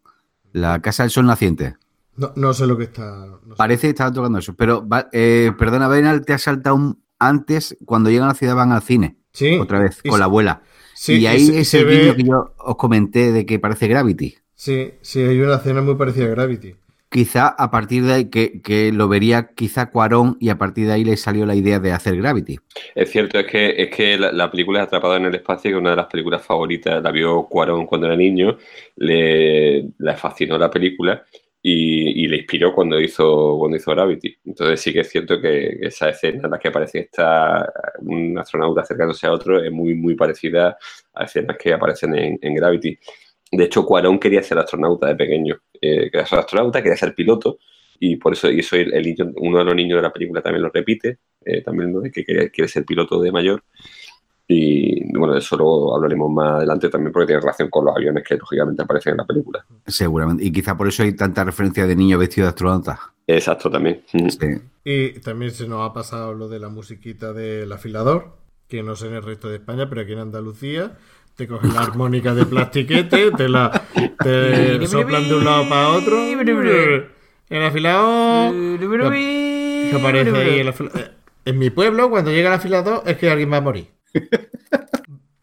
[0.53, 1.77] la Casa del Sol Naciente.
[2.17, 3.27] No, no sé lo que está.
[3.27, 3.57] no sé.
[3.57, 4.55] Parece que estaba tocando eso.
[4.55, 8.55] Pero, va- eh, perdona, Benal, te has saltado un- antes, cuando llegan a la ciudad
[8.55, 9.17] van al cine.
[9.33, 9.59] Sí.
[9.59, 10.63] Otra vez, Y con se- la abuela.
[10.95, 13.59] Sí, y ahí se- es se el ve- vídeo que yo os comenté de que
[13.59, 14.35] parece Gravity.
[14.55, 16.75] Sí, sí, hay una escena muy parecida a Gravity.
[17.13, 20.95] Quizá a partir de ahí, que, que lo vería quizá Cuarón y a partir de
[20.95, 22.59] ahí le salió la idea de hacer Gravity.
[22.95, 25.81] Es cierto, es que, es que la, la película Atrapado en el Espacio, que es
[25.81, 28.57] una de las películas favoritas, la vio Cuarón cuando era niño,
[28.97, 31.23] le, fascinó la película
[31.63, 34.37] y, le inspiró cuando hizo, cuando hizo Gravity.
[34.47, 37.11] Entonces sí que es cierto que, esa escena en la que aparece
[38.01, 40.77] un astronauta acercándose a otro es muy, muy parecida
[41.15, 42.99] a escenas que aparecen en, en Gravity.
[43.53, 45.57] De hecho, Cuarón quería ser astronauta de pequeño.
[45.81, 47.59] Eh, quería ser astronauta, quería ser piloto,
[48.01, 50.41] y por eso, y eso el, el niño- uno de los niños de la película
[50.43, 53.63] también lo repite, eh, también lo de que quiere, quiere ser piloto de mayor.
[54.49, 58.25] Y bueno, de eso lo hablaremos más adelante también porque tiene relación con los aviones
[58.27, 59.65] que lógicamente aparecen en la película.
[59.87, 60.45] Seguramente.
[60.45, 62.99] Y quizá por eso hay tanta referencia de niño vestido de astronauta.
[63.27, 64.03] Exacto, también.
[64.11, 64.49] Sí.
[64.85, 68.37] Y también se nos ha pasado lo de la musiquita del afilador,
[68.69, 70.99] que no sé en el resto de España, pero aquí en Andalucía
[71.37, 73.71] te cogen la armónica de plastiquete, te la
[74.23, 76.17] te soplan de un lado para otro.
[77.49, 78.55] El afilador.
[79.91, 81.11] Que aparece ahí el afila- eh,
[81.45, 83.87] En mi pueblo, cuando llega el afilador, es que alguien va a morir.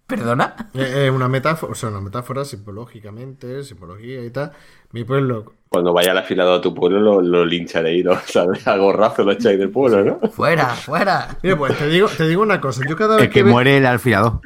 [0.09, 0.71] ¿Perdona?
[0.73, 4.51] Es es una metáfora, o sea, una metáfora psicológicamente, simbología y tal.
[4.91, 8.15] Mi pueblo, Cuando vaya al afilado a tu pueblo lo, lo lincharéis, ¿no?
[8.25, 8.67] ¿Sabes?
[8.67, 10.19] A gorrazo lo echáis del pueblo, ¿no?
[10.31, 11.37] Fuera, fuera.
[11.43, 12.83] Mira, pues te digo, te digo una cosa.
[12.87, 14.41] Yo cada vez El que muere el alfilador.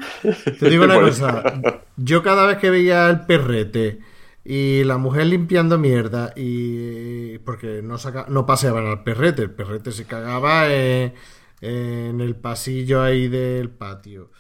[0.60, 1.48] Te digo una cosa.
[1.96, 4.00] Yo cada vez que veía el perrete
[4.44, 9.92] y la mujer limpiando mierda y porque no saca, no paseaban al perrete, el perrete
[9.94, 11.14] se cagaba en,
[11.62, 14.32] en el pasillo ahí del patio.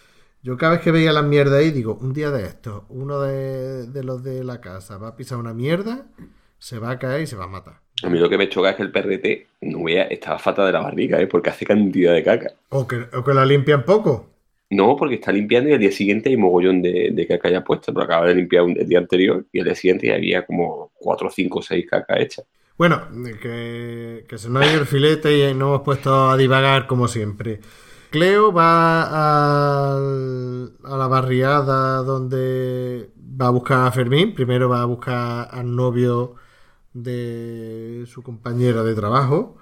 [0.43, 3.87] Yo cada vez que veía la mierda ahí digo, un día de estos, uno de,
[3.87, 6.05] de los de la casa va a pisar una mierda,
[6.59, 7.79] se va a caer y se va a matar.
[8.03, 10.73] A mí lo que me choca es que el perrete no vea, estaba fatal de
[10.73, 11.27] la barriga, ¿eh?
[11.27, 12.51] Porque hace cantidad de caca.
[12.69, 14.29] O que, o que la limpian poco.
[14.69, 17.93] No, porque está limpiando y al día siguiente hay mogollón de, de caca ya puesta,
[17.93, 20.91] pero acaba de limpiar un- el día anterior y al día siguiente ya había como
[20.95, 22.45] 4, 5, 6 cacas hechas.
[22.75, 23.03] Bueno,
[23.39, 27.07] que, que se nos ha ido el filete y nos hemos puesto a divagar como
[27.07, 27.59] siempre.
[28.13, 33.09] Cleo va a la barriada donde
[33.41, 34.35] va a buscar a Fermín.
[34.35, 36.35] Primero va a buscar al novio
[36.93, 39.57] de su compañera de trabajo,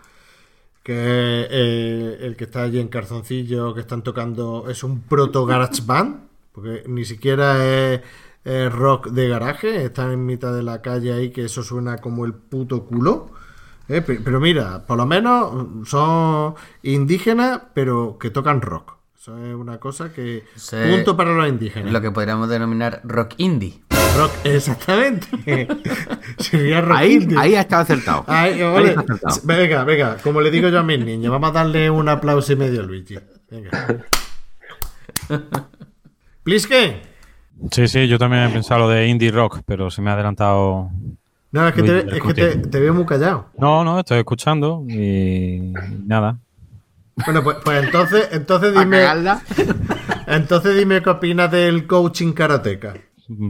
[0.84, 5.46] que es eh, el que está allí en Carzoncillo, que están tocando, es un proto
[5.46, 8.02] garage band, porque ni siquiera es,
[8.44, 12.26] es rock de garaje, están en mitad de la calle ahí, que eso suena como
[12.26, 13.30] el puto culo.
[13.92, 18.94] Eh, pe- Pero mira, por lo menos mm, son indígenas, pero que tocan rock.
[19.18, 20.44] Eso es una cosa que...
[20.56, 20.78] Sí.
[20.90, 21.92] Punto para los indígenas.
[21.94, 23.82] Lo que podríamos denominar rock indie.
[24.18, 25.28] Rock, exactamente.
[26.40, 27.38] Sería rock Ahí, indie.
[27.38, 28.24] ahí ha estado acertado.
[28.28, 28.90] Ay, Ahí ole.
[28.90, 29.36] está acertado.
[29.44, 32.56] Venga, venga, como le digo yo a mis niños, vamos a darle un aplauso y
[32.56, 33.20] medio a Luigi.
[33.50, 34.04] Venga.
[36.44, 37.02] Plisken.
[37.72, 40.90] Sí, sí, yo también he pensado lo de indie rock, pero se me ha adelantado.
[41.52, 43.48] No, es que, te, es que te, te veo muy callado.
[43.58, 45.74] No, no, estoy escuchando y
[46.06, 46.40] nada.
[47.26, 49.06] Bueno, pues, pues entonces, entonces dime,
[50.28, 52.94] entonces dime qué opinas del coaching karateca.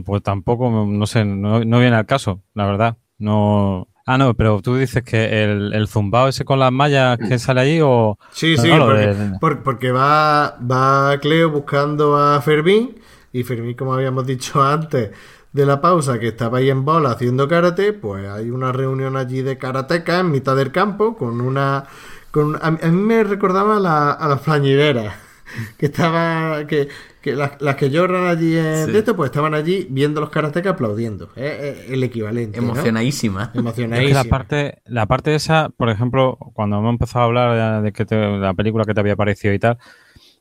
[0.04, 2.96] Pues tampoco, no sé, no, no viene al caso, la verdad.
[3.18, 3.88] No.
[4.04, 7.60] Ah, no, pero tú dices que el, el zumbao ese con las mallas que sale
[7.60, 8.18] allí o.
[8.32, 12.96] Sí, No, sí, no, porque, de- por- porque va, va Cleo buscando a Fermín
[13.32, 15.10] y Fermín, como habíamos dicho antes
[15.52, 19.42] de la pausa, que estaba ahí en bola haciendo karate, pues hay una reunión allí
[19.42, 21.84] de karateca en mitad del campo con una...
[22.30, 25.14] Con, a, a mí me recordaba a, la- a las plañideras,
[25.78, 26.66] que estaba...
[26.66, 26.88] que,
[27.20, 28.90] que las, las que lloran allí en Sí.
[28.92, 31.30] de esto, pues estaban allí viendo los karatecas aplaudiendo.
[31.36, 32.60] Es, es el equivalente.
[32.60, 32.72] ¿no?
[32.72, 33.42] Emocionadísima.
[33.44, 34.14] Es que Emocionadísimo.
[34.18, 38.16] la parte, la parte esa, por ejemplo, cuando hemos empezado a hablar de que te-
[38.16, 39.78] de la película que te había parecido y tal,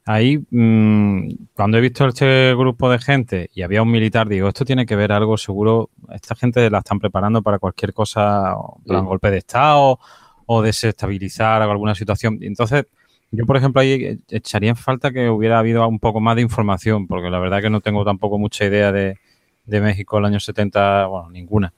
[0.06, 4.66] ahí mm, cuando he visto este grupo de gente y había un militar, digo, esto
[4.66, 8.56] tiene que ver algo seguro, esta gente la están preparando para cualquier cosa,
[8.86, 9.06] plan Sí.
[9.08, 10.00] golpe de estado
[10.46, 12.40] o desestabilizar alguna situación.
[12.42, 12.86] Entonces,
[13.32, 17.08] yo por ejemplo ahí echaría en falta que hubiera habido un poco más de información,
[17.08, 19.18] porque la verdad que no tengo tampoco mucha idea de,
[19.66, 21.74] de México en el año 70, bueno, ninguna.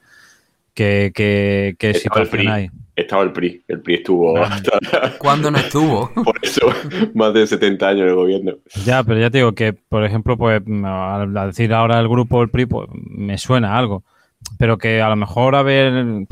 [0.72, 2.70] ¿Qué, qué, qué Estaba el situación hay?
[2.96, 4.78] Estaba el PRI, el PRI estuvo hasta
[5.18, 6.12] ¿Cuándo no estuvo?
[6.24, 6.60] por eso
[7.14, 8.52] más de 70 años en el gobierno.
[8.84, 12.42] Ya, pero ya te digo que, por ejemplo, pues al al decir ahora el grupo
[12.42, 14.04] el PRI, pues me suena algo.
[14.58, 16.26] Pero que a lo mejor, a ver,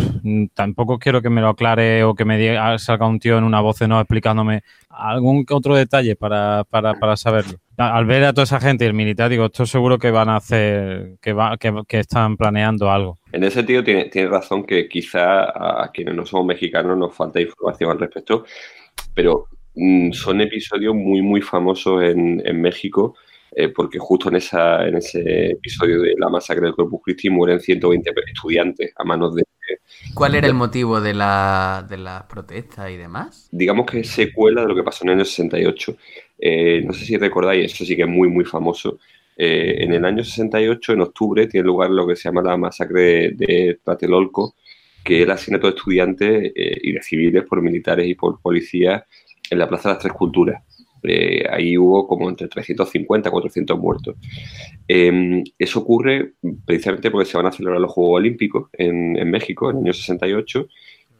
[0.54, 3.60] tampoco quiero que me lo aclare o que me diga, salga un tío en una
[3.60, 7.58] voz no explicándome algún otro detalle para, para, para saberlo.
[7.76, 10.36] Al ver a toda esa gente y el militar, digo, esto seguro que van a
[10.36, 13.18] hacer, que, va, que, que están planeando algo.
[13.32, 17.40] En ese sentido tiene, tiene razón que quizá a quienes no somos mexicanos nos falta
[17.40, 18.44] información al respecto,
[19.14, 23.16] pero mm, son episodios muy, muy famosos en, en México,
[23.54, 27.60] eh, porque justo en, esa, en ese episodio de la masacre del Corpus Christi mueren
[27.60, 29.44] 120 estudiantes a manos de,
[30.14, 33.48] ¿Cuál era el motivo de la, de las protestas y demás?
[33.50, 35.96] Digamos que es secuela de lo que pasó en el año 68.
[36.38, 38.98] Eh, no sé si recordáis, eso sí que es muy, muy famoso.
[39.36, 43.00] Eh, en el año 68, en octubre, tiene lugar lo que se llama la masacre
[43.00, 44.56] de, de Tlatelolco,
[45.02, 49.04] que es el asesinato de estudiantes eh, y de civiles por militares y por policías
[49.50, 50.62] en la Plaza de las Tres Culturas.
[51.04, 54.16] Eh, ahí hubo como entre 350 y 400 muertos.
[54.86, 56.34] Eh, eso ocurre
[56.64, 60.68] precisamente porque se van a celebrar los Juegos Olímpicos en, México en el año 68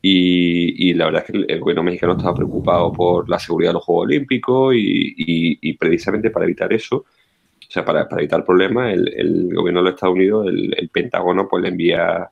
[0.01, 3.75] y, y, la verdad es que el, gobierno mexicano estaba preocupado por la seguridad de
[3.75, 9.55] los Juegos Olímpicos y, precisamente para evitar eso, o sea, para, evitar problemas, el, el,
[9.55, 12.31] gobierno de los Estados Unidos, el, el Pentágono, pues le envía,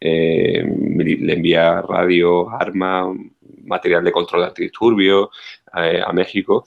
[0.00, 3.16] eh, le envía radios, armas,
[3.64, 5.28] material de control de antidisturbios
[5.76, 6.64] eh, a México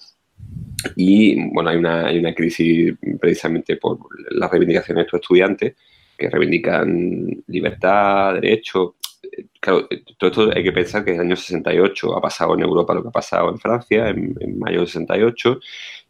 [0.95, 3.99] y bueno, hay una, hay una crisis precisamente por
[4.31, 5.75] las reivindicaciones de estos estudiantes
[6.17, 8.93] que reivindican libertad, derechos.
[9.59, 9.87] Claro,
[10.17, 13.01] todo esto hay que pensar que en el año 68 ha pasado en Europa lo
[13.01, 15.59] que ha pasado en Francia, en, en mayo del 68,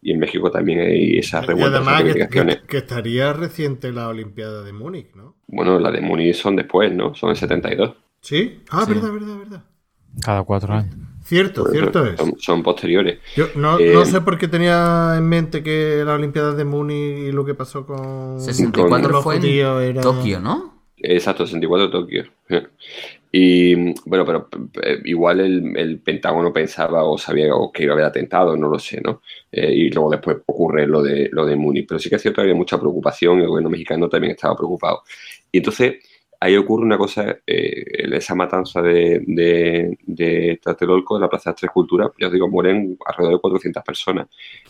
[0.01, 1.81] y en México también hay esas revueltas.
[1.81, 5.35] Y además que, que, que, estaría reciente la Olimpiada de Múnich, ¿no?
[5.47, 7.15] Bueno, la de Múnich son después, ¿no?
[7.15, 7.95] Son en 72.
[8.21, 8.61] ¿Sí?
[8.69, 8.93] Ah, sí.
[8.93, 9.63] verdad, verdad, verdad.
[10.21, 10.95] Cada cuatro años.
[11.25, 12.17] Cierto, cierto es.
[12.19, 13.17] Son, son posteriores.
[13.35, 17.17] Yo no, Eh, no sé por qué tenía en mente que la Olimpiada de Múnich
[17.29, 20.75] y lo que pasó con 64 los fue en era- Tokio, ¿no?
[20.97, 22.25] Exacto, 64 Tokio.
[23.37, 23.75] Y
[24.07, 24.47] bueno, pero
[24.81, 28.69] eh, igual el, el Pentágono pensaba o sabía o que iba a haber atentado, no
[28.69, 29.21] lo sé, ¿no?
[29.51, 31.85] Eh, y luego después ocurre lo de, lo de Múnich.
[31.85, 35.01] Pero sí que es cierto que había mucha preocupación, el gobierno mexicano también estaba preocupado.
[35.51, 35.95] Y entonces
[36.39, 37.83] ahí ocurre una cosa, eh,
[38.13, 42.33] esa matanza de, de, de Tlatelolco en la Plaza de las Tres Culturas, ya os
[42.33, 44.27] digo, mueren alrededor de 400 personas.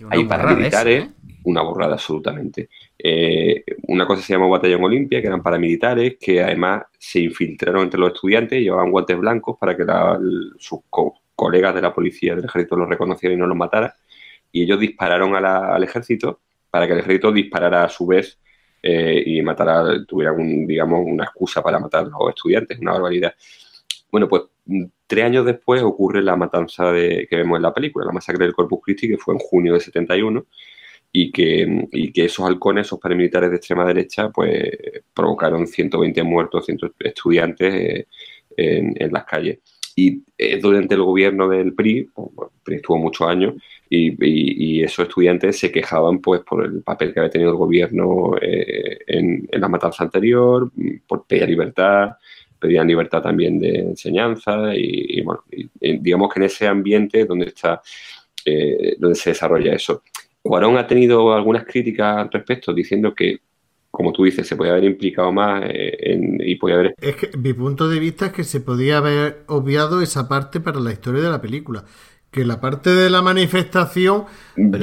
[0.10, 1.10] Hay paramilitares, ¿eh?
[1.44, 2.70] una borrada absolutamente.
[2.98, 8.00] Eh, una cosa se llama Batallón Olimpia, que eran paramilitares, que además se infiltraron entre
[8.00, 10.20] los estudiantes, llevaban guantes blancos para que la-
[10.58, 13.92] sus co- colegas de la policía del ejército los reconocieran y no los mataran.
[14.52, 16.40] Y ellos dispararon a la- al ejército
[16.72, 18.40] para que el ejército disparara a su vez
[18.88, 23.34] eh, y matara, tuviera un, digamos, una excusa para matar a los estudiantes, una barbaridad.
[24.12, 28.06] Bueno, pues mm, tres años después ocurre la matanza de, que vemos en la película,
[28.06, 30.46] la masacre del Corpus Christi, que fue en junio de 71,
[31.12, 34.72] y que, y que esos halcones, esos paramilitares de extrema derecha, pues
[35.16, 38.08] provocaron 120 muertos, 100 estudiantes eh,
[38.56, 39.60] en, en las calles.
[39.96, 43.54] Y eh, durante el gobierno del PRI, bueno, el PRI estuvo muchos años,
[43.90, 49.00] y, esos estudiantes se quejaban pues por el papel que había tenido el gobierno eh,
[49.08, 50.70] en, la matanza anterior,
[51.08, 52.18] por pedir libertad,
[52.60, 55.24] pedían libertad también de enseñanza y-
[55.82, 57.82] y digamos que en ese ambiente donde está,
[58.46, 60.04] eh, donde se desarrolla eso.
[60.42, 63.40] Cuarón ha tenido algunas críticas al respecto, diciendo que,
[63.96, 67.36] como tú dices, se podía haber implicado más eh, en- y podía haber Es que
[67.38, 71.22] mi punto de vista es que se podía haber obviado esa parte para la historia
[71.22, 71.84] de la película.
[72.30, 74.26] Que la parte de la manifestación.
[74.58, 74.82] Yo, te-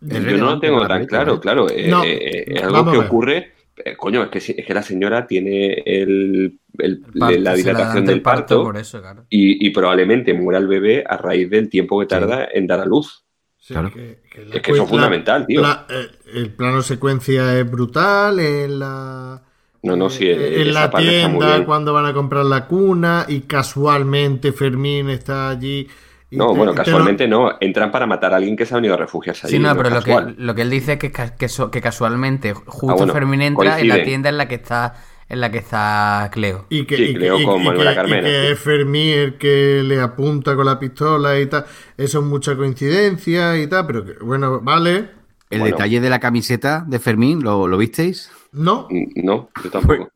[0.00, 1.40] yo- yo no lo tengo tan película, claro, ¿eh?
[1.40, 1.66] claro.
[1.68, 3.52] eh, No, eh, es algo que ocurre.
[3.84, 7.54] eh, coño, es que, si- es que la señora tiene el, el- El parto, la
[7.54, 9.24] dilatación del el parto parto por eso, claro.
[9.28, 12.86] y, y probablemente muera el bebé a raíz del tiempo que tarda en dar a
[12.86, 13.23] luz.
[13.66, 13.90] Sí, Claro.
[13.92, 15.62] que- que la Es que eso es fundamental, tío.
[15.62, 18.38] la- eh, el plano secuencia es brutal.
[18.40, 19.42] En la.
[19.82, 24.52] No, no, sí, eh, en la tienda cuando van a comprar la cuna y casualmente
[24.52, 25.88] Fermín está allí.
[26.30, 27.52] y No, te- bueno, lo- casualmente no.
[27.60, 29.56] Entran para matar a alguien que se ha venido a refugiarse allí.
[29.56, 32.52] Sí, no, pero lo que, lo que él dice es que, que, so- que casualmente
[32.54, 34.94] justo Ah, bueno, Fermín entra en la tienda en la que está
[35.28, 36.66] en la que está Cleo.
[36.70, 38.52] Y que, Sí, y que- creo y- con y Manuela que- Carmena, y que sí.
[38.52, 41.64] es Fermín el que le apunta con la pistola y tal.
[41.96, 45.10] Eso es mucha coincidencia y tal, pero que, bueno, vale.
[45.50, 45.76] El Bueno.
[45.76, 48.30] detalle de la camiseta de Fermín, ¿lo, lo visteis?
[48.52, 50.08] No, Mm, No, yo tampoco.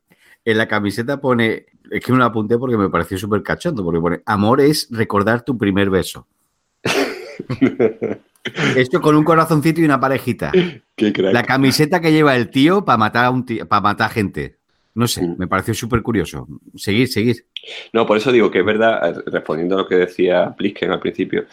[0.45, 3.99] En la camiseta pone, es que me lo apunté porque me pareció súper cachondo, porque
[3.99, 6.27] pone, amor es recordar tu primer beso.
[8.75, 10.51] Esto con un corazoncito y una parejita.
[10.95, 11.33] Qué crack.
[11.33, 14.57] La camiseta que lleva el tío para matar a un tío, para matar gente.
[14.99, 15.35] No sé, Mm.
[15.37, 16.45] me pareció súper curioso.
[16.75, 17.37] Seguir, seguir.
[17.93, 20.99] No, por eso digo que es verdad, eh, respondiendo a lo que decía Plisken al
[20.99, 21.45] principio,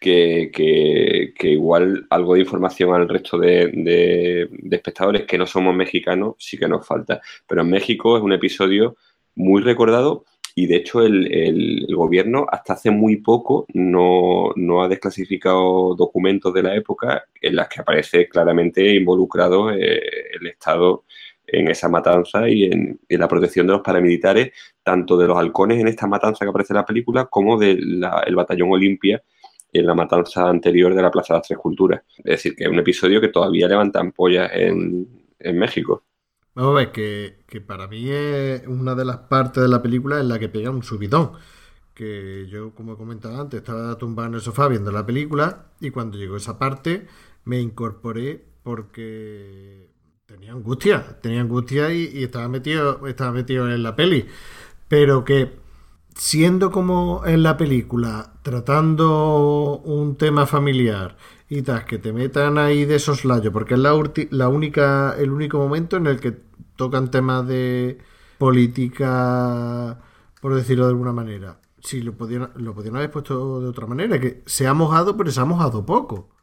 [0.00, 5.46] que, que- que igual algo de información al resto de, de- de espectadores que no
[5.46, 7.20] somos mexicanos sí que nos falta.
[7.46, 8.96] Pero en México es un episodio
[9.34, 10.24] muy recordado
[10.54, 15.94] y de hecho el, el- el gobierno hasta hace muy poco no, no ha desclasificado
[15.94, 20.00] documentos de la época en las que aparece claramente involucrado eh,
[20.40, 21.04] el Estado
[21.46, 24.52] en esa matanza y en, la protección de los paramilitares
[24.82, 28.00] tanto de los halcones en esta matanza que aparece en la película como del
[28.34, 29.22] batallón Olimpia
[29.72, 32.02] en la matanza anterior de la Plaza de las Tres Culturas.
[32.18, 35.08] Es decir, que es un episodio que todavía levanta ampollas en,
[35.38, 36.04] en México.
[36.54, 40.20] Vamos a ver, que, que para mí es una de las partes de la película
[40.20, 41.32] en la que pega un subidón.
[41.92, 45.90] Que yo, como he comentado antes, estaba tumbado en el sofá viendo la película y
[45.90, 47.06] cuando llegó esa parte
[47.44, 49.90] me incorporé porque
[50.34, 54.26] tenía angustia, tenía angustia y, estaba metido, estaba metido en la peli.
[54.88, 55.52] Pero que
[56.16, 61.16] siendo como en la película, tratando un tema familiar
[61.48, 63.94] y tal, que te metan ahí de soslayo, porque es la,
[64.48, 66.36] única, el único momento en el que
[66.76, 67.98] tocan temas de
[68.38, 70.00] política,
[70.40, 71.60] por decirlo de alguna manera.
[71.80, 75.30] Si lo podían, lo podían haber puesto de otra manera, que se ha mojado, pero
[75.30, 76.33] se ha mojado poco.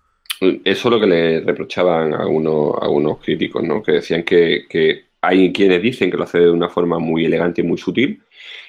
[0.42, 3.82] Eso es lo que le reprochaban a algunos, a algunos críticos, ¿no?
[3.84, 7.62] Que decían que, que hay quienes dicen que lo hace de una forma muy elegante
[7.62, 8.22] y muy sutil,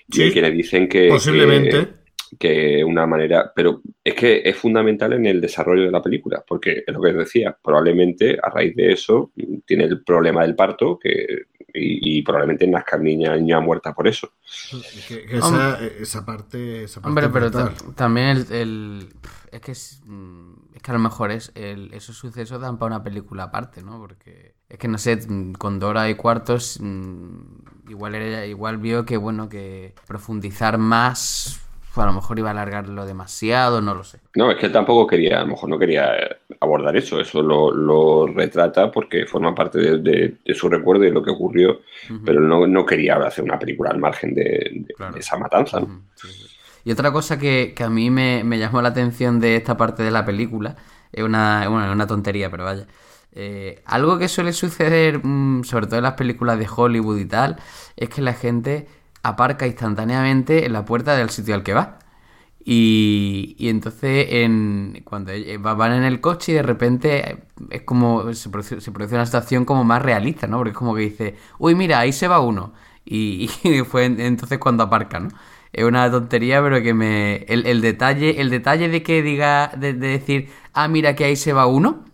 [0.09, 1.89] y Sí, hay quienes dicen que, Posiblemente.
[2.39, 6.45] que, que una manera, pero es que es fundamental en el desarrollo de la película,
[6.47, 9.33] porque es lo que decía, probablemente a raíz de eso
[9.67, 11.45] tiene el problema del parto que,
[11.75, 14.33] y, y probablemente nazca niña, niña muerta por eso.
[15.09, 17.51] Que- que esa, esa parte, esa parte Hombre, pero
[17.97, 19.09] también el, el-
[19.51, 22.97] Es que es, mm, es que a lo mejor es el- esos sucesos dan para
[22.97, 23.99] una película aparte, ¿no?
[23.99, 25.19] Porque es que no sé,
[25.59, 31.59] con Dora y Cuartos mm, igual era, igual vio que bueno que profundizar más
[31.95, 34.19] pues a lo mejor iba a alargarlo demasiado, no lo sé.
[34.35, 37.43] No, es que él tampoco quería, a lo mejor no quería eh, abordar eso, eso
[37.43, 41.33] lo, lo retrata porque forma parte de, de- de su recuerdo y de lo que
[41.33, 41.81] ocurrió,
[42.25, 44.43] pero no, no quería hacer una película al margen de,
[44.87, 45.13] de- Claro.
[45.13, 45.81] de esa matanza.
[45.81, 46.05] ¿no?
[46.15, 46.29] Sí.
[46.85, 50.03] Y otra cosa que, que a mí me, me llamó la atención de esta parte
[50.03, 50.77] de la película,
[51.13, 52.87] es una, bueno, una tontería, pero vaya.
[53.35, 57.57] Eh, algo que suele suceder, mm, sobre todo en las películas de Hollywood y tal,
[57.97, 58.89] es que la gente
[59.23, 61.99] aparca instantáneamente en la puerta del sitio al que va.
[62.65, 67.45] Y, y entonces en, cuando eh, va- van en el coche y de repente eh,
[67.71, 70.59] es como se produce, se produce una situación como más realista, ¿no?
[70.59, 72.73] Porque es como que dice, uy, mira, ahí se va uno.
[73.05, 75.29] Y, y fue en- entonces cuando aparca, ¿no?
[75.73, 77.45] Es una tontería, pero que me.
[77.49, 81.37] El, el detalle, el detalle de que diga, de, de decir, ah, mira que ahí
[81.37, 82.05] se va uno.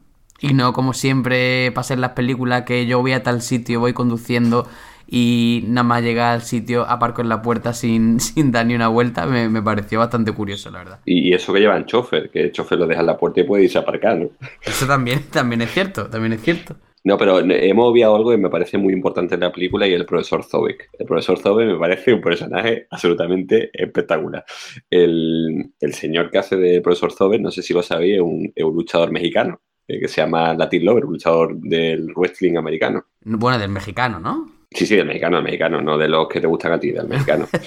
[0.41, 3.93] Y no como siempre pasa en las películas que yo voy a tal sitio, voy
[3.93, 4.69] conduciendo
[5.11, 8.89] y nada más llegar al sitio aparco en la puerta sin, sin dar ni una
[8.89, 10.99] vuelta, me, me pareció bastante curioso, la verdad.
[11.07, 13.65] Y, eso que llevan chofer, que el chofer lo deja en la puerta y puede
[13.65, 14.29] irse a aparcar, ¿no?
[14.63, 16.77] Eso también, también es cierto, también es cierto.
[17.09, 20.05] No, pero hemos obviado algo que me parece muy importante en la película y el
[20.05, 20.91] profesor Zobek.
[20.99, 24.45] El profesor Zobek me parece un personaje absolutamente espectacular.
[24.91, 28.53] El, el señor que hace de profesor Zobek, no sé si lo sabéis, es un,
[28.55, 33.07] es un luchador mexicano eh, que se llama Latin Lover, un luchador del wrestling americano.
[33.25, 34.47] Bueno, del mexicano, ¿no?
[34.71, 37.09] Sí, sí, del mexicano, del mexicano, no de los que te gustan a ti, del
[37.09, 37.49] mexicano.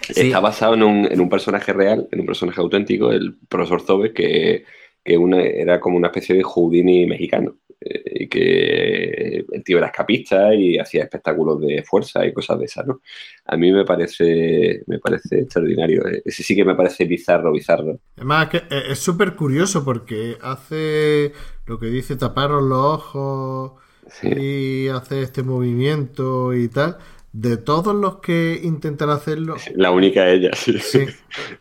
[0.00, 0.28] Sí.
[0.28, 4.14] Está basado en un, en un personaje real, en un personaje auténtico, el profesor Zobe,
[4.14, 4.64] que,
[5.04, 7.56] que una, era como una especie de Houdini mexicano.
[7.88, 12.64] Eh, y que el tío era escapista y hacía espectáculos de fuerza y cosas de
[12.66, 13.00] esas, ¿no?
[13.46, 16.02] A mí me parece, me parece extraordinario.
[16.24, 17.98] Ese sí que me parece bizarro, bizarro.
[18.16, 21.32] Además, que eh, es súper curioso porque hace
[21.66, 23.72] lo que dice taparos los ojos
[24.10, 24.28] Sí.
[24.28, 26.96] y hace este movimiento y tal.
[27.32, 30.78] De todos los que intentan hacerlo, La única ella, sí.
[30.78, 31.04] sí.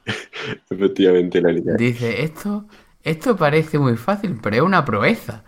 [0.70, 1.74] Efectivamente, la única.
[1.76, 2.66] Dice, esto,
[3.04, 5.44] esto parece muy fácil, pero es una proeza.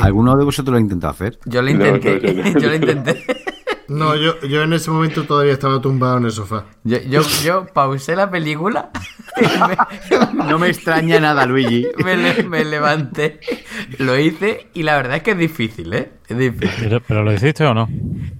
[0.00, 1.38] ¿Alguno de vosotros lo ha intentado hacer?
[1.44, 2.60] Yo lo No, intenté, no, yo no.
[2.60, 3.24] yo lo intenté.
[3.88, 6.64] No, yo, yo en ese momento todavía estaba tumbado en el sofá.
[6.84, 8.90] Yo, yo, yo pausé la película,
[9.68, 11.86] me, No me extraña nada, Luigi.
[12.02, 13.40] me le- me levanté,
[13.98, 16.10] lo hice y la verdad es que es difícil, ¿eh?
[16.26, 16.70] Es difícil.
[16.80, 17.86] ¿Pero, pero lo hiciste o no?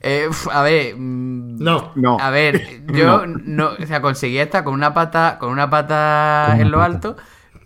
[0.00, 2.16] Eh, a ver, mm, No, No.
[2.18, 3.72] a ver, yo no.
[3.78, 6.86] o sea, conseguí estar con una pata, con una pata Con una en lo pata.
[6.86, 7.16] alto,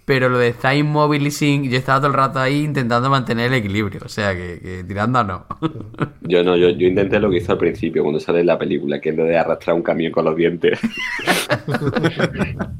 [0.06, 3.48] pero lo de estar inmóvil y sin, yo estaba todo el rato ahí intentando mantener
[3.48, 5.46] el equilibrio, o sea que, que tirando a no.
[6.20, 9.00] Yo no, yo, yo intenté lo que hizo al principio, cuando sale en la película,
[9.00, 10.78] que es lo de arrastrar un camión con los dientes.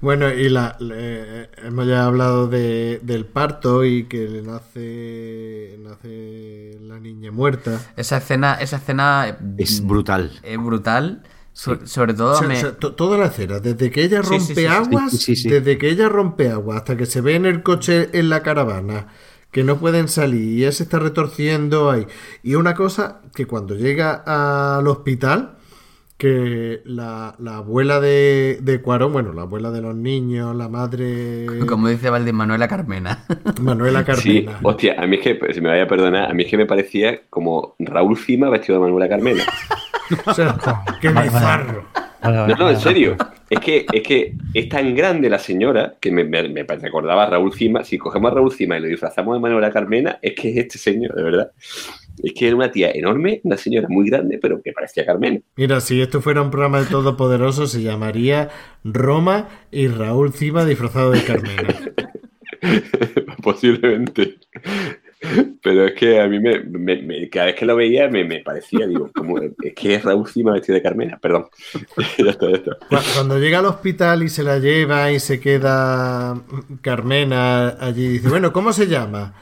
[0.00, 6.76] Bueno, y la, le- hemos ya hablado de, del parto y que le nace, nace
[6.82, 7.94] la niña muerta.
[7.96, 10.32] Esa escena, esa escena Es brutal.
[10.42, 11.22] es brutal,
[11.56, 12.56] so- sobre todo O sea, me...
[12.56, 14.66] o sea, to- toda la escena, desde que ella rompe sí, sí, sí.
[14.66, 15.48] aguas, Sí, sí, sí.
[15.48, 19.08] desde que ella rompe aguas hasta que se ve en el coche en la caravana,
[19.50, 22.06] que no pueden salir y ella se está retorciendo ahí.
[22.42, 24.12] Y una cosa que cuando llega
[24.78, 25.55] al hospital,
[26.18, 31.46] que la, la abuela de, de Cuarón, bueno, la abuela de los niños, la madre
[31.68, 33.24] Como dice Valdés Manuela Carmena.
[33.60, 34.58] Manuela Sí, Carmena.
[34.62, 36.66] hostia, a mí es que, si me vaya a perdonar, a mí es que me
[36.66, 39.42] parecía como Raúl Cima vestido de Manuela Carmena.
[40.24, 40.56] O sea,
[41.00, 41.84] qué bizarro.
[42.30, 43.16] No, no, en serio.
[43.48, 47.30] Es que, es que es tan grande la señora que me, me- me recordaba a
[47.30, 47.84] Raúl Cima.
[47.84, 50.78] Si cogemos a Raúl Cima y lo disfrazamos de Manuela Carmena, es que es este
[50.78, 51.52] señor, de verdad.
[52.22, 55.38] Es que era una tía enorme, una señora muy grande, pero que parecía Carmena.
[55.56, 58.48] Mira, si esto fuera un programa de Todopoderoso, se llamaría
[58.82, 61.74] Roma y Raúl Cima disfrazado de Carmena.
[63.42, 64.38] Posiblemente.
[65.62, 68.40] Pero es que a mí me, me- me- cada vez que lo veía me, me
[68.40, 71.46] parecía, digo, como, es que es Raúl Cima vestido de Carmena, perdón.
[72.18, 72.72] ya está, ya está.
[72.88, 76.40] Cu- Cuando llega al hospital y se la lleva y se queda
[76.82, 79.34] Carmena allí, dice, bueno, ¿cómo se llama?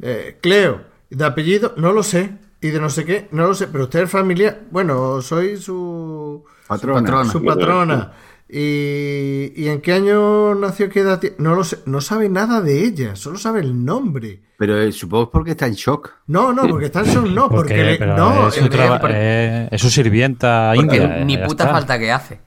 [0.00, 0.80] Eh, Cleo.
[1.10, 1.74] ¿De apellido?
[1.76, 2.30] No lo sé.
[2.60, 3.28] ¿Y de no sé qué?
[3.30, 3.68] No lo sé.
[3.68, 4.60] ¿Pero usted es familiar?
[4.70, 6.44] Bueno, soy su...
[6.66, 7.00] Patrona.
[7.00, 7.30] patrona.
[7.30, 8.12] su patrona.
[8.50, 10.88] ¿Y, y en qué año nació?
[10.88, 11.36] ¿Qué edad tiene?
[11.38, 11.78] No lo sé.
[11.86, 13.14] No sabe nada de ella.
[13.16, 14.40] Solo sabe el nombre.
[14.56, 16.10] Pero eh, supongo es porque está en shock.
[16.26, 17.48] No, no, porque está en shock, no.
[17.48, 21.24] Porque, Porque, le- no, es, su eh, traba- eh, es- es su sirvienta Porque india.
[21.24, 21.74] ni puta está.
[21.74, 22.40] falta que hace.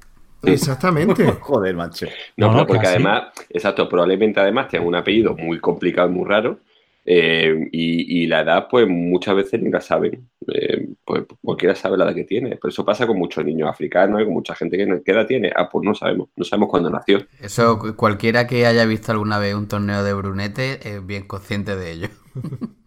[0.43, 1.25] exactamente.
[1.41, 2.07] Joder, macho.
[2.37, 2.95] No, No, porque casi.
[2.95, 6.59] además, exacto, probablemente además tenga un apellido muy complicado y muy raro.
[7.05, 10.29] Eh, y, y la edad, pues muchas veces ni la saben.
[10.53, 12.51] Eh, pues cualquiera sabe la edad que tiene.
[12.57, 15.51] Pero eso pasa con muchos niños africanos y con mucha gente que ¿qué edad tiene.
[15.55, 16.29] Ah, pues no sabemos.
[16.35, 17.19] No sabemos cuándo nació.
[17.39, 21.75] Eso cu- cualquiera que haya visto alguna vez un torneo de brunete es bien consciente
[21.75, 22.07] de ello.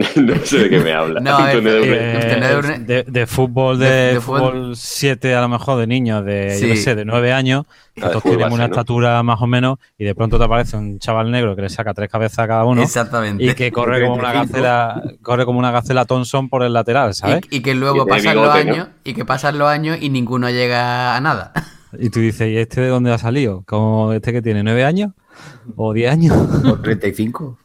[0.16, 1.20] No sé de qué me habla.
[1.20, 5.78] No, de eh, de, de fútbol de, de- de fútbol- fútbol 7 a lo mejor
[5.78, 6.66] de niños de yo Sí.
[6.68, 10.04] qué sé de 9 años que Ah, todos tienen una estatura más o menos y
[10.04, 12.82] de pronto te aparece un chaval negro que le saca tres cabezas a cada uno
[12.82, 13.44] Exactamente.
[13.44, 14.52] y que corre como una 35.
[14.52, 17.40] gacela corre como una gacela Thompson por el lateral ¿sabes?
[17.50, 20.48] Y, y que luego Y pasan los años y que pasan los años y ninguno
[20.50, 21.52] llega a nada.
[21.98, 23.64] Y, tú dices ¿y este de dónde ha salido?
[23.66, 25.12] como este que tiene 9 años
[25.76, 27.58] o 10 años Por 35.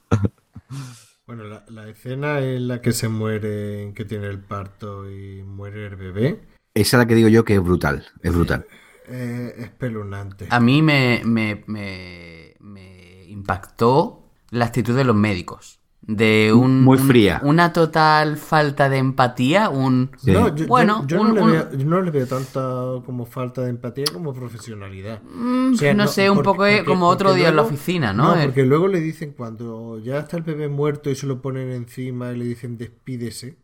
[1.28, 5.42] Bueno, la, la escena en la que se muere, en que tiene el parto y
[5.44, 6.42] muere el bebé,
[6.76, 8.06] Esa es la que digo yo que es brutal.
[8.22, 8.68] Es brutal.
[9.08, 10.48] eh, es espeluznante.
[10.50, 15.75] A mí me, me, me, me impactó la actitud de los médicos.
[16.08, 17.42] De un, Muy un- fría.
[17.44, 20.12] una total falta de empatía, un...
[20.24, 20.30] Sí.
[20.32, 22.62] No, yo, Bueno, yo, un- no, un- le veo, yo no le veo tanta
[23.06, 25.24] como falta de empatía como profesionalidad.
[25.24, 28.14] Mm, O sea, no, sé, un porque- poco porque- como otro día en la oficina,
[28.14, 28.36] ¿no?
[28.36, 31.42] No, El- porque luego le dicen cuando ya está el bebé muerto y se lo
[31.42, 33.58] ponen encima y le dicen despídese.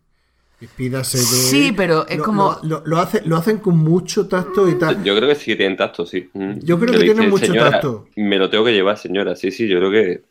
[0.60, 1.74] Despídase de Sí, él".
[1.76, 5.04] pero es Lo- como- Lo, lo- lo hace- lo hacen con mucho tacto y tal.
[5.04, 6.30] Yo creo que sí que tienen tacto, sí.
[6.34, 6.60] Mm.
[6.64, 8.06] Yo creo le que tienen mucho "Señora, tacto".
[8.16, 9.36] Me lo tengo que llevar, señora.
[9.36, 10.22] Sí, sí, yo creo que.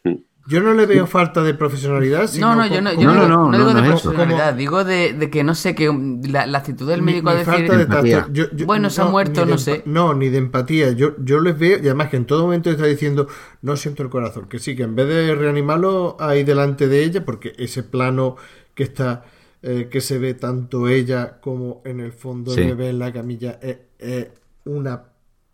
[0.51, 2.27] Yo no le veo falta de profesionalidad.
[2.27, 3.89] sino No, no, yo no, yo no, No, digo- no, no no, digo no de
[3.89, 5.90] profesionalidad, digo de, de que no sé, que
[6.28, 7.52] la, la actitud del médico ni a decir...
[7.55, 8.32] falta de tacto.
[8.32, 9.82] Yo- yo- Bueno, se ha muerto, no sé.
[9.86, 10.90] No, ni de empatía.
[10.90, 13.28] Yo, yo les veo, y además que en todo momento está diciendo,
[13.62, 14.47] no siento el corazón.
[14.48, 18.36] Que sí, que en vez de reanimarlo ahí delante de ella, porque ese plano
[18.74, 19.24] que está,
[19.62, 22.62] eh, que se ve tanto ella como en el fondo Sí.
[22.62, 24.28] el bebé en la camilla, es es
[24.64, 25.02] una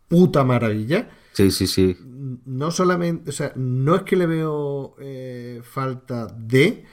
[0.08, 1.08] puta maravilla.
[1.36, 1.96] Sí, sí, sí.
[2.46, 6.84] No solamente, o sea, no es que le veo eh, falta de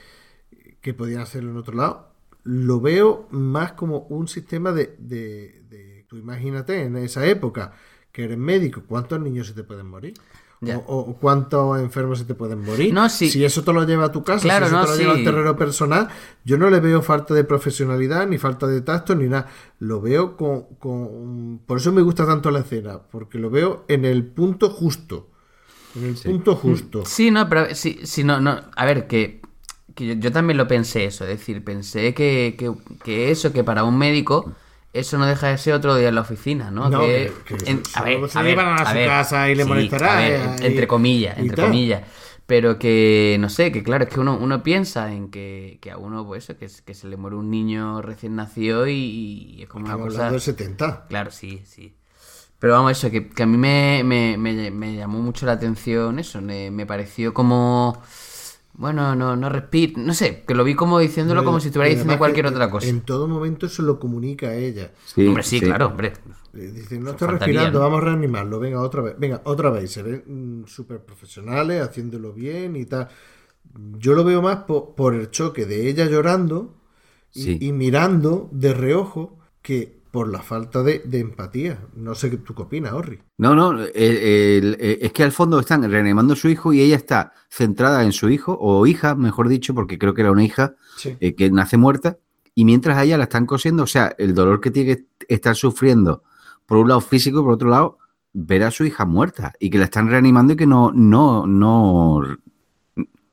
[0.80, 2.12] que podían hacerlo en otro lado,
[2.44, 7.74] lo veo más como un sistema de, de, de- tú imagínate en esa época
[8.12, 10.14] que eres médico, ¿cuántos niños se te pueden morir?
[10.72, 12.92] O, o cuántos enfermos se te pueden morir.
[12.94, 13.28] No, sí.
[13.30, 15.12] Si eso te lo lleva a tu casa, Claro, si eso no, te lo lleva
[15.12, 15.24] al sí.
[15.24, 16.08] terreno personal,
[16.44, 19.48] yo no le veo falta de profesionalidad, ni falta de tacto, ni nada.
[19.78, 24.04] Lo veo con, con- Por eso me gusta tanto la escena, porque lo veo en
[24.04, 25.28] el punto justo.
[25.96, 27.02] En el punto justo.
[27.06, 28.60] Sí, no, pero sí, sí, no, no.
[28.76, 29.40] A ver, que,
[29.94, 32.72] que yo, yo también lo pensé eso, es decir, pensé que, que,
[33.04, 34.52] que eso, que para un médico,
[34.94, 36.92] eso no deja de ser otro día en la oficina, ¿no?
[36.92, 39.48] No, que, que- que en- eso a ver, se a ver, a su ver, casa
[39.50, 41.58] y le sí, molestará, a ver, eh, en- entre comillas, entre tal.
[41.58, 42.02] comillas.
[42.46, 45.96] Pero que, no sé, que claro, es que uno, uno piensa en que, que a
[45.98, 48.92] uno, pues eso, que, que se le muere un niño recién nacido y,
[49.56, 50.18] y es como una Estamos cosa...
[50.18, 51.06] hablando del 70.
[51.08, 51.94] Claro, sí, sí.
[52.58, 56.18] Pero vamos, eso, que, que a mí me, me, me- me llamó mucho la atención
[56.18, 58.02] eso, me pareció como...
[58.76, 62.18] Bueno, no, no respiro, no sé, que lo vi como diciéndolo como si estuviera diciendo
[62.18, 62.88] cualquier otra cosa.
[62.88, 64.90] En todo momento se lo comunica a ella.
[65.06, 66.12] Sí, hombre, sí, claro, hombre.
[66.52, 67.84] Le Dice, no faltaría, respirando, ¿no?
[67.84, 68.58] vamos a reanimarlo.
[68.58, 69.14] Venga, otra vez.
[69.18, 69.92] Venga, otra vez.
[69.92, 70.24] Se ven
[70.62, 73.08] mm, súper profesionales, haciéndolo bien y tal.
[73.98, 76.74] Yo lo veo más po- por el choque de ella llorando
[77.32, 77.58] y, Sí.
[77.60, 81.76] y mirando de reojo que por la falta de, de empatía.
[81.96, 83.18] No sé qué tú qué opinas, Orri.
[83.38, 86.80] No, no, el- el- el- es que al fondo están reanimando a su hijo y
[86.80, 90.44] ella está centrada en su hijo, o hija, mejor dicho, porque creo que era una
[90.44, 91.16] hija Sí.
[91.18, 92.16] eh, que nace muerta,
[92.54, 95.56] y mientras a ella la están cosiendo, o sea, el dolor que tiene que estar
[95.56, 96.22] sufriendo,
[96.64, 97.98] por un lado físico, por otro lado,
[98.32, 102.20] ver a su hija muerta y que la están reanimando y que no, no, no,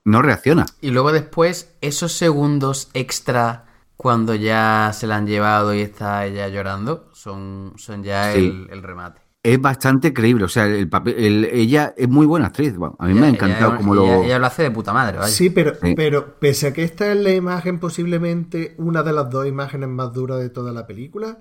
[0.03, 0.66] no reacciona.
[0.82, 3.66] Y luego después, esos segundos extra
[4.02, 8.40] cuando ya se la han llevado y está ella llorando, son, son ya Sí.
[8.40, 9.22] el, el remate.
[9.44, 12.76] Es bastante creíble, o sea, el papel, el- ella es muy buena actriz.
[12.78, 14.23] bueno, a mí me ha encantado ella- como ella- lo.
[14.23, 15.32] ella lo hace de puta madre, vaya.
[15.32, 15.94] Sí, pero, Sí.
[15.95, 20.11] pero pese a que esta es la imagen posiblemente una de las dos imágenes más
[20.14, 21.38] duras de toda la película,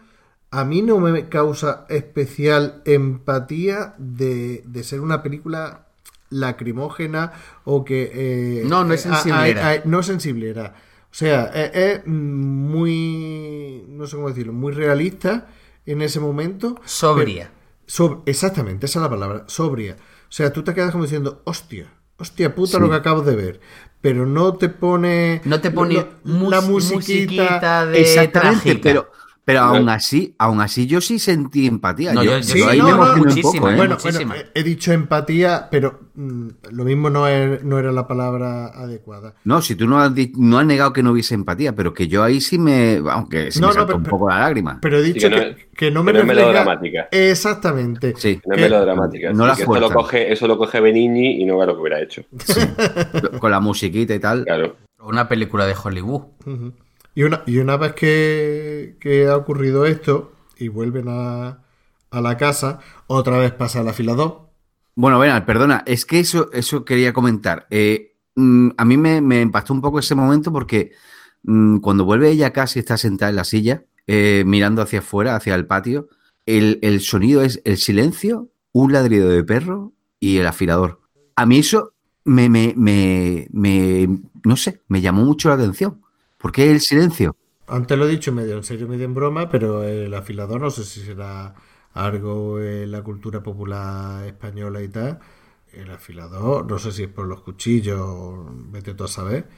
[0.51, 5.87] a mí no me causa especial empatía de, de ser una película
[6.31, 7.33] lacrimógena
[7.65, 8.11] o que...
[8.15, 10.75] eh, No, no es eh, no es sensiblera.
[11.11, 13.85] O sea, es, es muy...
[13.89, 15.49] no sé cómo decirlo, muy realista
[15.87, 16.81] en ese momento.
[16.85, 17.51] Sobria.
[17.87, 19.97] Sob- exactamente, esa es la palabra, sobria.
[19.99, 22.81] O sea, tú te quedas como diciendo, hostia, hostia puta Sí.
[22.81, 23.61] lo que acabo de ver.
[24.01, 25.43] Pero no te pone.
[25.45, 26.97] No te pone mus- la musiquita.
[27.43, 28.81] musiquita de Exactamente, trágica.
[28.83, 29.11] pero,
[29.53, 32.13] pero aún así, aún así yo sí sentí empatía.
[32.13, 33.77] No, yo, yo- yo Sí, ahí no, me no, emocioné un muchísima, poco, ¿eh?
[33.77, 34.35] Bueno, muchísima.
[34.35, 38.67] bueno, he he dicho empatía, pero mm, lo mismo no, es- no era la palabra
[38.67, 39.35] adecuada.
[39.45, 42.23] No, si tú no has, no has negado que no hubiese empatía, pero que yo
[42.23, 43.01] ahí sí me.
[43.11, 44.79] Aunque se No, me saltó pero- un poco la lágrima.
[44.83, 47.09] Pero he dicho que que, no es- que no me que no es refleja- melodramática.
[47.11, 48.15] Exactamente.
[48.17, 49.33] Sí, No es Que- melodramática.
[49.33, 51.75] no sí, la que eso, lo coge, eso lo coge Benigni y no ve lo
[51.75, 52.23] que hubiera hecho.
[53.41, 54.45] con la musiquita y tal.
[54.45, 54.77] Claro.
[55.03, 56.23] Una película de Hollywood.
[56.47, 56.73] Ujú.
[57.15, 61.59] Y una, y una vez que, ha ocurrido esto y vuelven a,
[62.11, 64.49] a la casa, otra vez pasa el afilador.
[64.95, 67.67] Bueno, Bernal, perdona, es que eso, eso quería comentar.
[67.71, 70.93] Eh, mm, a mí me, me impactó un poco ese momento porque
[71.43, 74.99] mm, cuando vuelve ella a casa y está sentada en la silla, eh, mirando hacia
[74.99, 76.09] afuera, hacia el patio,
[76.47, 81.01] el, el sonido es el silencio, un ladrido de perro y el afilador.
[81.37, 86.03] A mí eso me, me, me, me- no sé, me llamó mucho la atención.
[86.41, 87.37] ¿Por qué el silencio?
[87.67, 90.85] Antes lo he dicho medio en serio, medio en broma, pero el afilador no sé
[90.85, 91.55] si será
[91.93, 95.21] algo en la cultura popular española y tal.
[95.73, 99.49] El afilador, no sé si es por los cuchillos, vete tú a saber.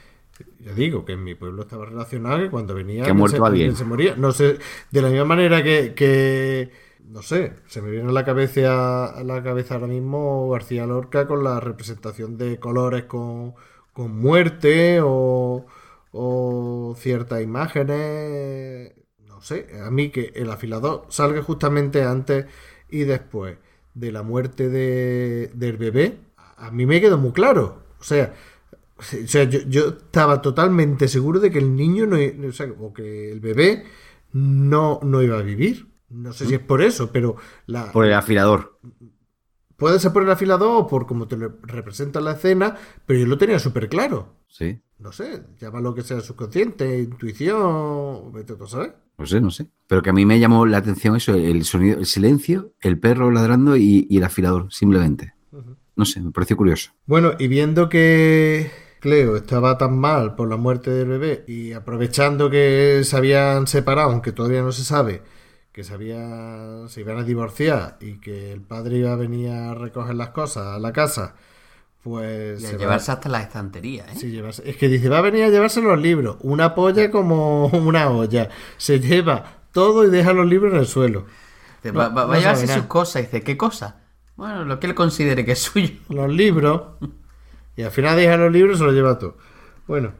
[0.60, 3.46] Ya digo que en mi pueblo estaba relacionado que cuando venía Que ha muerto se,
[3.46, 3.76] alguien.
[3.76, 4.16] se moría.
[4.16, 4.58] No sé,
[4.90, 6.70] de la misma manera que, que,
[7.04, 11.26] no sé, se me viene a la cabeza a la cabeza ahora mismo García Lorca
[11.26, 13.54] con la representación de colores con,
[13.92, 15.66] con muerte o,
[16.12, 18.92] o ciertas imágenes.
[19.26, 22.46] No sé, a mí que el afilador salga justamente antes
[22.90, 23.58] y después
[23.94, 26.18] de la muerte de, del bebé,
[26.56, 27.82] a mí me quedó muy claro.
[28.00, 28.34] O sea,
[28.98, 32.16] o sea, yo, yo estaba totalmente seguro de que el niño no,
[32.48, 33.84] o, sea, o que el bebé
[34.32, 35.88] no, no iba a vivir.
[36.08, 37.36] No sé si es por eso, pero
[37.66, 38.78] la, Por el afilador.
[39.76, 42.76] puede ser por el afilador o por como te lo representa la escena,
[43.06, 44.36] pero yo lo tenía súper claro.
[44.46, 48.94] Sí, No sé, llama lo que sea subconsciente, intuición, vete a saber.
[49.18, 49.66] no sé, no sé.
[49.86, 53.30] Pero que a mí me llamó la atención eso, el sonido, el silencio, el perro
[53.30, 55.34] ladrando y, y el afilador, simplemente.
[55.96, 56.92] No sé, me pareció curioso.
[57.06, 58.70] Bueno, y viendo que
[59.00, 64.10] Cleo estaba tan mal por la muerte del bebé y aprovechando que se habían separado,
[64.10, 65.22] aunque todavía no se sabe,
[65.72, 69.74] que se, había- se iban a divorciar y que el padre iba a venir a
[69.74, 71.34] recoger las cosas a la casa,
[72.02, 72.60] pues...
[72.60, 74.18] Y a se va- llevarse hasta las estanterías, ¿eh?
[74.18, 77.66] Sí, llevarse- Es que dice, va a venir a llevarse los libros, una polla como
[77.68, 81.26] una olla, se lleva todo y deja los libros en el suelo.
[81.84, 83.22] No, va, va- va no a llevarse sus cosas.
[83.22, 84.00] Dice, ¿qué cosa?
[84.36, 85.94] Bueno, lo que él considere que es suyo.
[86.08, 86.82] los libros
[87.76, 89.36] y al final deja los libros y se los lleva todo.
[89.86, 90.12] Bueno,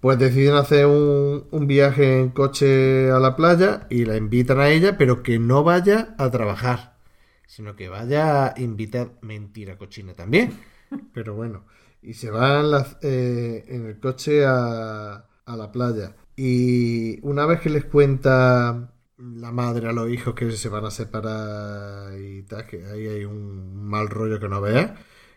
[0.00, 4.68] pues deciden hacer un, un viaje en coche a la playa y la invitan a
[4.70, 6.96] ella, pero que no vaya a trabajar,
[7.46, 9.10] sino que vaya a invitar.
[9.20, 10.52] Mentira, cochina también.
[11.12, 11.66] Pero bueno,
[12.02, 15.14] y se van las- eh, en el coche a,
[15.44, 16.16] a la playa.
[16.36, 20.90] Y una vez que les cuenta la madre a los hijos que se van a
[20.90, 24.92] separar y tal, que ahí hay un mal rollo que no veas.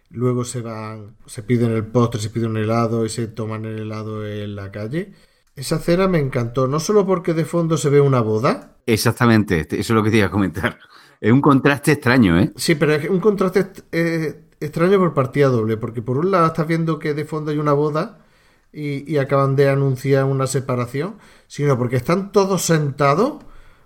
[0.09, 3.79] Luego se van, se piden el postre, se piden un helado y se toman el
[3.79, 5.13] helado en la calle.
[5.55, 9.75] Esa cena me encantó, no solo porque de fondo se ve una boda, Exactamente, eso
[9.79, 10.77] es lo que te iba a comentar.
[11.21, 12.51] Es un contraste extraño, ¿eh?
[12.57, 16.67] sí, pero es un contraste eh, extraño por partida doble, porque por un lado estás
[16.67, 18.25] viendo que de fondo hay una boda
[18.71, 21.17] y, y acaban de anunciar una separación,
[21.47, 23.43] sino porque están todos sentados,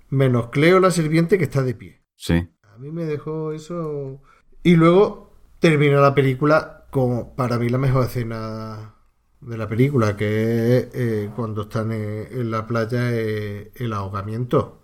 [0.10, 2.04] menos Cleo la sirviente que está de pie.
[2.16, 2.50] Sí.
[2.64, 4.22] A mí me dejó eso.
[4.64, 8.96] Y luego termina la película con, para mí, la mejor escena
[9.42, 14.84] de la película, que es eh, cuando están en, en la playa eh, el ahogamiento.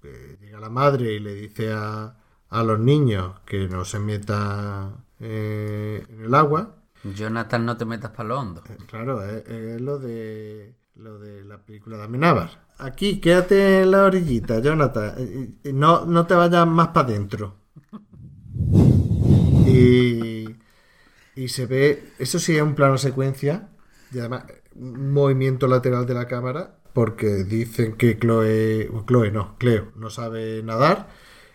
[0.00, 2.16] Que llega la madre y le dice a,
[2.48, 6.76] a los niños que no se metan eh, en el agua.
[7.04, 8.62] Jonathan, no te metas para lo hondo.
[8.68, 12.50] Eh, Claro, es, es lo de lo de la película de Amenábar.
[12.78, 15.14] Aquí, quédate en la orillita, Jonathan.
[15.18, 17.56] Eh, eh, No, no te vayas más para adentro.
[19.66, 20.46] Y,
[21.36, 23.68] y se ve, eso sí es un plano secuencia.
[24.12, 24.44] Y además,
[24.74, 30.62] un movimiento lateral de la cámara porque dicen que Chloe, Chloe no, Cleo no sabe
[30.64, 31.08] nadar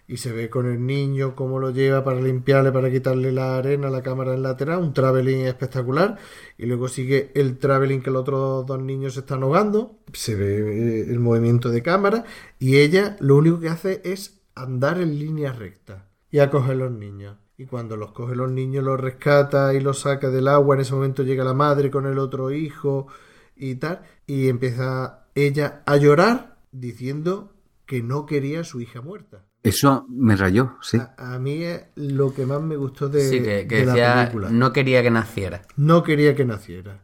[0.07, 3.89] y se ve con el niño cómo lo lleva para limpiarle, para quitarle la arena,
[3.89, 6.17] la cámara en lateral, un traveling espectacular.
[6.57, 10.57] Y luego sigue el traveling que los otros dos niños se están ahogando, se ve
[10.57, 12.23] eh, el movimiento de cámara.
[12.59, 17.37] Y ella lo único que hace es andar en línea recta y a los niños.
[17.57, 20.93] Y cuando los coge los niños los rescata y los saca del agua, en ese
[20.93, 23.07] momento llega la madre con el otro hijo
[23.55, 27.53] y tal, y empieza ella a llorar diciendo
[27.85, 29.45] que no quería a su hija muerta.
[29.71, 30.97] Eso me rayó, sí.
[30.97, 34.01] A, a mí es lo que más me gustó de, Sí, que, que de la
[34.01, 34.61] decía, película.
[34.61, 35.63] no quería que naciera.
[35.75, 37.01] No quería que naciera.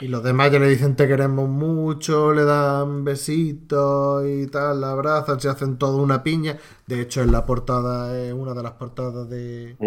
[0.00, 4.92] Y los demás ya le dicen te queremos mucho, le dan besitos y tal, la
[4.92, 6.58] abrazan, se hacen toda una piña.
[6.86, 9.78] De hecho, en la portada, es una de las portadas de,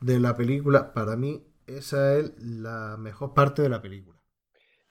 [0.00, 0.92] de la película.
[0.94, 4.18] Para mí, esa es la mejor parte de la película.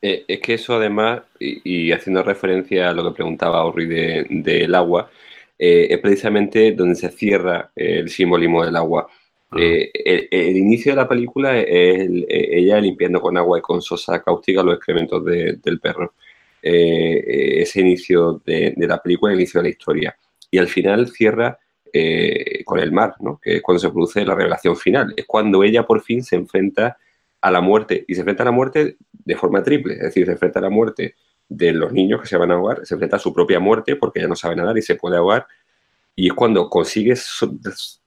[0.02, 4.26] Eh, es que eso además, y, y haciendo referencia a lo que preguntaba Ori de-
[4.30, 5.10] del agua,
[5.57, 9.07] eh, es precisamente donde se cierra el simbolismo del agua.
[9.51, 9.57] Ah.
[9.59, 13.61] Eh, el, el inicio de la película es el- eh, ella limpiando con agua y
[13.61, 16.13] con sosa cáustica los excrementos de- del perro.
[16.61, 20.17] Eh, eh, ese inicio de, de la película, el inicio de la historia.
[20.49, 21.59] Y al final cierra
[21.91, 23.39] eh, con el mar, ¿no?
[23.41, 25.13] que es cuando se produce la revelación final.
[25.15, 26.97] Es cuando ella por fin se enfrenta
[27.41, 28.05] a la muerte.
[28.07, 29.93] Y se enfrenta a la muerte de forma triple.
[29.95, 31.15] Es decir, se enfrenta a la muerte
[31.49, 34.22] de los niños que se van a ahogar, se enfrenta a su propia muerte porque
[34.22, 35.45] ya no sabe nadar y se puede ahogar.
[36.15, 37.53] Y es cuando consigue so-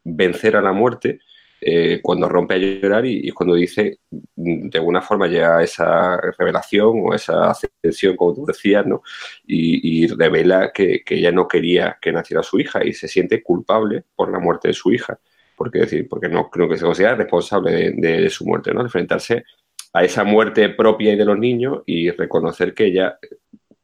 [0.04, 1.20] vencer a la muerte,
[1.60, 4.00] eh, cuando rompe a llorar y, y cuando dice,
[4.36, 9.02] mm, de alguna forma llega esa revelación o esa ascensión, como tú decías, ¿no?
[9.46, 14.04] Y, revela que, que ella no quería que naciera su hija y se siente culpable
[14.14, 15.18] por la muerte de su hija.
[15.56, 17.92] Porque, decir, porque no creo que se considera responsable de,
[18.22, 18.82] de- su muerte, ¿no?
[18.82, 19.44] Enfrentarse
[19.96, 23.16] a esa muerte propia y de los niños y reconocer que ella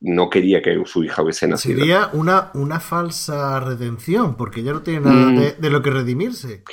[0.04, 1.78] no quería que su hija hubiese nacido.
[1.78, 5.38] Sería una, una falsa redención, porque ya no tiene nada Mm.
[5.38, 6.64] de, de lo que redimirse.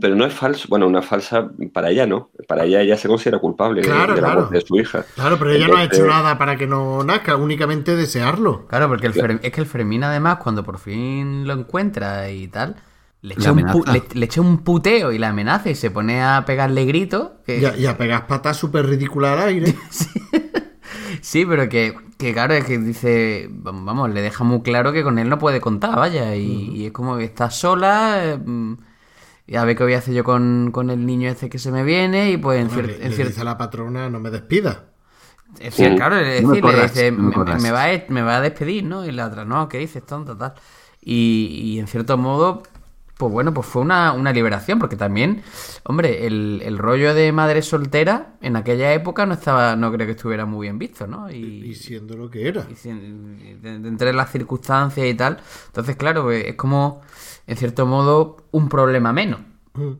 [0.00, 3.38] Pero no es falso, bueno, una falsa para ella no, para ella ella se considera
[3.38, 4.40] culpable de- Claro, de, la claro.
[4.40, 5.04] muerte de su hija.
[5.14, 8.66] Claro, pero ella no ha hecho nada para que no nazca, únicamente desearlo.
[8.66, 12.74] Claro, porque el es que el Fermín además cuando por fin lo encuentra y tal,
[13.22, 13.92] le La echa, un, pu- amenaza.
[13.92, 17.30] le, le echa un puteo y la amenaza y se pone a pegarle gritos.
[17.46, 17.60] Que...
[17.60, 19.74] Y a, y a pegar patas súper ridículas al aire.
[21.20, 25.18] Sí, pero que, que claro, es que dice, vamos, le deja muy claro que con
[25.18, 28.74] él no puede contar, vaya, y, y es como que está sola, eh, mm,
[29.46, 31.72] y a ver qué voy a hacer yo con, con el niño este que se
[31.72, 34.86] me viene, y pues en, Bueno, cier- dice a la patrona, no me despida.
[35.60, 37.62] es cier- claro, es No me decir, le dice, no me me, corras".
[37.62, 39.04] me va a, me va a despedir, ¿no?
[39.04, 40.54] Y la otra, no, ¿qué dices, tonto, tal?
[41.00, 42.62] Y, y en cierto modo,
[43.22, 45.44] pues bueno, pues fue una, una liberación, porque también,
[45.84, 50.14] hombre, el, el rollo de madre soltera en aquella época no estaba, no creo que
[50.14, 51.30] estuviera muy bien visto, ¿no?
[51.30, 52.66] Y siendo lo que era.
[52.68, 55.38] y de entre las circunstancias y tal.
[55.68, 57.00] Entonces, claro, pues, es como,
[57.46, 59.38] en cierto modo, un problema menos.
[59.74, 59.92] Mm.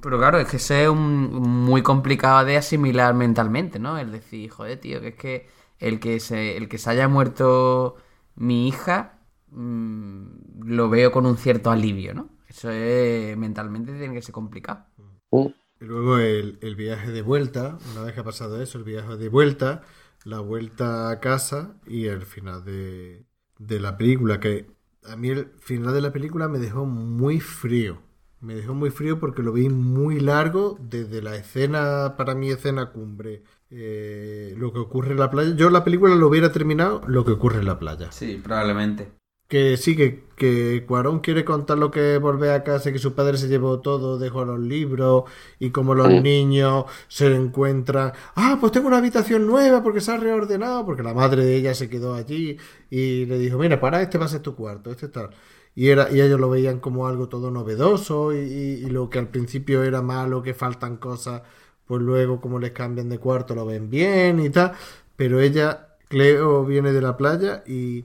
[0.00, 3.98] Pero claro, es que ese es un, muy complicado de asimilar mentalmente, ¿no?
[3.98, 5.48] El decir, joder, tío, que es que
[5.78, 7.94] el que se, el que se haya muerto
[8.34, 9.20] mi hija
[9.52, 12.37] mm, lo veo con un cierto alivio, ¿no?
[12.48, 14.86] Eso es mentalmente tiene que ser complicado.
[14.96, 15.46] Mm.
[15.80, 19.16] Y luego el, el viaje de vuelta, una vez que ha pasado eso, el viaje
[19.16, 19.82] de vuelta,
[20.24, 23.26] la vuelta a casa y el final de,
[23.58, 24.66] de la película, que
[25.04, 28.02] a mí el final de la película me dejó muy frío.
[28.40, 32.92] Me dejó muy frío porque lo vi muy largo desde la escena, para mí escena
[32.92, 35.54] cumbre, eh, lo que ocurre en la playa.
[35.56, 38.12] Yo la película lo hubiera terminado lo que ocurre en la playa.
[38.12, 39.17] Sí, probablemente.
[39.48, 43.38] Que sí, que, que Cuarón quiere contar lo que volver a casa, que su padre
[43.38, 45.24] se llevó todo, dejó los libros
[45.58, 50.18] y como los niños se encuentran, ah, pues tengo una habitación nueva porque se ha
[50.18, 52.58] reordenado, porque la madre de ella se quedó allí
[52.90, 55.30] y le dijo, mira, para, este va a ser tu cuarto, este tal.
[55.74, 59.18] Y, era, y ellos lo veían como algo todo novedoso y, y- y lo que
[59.18, 61.40] al principio era malo, que faltan cosas,
[61.86, 64.72] pues luego como les cambian de cuarto lo ven bien y tal.
[65.16, 68.04] Pero ella, Cleo, viene de la playa y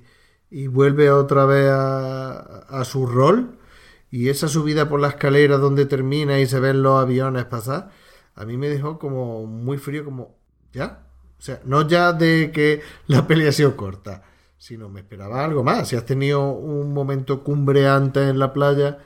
[0.54, 3.58] y vuelve otra vez a, a su rol
[4.12, 7.90] y esa subida por la escalera donde termina y se ven los aviones pasar,
[8.36, 10.38] a mí me dejó como muy frío, como
[10.72, 11.08] ya.
[11.40, 14.22] O sea, no ya de que la pelea ha sido corta,
[14.56, 15.88] sino me esperaba algo más.
[15.88, 19.00] Si has tenido un momento cumbre antes en la playa,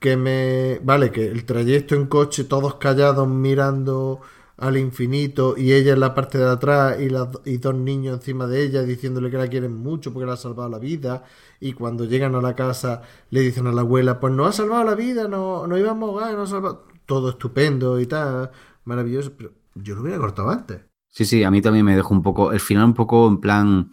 [0.00, 0.80] que me...
[0.82, 4.22] Vale, que el trayecto en coche, todos callados mirando
[4.58, 8.82] al infinito y ella en la parte de atrás y, dos niños encima de ella
[8.82, 11.24] diciéndole que la quieren mucho porque le ha salvado la vida
[11.60, 14.84] y cuando llegan a la casa le dicen a la abuela pues no ha salvado
[14.84, 16.86] la vida, no, no íbamos a ahogar, no ha salvado...
[17.06, 18.50] Todo estupendo y tal,
[18.84, 20.82] maravilloso, pero yo lo hubiera cortado antes.
[21.08, 23.90] Sí, sí, a mí también me dejó un poco, el final un poco en plan,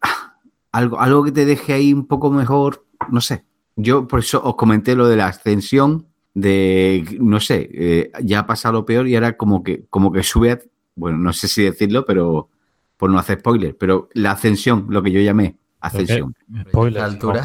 [0.00, 0.38] ah,
[0.70, 3.44] algo, algo que te deje ahí un poco mejor, no sé.
[3.74, 8.46] Yo por eso os comenté lo de la ascensión, de, no sé, eh, ya ha
[8.46, 10.58] pasado lo peor y ahora como que, como que sube, a-
[10.96, 12.48] bueno, no sé si decirlo, pero
[12.96, 16.34] por no hacer spoiler, pero la ascensión, lo que yo llamé ascensión.
[16.70, 17.02] Spoiler.
[17.02, 17.42] Altura,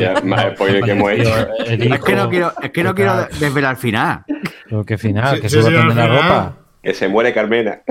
[0.00, 0.92] ya más spoiler que.
[0.92, 4.24] El Es que no quiero, es que no quiero desvelar el final.
[4.68, 6.10] Pero que final, Sí, que sí, suba sí, de la final.
[6.10, 6.58] ropa.
[6.82, 7.82] Que se muere Carmena.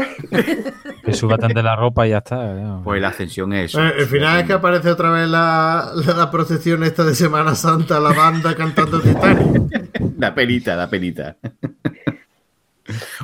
[1.03, 2.81] Que suba tan de la ropa y ya está.
[2.83, 3.83] Pues la ascensión es eso.
[3.83, 7.55] Eh, el final es que aparece otra vez la, la, la procesión esta de Semana
[7.55, 9.89] Santa, la banda cantando Titanic.
[10.21, 11.37] Da penita, da penita.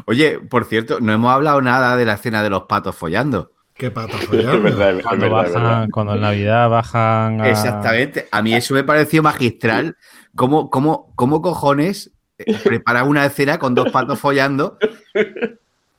[0.06, 3.52] Oye, por cierto, no hemos hablado nada de la escena de los patos follando.
[3.74, 4.62] Qué pato Es follando.
[4.64, 5.70] verdad, es Cuando, verdad, es verdad.
[5.70, 7.50] bajan, cuando en Navidad bajan a...
[7.50, 8.28] Exactamente.
[8.32, 9.98] A mí eso me pareció magistral.
[10.36, 14.78] ¿Cómo, cómo, cómo cojones eh, preparas una escena con dos patos follando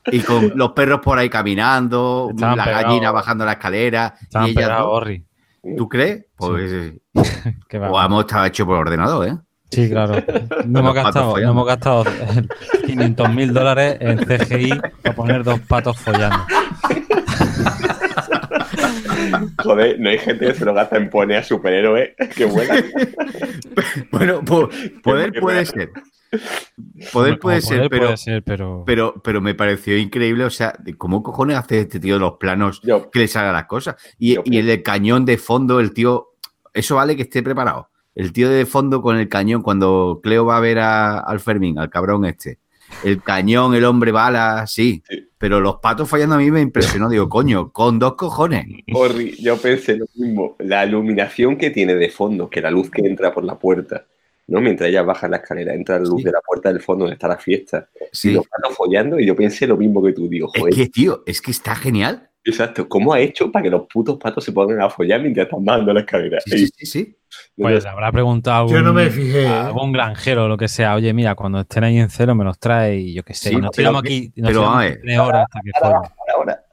[0.06, 2.84] y con los perros por ahí caminando, Estaban la pegados.
[2.86, 4.14] gallina bajando la escalera?
[4.20, 4.86] Estaban y pegados?
[4.90, 5.24] Orri.
[5.76, 6.24] ¿Tú crees?
[6.36, 7.88] Pues, eh, va.
[7.88, 9.36] pues hemos estado hecho por ordenador, ¿eh?
[9.70, 10.14] Sí, claro.
[10.64, 12.04] No hemos gastado, no hemos gastado
[12.86, 16.38] 500 mil dólares en CGI para poner dos patos follando.
[19.62, 22.84] Joder, no hay gente que se lo gasta en poner a superhéroes que vuelan.
[24.10, 24.68] Bueno, po-
[25.02, 25.90] poder puede ser.
[27.12, 28.82] Poder puede ser, pero, puede ser, pero...
[28.86, 30.44] pero, pero me pareció increíble.
[30.44, 33.96] O sea, ¿cómo cojones hace este tío los planos Yo, que le salgan las cosas?
[34.18, 36.28] Y, Yo y el cañón de fondo, el tío,
[36.74, 37.88] eso vale que esté preparado.
[38.14, 41.78] El tío de fondo con el cañón, cuando Cleo va a ver a- al Fermín,
[41.78, 42.58] al cabrón este.
[43.04, 45.02] El cañón, el hombre bala, sí.
[45.08, 45.28] Sí.
[45.36, 47.08] Pero los patos fallando a mí me impresionó.
[47.08, 48.66] Digo, coño, con dos cojones.
[48.92, 50.56] Orri, yo pensé lo mismo.
[50.58, 54.06] La iluminación que tiene de fondo, que la luz que entra por la puerta,
[54.48, 54.60] ¿no?
[54.60, 56.24] Mientras ella baja la escalera, entra la luz Sí.
[56.24, 57.88] de la puerta del fondo donde está la fiesta.
[58.00, 58.32] Y Sí.
[58.32, 60.28] los patos follando, y yo pensé lo mismo que tú.
[60.28, 62.30] Digo, Es que, tío, es que está genial.
[62.44, 62.88] exacto.
[62.88, 65.92] ¿Cómo ha hecho para que los putos patos se pongan a follar mientras están bajando
[65.92, 66.38] la escalera?
[66.44, 67.14] Sí, sí, sí, sí.
[67.56, 69.48] Pues habrá preguntado Yo no me fijé, ¿eh?
[69.48, 70.94] algún granjero o lo que sea.
[70.94, 73.50] Oye, mira, cuando estén ahí en cero me los trae y yo qué sé.
[73.50, 75.00] Sí, y nos pero- tiramos aquí y nos pero, tiramos a ver.
[75.02, 76.10] tres horas hasta que follen.
[76.34, 76.64] Ahora,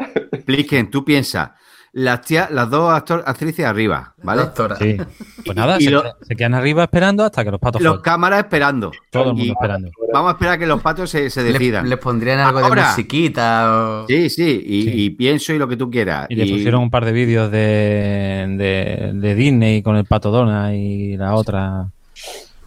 [0.46, 1.50] Plisken, tú piensas,
[1.98, 4.42] las, tías, las dos actor- actrices arriba, ¿vale?
[4.42, 4.76] Doctora.
[4.76, 4.98] Sí.
[5.46, 8.92] Pues nada, se, lo- se quedan arriba esperando hasta que los patos Los cámaras esperando.
[9.10, 9.90] Todo el mundo Y esperando.
[10.12, 11.90] Vamos a esperar a que los patos se, se decidan.
[11.90, 14.08] Les pondrían algo de musiquita o...
[14.08, 14.92] Sí, sí y, Sí.
[14.94, 16.28] y pienso y lo que tú quieras.
[16.30, 20.76] Y le pusieron un par de vídeos de, de, de Disney con el pato Donald
[20.76, 21.88] y la otra.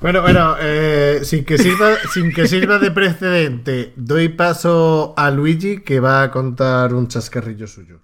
[0.00, 5.80] Bueno, bueno, eh, sin, que sirva, sin que sirva de precedente, doy paso a Luigi
[5.82, 7.98] que va a contar un chascarrillo suyo.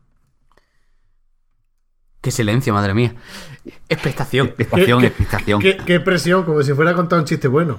[2.25, 3.15] Qué silencio, madre mía.
[3.87, 4.47] Expectación.
[4.49, 5.61] Expectación, ¿Qué- expectación.
[5.61, 7.79] Qué, qué presión, como si fuera a contar un chiste bueno.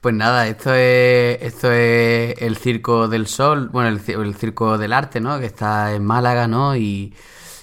[0.00, 4.94] Pues nada, esto es, esto es el Circo del Sol, bueno, el, el Circo del
[4.94, 5.38] Arte, ¿no?
[5.38, 6.74] Que está en Málaga, ¿no?
[6.74, 7.14] Y,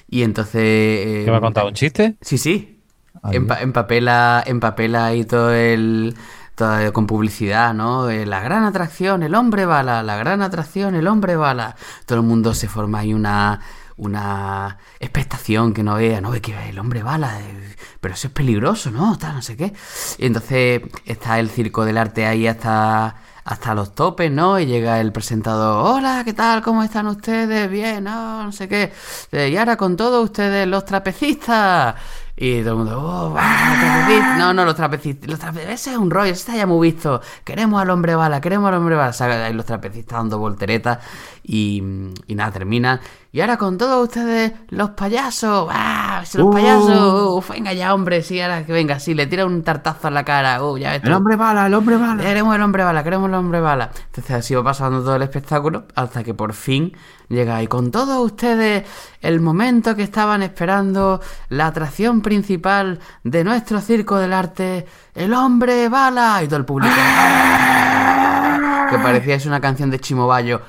[0.08, 0.62] y entonces...
[0.64, 1.66] eh, ¿Qué va a contar?
[1.66, 2.16] ¿Un chiste?
[2.22, 2.80] Sí, sí.
[3.24, 6.16] Empa- empapela, empapela ahí todo el...
[6.56, 8.08] todo- con publicidad, ¿no?
[8.12, 11.76] Eh, La gran atracción, el hombre bala, la gran atracción, el hombre bala.
[12.06, 13.60] Todo el mundo se forma ahí una,
[13.98, 18.34] una expectación que no vea, no ve que el hombre bala, eh, pero eso es
[18.34, 19.18] peligroso, ¿no?
[19.18, 19.74] Tal, no sé qué.
[20.18, 24.60] Y entonces está el circo del arte ahí hasta, hasta los topes, ¿no?
[24.60, 26.62] Y llega el presentador, hola, ¿qué tal?
[26.62, 27.70] ¿Cómo están ustedes?
[27.70, 28.92] Bien, no, no sé qué.
[29.32, 31.96] Eh, Y ahora con todos ustedes los trapecistas.
[32.44, 33.42] Y todo el mundo, oh, va,
[33.80, 34.38] trapecistas.
[34.40, 35.30] No, no, los trapecistas.
[35.30, 37.22] Los trape- Ese es un rollo, ese está ya muy visto.
[37.44, 39.14] Queremos al hombre bala, queremos al hombre bala.
[39.14, 41.00] Saca ahí los trapecistas dando volteretas
[41.44, 41.84] y,
[42.26, 43.00] y nada, terminan.
[43.34, 45.70] Y ahora con todos ustedes, los payasos.
[45.72, 46.22] ¡Ah!
[46.34, 46.52] Los Uh.
[46.52, 47.30] payasos.
[47.38, 50.26] Uf, venga ya, hombre, sí, ahora que venga, sí, le tira un tartazo en la
[50.26, 50.62] cara.
[50.64, 51.02] Uh, ya ves.
[51.06, 52.22] El hombre bala, el hombre bala.
[52.22, 53.90] Queremos el hombre bala, queremos el hombre bala.
[54.08, 56.92] Entonces así va pasando todo el espectáculo hasta que por fin
[57.30, 58.86] llega y con todos ustedes
[59.22, 64.86] el momento que estaban esperando, la atracción principal de nuestro circo del arte,
[65.16, 66.94] el hombre bala y todo el público.
[68.90, 70.62] que parecía es una canción de Chimobayo.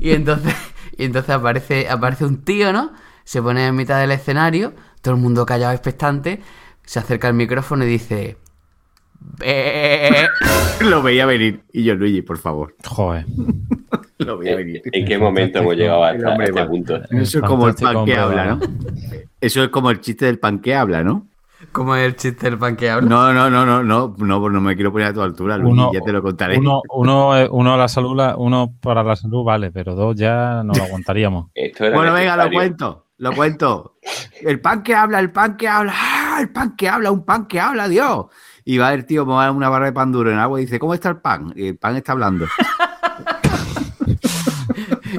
[0.00, 0.54] Y entonces,
[0.96, 2.92] y entonces aparece, aparece un tío, ¿no?
[3.24, 4.72] Se pone en mitad del escenario,
[5.02, 6.40] todo el mundo callado expectante,
[6.84, 8.36] se acerca al micrófono y dice...
[9.38, 10.28] "Be".
[10.80, 11.62] Lo veía venir.
[11.72, 12.74] Y yo, Luigi, por favor.
[12.84, 13.26] Joder.
[14.18, 14.82] Lo veía venir.
[14.92, 17.00] ¿En qué momento hemos llegado hasta hombre este punto?
[17.10, 18.46] Eso es como el pan que habla.
[18.46, 18.60] ¿no?
[19.40, 21.26] Eso es como el chiste del pan que habla, ¿no?
[21.72, 23.08] ¿Cómo es el chiste del pan que habla?
[23.08, 25.92] No, no, no, no, no, no, no me quiero poner a tu altura, Luigi, Uno,
[25.92, 26.58] ya te lo contaré.
[26.58, 30.62] uno, uno, eh, uno a la salud, uno para la salud, vale, pero dos ya
[30.64, 31.50] no lo aguantaríamos.
[31.54, 33.96] Esto era Bueno, venga, lo cuento, lo cuento.
[34.40, 36.38] El pan que habla, el pan que habla, ¡ah!
[36.40, 38.26] el pan que habla, un pan que habla, Dios.
[38.64, 40.94] Y va el tío a una barra de pan duro en agua y dice, ¿cómo
[40.94, 41.52] está el pan?
[41.54, 42.46] Y el pan está hablando.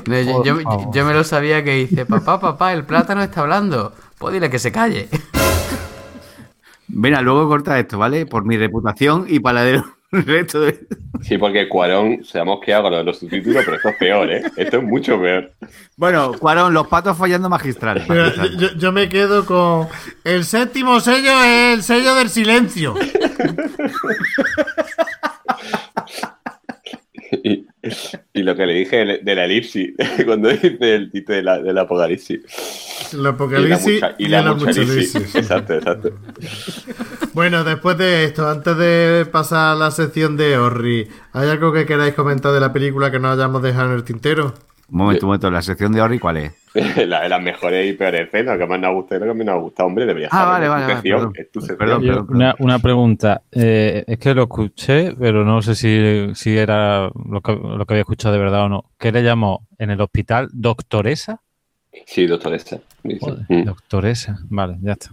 [0.08, 3.42] No, yo, yo- yo- yo me lo sabía que dice, papá, papá, el plátano está
[3.42, 3.94] hablando.
[4.18, 5.10] Pues dile que se calle.
[6.94, 8.26] Venga, luego corta esto, ¿vale?
[8.26, 10.80] Por mi reputación y para la del resto de...
[11.22, 14.32] Sí, porque Cuarón se ha mosqueado con lo de los subtítulos, pero esto es peor,
[14.32, 14.44] ¿eh?
[14.58, 15.52] Esto es mucho peor.
[15.96, 18.04] Bueno, Cuarón, los patos fallando magistrales.
[18.08, 18.58] Pero magistrales.
[18.58, 19.88] yo, yo me quedo con.
[20.24, 22.96] El séptimo sello es el sello del silencio.
[27.44, 27.66] Y,
[28.34, 29.94] y lo que le dije de la elipsis,
[30.26, 32.42] cuando dice el título de la, del apocalipsis.
[33.14, 35.16] El Y la apocalipsis mucha, y y la la mucha mucha elipsis.
[35.16, 35.36] elipsis.
[35.36, 36.12] Exacto, exacto.
[37.34, 41.86] Bueno, después de esto, antes de pasar a la sección de Orri, ¿hay algo que
[41.86, 44.54] queráis comentar de la película que no hayamos dejado en el tintero?
[44.90, 45.52] Un momento, un momento.
[45.52, 46.61] ¿La sección de Ori cuál es?
[47.08, 49.54] La de las mejores y peores escenas, que más nos ha gustado, lo que menos
[49.56, 50.52] nos ha gustado, hombre, debería Ah, saberlo.
[50.54, 51.78] vale, vale, vale, perdón.
[51.78, 53.42] Perdón, Yo, una, una pregunta.
[53.52, 57.94] Eh, es que lo escuché, pero no sé si, si era lo que, lo que
[57.94, 58.86] había escuchado de verdad o no.
[58.98, 60.50] ¿Qué le llamó en el hospital?
[60.54, 61.42] ¿Doctoresa?
[62.06, 62.80] Sí, doctor Esta.
[63.04, 63.20] dice.
[63.20, 63.64] Joder, Mm.
[63.66, 64.40] doctoresa.
[64.50, 65.10] Vale, ya está.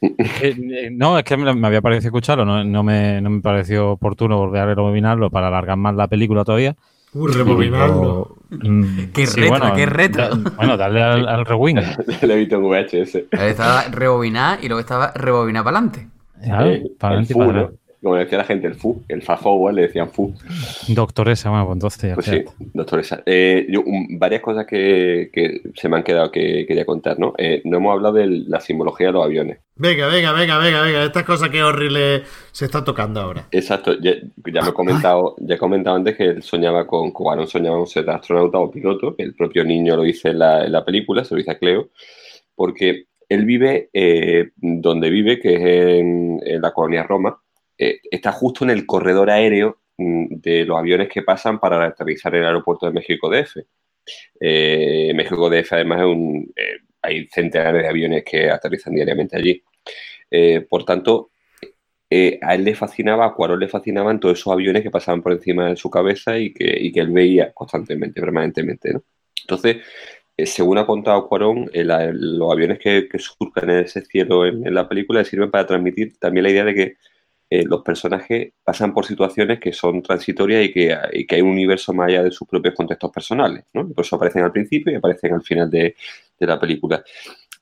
[0.00, 3.30] Es que, eh, no, es que me, me había parecido escucharlo, no, no me, no
[3.30, 6.74] me pareció oportuno volver a rebobinarlo para alargar más la película todavía.
[7.14, 8.36] Uh, rebobinarlo.
[8.50, 10.28] Pero, mm, Qué retro, qué retro.
[10.28, 11.80] da- bueno, darle al, al rewind.
[12.22, 13.14] Lo he visto en VHS.
[13.30, 16.08] Estaba rebobinada y luego estaba rebobinada para adelante.
[16.42, 17.72] Claro, para el adelante y para ¿no?
[18.02, 20.32] Como le decía la gente, el fu, el forward le decían fu.
[20.88, 22.52] Doctoresa, bueno, pues entonces ya Pues está.
[22.52, 23.22] sí, doctor Esa.
[23.26, 27.34] Eh, yo, um, varias cosas que, que se me han quedado que quería contar, ¿no?
[27.38, 29.58] Eh, no hemos hablado de la simbología de los aviones.
[29.74, 31.04] Venga, venga, venga, venga, venga.
[31.04, 33.46] Estas cosas que Orri le se está tocando ahora.
[33.50, 34.12] Exacto, ya,
[34.52, 37.86] ya me he comentado, ya he comentado antes que él soñaba con, Aaron soñaba con
[37.86, 41.24] ser astronauta o piloto, que el propio niño lo dice en la, en la película,
[41.24, 41.88] se lo dice a Cleo,
[42.54, 45.60] porque él vive eh, donde vive, que es
[46.00, 47.38] en, en la colonia Roma,
[47.78, 52.34] eh, está justo en el corredor aéreo mm, de los aviones que pasan para aterrizar
[52.34, 53.58] el aeropuerto de México DF.
[54.40, 59.62] Eh, México DF además es un, eh, hay centenares de aviones que aterrizan diariamente allí.
[60.68, 61.30] Por tanto,
[62.10, 65.70] a él le fascinaba, a Cuarón le fascinaban todos esos aviones que pasaban por encima
[65.70, 68.92] de su cabeza y que, él veía constantemente, permanentemente.
[69.40, 69.78] Entonces,
[70.36, 75.50] según ha contado Cuarón, los aviones que, surcan en ese cielo en, la película sirven
[75.50, 76.96] para transmitir también la idea de que
[77.50, 80.94] eh, los personajes pasan por situaciones que son transitorias y que,
[81.34, 83.88] hay un universo más allá de sus propios contextos personales, ¿no?
[83.88, 85.96] Por eso aparecen al principio y aparecen al final de,
[86.40, 87.02] la película.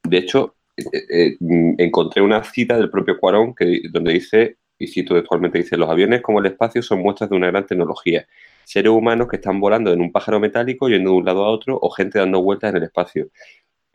[0.03, 4.89] De hecho, eh, eh, mm, encontré una cita del propio Cuarón que, donde dice, y
[4.89, 8.27] cito textualmente, dice, los aviones como el espacio son muestras de una gran tecnología.
[8.65, 11.79] Seres humanos que están volando en un pájaro metálico, yendo de un lado a otro,
[11.81, 13.29] o gente dando vueltas en el espacio.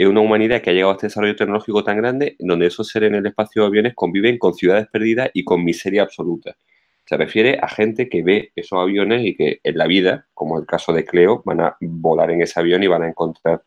[0.02, 3.10] Es una humanidad que ha llegado a este desarrollo tecnológico tan grande, donde esos seres
[3.10, 6.58] en el espacio de aviones conviven con ciudades perdidas y con miseria absoluta.
[7.06, 10.66] Se refiere a gente que ve esos aviones y que en la vida, como el
[10.66, 13.62] caso de Cleo, van a volar en ese avión y van a encontrar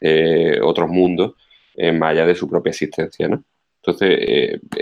[0.00, 1.34] eh, otros mundos
[1.74, 3.44] eh, más allá de su propia existencia, ¿no?
[3.82, 4.18] Entonces,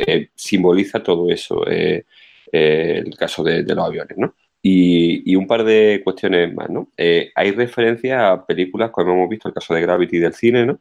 [0.06, 4.36] eh, simboliza todo eso el caso de, de los aviones, ¿no?
[4.65, 6.89] Y, y un par de cuestiones más, ¿no?
[6.97, 10.78] Eh, hay referencias a películas, como hemos visto, el caso de Gravity del cine, ¿no?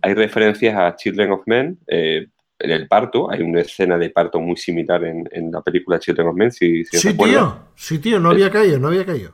[0.00, 2.28] Hay referencias a Children of Men, eh,
[2.60, 6.28] en el parto, hay una escena de parto muy similar en, en la película Children
[6.28, 7.58] of Men, si, si Sí, tío.
[7.76, 9.32] Sí, tío, no había caído, no había caído.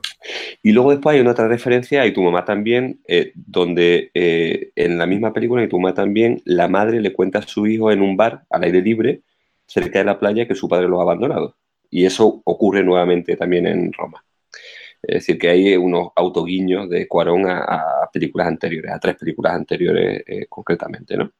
[0.61, 4.97] Y luego después hay una otra referencia, y tu mamá también, eh, donde eh, en
[4.97, 8.01] la misma película, y tu mamá también, la madre le cuenta a su hijo en
[8.01, 9.21] un bar al aire libre,
[9.65, 11.55] cerca de la playa, que su padre lo ha abandonado.
[11.89, 14.23] Y eso ocurre nuevamente también en Roma.
[15.01, 20.23] Es decir, que hay unos autoguiños de Cuarón a, películas anteriores, a tres películas anteriores
[20.27, 21.31] eh, concretamente, ¿no?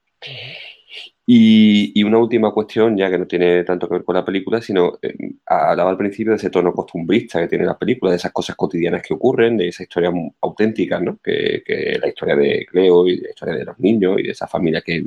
[1.28, 4.98] Y, una última cuestión, ya que no tiene tanto que ver con la película, sino
[5.02, 5.14] eh,
[5.46, 9.02] hablaba al principio de ese tono costumbrista que tiene la película, de esas cosas cotidianas
[9.02, 11.18] que ocurren, de esa historia auténtica, ¿no?
[11.22, 14.46] Que, que la historia de Cleo y la historia de los niños y de esa
[14.46, 15.04] familia que-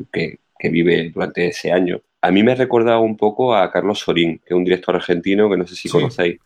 [0.59, 2.01] que vive durante ese año.
[2.21, 5.49] A mí me ha recordado un poco a Carlos Sorín, que es un director argentino
[5.49, 5.91] que no sé si Sí.
[5.91, 6.39] conocéis.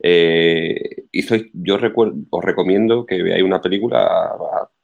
[0.00, 4.32] Eh, hizo, yo recuerdo, os recomiendo que veáis una película,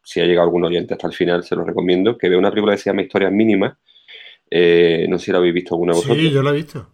[0.03, 2.73] si ha llegado algún oyente hasta el final, se lo recomiendo, que vea una película
[2.75, 3.75] que se llama Historias Mínimas.
[4.51, 6.19] Eh, no sé si la habéis visto alguna de vosotros.
[6.19, 6.89] Sí, yo lo he visto.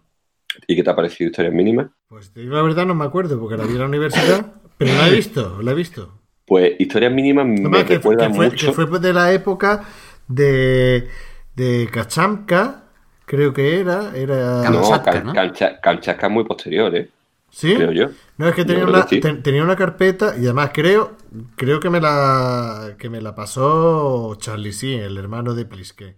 [0.67, 1.87] ¿Y qué te ha parecido Historias Mínimas?
[2.07, 4.93] Pues te digo la verdad, no me acuerdo, porque la vi en la universidad, pero
[4.93, 6.19] la he visto, la he visto.
[6.45, 8.67] Pues Historias Mínimas me Además, que, recuerda que fue, mucho.
[8.67, 9.83] que fue de la época
[10.27, 11.07] de,
[11.55, 12.80] de Kachamka,
[13.31, 13.97] creo que era.
[14.15, 15.33] era No, Kamchatka, ¿no?
[15.33, 17.09] Kamcha- Kamchatka es muy posterior, ¿eh?
[17.49, 17.75] ¿Sí?
[17.75, 18.09] Creo yo.
[18.37, 19.21] No, es que tenía una, creo que sí.
[19.21, 21.17] ten- tenía una carpeta y además creo
[21.55, 26.15] creo que me la que me la pasó Charlie sí, el hermano de Pliske,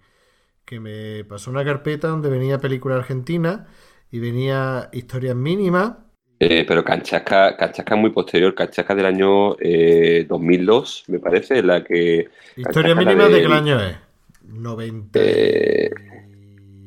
[0.66, 3.68] que me pasó una carpeta donde venía película argentina
[4.12, 5.94] y venía Historias Mínimas.
[6.40, 11.68] Eh, pero Canchasca, Canchasca es muy posterior, Canchasca del año eh, 2002, me parece, en
[11.68, 12.30] la que...
[12.56, 13.98] ¿Historias Canchasca Mínimas la de qué año es?
[14.42, 16.13] 90 Eh, y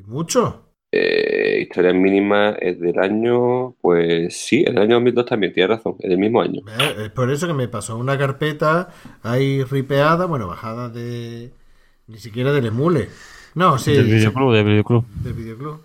[0.06, 0.62] mucho.
[0.92, 6.08] eh, Historias mínimas es del año, pues sí, del año 2002 también, tienes razón, es
[6.08, 6.62] del mismo año.
[6.98, 8.88] Es por eso que me pasó una carpeta
[9.22, 11.50] ahí ripeada, bueno, bajada de...
[12.08, 13.08] Ni siquiera del emule.
[13.54, 15.04] No, sí, del videoclub, del videoclub.
[15.22, 15.80] del videoclub.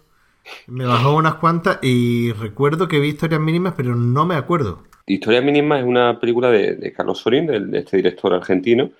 [0.67, 4.83] Me bajó unas cuantas y recuerdo que vi historias mínimas, pero no me acuerdo.
[5.07, 8.91] Historias mínimas es una película de, de Carlos Sorín, de, de este director argentino,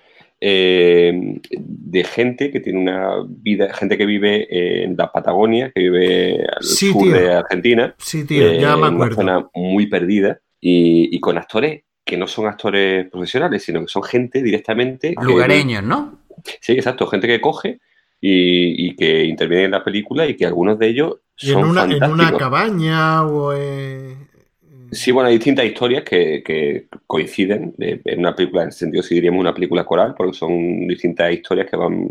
[0.44, 6.44] eh, de gente que tiene una vida, gente que vive en la Patagonia, que vive
[6.56, 7.12] al Sí, sur tío.
[7.12, 9.14] de Argentina, Sí, tío, eh, ya me en una acuerdo.
[9.16, 14.02] zona muy perdida y, y con actores que no son actores profesionales, sino que son
[14.02, 16.18] gente directamente que- Lugareños, ¿no?
[16.60, 17.78] Sí, exacto, gente que coge
[18.20, 21.68] y, y que interviene en la película y que algunos de ellos Y en son
[21.70, 24.28] una, en una cabaña o en...
[24.92, 29.14] Sí, bueno, hay distintas historias que, coinciden de- en una película, en ese sentido, si
[29.14, 32.08] diríamos una película coral, porque son distintas historias que van,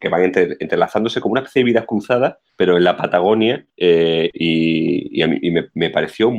[0.00, 4.28] que van entre- entrelazándose como una especie de vidas cruzadas, pero en la Patagonia, eh,
[4.34, 5.38] y, a mí
[5.74, 6.32] me, pareció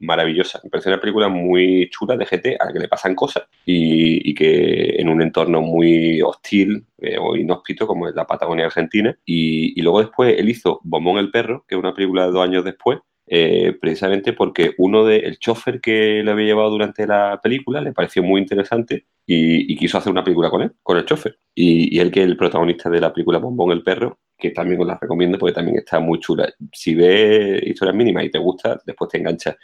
[0.00, 0.60] maravillosa.
[0.64, 4.34] Me pareció una película muy chula de gente a la que le pasan cosas y,
[4.34, 9.16] que en un entorno muy hostil eh, o inhóspito como es la Patagonia Argentina.
[9.26, 12.42] Y, y luego después él hizo Bombón el Perro, que es una película de dos
[12.42, 17.40] años después, eh, precisamente porque uno de el chofer que le había llevado durante la
[17.42, 21.04] película le pareció muy interesante y, y quiso hacer una película con él, con el
[21.04, 21.38] chofer.
[21.54, 24.80] Y, y él que es el protagonista de la película Bombón el perro, que también
[24.80, 26.52] os la recomiendo porque también está muy chula.
[26.72, 29.56] Si ves historias mínimas y te gusta, después te engancha.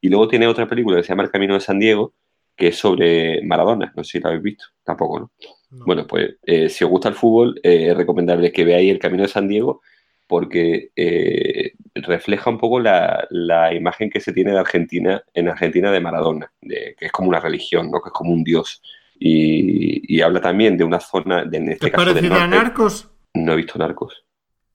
[0.00, 2.14] Y luego tiene otra película que se llama El Camino de San Diego,
[2.56, 3.92] que es sobre Maradona.
[3.96, 4.66] No sé si la habéis visto.
[4.84, 5.32] Tampoco, ¿no?
[5.70, 5.84] no.
[5.84, 9.24] Bueno, pues eh, si os gusta el fútbol, eh, es recomendable que veáis El Camino
[9.24, 9.82] de San Diego
[10.30, 15.92] porque eh, refleja un poco la, la imagen que se tiene de Argentina, en Argentina
[15.92, 18.00] de Maradona, de, que es como una religión, ¿no?
[18.00, 18.80] que es como un dios.
[19.18, 22.44] Y, y habla también de una zona, de, en ¿Te este es caso del parecida
[22.44, 22.56] a norte.
[22.56, 23.08] Narcos?
[23.34, 24.24] No he visto narcos.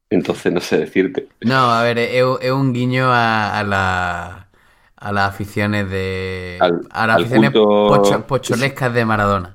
[0.09, 1.27] Entonces no sé decirte.
[1.41, 4.49] No, a ver, es, un guiño a, a la-
[4.97, 6.57] a las aficiones de.
[6.59, 9.54] Al- a las aficiones culto- pocho- pocholescas de Maradona.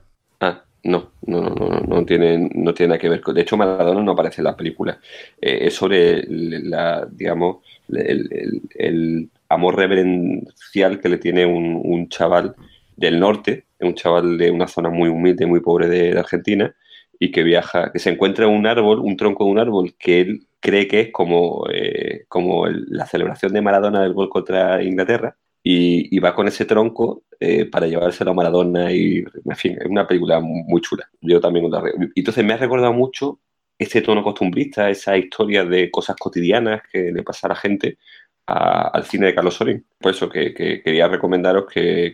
[0.83, 3.35] No, no, no, no, no, tiene, no tiene nada que ver con.
[3.35, 4.99] De hecho, Maradona no aparece en la película.
[5.41, 12.55] Eh, es sobre la, digamos, el, amor reverencial que le tiene un, chaval
[12.97, 16.75] del norte, un chaval de una zona muy humilde, muy pobre de, Argentina,
[17.19, 20.47] y que viaja, que se encuentra un árbol, un tronco de un árbol que él
[20.61, 26.19] cree que es como, eh, como la celebración de Maradona del gol contra Inglaterra, y,
[26.21, 30.41] va con ese tronco eh, para llevárselo a Maradona y, en fin, es una película
[30.41, 31.09] muy, chula.
[31.21, 31.71] Yo también
[32.15, 33.41] Entonces me ha recordado mucho
[33.79, 37.99] este tono costumbrista, esa historia de cosas cotidianas que le pasa a la gente
[38.47, 39.87] a- al cine de Carlos Sorín.
[39.99, 42.13] Por eso que, que quería recomendaros que,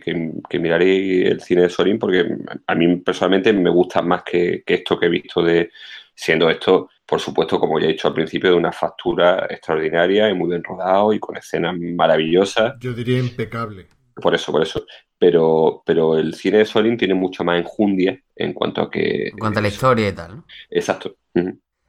[0.59, 2.25] miráis el cine de Sorín porque
[2.67, 5.71] a mí personalmente me gusta más que esto que he visto de
[6.15, 10.33] siendo esto, por supuesto, como ya he dicho al principio, de una factura extraordinaria y
[10.33, 12.75] muy bien rodado y con escenas maravillosas.
[12.79, 13.87] Yo diría impecable.
[14.15, 14.85] Por eso, por eso.
[15.19, 19.27] Pero, pero el cine de Sorin tiene mucho más enjundia en cuanto a que.
[19.29, 20.37] En cuanto a la historia y tal.
[20.37, 20.43] ¿no?
[20.69, 21.15] Exacto.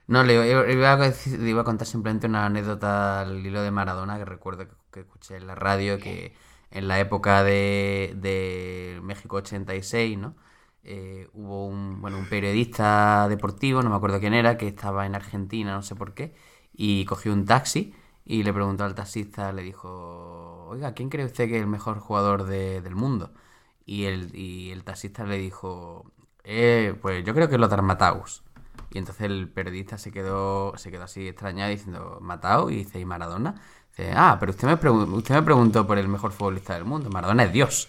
[0.06, 3.62] No, le, le iba a, decir- le iba a contar simplemente una anécdota al hilo
[3.62, 6.34] de Maradona que recuerdo que, que escuché en la radio que
[6.70, 10.36] en la época de, de México 86, ¿no?
[10.90, 15.14] Eh, hubo un, bueno, un periodista deportivo, no me acuerdo quién era, que estaba en
[15.14, 16.34] Argentina, no sé por qué,
[16.72, 17.92] y cogió un taxi
[18.24, 21.98] y le preguntó al taxista, le dijo, oiga, ¿quién cree usted que es el mejor
[21.98, 23.32] jugador de- del mundo?
[23.84, 26.04] Y el, y el taxista le dijo,
[26.44, 28.42] "Eh, pues yo creo que es Lothar Matthaus.
[28.90, 32.70] Y entonces el periodista se quedó, se quedó así extrañado diciendo, ¿Matao?
[32.70, 33.56] Y dice, ¿y Maradona?
[33.90, 34.74] Dice, ah, pero usted me,
[35.16, 37.10] usted me preguntó por el mejor futbolista del mundo.
[37.10, 37.86] Maradona es Dios.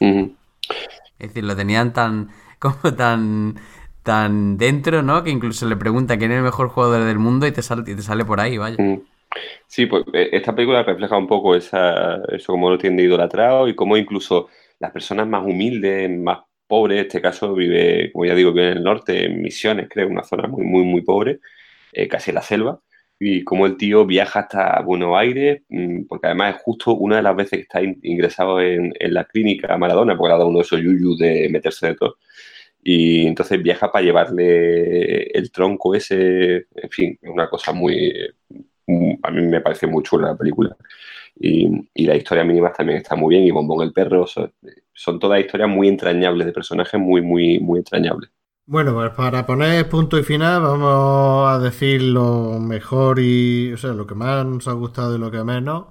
[1.19, 2.29] Es decir, lo tenían tan,
[2.81, 3.55] como tan,
[4.03, 5.23] tan dentro, ¿no?
[5.23, 7.95] Que incluso le pregunta quién es el mejor jugador del mundo y te sale, y
[7.95, 8.81] te sale por ahí, vaya.
[8.81, 9.01] Mm.
[9.67, 13.75] Sí, pues eh, esta película refleja un poco esa, eso como lo tiene idolatrado y
[13.75, 18.51] cómo incluso las personas más humildes, más pobres, en este caso vive, como ya digo,
[18.53, 21.39] vive en el norte, en Misiones, creo, una zona muy, muy, muy pobre,
[21.91, 22.79] eh, casi en la selva,
[23.19, 27.23] y cómo el tío viaja hasta Buenos Aires, mm, porque además es justo una de
[27.23, 30.59] las veces que está in- ingresado en, la clínica Maradona, porque le ha dado uno
[30.59, 32.17] de esos yuyus de meterse de todo.
[32.81, 38.13] Y entonces viaja para llevarle el tronco ese, en fin, es una cosa muy,
[38.87, 40.75] mm, a mí me parece muy chula la película.
[41.35, 44.51] Y, y la historia mínima también está muy bien, y Bombón el perro, son,
[44.93, 48.29] son todas historias muy entrañables, de personajes muy, muy, muy entrañables.
[48.65, 53.93] Bueno, pues para poner punto y final, vamos a decir lo mejor y, o sea,
[53.93, 55.85] lo que más nos ha gustado y lo que menos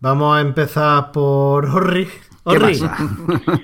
[0.00, 2.06] Vamos a empezar por Orri.
[2.48, 2.78] ¿Qué Orri.
[2.78, 2.96] pasa?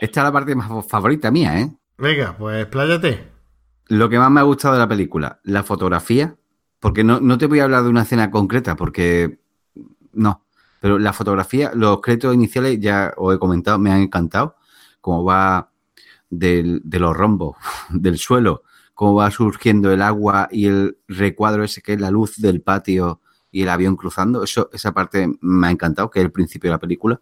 [0.00, 1.70] Esta es la parte más favorita mía, ¿eh?
[2.00, 3.28] Venga, pues expláyate.
[3.88, 6.36] Lo que más me ha gustado de la película, la fotografía,
[6.78, 9.40] porque no, no te voy a hablar de una escena concreta, porque
[10.12, 10.44] no,
[10.80, 14.56] pero la fotografía, los créditos iniciales ya os he comentado, me han encantado,
[15.00, 15.70] cómo va
[16.30, 17.56] del- de los rombos,
[17.90, 18.62] del suelo,
[18.94, 23.20] cómo va surgiendo el agua y el recuadro ese que es la luz del patio
[23.50, 26.74] y el avión cruzando, eso, esa parte me ha encantado, que es el principio de
[26.76, 27.20] la película.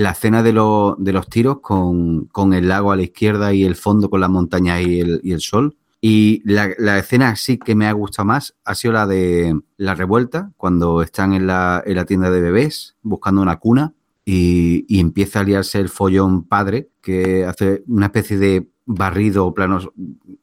[0.00, 3.64] La escena de, lo- de los tiros con, con el lago a la izquierda y
[3.64, 5.76] el fondo con las montañas y el, y el sol.
[6.00, 9.94] Y la, la escena sí que me ha gustado más ha sido la de la
[9.94, 13.92] revuelta, cuando están en la, en la tienda de bebés buscando una cuna
[14.24, 19.52] y, y empieza a liarse el follón padre, que hace una especie de barrido o
[19.54, 19.78] plano,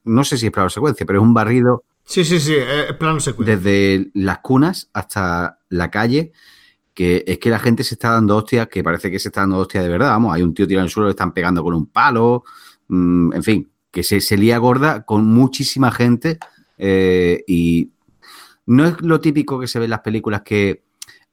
[0.04, 3.20] no sé si es plano secuencia, pero es un barrido Sí, sí, sí, eh, plano
[3.20, 3.58] secuencia.
[3.58, 6.32] desde las cunas hasta la calle,
[6.98, 9.60] que es que la gente se está dando hostias, que parece que se está dando
[9.60, 11.76] hostias de verdad, vamos, hay un tío tirado en el suelo, le están pegando con
[11.76, 12.44] un palo,
[12.88, 16.40] mm, en fin, que se, se lía gorda con muchísima gente
[16.80, 17.92] eh, y
[18.66, 20.86] no es lo típico que se ve en las películas que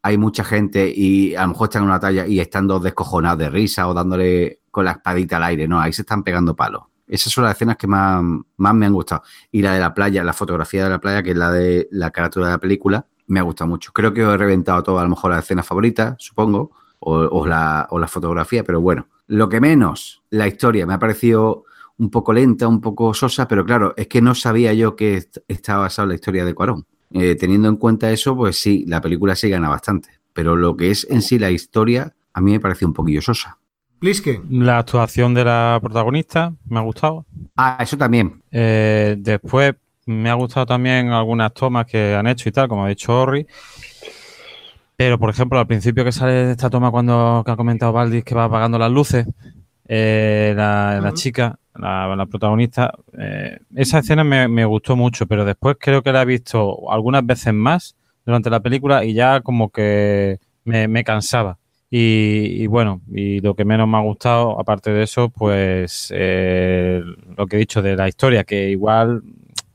[0.02, 3.38] hay mucha gente y a lo mejor están en una talla y están dos descojonados
[3.38, 6.82] de risa o dándole con la espadita al aire, no, ahí se están pegando palos.
[7.06, 8.22] Esas son las escenas que más,
[8.58, 9.22] más me han gustado.
[9.50, 12.10] Y la de la playa, la fotografía de la playa, que es la de la
[12.10, 13.92] carátula de la película, me ha gustado mucho.
[13.92, 16.70] Creo que os he reventado todo, a lo mejor las escenas favoritas, supongo,
[17.00, 19.08] o, o la, o la fotografía, pero bueno.
[19.26, 21.64] Lo que menos, la historia, me ha parecido
[21.96, 25.38] un poco lenta, un poco sosa, pero claro, es que no sabía yo que est-
[25.48, 26.84] estaba basada en la historia de Cuarón.
[27.12, 30.08] Eh, teniendo en cuenta eso, pues sí, la película sí gana bastante.
[30.32, 33.58] Pero lo que es en sí la historia, a mí me pareció un poquillo sosa.
[34.00, 34.42] Plisken.
[34.50, 37.24] La actuación de la protagonista me ha gustado.
[37.56, 38.42] Ah, eso también.
[38.50, 39.74] Eh, después
[40.06, 43.46] me ha gustado también algunas tomas que han hecho y tal, como ha dicho Orri.
[44.96, 48.34] Pero, por ejemplo, al principio que sale esta toma cuando que ha comentado Valdis que
[48.34, 49.26] va apagando las luces,
[49.88, 55.44] eh, la, la chica, la, la protagonista, eh, esa escena me, me gustó mucho, pero
[55.44, 59.70] después creo que la he visto algunas veces más durante la película y ya como
[59.70, 61.58] que me, me cansaba.
[61.90, 67.02] Y, y bueno, y lo que menos me ha gustado, aparte de eso, pues eh,
[67.36, 69.22] lo que he dicho de la historia, que igual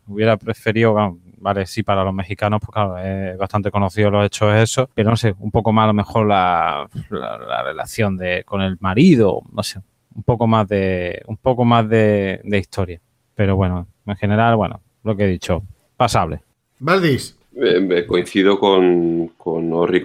[0.10, 4.54] hubiera preferido, bueno, vale, sí, para los mexicanos, pues claro, es bastante conocido los hechos
[4.56, 8.44] eso, pero no sé, un poco más a lo mejor la, la, la relación de
[8.44, 9.80] con el marido, no sé,
[10.16, 13.00] un poco más de, un poco más de, de historia.
[13.36, 15.64] Pero bueno, en general, bueno, lo que he dicho,
[15.96, 16.42] pasable.
[16.80, 17.38] Valdis.
[17.56, 20.02] Eh, coincido con, con Orri.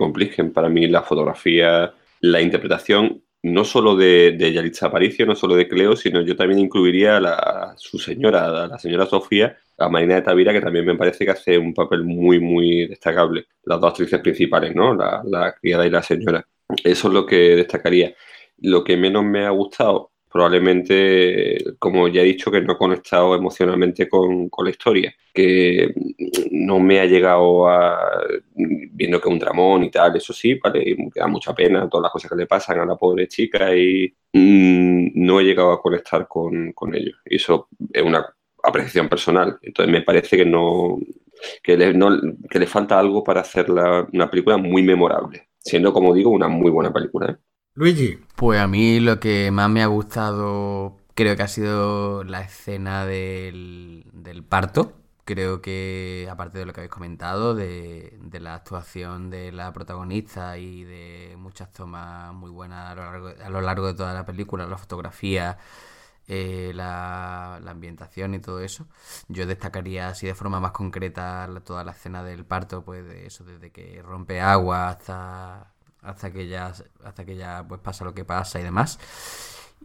[0.52, 5.68] Para mí la fotografía, la interpretación, no solo de, de Yalitza Aparicio, no solo de
[5.68, 9.88] Cleo, sino yo también incluiría a, la- a su señora, a la señora Sofía, a
[9.88, 13.46] Marina de Tavira, que también me parece que hace un papel muy, muy destacable.
[13.64, 14.94] Las dos actrices principales, ¿no?
[14.94, 16.46] La, la criada y la señora.
[16.82, 18.14] Eso es lo que destacaría.
[18.58, 23.34] Lo que menos me ha gustado, probablemente, como ya he dicho, que no he conectado
[23.34, 25.92] emocionalmente con, con la historia, que
[26.50, 28.20] no me ha llegado a,
[28.54, 30.82] viendo que es un dramón y tal, eso sí, ¿vale?
[30.84, 34.12] Y da mucha pena todas las cosas que le pasan a la pobre chica y
[34.32, 37.12] mm, no he llegado a conectar con, con ello.
[37.26, 38.33] Y eso es una
[38.64, 39.58] apreciación personal.
[39.62, 40.98] Entonces me parece que no,
[41.62, 42.10] que le, no-
[42.50, 46.48] que le falta algo para hacer la- una película muy memorable, siendo, como digo, una
[46.48, 47.32] muy buena película.
[47.32, 47.36] ¿eh?
[47.74, 48.18] Luigi.
[48.36, 53.04] Pues a mí lo que más me ha gustado creo que ha sido la escena
[53.06, 54.92] del, del parto.
[55.24, 60.58] Creo que, aparte de lo que habéis comentado, de, de la actuación de la protagonista
[60.58, 64.26] y de muchas tomas muy buenas a lo largo, a lo largo de toda la
[64.26, 65.56] película, la fotografía,
[66.26, 68.86] eh, la, ambientación y todo eso,
[69.28, 73.44] yo destacaría así de forma más concreta toda la escena del parto, pues de eso,
[73.44, 75.72] desde que rompe agua hasta,
[76.02, 76.72] hasta que ya,
[77.04, 78.98] hasta que ya pues pasa lo que pasa y demás.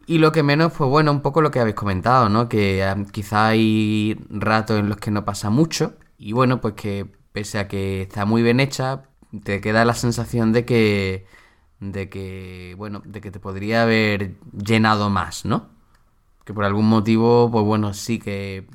[0.08, 2.50] Y lo que menos, pues bueno, un poco lo que habéis comentado, ¿no?
[2.50, 5.96] Que eh, quizá hay ratos en los que no pasa mucho.
[6.18, 9.04] Y bueno, pues que pese a que está muy bien hecha,
[9.44, 11.28] te queda la sensación de que.
[11.80, 12.76] de que.
[12.78, 15.79] bueno, de que te podría haber llenado más, ¿no?
[16.50, 18.68] Que por algún motivo, pues bueno, sí que.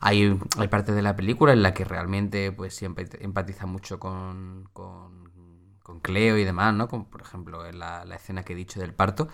[0.00, 4.68] hay, hay partes de la película en la que realmente, pues siempre empatiza mucho con.
[4.72, 6.88] con Cleo y demás, ¿no?
[6.88, 9.28] Como por ejemplo en la, la escena que he dicho del parto.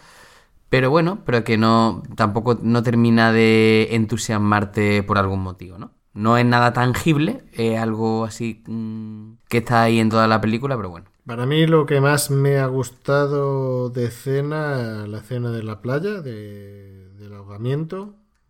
[0.68, 5.92] Pero bueno, pero que no tampoco no termina de entusiasmarte por algún motivo, ¿no?
[6.14, 10.76] No es nada tangible, es algo así mm, que está ahí en toda la película,
[10.76, 11.06] pero bueno.
[11.26, 16.20] Para mí lo que más me ha gustado de escena, la escena de la playa,
[16.22, 16.89] de-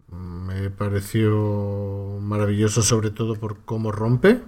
[0.09, 4.43] me pareció maravilloso sobre todo por cómo rompe,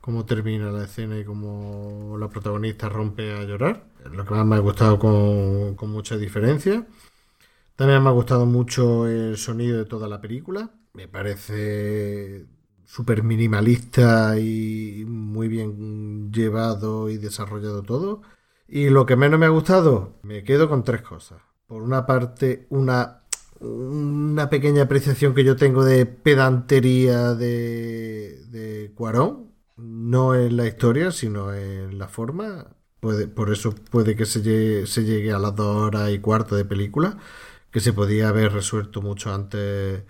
[0.00, 3.86] cómo termina la escena y cómo la protagonista rompe a llorar.
[4.12, 6.86] Lo que más me ha gustado con, con mucha diferencia.
[7.76, 10.70] También me ha gustado mucho el sonido de toda la película.
[10.92, 12.46] Me parece
[12.84, 18.22] súper minimalista y muy bien llevado y desarrollado todo.
[18.68, 21.40] Y lo que menos me ha gustado, me quedo con tres cosas.
[21.66, 23.23] Por una parte, una,
[23.64, 29.52] una pequeña apreciación que yo tengo de pedantería de, de Cuarón.
[29.76, 32.76] No en la historia, sino en la forma.
[33.00, 37.18] Puede, por eso puede que se llegue, a las dos horas y cuarto de película,
[37.70, 40.04] que se podía haber resuelto mucho antes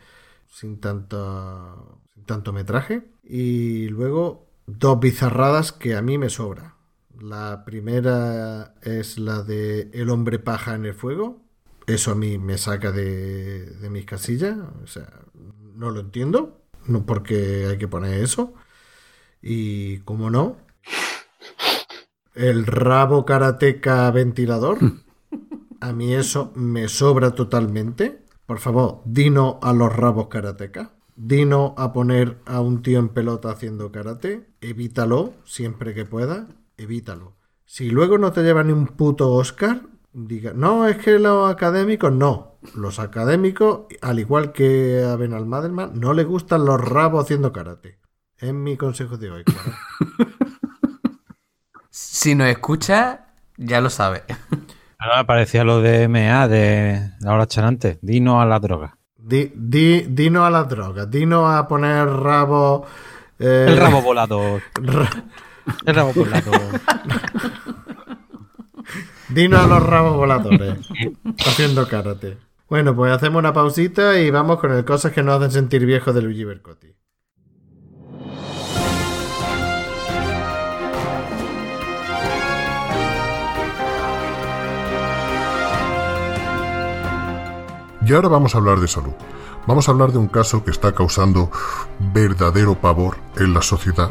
[0.48, 3.10] sin tanto, sin tanto metraje.
[3.24, 6.76] Y luego dos bizarradas que a mí me sobra.
[7.20, 11.43] La primera es la de El hombre paja en el fuego.
[11.86, 14.56] Eso a mí me saca de, de mis casillas.
[14.82, 15.08] O sea,
[15.74, 16.60] no lo entiendo.
[16.86, 18.54] No porque hay que poner eso.
[19.40, 20.56] Y como no,
[22.34, 24.78] el rabo karateca ventilador.
[25.80, 28.24] A mí eso me sobra totalmente.
[28.46, 30.92] Por favor, dino a los rabos karateca.
[31.14, 34.48] Dino a poner a un tío en pelota haciendo karate.
[34.60, 36.48] Evítalo siempre que pueda.
[36.76, 37.36] Evítalo.
[37.66, 39.82] Si luego no te lleva ni un puto Oscar,
[40.14, 42.58] diga, no, es que los académicos no.
[42.74, 47.98] Los académicos, al igual que a Benal Madelman, no les gustan los rabos haciendo karate.
[48.38, 49.72] Es mi consejo de hoy, claro.
[51.90, 53.26] Si nos escucha,
[53.56, 54.24] ya lo sabe.
[54.98, 57.98] Ahora me parecía lo de MA de la hora chanante.
[58.02, 58.96] Dino a la droga.
[59.16, 62.84] Di, di- dino a las drogas, dino a poner rabo.
[63.38, 64.62] eh, El rabo volador.
[64.82, 65.10] ra-
[65.86, 66.60] El rabo volador.
[69.34, 70.78] Dino a los rabos voladores.
[71.44, 72.38] haciendo karate.
[72.68, 76.14] Bueno, pues hacemos una pausita y vamos con el cosas que nos hacen sentir viejos
[76.14, 76.94] de Luigi Bercotti.
[88.06, 89.14] Y ahora vamos a hablar de salud.
[89.66, 91.50] Vamos a hablar de un caso que está causando
[92.12, 94.10] verdadero pavor en la sociedad,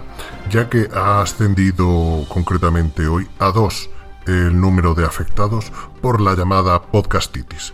[0.50, 3.90] ya que ha ascendido concretamente hoy a dos
[4.27, 5.72] el número de afectados
[6.02, 7.74] por la llamada podcastitis.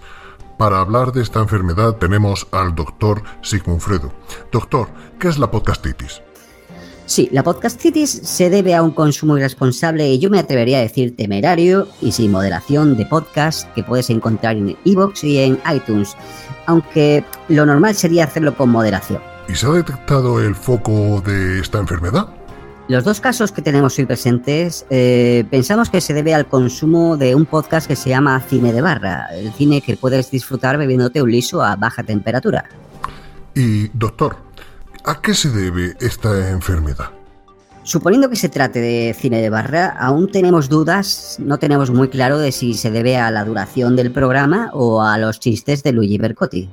[0.57, 4.13] Para hablar de esta enfermedad tenemos al doctor Sigmund Fredo.
[4.51, 6.21] Doctor, ¿qué es la podcastitis?
[7.05, 11.15] Sí, la podcastitis se debe a un consumo irresponsable y yo me atrevería a decir
[11.15, 16.15] temerario y sin moderación de podcast que puedes encontrar en iVoox y en iTunes,
[16.67, 19.21] aunque lo normal sería hacerlo con moderación.
[19.47, 22.27] ¿Y se ha detectado el foco de esta enfermedad?
[22.89, 27.35] Los dos casos que tenemos hoy presentes eh, pensamos que se debe al consumo de
[27.35, 31.29] un podcast que se llama Cine de Barra, el cine que puedes disfrutar bebiéndote un
[31.29, 32.65] liso a baja temperatura.
[33.53, 34.37] Y, doctor,
[35.05, 37.11] ¿a qué se debe esta enfermedad?
[37.83, 42.39] Suponiendo que se trate de cine de barra, aún tenemos dudas, no tenemos muy claro
[42.39, 46.17] de si se debe a la duración del programa o a los chistes de Luigi
[46.17, 46.71] Bercotti.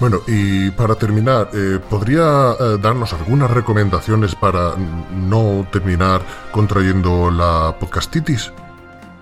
[0.00, 6.22] Bueno, y para terminar, eh, ¿podría eh, darnos algunas recomendaciones para no terminar
[6.52, 8.52] contrayendo la podcastitis?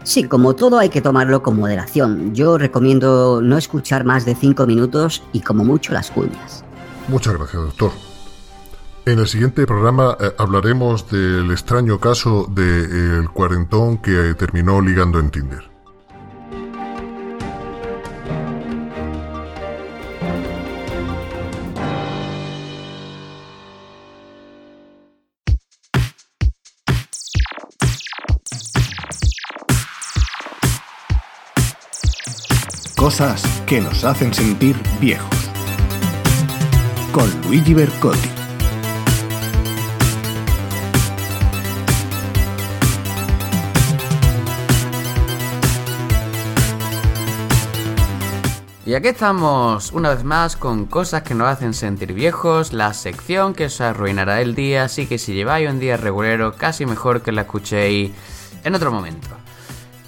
[0.02, 2.34] Sí, como todo hay que tomarlo con moderación.
[2.34, 6.62] Yo recomiendo no escuchar más de 5 minutos y como mucho las cuñas.
[7.08, 7.90] Muchas gracias, doctor.
[9.06, 15.30] En el siguiente programa eh, hablaremos del extraño caso del cuarentón que terminó ligando en
[15.30, 15.73] Tinder.
[33.16, 35.30] Cosas que nos hacen sentir viejos.
[37.12, 38.28] Con Luigi Bercotti.
[48.84, 53.54] Y aquí estamos una vez más con cosas que nos hacen sentir viejos, la sección
[53.54, 57.30] que os arruinará el día, así que si lleváis un día regulero, casi mejor que
[57.30, 58.10] la escuchéis
[58.64, 59.28] en otro momento.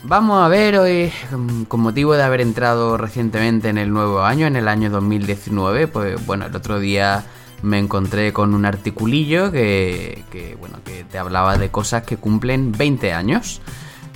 [0.08, 4.46] Vamos a ver hoy, mm, con motivo de haber entrado recientemente en el nuevo año,
[4.46, 7.24] en el año 2019, pues bueno, el otro día
[7.62, 12.70] me encontré con un articulillo que, que, bueno, que te hablaba de cosas que cumplen
[12.72, 13.60] 20 años.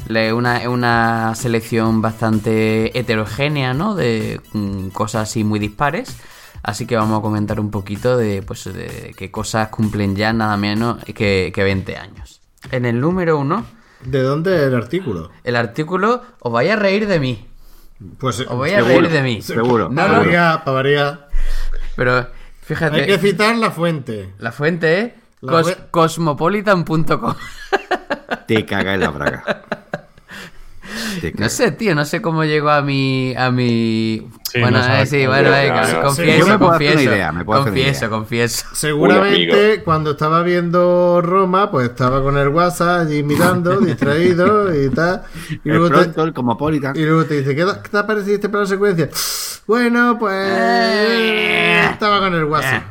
[0.07, 3.95] Le- Una, una selección bastante heterogénea, ¿no?
[3.97, 6.17] De mm, cosas así muy dispares.
[6.63, 10.57] Así que vamos a comentar un poquito de, pues, de qué cosas cumplen ya nada
[10.57, 12.41] menos que, que 20 años.
[12.71, 13.65] En el número uno,
[14.05, 15.31] ¿De dónde es el artículo?
[15.45, 17.47] el artículo, os vais a reír de mí.
[18.19, 19.43] Pues Os voy a reír de mí.
[19.43, 19.89] Seguro.
[19.91, 21.29] No, no, variar, para variar.
[21.97, 22.29] pero
[22.63, 23.03] fíjate.
[23.03, 24.33] Hay que citar la fuente.
[24.39, 25.13] La fuente es
[25.43, 27.35] Cos- web- Cosmopolitan.com.
[28.47, 29.63] Te caga en la braga.
[31.39, 33.35] No sé, tío, no sé cómo llegó a mi.
[33.37, 34.29] A mi...
[34.51, 37.01] Sí, bueno, no sabes eh, sí, bueno, venga, confieso, sí, confieso.
[37.03, 38.09] idea, me puedo hacer una confieso, idea.
[38.11, 38.67] confieso.
[38.73, 45.23] Seguramente cuando estaba viendo Roma, pues estaba con el WhatsApp allí mirando, distraído y tal.
[45.51, 46.97] Y El luego, te, pronto, el Cosmopolitan.
[46.97, 49.09] y luego te dice, ¿qué, te- qué te ha parecido este plano secuencia?
[49.69, 52.83] Bueno, pues estaba con el WhatsApp.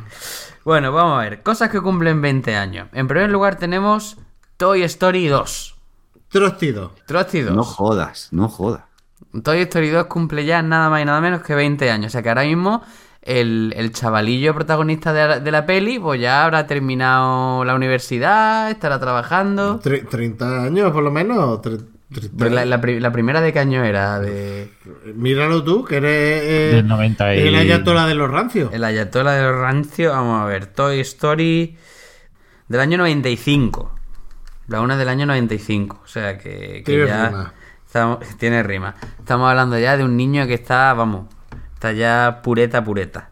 [0.64, 1.42] Bueno, vamos a ver.
[1.42, 2.88] Cosas que cumplen 20 años.
[2.92, 4.16] En primer lugar tenemos
[4.56, 5.76] Toy Story 2.
[6.30, 6.92] Trostido.
[7.06, 7.54] Trusty 2.
[7.54, 8.82] No jodas, no jodas.
[9.42, 12.06] Toy Story 2 cumple ya nada más y nada menos que 20 años.
[12.08, 12.82] O sea que ahora mismo
[13.22, 18.70] el, el chavalillo protagonista de la, de la peli, pues ya habrá terminado la universidad,
[18.70, 19.80] estará trabajando.
[19.80, 21.60] Tre- 30 años por lo menos.
[21.60, 24.18] tre- 30 Pero la, la pri- la primera de qué año era?
[24.18, 24.72] De
[25.14, 28.72] Míralo tú, que eres eh, Del 90 y- el ayatola de los rancios.
[28.72, 30.10] el Ayatola de los Rancio.
[30.10, 30.66] Vamos a ver.
[30.66, 31.76] Toy Story
[32.66, 33.94] del año 95.
[34.70, 36.00] La una del año 95.
[36.04, 37.28] O sea que, que Tiene ya...
[37.28, 37.54] rima.
[37.86, 38.94] estamos- tiene rima.
[39.18, 41.26] Estamos hablando ya de un niño que está, vamos,
[41.74, 43.30] está ya pureta, pureta.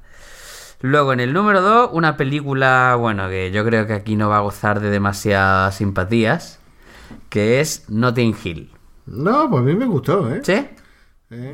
[0.80, 4.36] Luego en el número 2, una película, bueno, que yo creo que aquí no va
[4.38, 6.60] a gozar de demasiadas simpatías,
[7.30, 8.70] que es Notting Hill.
[9.06, 10.40] No, pues a mí me gustó, ¿eh?
[10.44, 10.66] ¿Sí?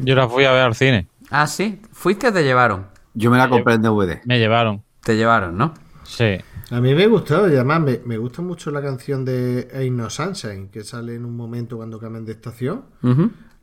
[0.01, 1.09] Yo la fui a ver al cine.
[1.31, 1.81] Ah, sí.
[1.93, 2.87] ¿Fuiste o te llevaron?
[3.15, 4.21] Yo me la compré en DVD.
[4.25, 4.83] Me llevaron.
[5.03, 5.73] Te llevaron, ¿no?
[6.05, 6.37] Sí.
[6.71, 10.09] A mí me gustó, y además me, me gusta mucho la canción de Ain't No
[10.11, 12.85] Sunshine, que sale en un momento cuando cambian de estación.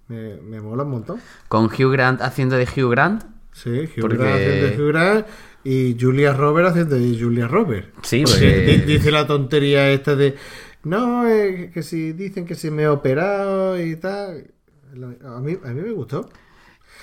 [0.07, 1.19] Me, me mola un montón.
[1.47, 3.23] Con Hugh Grant haciendo de Hugh Grant.
[3.53, 5.27] Sí, Hugh Porque- Grant haciendo de Hugh Grant
[5.63, 7.89] y Julia Roberts haciendo de Julia Roberts.
[8.03, 10.35] Sí, Porque porque- di- dice la tontería esta de
[10.83, 14.51] no, eh, que si dicen que se me ha operado y tal.
[15.23, 16.29] A mí, a mí me gustó.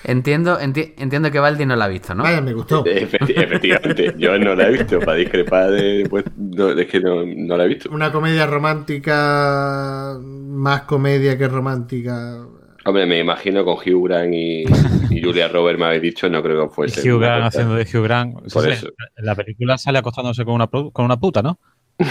[0.03, 2.23] Entiendo, enti- entiendo que Baldi no la ha visto, ¿no?
[2.23, 2.83] Vaya, me gustó.
[2.85, 4.99] Efecti- efectivamente, yo no la he visto.
[4.99, 7.89] Para discrepar, de, pues, no, es que no, no la he visto.
[7.91, 12.45] Una comedia romántica, más comedia que romántica.
[12.85, 14.63] Hombre, me imagino con Hugh Grant y,
[15.09, 17.01] y Julia Roberts, me habéis dicho, no creo que fuese.
[17.11, 18.51] Hugh Grant haciendo de Hugh Grant.
[18.53, 18.87] Por Sí, eso.
[19.17, 21.59] En la película sale acostándose con una, con una puta, ¿no?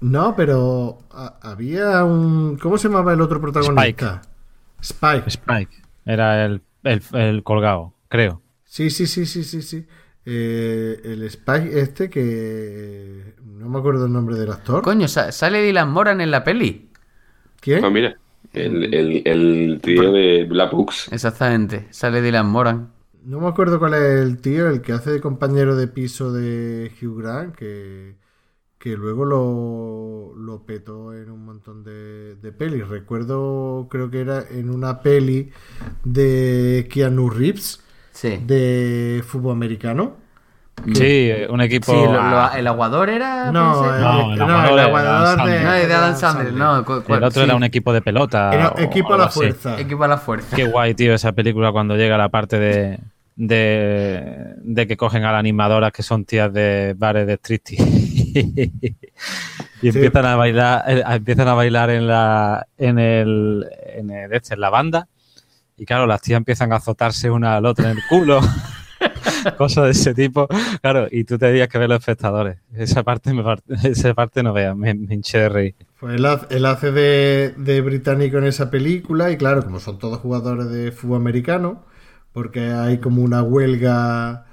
[0.00, 0.98] No, pero
[1.42, 2.58] había un.
[2.58, 4.20] ¿Cómo se llamaba el otro protagonista?
[4.80, 5.28] Spike.
[5.30, 5.82] Spike.
[6.06, 8.42] Era el, el, el colgado, creo.
[8.64, 9.86] Sí, sí, sí, sí, sí, sí.
[10.24, 14.82] Eh, el Spike este que no me acuerdo el nombre del actor.
[14.82, 16.90] Coño, sa- sale Dylan Moran en la peli.
[17.60, 17.84] ¿Quién?
[17.84, 18.16] Ah, mira,
[18.52, 21.08] el, el, el trío de Black Books.
[21.10, 22.92] Exactamente, sale Dylan Moran.
[23.24, 26.92] No me acuerdo cuál es el tío, el que hace de compañero de piso de
[27.02, 28.16] Hugh Grant, que,
[28.78, 32.88] que luego lo, lo petó en un montón de, de pelis.
[32.88, 35.52] Recuerdo, creo que era en una peli
[36.06, 38.38] de Keanu Reeves, Sí.
[38.46, 40.16] de fútbol americano.
[40.94, 41.90] Sí, eh, un equipo.
[41.92, 43.50] Sí, lo- lo- el aguador era.
[43.50, 45.64] No, el, No, el no, aguador el de aguador Adam de, Sandler.
[45.64, 46.52] No, de Adam Sandler.
[46.52, 46.76] No.
[47.16, 47.40] el otro sí.
[47.40, 48.52] era un equipo de pelota.
[48.54, 49.40] Era o equipo a la así.
[49.40, 49.80] fuerza.
[49.80, 50.54] Equipo a la fuerza.
[50.54, 52.98] Qué guay, tío, esa película cuando llega la parte de,
[53.36, 57.82] de, de que cogen a las animadoras que son tías de bares de striptease
[59.82, 64.54] y empiezan a bailar eh, empiezan a bailar en la en el en el este
[64.54, 65.08] en la banda
[65.76, 68.40] y claro las tías empiezan a azotarse una al otra en el culo.
[69.58, 70.48] Cosas de ese tipo.
[70.80, 72.58] Claro y tú te dirías que ver los espectadores.
[72.74, 73.42] Esa parte me
[73.88, 75.74] esa parte no veas me, me hinché de reír.
[76.00, 79.98] Pues él, hace- él hace de, de británico en esa película y claro, como son
[79.98, 81.84] todos jugadores de fútbol americano,
[82.32, 84.46] porque hay como una huelga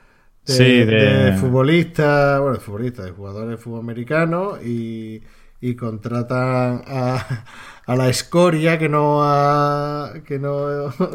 [0.46, 5.22] de, Sí, de- de futbolistas, bueno, de futbolistas, de jugadores de fútbol americano y,
[5.66, 7.46] y contratan a,
[7.86, 10.12] a la escoria que no ha...
[10.26, 10.68] Que no,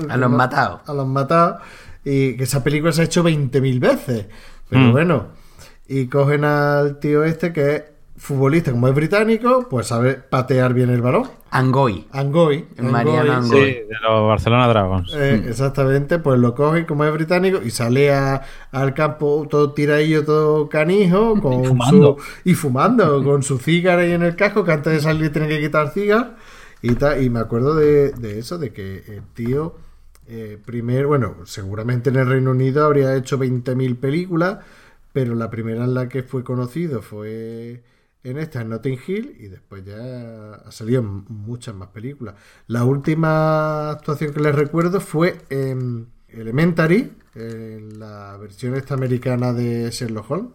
[0.09, 0.81] A los matados.
[0.86, 1.60] A los matados.
[2.05, 4.27] Y que esa película se ha hecho 20.000 veces.
[4.70, 4.93] Pero Mm.
[4.93, 5.27] bueno.
[5.86, 7.83] Y cogen al tío este que es
[8.19, 11.25] futbolista, como es británico, pues sabe patear bien el balón.
[11.51, 12.07] Angoy.
[12.13, 12.67] Angoy.
[12.79, 13.61] Mariano Angoy.
[13.61, 18.13] Sí de los Barcelona Dragons Eh, exactamente, pues lo cogen como es británico y sale
[18.13, 22.17] a- al campo todo tiradillo, todo canijo, con fumando.
[22.19, 25.49] su y fumando, con su cigarro ahí en el casco, que antes de salir tiene
[25.49, 26.37] que quitar cigar
[26.83, 27.23] y tal.
[27.23, 29.75] Y me acuerdo de, de eso, de que el tío,
[30.27, 34.59] eh, primero, bueno, seguramente en el Reino Unido habría hecho 20.000 películas,
[35.15, 37.83] pero la primera en la que fue conocido fue
[38.31, 42.34] en esta, en Notting Hill, y después ya ha salido en muchas más películas.
[42.66, 49.90] La última actuación que les recuerdo fue en Elementary, en la versión esta americana de
[49.90, 50.52] Sherlock Holmes,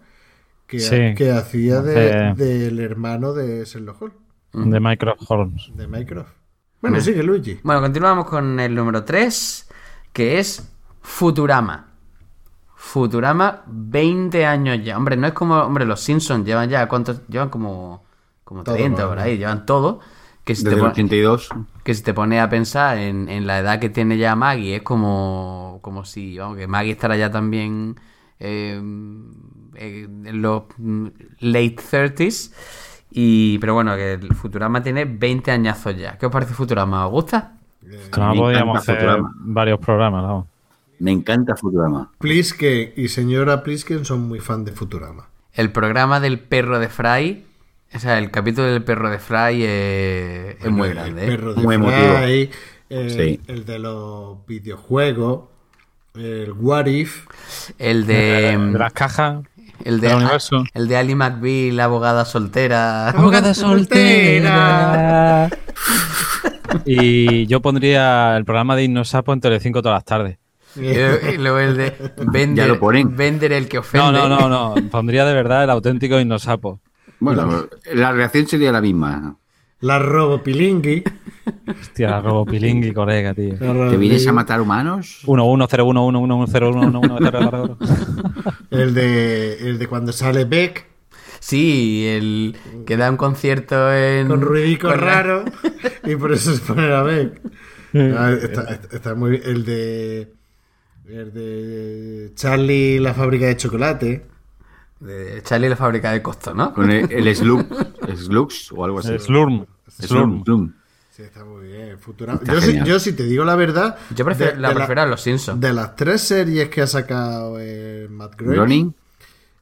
[0.68, 1.14] que, Sí.
[1.16, 4.18] que hacía de- del hermano de Sherlock Holmes,
[4.54, 6.32] de Mycroft Holmes de Mycroft.
[6.82, 7.60] Bueno, sigue Luigi.
[7.64, 9.70] Bueno, continuamos con el número 3,
[10.12, 10.70] que es
[11.02, 11.93] Futurama.
[12.86, 14.98] Futurama, 20 años ya.
[14.98, 15.56] Hombre, no es como.
[15.58, 16.88] Hombre, los Simpsons llevan ya.
[16.90, 17.26] ¿Cuántos?
[17.30, 18.04] Llevan como.
[18.44, 19.08] Como Todo, 30 ¿no?
[19.10, 19.38] por ahí.
[19.38, 20.02] Llevan todo.
[20.44, 21.50] Que si, te Desde el pon- 82.
[21.86, 24.82] que si te pones a pensar en, en la edad que tiene ya Maggie, es
[24.84, 25.80] como.
[25.82, 26.38] Como si.
[26.38, 27.96] Vamos, que Maggie estará ya también.
[28.40, 28.80] eh,
[29.76, 31.08] eh, en los mm,
[31.40, 32.54] late 30s.
[33.12, 36.18] Y, pero bueno, que el Futurama tiene 20 añazos ya.
[36.18, 37.06] ¿Qué os parece Futurama?
[37.08, 37.54] ¿Os gusta?
[37.82, 39.34] Me podríamos hacer Futurama.
[39.40, 40.48] varios programas, vamos.
[41.04, 42.12] Me encanta Futurama.
[42.20, 45.28] Plisken y señora Plisken son muy fan de Futurama.
[45.52, 47.44] El programa del perro de Fry.
[47.94, 51.26] O sea, el capítulo del perro de Fry eh, es muy El grande.
[51.26, 51.28] ¿eh?
[51.28, 52.18] perro de Muy Fry, emotivo.
[52.90, 53.40] el, Sí.
[53.48, 55.50] el de los videojuegos,
[56.16, 57.26] el What If.
[57.80, 58.80] El De de.
[58.80, 59.44] las cajas.
[59.84, 60.64] El de, universo.
[60.74, 63.10] el de Ali McBeal, la abogada soltera.
[63.10, 65.50] Abogada soltera.
[66.86, 70.38] Y yo pondría el programa de Innosapo en Telecinco todas las tardes.
[70.76, 71.94] Y luego el de
[72.32, 73.16] Vender, Ya lo ponen.
[73.16, 74.12] Vender el que ofende.
[74.12, 74.90] No, no, no, no.
[74.90, 76.80] Pondría de verdad el auténtico Innosapo.
[77.20, 79.38] Bueno, la reacción sería la misma.
[79.82, 81.04] La Robopilingui.
[81.82, 83.56] Hostia, la robopilingui, colega, tío.
[83.58, 85.20] ¿Te vienes a matar humanos?
[85.26, 87.78] 1 1 0 1 1 1 0 1 1 0
[88.72, 90.88] El de, el de cuando sale Beck
[91.42, 94.30] Sí, el que da un concierto en.
[94.30, 95.44] con ruidico con- raro
[96.06, 97.42] y por eso se pone a Beck.
[97.94, 99.44] Ah, está, está- está muy bien.
[99.46, 100.34] El de.
[101.08, 104.26] El de Charlie la fábrica de chocolate.
[105.00, 106.74] De Charlie la fábrica de costo, ¿no?
[106.74, 107.66] Con el, el Slug,
[108.16, 109.20] Slux o algo así.
[109.20, 109.66] Slurm.
[109.90, 110.44] Slurm.
[110.44, 110.74] Slurm.
[111.12, 112.00] Sí, está muy bien.
[112.00, 112.40] Futurama.
[112.44, 112.88] Yo, si, genial.
[112.88, 113.98] yo, si te digo la verdad.
[114.16, 115.60] Yo prefiero, de- la de prefiero a los Simpsons.
[115.60, 118.94] De las tres series que ha sacado eh, Matt Groening,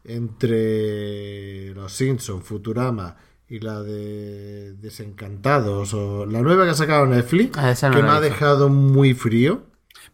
[0.05, 3.17] entre Los Simpsons, Futurama
[3.49, 8.09] y la de Desencantados, o la nueva que ha sacado Netflix, Ah, no que me
[8.09, 9.63] ha dejado muy frío.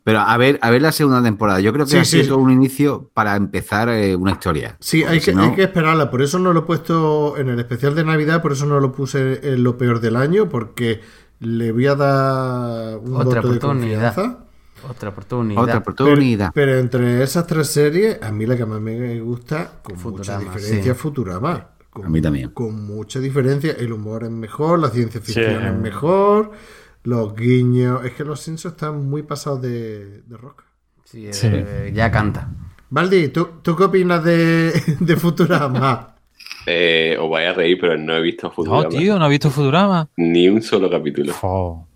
[0.08, 1.60] Pero a ver, a ver la segunda temporada.
[1.60, 2.24] Yo creo que Sí, ha sí.
[2.24, 4.78] sido un inicio para empezar eh, una historia.
[4.80, 6.10] Sí, hay si que, no- hay que esperarla.
[6.10, 8.94] Por eso no lo he puesto en el especial de Navidad, por eso no lo
[8.94, 11.02] puse en lo peor del año, porque
[11.42, 14.16] le voy a dar un Otra voto de oportunidad.
[14.16, 14.38] confianza.
[14.90, 15.62] Otra oportunidad.
[15.64, 16.52] Otra oportunidad.
[16.54, 20.40] Pero, pero entre esas tres series, a mí la que más me gusta, con Futurama,
[20.46, 20.98] mucha diferencia, sí.
[21.00, 21.68] Futurama.
[21.90, 22.52] Con, A mí también.
[22.52, 23.74] Con mucha diferencia.
[23.78, 25.68] El humor es mejor, la ciencia ficción Sí.
[25.68, 26.52] es mejor,
[27.04, 28.04] los guiños.
[28.06, 30.64] Es que los Simpsons están muy pasados de, de roca.
[31.04, 31.50] Sí, eh, Sí.
[31.94, 32.50] ya canta.
[32.90, 36.16] Valdi, ¿tú, ¿tú qué opinas de, de Futurama?
[36.66, 38.84] Eh, os vais a reír, pero no he visto Futurama.
[38.84, 40.10] No, tío, ¿no has visto Futurama?
[40.18, 41.34] Ni un solo capítulo.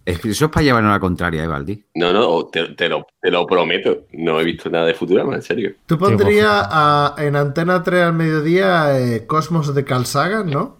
[0.04, 1.84] Es que eso es para llevarnos a la contraria, ¿eh, Valdi?
[1.96, 4.06] No, no, te, te lo, te lo prometo.
[4.14, 5.74] No he visto nada de Futurama, en serio.
[5.86, 10.78] Tú pondrías a- en Antena 3 al mediodía eh, Cosmos de Carl Sagan, ¿no?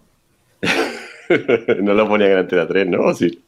[1.82, 3.00] no lo ponía en Antena 3, ¿no?
[3.06, 3.44] ¿O Sí.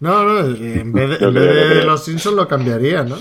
[0.00, 3.16] No, no, en vez de, No en vez de los Simpsons lo cambiaría, ¿no?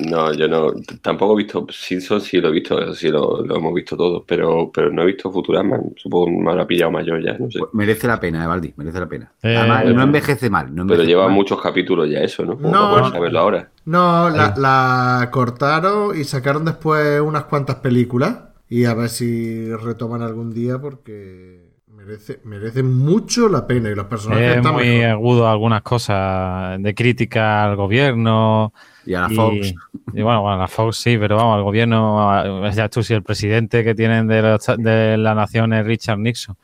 [0.00, 0.72] No, yo no.
[1.00, 4.22] Tampoco he visto Simpsons, sí lo he visto, eso sí lo, lo hemos visto todos,
[4.26, 5.78] pero, pero no he visto Futurama.
[5.96, 7.58] Supongo que me habrá pillado mayor ya, no sé.
[7.58, 8.74] Pues merece la pena, ¿eh, Valdi?
[8.76, 9.32] Merece la pena.
[9.42, 9.96] Eh, Además, bueno.
[9.96, 10.66] no envejece mal.
[10.66, 11.34] No Pero envejece lleva mal.
[11.34, 12.56] muchos capítulos ya eso, ¿no?
[12.58, 12.80] Como No.
[12.90, 13.70] para poder saberlo ahora.
[13.86, 18.36] No, la, la cortaron y sacaron después unas cuantas películas.
[18.68, 21.61] Y a ver si retoman algún día porque
[22.04, 23.90] merece, merece mucho la pena.
[23.90, 25.10] Y los personajes Es están muy mejor.
[25.10, 28.72] agudo algunas cosas de crítica al gobierno.
[29.06, 29.74] Y a la y- Fox.
[30.14, 33.22] Y, bueno, bueno, a la Fox sí, pero vamos, al gobierno, ya tú si el
[33.22, 36.56] presidente que tienen de, los- de la nación es Richard Nixon.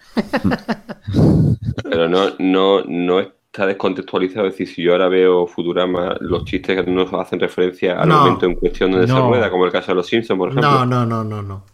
[1.83, 4.47] Pero no, no, no está descontextualizado.
[4.47, 8.21] Es decir, si yo ahora veo Futurama, los chistes que nos hacen referencia al No.
[8.21, 9.29] momento en cuestión donde se No.
[9.29, 10.71] rueda, como el caso de los Simpsons, por ejemplo.
[10.71, 11.65] No, no, no, no, no.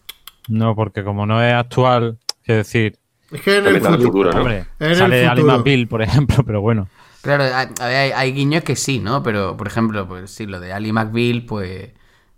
[0.49, 2.97] No, porque como no es actual, quiero decir,
[3.35, 4.03] Es que en el futuro.
[4.03, 4.39] futuro, ¿no?
[4.41, 5.59] hombre, En sale Ali futuro.
[5.59, 6.89] McBeal, por ejemplo, pero bueno.
[7.21, 9.23] Claro, hay, hay- hay guiños que sí, ¿no?
[9.23, 11.91] Pero, por ejemplo, pues sí, lo de Ali McBeal, pues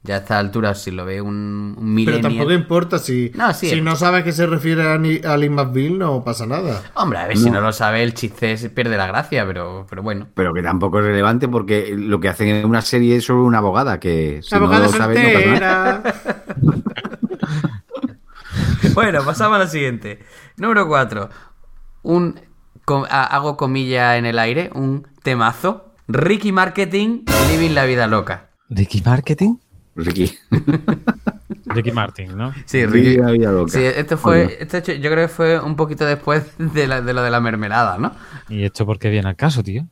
[0.03, 3.67] ya a esta altura, si lo ve un, un Pero tampoco importa si No, sí,
[3.69, 6.81] si es- no sabes que se refiere a, a Lee McBeal, no pasa nada.
[6.95, 10.05] Hombre, a ver, si no lo sabe, el chiste se pierde la gracia, pero, pero
[10.05, 10.29] bueno.
[10.35, 13.59] Pero que tampoco es relevante porque lo que hacen en una serie es sobre una
[13.59, 16.03] abogada que si Abogada no lo sabes no pasa nada.
[18.97, 20.19] Bueno, pasamos a la siguiente.
[20.57, 21.29] Número 4.
[22.03, 22.41] Un,
[22.87, 25.93] com- a- hago comilla en el aire, un temazo.
[26.09, 28.51] Ricky Marketing, Living la Vida Loca.
[28.71, 29.57] ¿Ricky Marketing?
[29.97, 30.33] Ricky.
[31.67, 32.55] Ricky Martin, ¿no?
[32.65, 33.21] Sí, Ricky Ricky.
[33.21, 33.71] la vida loca.
[33.73, 37.23] Sí, esto fue, hecho- yo creo que fue un poquito después de, la- de lo
[37.23, 38.13] de la mermelada, ¿no?
[38.49, 39.87] ¿Y esto por qué viene al caso, tío?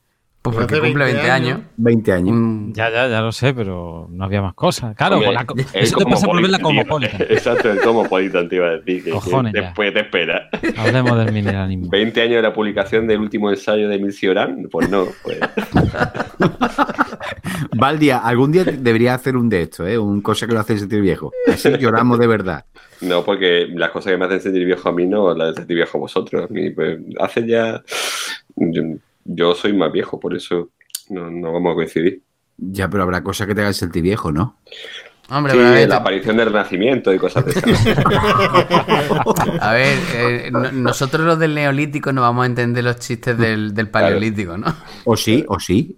[0.45, 1.61] Pues porque cumple 20 años.
[1.79, 2.73] 20 años.
[2.75, 4.95] Ya, ya, ya lo sé, pero no había más cosas.
[4.95, 7.23] Claro, la, eso te pasa por ver la Cosmopolitan.
[7.31, 8.99] Exacto, el Cosmopolitan te iba a decir.
[8.99, 9.63] Que, que Cojones ya.
[9.63, 10.51] después te espera.
[10.77, 11.89] Hablemos del mineralismo.
[11.89, 15.07] 20 años de la publicación del último ensayo de Emil Cioran, pues no.
[15.23, 15.39] Pues,
[17.75, 19.97] Valdia, algún día debería hacer un de estos, ¿eh?
[19.97, 21.33] Un cosa que lo hace sentir viejo.
[21.51, 22.67] Así lloramos de verdad.
[23.01, 25.77] no, porque las cosas que me hacen sentir viejo a mí no las hacen sentir
[25.77, 26.51] viejo a vosotros.
[26.51, 27.83] A mí, pues, hace ya.
[29.25, 30.71] Yo, soy más viejo, por eso
[31.11, 32.23] no, no vamos a coincidir.
[32.57, 34.59] Ya, pero habrá cosas que te hagan sentir viejo, ¿no?
[35.31, 37.97] Hombre, Sí, pero a ver, la aparición del Renacimiento y cosas de esas.
[39.61, 43.75] a ver, eh, no- nosotros los del neolítico no vamos a entender los chistes del,
[43.75, 44.67] del paleolítico, ¿no?
[45.05, 45.97] O sí, o sí.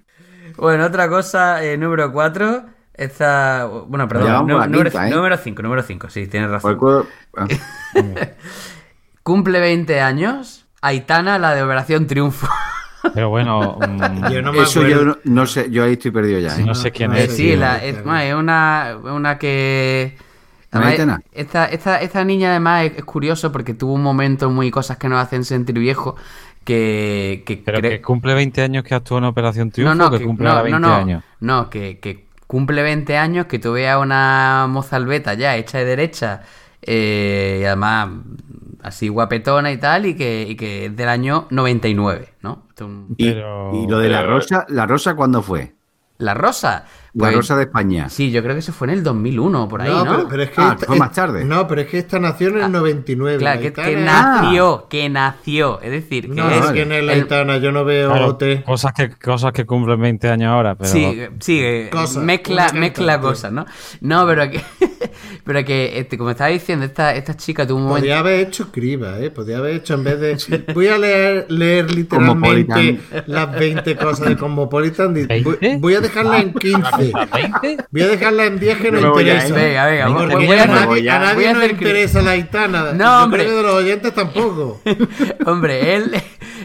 [0.57, 2.65] Bueno, otra cosa, eh, número 4.
[2.95, 3.67] Esta.
[3.67, 4.47] Bueno, perdón.
[4.47, 5.11] número, quinta, ¿eh?
[5.11, 6.79] número 5, número 5, sí, tienes razón.
[7.37, 7.47] Ah,
[9.23, 10.67] Cumple 20 años.
[10.81, 12.47] Aitana, la de Operación Triunfo.
[13.15, 13.79] Pero bueno,
[14.31, 14.89] Yo no me Eso acuerdo.
[14.99, 16.57] yo no, no sé, yo ahí estoy perdido ya.
[16.57, 16.65] ¿eh?
[16.65, 17.35] no sé quién no es.
[17.35, 17.97] sí, la, es,
[18.35, 20.17] una, una que.
[20.71, 24.97] además, esta, esta, esta niña, además, es, es curioso porque tuvo un momento muy cosas
[24.99, 26.17] que nos hacen sentir viejo.
[26.65, 27.43] Que.
[27.47, 30.19] que Pero cre- que cumple 20 años que actuó en Operación Triunfo, no, no, que,
[30.19, 31.25] que- cumple no, ahora no, 20 no, años.
[31.41, 36.43] No, que, que cumple 20 años, que tú veas una mozalbeta ya hecha de derecha,
[36.83, 38.09] eh, y además
[38.83, 42.67] así guapetona y tal, y que, y que es del año 99, ¿no?
[42.81, 45.75] Un- Y, Pero- y lo de la pero- rosa, ¿la rosa cuándo fue?
[46.19, 46.85] La rosa.
[47.17, 48.11] La Pues, rosa de España.
[48.11, 50.05] Sí, yo creo que se fue en el 2001, por ahí, ¿no?
[50.05, 51.47] pero, pero es que Ah, esta- fue más tarde.
[51.47, 53.39] No, pero es que esta nació en el 99.
[53.39, 55.81] Claro, la que, que nació, que nació.
[55.81, 56.57] Es decir, que No, es.
[56.75, 58.63] es la el- Aitana, yo no veo Claro, OT.
[58.67, 63.19] cosas, que, cosas que cumplen 20 años ahora, pero Sí, sí, eh, Cosas, mezcla, mezcla
[63.19, 63.65] cosas, ¿no?
[64.03, 64.61] No, pero que,
[65.45, 68.01] pero que este, como estaba diciendo, esta, esta chica tuvo un momento.
[68.01, 69.31] Podría haber hecho criba, ¿eh?
[69.31, 70.65] Podría haber hecho en vez de.
[70.75, 73.01] Voy a leer, leer literalmente Cosmopolitan.
[73.27, 75.15] las 20 cosas de Cosmopolitan.
[75.15, 75.81] Voy, ¿20?
[75.81, 77.06] voy a dejarla en 15.
[77.13, 77.87] ¿20?
[77.91, 79.55] Voy a dejarla en 10 que no a interesa.
[79.55, 81.17] Venga, venga, Porque voy, a a nadie, voy ya.
[81.17, 82.93] a nadie a nos interesa la Aitana.
[82.93, 83.43] No, Yo hombre.
[83.45, 84.81] creo que de los oyentes tampoco.
[85.47, 86.13] Hombre, él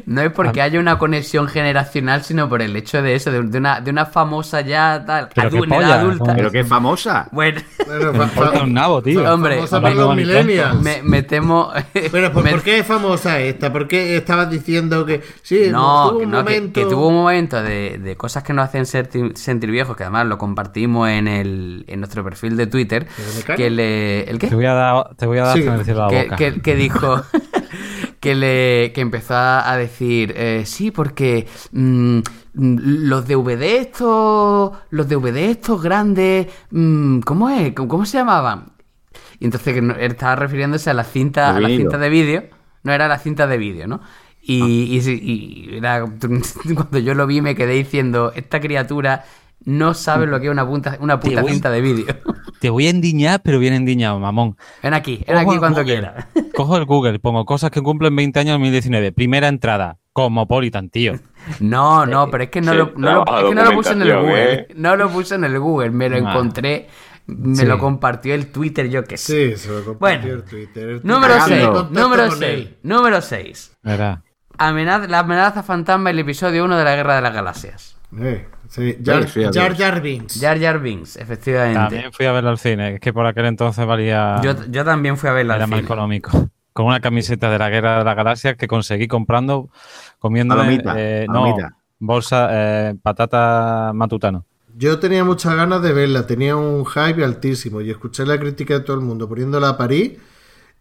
[0.05, 3.57] no es porque haya una conexión generacional, sino por el hecho de eso, de, de
[3.57, 6.35] una, de una famosa ya tal, Pero qué polla, adulta.
[6.35, 7.27] Pero que es famosa.
[7.31, 7.61] Bueno,
[8.35, 9.31] Falta un nabo, tío.
[9.31, 10.81] Hombre, famosa para los millennials.
[10.81, 11.71] me, me temo.
[12.11, 13.71] Bueno, pues me- ¿por qué es famosa esta?
[13.71, 16.79] ¿Por qué estabas diciendo que sí, No, tuvo que, un no, que- momento...
[16.81, 20.25] que tuvo un momento de, de cosas que nos hacen sentir, sentir viejos, que además
[20.31, 23.07] lo compartimos en, el, en nuestro perfil de Twitter.
[23.55, 24.23] Que le.
[24.29, 24.47] ¿El qué?
[24.47, 25.63] Te voy a dar, te voy a dar Sí.
[25.63, 26.35] con el cielo a la que, boca.
[26.37, 27.21] que- que dijo
[28.19, 32.21] que le que empezó a, decir eh, sí porque mm, mm,
[33.09, 38.73] los DVD estos los DVD estos grandes mm, cómo es ¿Cómo, cómo se llamaban
[39.39, 42.43] y entonces que él estaba refiriéndose a la cinta De a la cinta de vídeo
[42.83, 44.01] no era la cinta de vídeo no
[44.43, 46.05] y, y, sí, y era-
[46.75, 49.23] cuando yo lo vi me quedé diciendo esta criatura
[49.65, 52.05] no sabe lo que es una punta una puta cinta de vídeo
[52.59, 54.55] Te voy a endiñar, pero bien endiñado, mamón.
[54.83, 58.39] ven aquí ven Cojo aquí cuando quieras Cojo el Google, pongo cosas que cumplen 20
[58.39, 59.11] años en 2019.
[59.13, 61.13] Primera entrada, Cosmopolitan, tío.
[61.59, 63.93] No, no, pero es que no, sí, lo, no, lo, es que no lo puse
[63.93, 64.53] en el Google.
[64.53, 64.67] ¿eh?
[64.75, 66.87] No lo puse en el Google, me lo encontré,
[67.25, 67.65] me Sí.
[67.65, 69.55] lo compartió el Twitter, yo qué sé.
[69.55, 69.97] Sí, se lo compartió
[70.29, 70.89] Bueno, el Twitter.
[70.89, 72.77] El Número Twitter 6, tiene contacto número con 6, él.
[72.83, 73.77] número 6.
[73.81, 74.23] Verá.
[74.59, 77.97] la amenaza fantasma, el episodio 1 de la Guerra de las Galaxias.
[78.19, 80.39] Eh, sí, Jar, Sí, Jar Binks.
[80.39, 81.79] Jar Jar Binks, efectivamente.
[81.79, 82.95] También fui a verlo al cine.
[82.95, 84.39] Es que por aquel entonces valía.
[84.43, 85.85] Yo, yo también fui a verla era al más cine.
[85.85, 86.31] económico.
[86.73, 89.69] Con una camiseta de la Guerra de las Galaxias que conseguí comprando,
[90.19, 90.93] comiendo Palomita,
[91.27, 91.75] no, palomita.
[91.99, 94.45] bolsa, eh, patata matutano.
[94.77, 98.79] Yo tenía muchas ganas de verla, tenía un hype altísimo y escuché la crítica de
[98.79, 100.13] todo el mundo poniéndola a París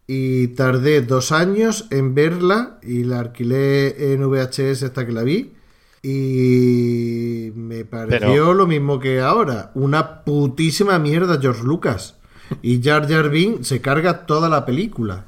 [0.07, 5.55] y tardé dos años en verla y la alquilé en VHS hasta que la vi
[6.03, 12.17] y me pareció Pero- lo mismo que ahora, una putísima mierda George Lucas
[12.63, 15.25] y Jar Jar Binks se carga toda la película.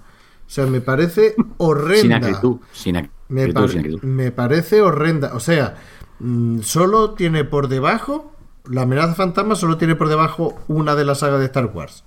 [0.46, 2.00] O sea, me parece horrenda.
[2.02, 2.56] Sin acritud.
[2.72, 5.32] Sin ac- Me, sin me parece horrenda.
[5.34, 5.76] O sea,
[6.20, 8.34] mm, solo tiene por debajo,
[8.68, 12.04] la amenaza fantasma solo tiene por debajo una de las sagas de Star Wars.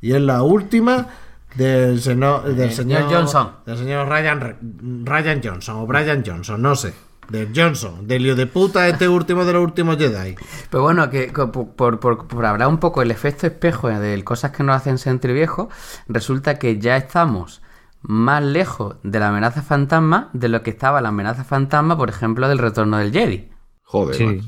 [0.00, 1.08] Y es la última
[1.54, 3.50] del, seno- del señor Johnson.
[3.64, 4.56] Del señor Ryan,
[5.04, 6.92] Ryan Johnson o Brian Johnson, no sé.
[7.28, 10.36] De Johnson, del lío de puta este último de los últimos Jedi.
[10.70, 14.76] Pero bueno, que por, por, hablar un poco del efecto espejo de cosas que nos
[14.76, 15.68] hacen sentir viejos,
[16.08, 17.62] resulta que ya estamos
[18.02, 22.48] más lejos de la amenaza fantasma de lo que estaba la amenaza fantasma, por ejemplo,
[22.48, 23.48] del retorno del Jedi.
[23.82, 24.16] Joder.
[24.16, 24.40] Sí,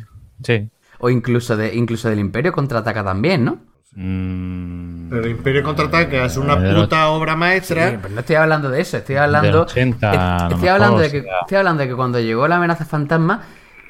[0.45, 0.71] sí.
[0.99, 3.61] O incluso, de, incluso del Imperio contraataca también, ¿no?
[3.97, 7.91] Mm, Pero Imperio Contraataca es una los- puta obra maestra.
[7.91, 9.47] Sí, pero no estoy hablando de eso, estoy hablando.
[9.49, 11.33] Del 80, a lo estoy, mejor, hablando de que, sea.
[11.41, 13.43] estoy hablando de que cuando llegó la amenaza fantasma,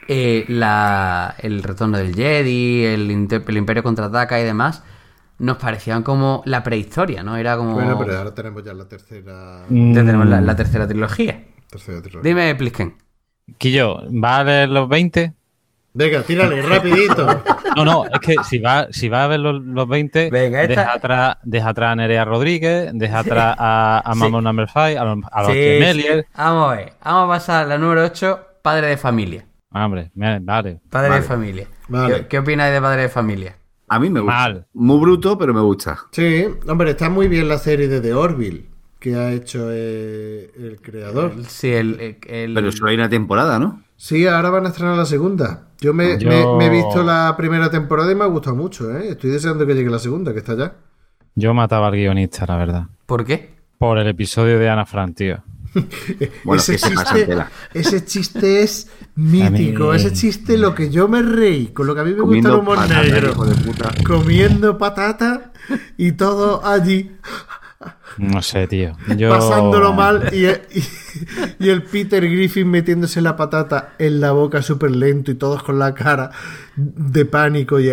[0.09, 4.85] eh, la, el retorno del Jedi, el, el Imperio contraataca y demás,
[5.39, 7.37] nos parecían como la prehistoria, ¿no?
[7.37, 7.75] Era como...
[7.75, 11.45] Bueno, pero ahora tenemos ya la tercera, Mm, Ya tenemos la, la tercera trilogía.
[11.69, 12.23] tercera trilogía.
[12.31, 12.95] Dime, Plisken.
[13.59, 15.35] Quillo, ¿va a ver los 20?
[15.97, 17.27] Venga, tírale, rapidito.
[17.75, 20.81] No, no, es que si va, si va a ver los, los 20, Venga, esta-
[20.83, 24.19] deja, atrás, deja atrás a Nerea Rodríguez, deja atrás a, a Sí.
[24.21, 26.05] Mamón Number 5, a los, a los Sí.
[26.37, 26.93] Vamos a ver.
[27.03, 29.47] Vamos a pasar a la número 8, padre de familia.
[29.73, 30.41] Ah, Hombre, vale.
[30.41, 31.15] Padre Vale.
[31.15, 31.69] de familia.
[31.89, 32.15] Vale.
[32.15, 33.57] ¿Qué, qué opináis de padre de familia?
[33.89, 34.35] A mí me gusta.
[34.37, 34.67] Mal.
[34.75, 35.99] Muy bruto, pero me gusta.
[36.13, 38.67] Sí, hombre, está muy bien la serie de The Orville
[38.99, 41.33] que ha hecho eh, el creador.
[41.47, 42.01] Sí, el...
[42.01, 43.83] el- el- Pero solo hay una temporada, ¿no?
[43.97, 45.69] Sí, ahora van a estrenar la segunda.
[45.81, 48.91] Yo me, Yo- me- me he visto la primera temporada y me ha gustado mucho,
[48.97, 49.11] ¿eh?
[49.11, 50.75] Estoy deseando que llegue la segunda, que está ya.
[51.35, 52.85] Yo mataba al guionista, la verdad.
[53.07, 53.55] ¿Por qué?
[53.79, 55.43] Por el episodio de Ana Frank, tío.
[56.45, 56.89] Bueno, chiste,
[57.75, 59.91] ese chiste es mítico.
[59.91, 62.37] Mí- Ese chiste, lo que yo me reí, con lo que a mí me gusta
[62.37, 63.31] el Comiendo humor patata, negro.
[63.33, 63.91] hijo de puta.
[64.07, 65.53] Comiendo patata
[65.99, 67.11] y todo allí
[68.19, 68.93] No sé, tío.
[69.17, 69.31] Yo...
[69.31, 70.55] pasándolo mal y, y-
[71.59, 75.79] y el Peter Griffin metiéndose la patata en la boca súper lento y todos con
[75.79, 76.31] la cara
[76.77, 77.87] de pánico y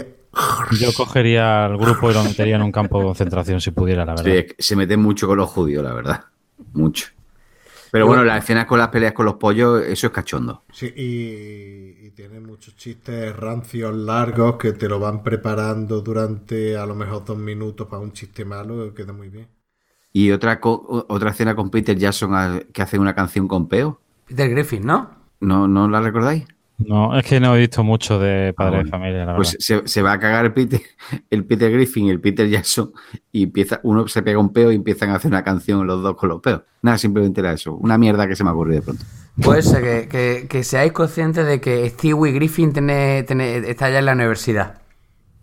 [0.79, 4.17] Yo cogería al grupo y lo metería en un campo de concentración si pudiera, la
[4.17, 4.45] Sí, verdad.
[4.55, 6.25] que se meten mucho con los judíos, la verdad.
[6.73, 7.07] Mucho.
[7.91, 10.63] Pero bueno, las escenas con las peleas con los pollos, eso es cachondo.
[10.71, 16.87] Sí, y, y tiene muchos chistes rancios largos que te lo van preparando durante a
[16.87, 19.47] lo mejor dos minutos para un chiste malo, queda muy bien.
[20.13, 23.99] Y otra, co- otra escena con Peter Jackson a- que hace una canción con Peo.
[24.27, 25.09] Peter Griffin, ¿no?
[25.41, 26.45] ¿No, ¿No la recordáis?
[26.77, 28.89] No, es que no he visto mucho de Padre Ah, de bueno.
[28.91, 29.35] Familia, la verdad.
[29.37, 30.81] Pues se, se va a cagar el Peter,
[31.29, 32.91] el Peter Griffin y el Peter Jackson
[33.31, 36.15] y empieza, uno se pega un peo y empiezan a hacer una canción los dos
[36.15, 36.61] con los peos.
[36.81, 37.73] Nada, simplemente era eso.
[37.75, 39.03] Una mierda que se me ocurrió de pronto.
[39.41, 43.99] Puede ser que, que- que seáis conscientes de que Stewie Griffin tiene, tiene- está ya
[43.99, 44.79] en la universidad.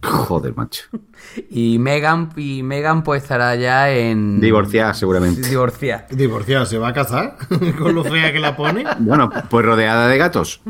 [0.03, 0.85] Joder, macho.
[1.51, 4.41] Y Megan, y Megan pues estará ya en...
[4.41, 5.49] Divorciada, seguramente.
[5.49, 6.07] Divorciada.
[6.11, 7.37] Divorciado, ¿se va a casar?
[7.79, 8.85] con lo fea que la pone.
[8.99, 10.61] Bueno, pues rodeada de gatos.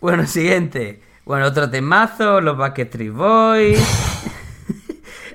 [0.00, 1.02] Bueno, siguiente.
[1.24, 3.80] Bueno, otro temazo, los Backstreet Boys.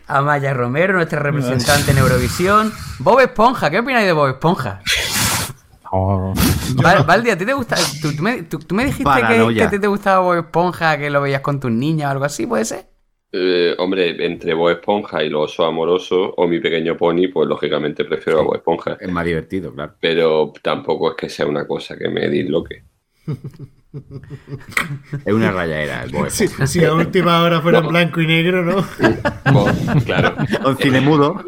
[0.08, 2.72] Amaya Romero, nuestra representante en Eurovisión.
[3.00, 4.82] Bob Esponja, ¿qué opináis de Bob Esponja?
[6.84, 7.76] Val- Valdi, ¿a ti te gusta?
[8.02, 9.58] ¿Tú, tú me, tú- tú me dijiste que, Paranoia.
[9.58, 12.26] que a ti te gustaba Bob Esponja, que lo veías con tus niñas o algo
[12.26, 12.86] así, ¿puede ser?
[13.32, 18.06] Eh, hombre, entre Bob Esponja y los osos amorosos o mi pequeño pony, pues lógicamente
[18.06, 18.98] prefiero a Bob Esponja.
[19.00, 19.96] Es más divertido, claro.
[20.00, 22.84] Pero tampoco es que sea una cosa que me disloque.
[25.26, 28.64] Es una rayadera el Bob Si, si a última hora fuera en blanco y negro,
[28.64, 28.86] ¿no?
[29.54, 30.36] Bob- claro.
[30.66, 31.44] Un cine mudo.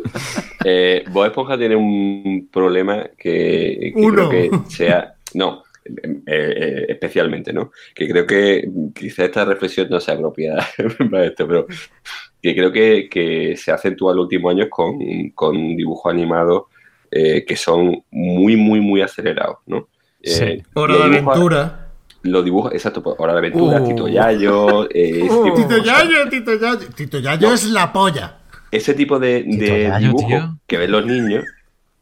[0.64, 4.30] Eh, Bob Esponja tiene un problema que, que Uno.
[4.30, 5.14] creo que sea.
[5.34, 7.72] No, eh, eh, especialmente, ¿no?
[7.93, 10.66] Que creo que quizá esta reflexión no sea apropiada
[11.11, 11.66] para esto, pero
[12.42, 14.98] que creo que, que se acentúa en los últimos años con,
[15.34, 16.64] con dibujos animados
[17.11, 19.88] eh, que son muy, muy, muy acelerados, ¿no?
[20.24, 20.43] Sí.
[20.43, 21.87] Eh, Hora de dibujos- aventura.
[22.24, 23.88] Los dibujos, exacto, pues, Hora de Aventura, Uh.
[23.88, 25.44] Tito Yayo, eh, Uh.
[25.44, 25.78] tipo de Tito.
[25.86, 26.90] Yayo, Tito Yayo.
[26.96, 28.38] Tito Yayo es la polla.
[28.72, 30.58] ese tipo de, de Yayo, dibujo tío.
[30.68, 31.46] que ven los niños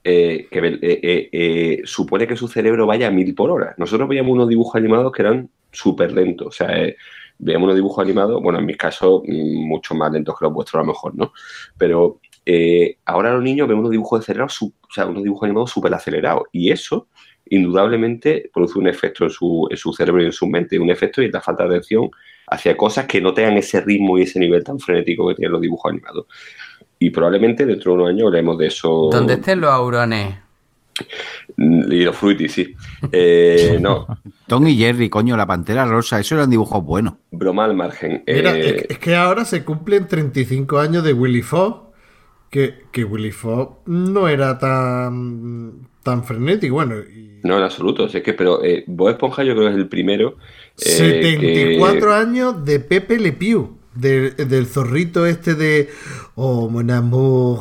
[0.04, 3.74] eh, que ven- eh, eh, eh, supone que su cerebro vaya a mil por hora.
[3.78, 6.48] Nosotros veíamos unos dibujos animados que eran súper lentos.
[6.48, 6.96] O sea, eh,
[7.40, 10.80] veíamos unos dibujos animados, bueno, en mi caso, mm, mucho más lentos que los vuestros
[10.80, 11.34] a lo mejor, ¿no?
[11.78, 15.72] Pero eh, ahora los niños ven unos dibujos acelerados, su- o sea, unos dibujos animados
[15.72, 16.44] súper acelerados.
[16.52, 17.08] Y eso,
[17.50, 21.22] indudablemente, produce un efecto en su, en su cerebro y en su mente, un efecto
[21.22, 22.10] y la falta de atención
[22.48, 25.62] hacia cosas que no tengan ese ritmo y ese nivel tan frenético que tienen los
[25.62, 26.26] dibujos animados.
[27.00, 29.10] Y probablemente dentro de unos años hablemos de eso.
[29.12, 30.36] Donde estén los aurones.
[31.58, 32.74] Mm, Y los fruitis, sí.
[33.12, 34.08] Eh, no,
[34.48, 37.16] Tom y Jerry, coño, la pantera rosa, eso eran dibujos buenos.
[37.32, 38.24] broma al margen.
[38.26, 41.86] Eh, es, que- es que ahora se cumplen 35 años de Willy Fogg.
[42.50, 46.76] Que, que Willy Fogg no era tan, tan frenético.
[46.76, 48.08] Bueno, y no, en absoluto.
[48.08, 50.38] si es que, pero eh, Bob Esponja yo creo que es el primero.
[50.78, 53.78] eh, 74 que- años de Pepe Le Pew.
[53.96, 55.90] de- del zorrito este de.
[56.36, 57.60] Oh, mon amour.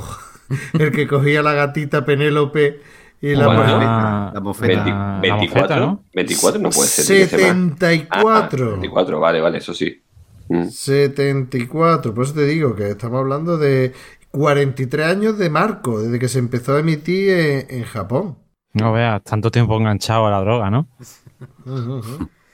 [0.78, 2.80] El que cogía la gatita Penélope
[3.22, 4.84] y la Bueno, la, la mofeta.
[4.84, 6.04] 20 la 24, mofeta, ¿no?
[6.12, 7.06] 24 no puede ser.
[7.06, 7.64] tiene que ser más.
[7.78, 8.66] 74.
[8.66, 10.00] Ah, 24, vale, vale, eso sí.
[10.48, 10.64] Mm.
[10.68, 13.92] 74, por eso te digo que estamos hablando de
[14.38, 18.36] 43 años de marco, desde que se empezó a emitir en, en Japón.
[18.72, 20.88] No veas, tanto tiempo enganchado a la droga, ¿no?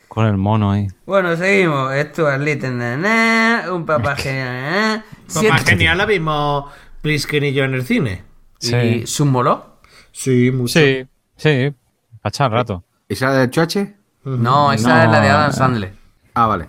[0.09, 0.89] Con el mono ahí.
[1.07, 1.91] Bueno, seguimos.
[1.95, 4.53] Stuart Little, na, na, un papá genial.
[4.55, 6.65] na, Papá genial la vimos
[7.01, 8.25] Plisken y yo en el cine.
[8.61, 9.07] ¿Y Sí.
[9.07, 9.81] Submoló?
[10.13, 10.79] Sí, mucho.
[10.79, 11.73] Sí, sí,
[12.21, 12.85] para echar rato.
[13.09, 13.97] ¿Esa del choche?
[14.25, 15.03] No, esa No.
[15.05, 15.95] es la de Adam Sandler.
[16.35, 16.69] Ah, vale.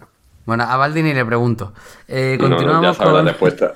[0.51, 1.71] Bueno, a Baldini le pregunto.
[2.09, 3.25] Eh, No, no, continuamos ya sabes la con.
[3.27, 3.73] respuesta.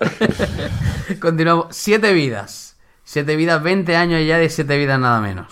[1.21, 1.67] continuamos.
[1.69, 2.75] Siete vidas.
[3.05, 5.47] Siete vidas, 20 años ya de siete vidas nada menos.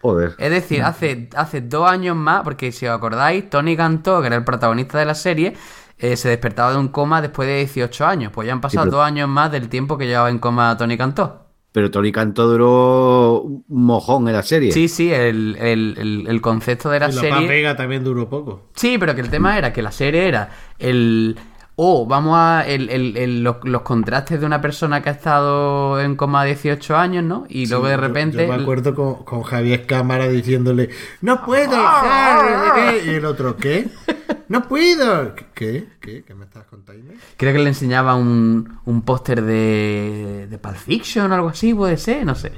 [0.00, 0.34] Joder.
[0.38, 4.36] Es decir, hace, hace dos años más, porque si os acordáis, Tony Cantó, que era
[4.36, 5.54] el protagonista de la serie,
[5.98, 8.32] eh, se despertaba de un coma después de 18 años.
[8.32, 10.96] Pues ya han pasado pero- dos años más del tiempo que llevaba en coma Tony
[10.96, 11.48] Cantó.
[11.72, 14.72] Pero Tony Cantó duró un mojón en la serie.
[14.72, 17.30] Sí, sí, el, el- el- el concepto de la Y la serie.
[17.36, 18.68] Paz Vega también duró poco.
[18.74, 21.36] Sí, pero que el tema era que la serie era el.
[21.76, 22.64] Oh, vamos a.
[22.66, 26.94] El, el- el- los, los contrastes de una persona que ha estado en coma 18
[26.94, 27.46] años, ¿no?
[27.48, 28.46] Y luego de repente.
[28.46, 30.90] Yo, me acuerdo con, con Javier Cámara diciéndole:
[31.22, 31.70] ¡No puedo
[32.74, 33.02] qué".
[33.06, 33.88] Y el otro: ¿Qué?
[34.52, 35.34] ¡No puedo!
[35.54, 35.86] ¿Qué?
[35.98, 36.24] ¿Qué?
[36.26, 37.14] ¿Qué me estás contando?
[37.38, 41.96] Creo que le enseñaba un, un póster de, de Pulp Fiction o algo así, puede
[41.96, 42.52] ser, no sé.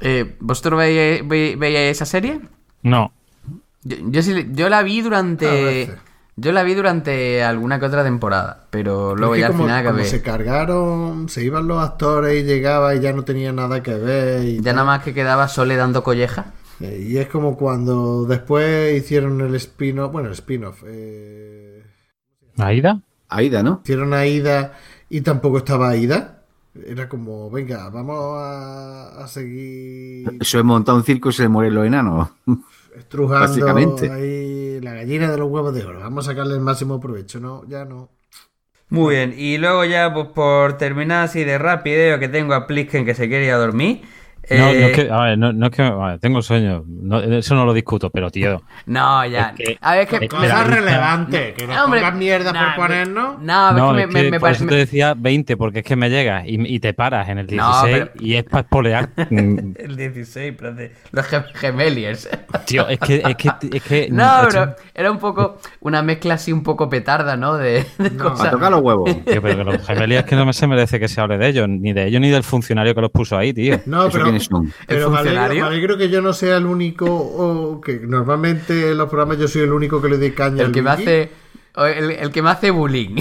[0.00, 2.40] Eh, ¿Vosotros veíais, ve- veíais esa serie?
[2.82, 3.12] No.
[3.82, 5.46] Yo, yo, sí- yo la vi durante.
[5.46, 5.96] veces.
[6.36, 9.64] Yo la vi durante alguna que otra temporada, pero luego Es que ya al como,
[9.64, 10.08] final como acabé.
[10.08, 14.44] se cargaron, se iban los actores y llegaba y ya no tenía nada que ver.
[14.44, 14.76] y Ya tal.
[14.76, 16.46] nada más que quedaba Sole dando colleja.
[16.80, 21.82] Eh, Y es como cuando después hicieron el spin-off, bueno, el spin-off, eh,
[22.58, 23.02] ¿Aida?
[23.28, 23.82] Aida, ¿no?
[23.82, 24.78] hicieron a Ida
[25.08, 26.44] y tampoco estaba Aida.
[26.86, 31.74] Era como, venga, vamos a, a seguir Eso es montar un circo y se mueren
[31.74, 32.30] los enanos.
[32.96, 34.10] estrujando básicamente.
[34.10, 36.00] ahí la gallina de los huevos de oro.
[36.00, 37.64] Vamos a sacarle el máximo provecho, ¿no?
[37.68, 38.10] Ya no.
[38.88, 43.04] Muy bien, y luego ya, pues por terminar así de rápido, que tengo a Plisken
[43.04, 44.02] que se quiere ir a dormir.
[44.50, 46.84] No, no Eh, es que, a ver, no, no es que, a ver, tengo sueño,
[46.86, 49.54] no, eso no lo discuto, pero tío, No, ya.
[49.56, 50.14] Es que- a ver, es que.
[50.16, 53.40] es que Cosas relevantes, No, hombre, pongan mierda no, por me- ponernos.
[53.40, 54.64] No, no, es que me, me por parece.
[54.64, 57.46] eso te decía 20, porque es que me llegas y, y te paras en el
[57.46, 59.08] No, 16 pero- y es para espolear.
[59.30, 62.28] Mm, El 16, pero de los gem- gemeliers.
[62.66, 65.58] Tío, es que, es que, es que No, pero era un poco.
[65.80, 67.56] Una mezcla así un poco petarda, ¿no?
[67.56, 68.50] De, de cosas.
[68.50, 69.10] tocar los huevos.
[69.24, 71.68] Tío, pero que los gemeliers que no me se merece que se hable de ellos,
[71.68, 73.80] ni de ellos ni del funcionario que los puso ahí, tío.
[73.86, 74.72] No, ¿Eso pero, quiénes son?
[74.86, 75.62] pero ¿El me, alegro, funcionario?
[75.62, 79.48] me alegro que yo no sea el único, o que normalmente en los programas yo
[79.48, 81.30] soy el único que le doy caña El al que me hace.
[81.76, 83.16] el que me hace bullying.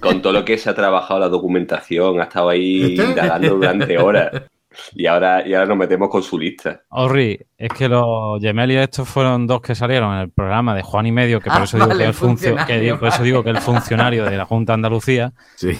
[0.00, 3.04] Con todo lo que se ha trabajado la documentación, ha estado ahí ¿Este?
[3.04, 4.30] indagando durante horas.
[4.94, 6.82] Y ahora, y ahora nos metemos con su lista.
[6.90, 11.06] Orri, es que los gemeliers estos fueron dos que salieron en el programa de Juan
[11.06, 12.98] y Medio, que por Ah, eso digo vale, que el el funcio- que funcionario, digo-
[12.98, 13.26] por eso vale.
[13.30, 15.72] digo que el funcionario de la Junta de Andalucía Sí.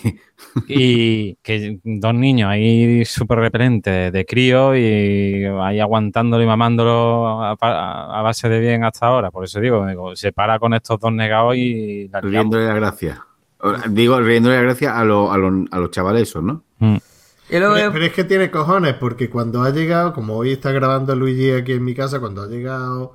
[0.69, 7.57] y que dos niños ahí súper repelentes de crío y ahí aguantándolo y mamándolo a,
[7.61, 9.31] a- a base de bien hasta ahora.
[9.31, 12.21] Por eso digo, digo, se para con estos dos negados y la.
[12.21, 13.25] Riéndole la gracia.
[13.89, 16.63] Digo, riéndole la gracia a, los- a, los, a los chavales esos, ¿no?
[16.79, 16.97] Mm.
[17.49, 21.73] Pero es que tiene cojones, porque cuando ha llegado, como hoy está grabando Luigi aquí
[21.73, 23.13] en mi casa, cuando ha llegado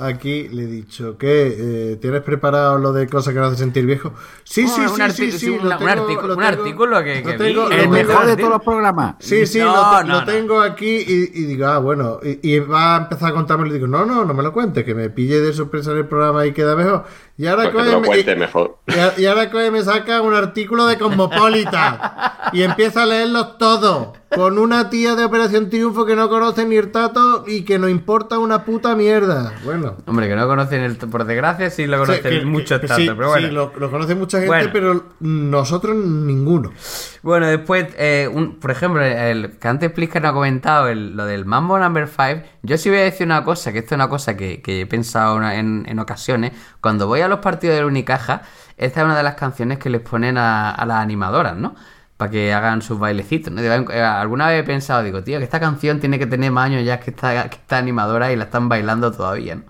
[0.00, 4.12] aquí, le he dicho que ¿tienes preparado lo de cosas que nos hace sentir viejo?
[4.44, 7.74] Sí, sí, Oh, sí, sí, sí, sí, un- artículo que- lo que tengo- vi.
[7.76, 9.14] El mejor mejor de todos los programas.
[9.18, 10.24] Sí, sí, No, lo, no, lo no.
[10.24, 13.72] tengo aquí y, y digo, ah, bueno, y, y va a empezar a contarme y
[13.72, 16.46] digo, no, no, no me lo cuentes, que me pille de sorpresa en el programa
[16.46, 17.04] y queda mejor.
[17.36, 18.78] Y ahora coge lo me- cuente mejor.
[19.16, 21.98] y, y ahora coge me saca un artículo de Cosmopolitan
[22.52, 26.76] y empieza a leerlos todos con una tía de Operación Triunfo que no conoce ni
[26.76, 29.52] el tato y que no importa una puta mierda.
[29.64, 29.96] Bueno.
[30.06, 30.96] Hombre, que no conocen el.
[30.96, 33.48] Por desgracia, sí lo conocen Sí, que- muchos que- tanto, sí, pero bueno.
[33.48, 34.70] sí, lo, lo conoce mucha gente, Bueno.
[34.72, 36.72] pero nosotros ninguno.
[37.22, 41.26] Bueno, después, eh, un- por ejemplo, el, que antes Plisker no ha comentado el- lo
[41.26, 42.42] del Mambo Number 5.
[42.62, 44.86] Yo sí voy a decir una cosa, que esto es una cosa que, que he
[44.86, 46.52] pensado una- en, en ocasiones.
[46.80, 48.42] Cuando voy a los partidos del Unicaja,
[48.76, 51.74] esta es una de las canciones que les ponen a, a las animadoras, ¿no?
[52.20, 53.50] Para que hagan sus bailecitos.
[53.50, 53.62] ¿no?
[53.62, 56.84] Eh, Alguna vez he pensado, digo, tío, que esta canción tiene que tener más años
[56.84, 59.62] ya que esta animadora y la están bailando todavía, ¿no?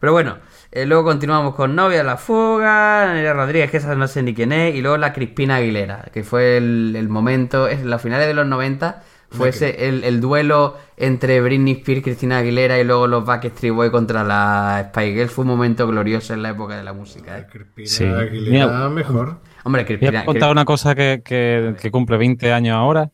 [0.00, 0.38] Pero bueno,
[0.72, 4.34] eh, luego continuamos con Novia de la Fuga, Nerea Rodríguez, que esa no sé ni
[4.34, 8.26] quién es, y luego la Crispina Aguilera, que fue el, el momento, es los finales
[8.26, 13.06] de los 90, fue ese, el, el duelo entre Britney Spears, Cristina Aguilera y luego
[13.06, 15.32] los Backstreet Boys contra la Spy Girls.
[15.32, 17.38] Fue un momento glorioso en la época de la música.
[17.38, 17.46] ¿eh?
[17.50, 18.04] Crispina Sí.
[18.04, 19.38] Aguilera, Mira, mejor.
[19.64, 20.20] Hombre, Voy Crispina...
[20.20, 23.10] a contar una cosa que, que- que cumple 20 años ahora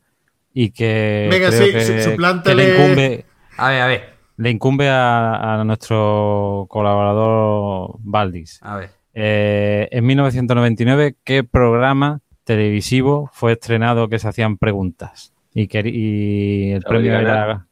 [0.53, 3.25] y que Venga, creo sí, que, suplántale- que le incumbe,
[3.57, 8.59] A ver, a ver, le incumbe a, a nuestro colaborador Valdis.
[8.63, 8.91] a ver.
[9.15, 15.33] Eh, en 1999, ¿qué programa televisivo fue estrenado que se hacían preguntas?
[15.53, 17.67] Y, que, y el ¿Sabe premio era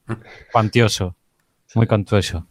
[0.53, 1.15] cuantioso,
[1.75, 2.47] muy cuantioso.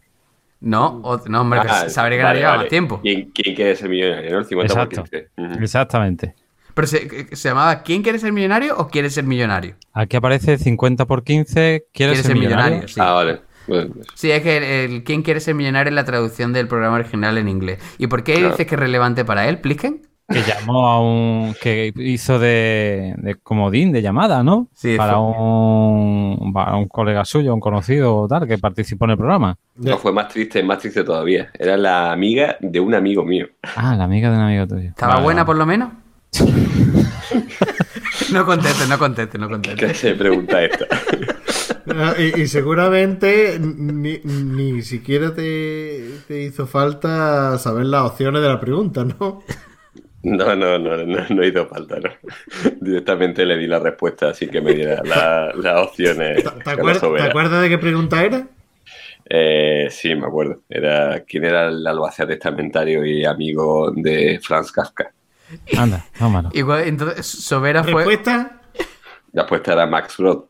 [0.59, 2.57] No, o- no hombre, que Ah, se habría que vale, vale.
[2.57, 2.99] más tiempo.
[3.01, 4.31] ¿Quién, quién quiere ser millonario?
[4.31, 4.39] ¿no?
[4.39, 5.03] El 50 por Exacto.
[5.11, 5.29] 15.
[5.53, 5.63] Ujú.
[5.63, 6.35] Exactamente.
[6.73, 9.75] Pero se, se llamaba ¿Quién quiere ser millonario o quiere ser millonario?
[9.93, 12.87] Aquí aparece 50 por 15, ¿quieres ¿Quiere ser millonario?
[12.87, 12.99] Sí.
[13.03, 13.41] Ah, vale.
[13.67, 16.95] Bueno, Sí, es que el, el ¿Quién quiere ser millonario es la traducción del programa
[16.97, 17.79] original en inglés.
[17.97, 18.49] ¿Y por qué Claro.
[18.51, 19.59] dices que es relevante para él?
[19.59, 20.01] ¿Plisken?
[20.29, 21.55] Que llamó a un.
[21.61, 24.67] que hizo de, de comodín, de llamada, ¿no?
[24.73, 29.17] Sí, para un, para un colega suyo, un conocido o tal, que participó en el
[29.17, 29.57] programa.
[29.75, 31.49] no fue más triste, más triste todavía.
[31.57, 33.47] Era la amiga de un amigo mío.
[33.75, 34.89] Ah, la amiga de un amigo tuyo.
[34.89, 35.45] ¿Estaba Vale, buena vale.
[35.47, 35.89] por lo menos?
[38.33, 39.93] no conteste, no conteste, no ¿Qué conteste.
[39.93, 40.85] se pregunta esta?
[41.89, 48.47] Ah, Y, y seguramente ni, ni siquiera te, te hizo falta saber las opciones de
[48.49, 49.41] la pregunta, ¿no?
[50.23, 52.09] No, no, no, no, no hizo falta, ¿no?
[52.81, 56.43] Directamente le di la respuesta así que me diera la- las opciones.
[56.43, 58.47] ¿Te, te acuerdas de qué pregunta era?
[59.29, 60.61] Eh, sí, me acuerdo.
[60.69, 65.11] Era quién era el albacea testamentario y amigo de Franz Kafka.
[65.77, 66.53] Anda, vámonos.
[66.55, 68.05] Igual, entonces, Sobera fue.
[68.05, 68.61] ¿Respuesta?
[69.33, 70.45] La respuesta era Max Brod.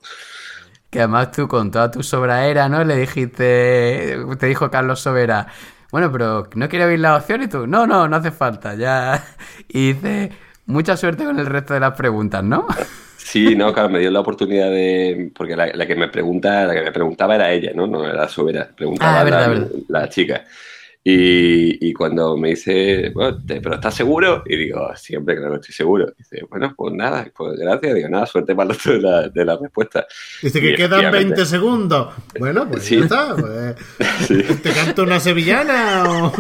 [0.90, 2.84] Que además tú con toda tu sobraera, ¿no?
[2.84, 4.18] Le dijiste.
[4.40, 5.48] Te dijo Carlos Sobera.
[5.92, 7.44] Bueno, pero ¿no quiere oír la opción?
[7.44, 9.24] Y tú, no, no, no hace falta, ya.
[9.70, 10.32] Y dice,
[10.66, 12.68] mucha suerte con el resto de las preguntas, ¿no?
[13.18, 15.32] Sí, no, claro, me dio la oportunidad de.
[15.36, 17.86] Porque la, la que me pregunta, la que me preguntaba era ella, ¿no?
[17.86, 18.70] No era Sobera.
[18.74, 19.68] Preguntaba Ah, verdad, la, verdad.
[19.90, 20.46] la chica.
[21.10, 24.44] Y, y cuando me dice, bueno, te- ¿pero estás seguro?
[24.46, 26.08] Y digo, siempre claro estoy seguro.
[26.18, 27.96] Dice, bueno, pues nada, pues gracias.
[27.96, 30.06] Digo, nada, suerte para el de la, de la respuesta.
[30.44, 31.26] Dice Y que quedan efectivamente.
[31.36, 32.14] 20 segundos.
[32.38, 32.98] Bueno, pues Sí.
[32.98, 33.36] ya está.
[33.38, 33.76] pues,
[34.28, 34.44] Sí.
[34.62, 36.34] ¿Te canto una sevillana o...?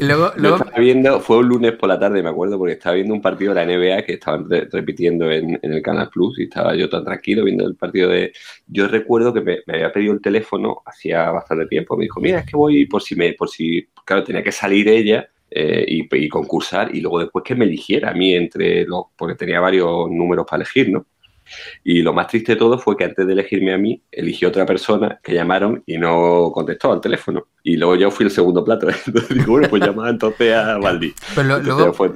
[0.00, 3.20] Luego- estaba viendo, fue un lunes por la tarde, me acuerdo, porque estaba viendo un
[3.22, 6.76] partido de la NBA que estaban re- repitiendo en, en el Canal Plus y estaba
[6.76, 8.32] yo tan tranquilo viendo el partido de...
[8.68, 12.38] Yo recuerdo que me, me había pedido el teléfono hacía bastante tiempo, me dijo, mira,
[12.40, 13.71] es que voy por si me, por si,
[14.04, 18.10] claro, tenía que salir ella eh, y, y concursar y luego después que me eligiera
[18.10, 21.06] a mí entre los, porque tenía varios números para elegir, ¿no?
[21.84, 24.64] Y lo más triste de todo fue que antes de elegirme a mí, eligió otra
[24.64, 27.48] persona que llamaron y no contestó al teléfono.
[27.62, 28.88] Y luego yo fui el segundo plato.
[29.06, 31.12] Entonces digo, bueno, pues llamaba entonces a Valdi.
[31.34, 32.12] Pero lo- Entonces luego fue-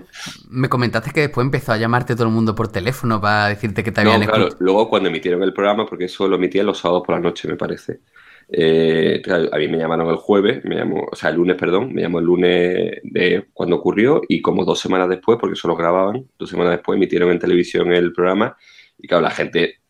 [0.49, 3.93] me comentaste que después empezó a llamarte todo el mundo por teléfono para decirte que
[3.93, 4.65] te No, habían claro, escuchado.
[4.65, 7.57] luego cuando emitieron el programa, porque eso lo emitían los sábados por la noche, me
[7.57, 8.01] parece.
[8.49, 12.03] Eh, a mí me llamaron el jueves, me llamó, o sea, el lunes, perdón, me
[12.03, 16.27] llamó el lunes de cuando ocurrió y como dos semanas después, porque eso lo grababan,
[16.39, 18.57] dos semanas después emitieron en televisión el programa
[18.99, 19.81] y claro, la gente,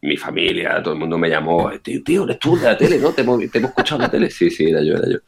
[0.00, 3.12] mi familia, todo el mundo me llamó, tío, tío, eres tú de la tele, ¿no?
[3.12, 4.30] ¿Te hemos, te hemos escuchado en la tele?
[4.30, 5.18] Sí, sí, era yo, era yo.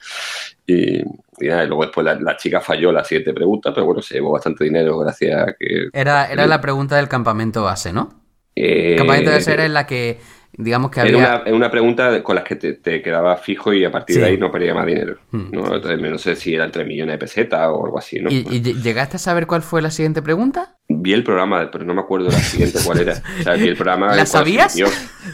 [0.66, 4.00] Y, y nada, y luego después la, la chica falló la siguiente pregunta, pero bueno,
[4.00, 5.88] se llevó bastante dinero gracias a que...
[5.92, 8.22] Era, era la pregunta del campamento base, ¿no?
[8.56, 10.18] eh, El campamento base era en la que,
[10.62, 11.18] digamos que Era había...
[11.18, 14.20] una, era una pregunta con la que te, te quedabas fijo y a partir Sí.
[14.22, 15.16] de ahí no perdía más dinero.
[15.30, 15.50] Hmm.
[15.52, 15.74] ¿no?
[15.74, 18.30] Entonces, no sé si eran 3 millones de pesetas o algo así, ¿no?
[18.30, 20.76] ¿Y, y ll- llegaste a saber cuál fue la siguiente pregunta?
[20.88, 23.14] Vi el programa, pero no me acuerdo la siguiente cuál era.
[23.40, 24.14] O sea, vi el programa.
[24.14, 24.76] ¿La sabías?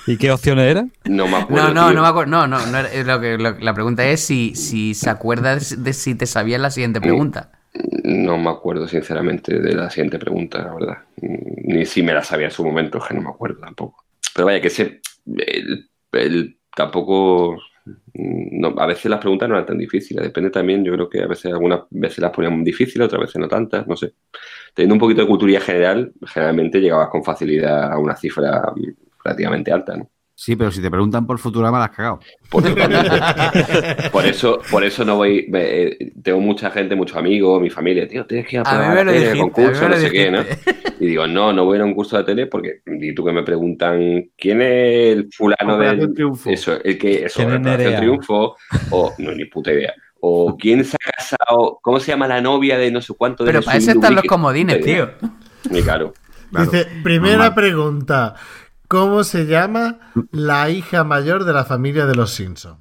[0.06, 0.92] ¿Y qué opciones eran?
[1.04, 1.68] No me acuerdo.
[1.68, 1.94] No, no, tío.
[1.96, 2.30] no me acuerdo.
[2.30, 5.56] No, no, no era- es lo que, lo- la pregunta es si, si se acuerda
[5.56, 7.52] de, de si te sabías la siguiente pregunta.
[8.04, 10.96] No me acuerdo, sinceramente, de la siguiente pregunta, la verdad.
[11.20, 14.04] Ni si me la sabía en su momento, que no me acuerdo tampoco.
[14.36, 15.00] Pero vaya, que ese.
[16.12, 17.58] el- tampoco.
[18.14, 20.22] no, a veces las preguntas no eran tan difíciles.
[20.24, 23.48] Depende también, yo creo que a veces algunas veces las ponían difíciles, otras veces no
[23.48, 24.14] tantas, no sé.
[24.74, 29.72] Teniendo un poquito de cultura general, generalmente llegabas con facilidad a una cifra mm, relativamente
[29.72, 30.10] alta, ¿no?
[30.38, 32.20] Sí, pero si te preguntan por Futurama, la has cagado.
[32.50, 32.62] Por,
[34.12, 35.46] por eso, por eso no voy.
[35.54, 38.78] eh, tengo mucha gente, muchos amigos, mi familia, tío, tienes que ir a A mí
[38.78, 40.42] probar me la lo tele, dijiste, concurso, a no sé qué, ¿no?
[41.00, 43.24] Y digo, no, no voy a ir a un curso de tele porque y tú
[43.24, 46.50] que me preguntan quién es el fulano del Triunfo.
[46.50, 47.98] eso, el que eso, ¿Quién es Operación Nerea?
[47.98, 48.56] Triunfo
[48.90, 49.94] o no ni puta idea.
[50.20, 53.52] O quién se ha casado, cómo se llama la novia de no sé cuánto de
[53.52, 55.10] Pero para eso están los comodines, tío.
[55.70, 56.12] Ni claro.
[56.50, 57.54] Claro, Dice, primera normal.
[57.54, 58.34] pregunta.
[58.88, 62.78] ¿Cómo se llama la hija mayor de la familia de los Simpsons?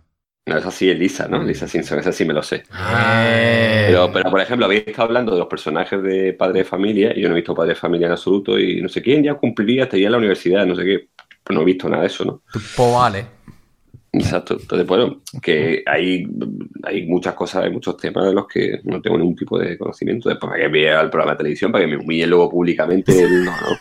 [0.47, 1.43] No, es así, Elisa, ¿no?
[1.43, 2.63] Lisa Simpson, esa sí me lo sé.
[2.71, 7.13] Eh, Pero, pero, por ejemplo, habéis estado hablando de los personajes de Padre de Familia,
[7.17, 9.33] y yo no he visto Padre de Familia en absoluto, y no sé quién ya
[9.35, 11.09] cumpliría, estaría en la universidad, no sé qué.
[11.43, 12.43] Pues no he visto nada de eso, ¿no?
[12.51, 13.27] Pues vale.
[14.11, 14.57] Exacto.
[14.59, 16.25] Entonces, bueno, que hay,
[16.83, 20.29] hay muchas cosas, hay muchos temas de los que no tengo ningún tipo de conocimiento.
[20.29, 23.51] Después, para que vea el programa de televisión, para que me humille luego públicamente, no,
[23.51, 23.79] no.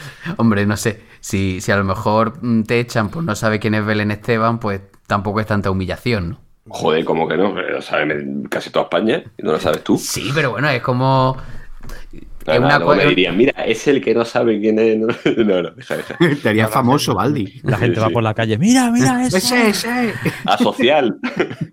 [0.38, 1.00] Hombre, no sé.
[1.24, 4.60] Si, si a lo mejor mm, te echan por no sabe quién es Belén Esteban,
[4.60, 6.40] pues tampoco es tanta humillación, ¿no?
[6.68, 9.96] Joder, como que no, lo sabe casi toda España, y no lo sabes tú.
[9.96, 11.38] Sí, pero bueno, es como.
[12.46, 14.96] Es una luego me dirían, mira, es el que no sabe quién es.
[15.36, 16.16] No, no, no, deja, deja.
[16.42, 17.60] Te haría famoso, Baldi.
[17.62, 18.12] La gente va Sí.
[18.12, 19.36] por la calle, mira, mira eso.
[19.36, 20.12] Ese, ese.
[20.44, 21.16] Asocial.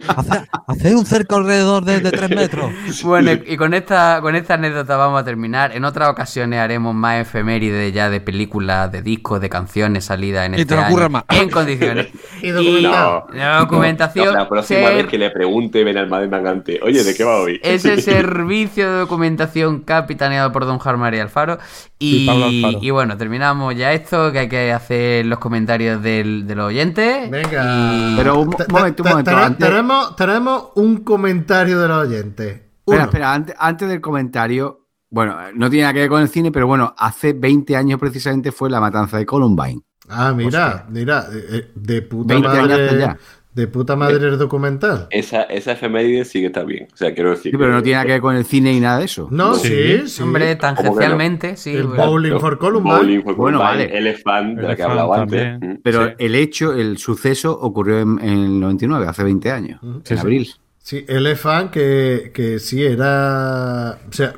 [0.08, 2.72] Hace, hace un cerco alrededor de, de tres metros.
[3.04, 5.76] Bueno, y con esta, con esta anécdota vamos a terminar.
[5.76, 10.54] En otras ocasiones haremos más efemérides ya de películas, de discos, de canciones salidas en
[10.54, 11.24] Y te este lo año, más.
[11.30, 12.08] En condiciones.
[12.42, 14.28] Y la documentación.
[14.28, 17.40] No, la próxima ser- vez que le pregunte Ben Almadén Mangante, oye, ¿de qué va
[17.42, 17.60] hoy?
[17.64, 21.58] Ese servicio de documentación capitaneado por don Jarmari Alfaro.
[22.00, 22.30] Y, Y
[22.64, 22.80] Alfaro.
[22.84, 27.30] y bueno, terminamos ya esto, que hay que hacer los comentarios del, de los oyentes.
[27.30, 27.64] Venga.
[27.66, 29.32] Y- Pero un momento, un momento.
[29.38, 32.62] antes- tenemos, tenemos un comentario de los oyentes.
[32.86, 32.96] Uno.
[32.98, 36.52] Espera, espera, antes, antes del comentario, bueno, no tiene nada que ver con el cine,
[36.52, 39.82] pero bueno, hace 20 años precisamente fue la matanza de Columbine.
[40.10, 43.18] Ah, mira, mira, eh, de puta 20 años madre.
[43.54, 45.08] De puta madre el documental.
[45.10, 46.88] Esa, esa efeméride sí que está bien.
[46.94, 47.52] O sea, quiero decir.
[47.52, 49.28] Sí, pero no tiene nada que ver con el cine y nada de eso.
[49.30, 49.68] No, Sí.
[49.68, 50.24] sí, sí.
[50.24, 51.76] Hombre, tangencialmente, sí.
[51.76, 52.06] El bueno.
[52.08, 52.96] Bowling for Columbine.
[52.96, 54.14] Bowling for Bueno, Columbine, vale.
[54.16, 55.60] Fan de la que he Elephant hablado antes.
[55.60, 55.82] Mm.
[55.84, 56.14] Pero Sí.
[56.20, 60.02] el hecho, el suceso ocurrió en, en el 99, hace 20 años, Ujú.
[60.10, 60.48] en abril.
[60.78, 61.06] Sí,
[61.36, 63.98] fan que, que sí era.
[64.10, 64.34] O sea,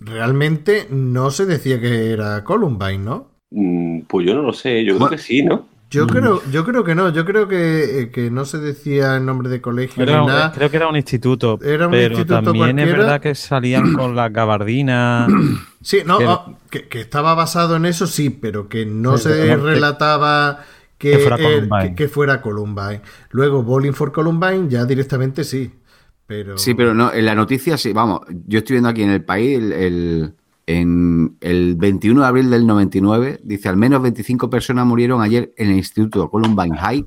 [0.00, 3.28] realmente no se decía que era Columbine, ¿no?
[3.50, 5.66] Mm, Pues yo no lo sé, yo creo que sí, ¿no?
[5.90, 9.26] Yo creo, yo creo que no, yo creo que, eh, que no se decía el
[9.26, 10.52] nombre de colegio Era ni nada.
[10.52, 11.58] creo que era un instituto.
[11.62, 12.98] Era un pero instituto también es cualquiera.
[12.98, 15.30] verdad que salían con las gabardinas.
[15.82, 19.30] Sí, no, que- oh, que, que estaba basado en eso, sí, pero que no Sí,
[19.30, 20.62] se relataba
[20.98, 21.88] que, que fuera eh, Columbine.
[21.88, 23.00] que- que fuera Columbine.
[23.30, 25.70] Luego, Bowling for Columbine ya directamente sí.
[26.26, 26.58] Pero...
[26.58, 29.58] Sí, pero no, en la noticia sí, vamos, yo estoy viendo aquí en el país,
[29.58, 30.34] el, el-
[30.78, 35.70] en el 21 de abril del 99, dice, al menos 25 personas murieron ayer en
[35.70, 37.06] el Instituto Columbine High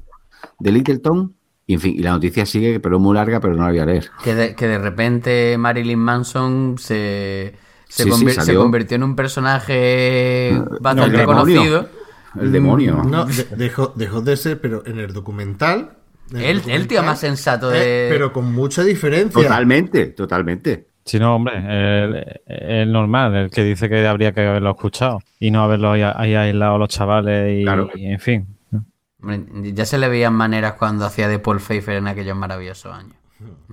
[0.59, 1.35] de Littleton.
[1.65, 3.79] Y en fin, y la noticia sigue, pero es muy larga, pero no la voy
[3.79, 4.09] a leer.
[4.23, 7.53] Que de, que de repente Marilyn Manson se,
[7.87, 8.59] se, Sí, sí, conver- se salió.
[8.61, 11.87] convirtió en un personaje bastante conocido.
[12.39, 12.97] El demonio.
[13.03, 15.97] Mm, No, de- dejó, dejó de ser, pero en el documental.
[16.31, 18.07] en el El, el tío más sensato eh, de...
[18.09, 19.41] pero con mucha diferencia.
[19.41, 20.87] Totalmente, totalmente.
[21.05, 25.51] Si no, hombre, el, el normal, el que dice que habría que haberlo escuchado y
[25.51, 26.01] no haberlo ahí,
[26.35, 27.89] aislado los chavales y, Claro.
[27.95, 28.47] y en fin.
[29.21, 33.13] Hombre, Ya se le veían maneras cuando hacía de Paul Pfeiffer en aquellos maravillosos años.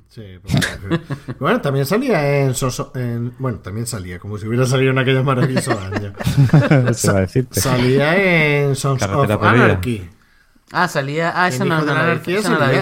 [0.09, 0.61] Sí, pues,
[1.39, 5.25] bueno, también salía en, Soso- en- Bueno, también salía, como si hubiera salido en aquellos
[5.25, 6.13] maravillosos años.
[7.51, 8.17] Salía
[8.65, 9.43] en Sons Carretera of.
[9.45, 10.09] Anarchy.
[10.73, 11.33] Ah, salía...
[11.35, 12.79] Ah, esa En no, la la vi, Anarquía esa no la vi.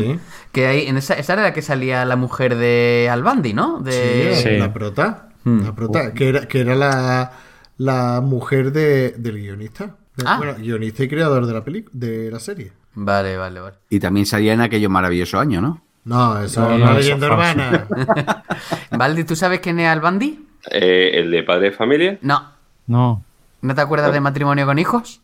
[0.00, 0.18] Sí,
[0.52, 3.80] Que ahí, en esa, esa era la que salía la mujer de Albandi, ¿no?
[3.80, 4.34] De...
[4.36, 4.56] sí, Sí.
[4.58, 5.28] la prota.
[5.44, 5.62] Hmm.
[5.64, 7.32] La prota, que era, que era la,
[7.78, 9.96] la mujer de, del guionista.
[10.16, 10.36] De- Ah.
[10.36, 12.72] Bueno, guionista y creador de la peli de la serie.
[12.94, 13.76] Vale, vale, vale.
[13.88, 15.82] Y también salía en aquellos maravillosos años, ¿no?
[16.04, 17.86] No, eso No, es una leyenda urbana.
[18.90, 20.46] Valdi, ¿tú sabes quién es Albandi?
[20.70, 22.18] Eh, el de padre de familia.
[22.20, 22.50] No.
[22.86, 23.24] No.
[23.62, 25.21] ¿No te acuerdas de matrimonio con hijos?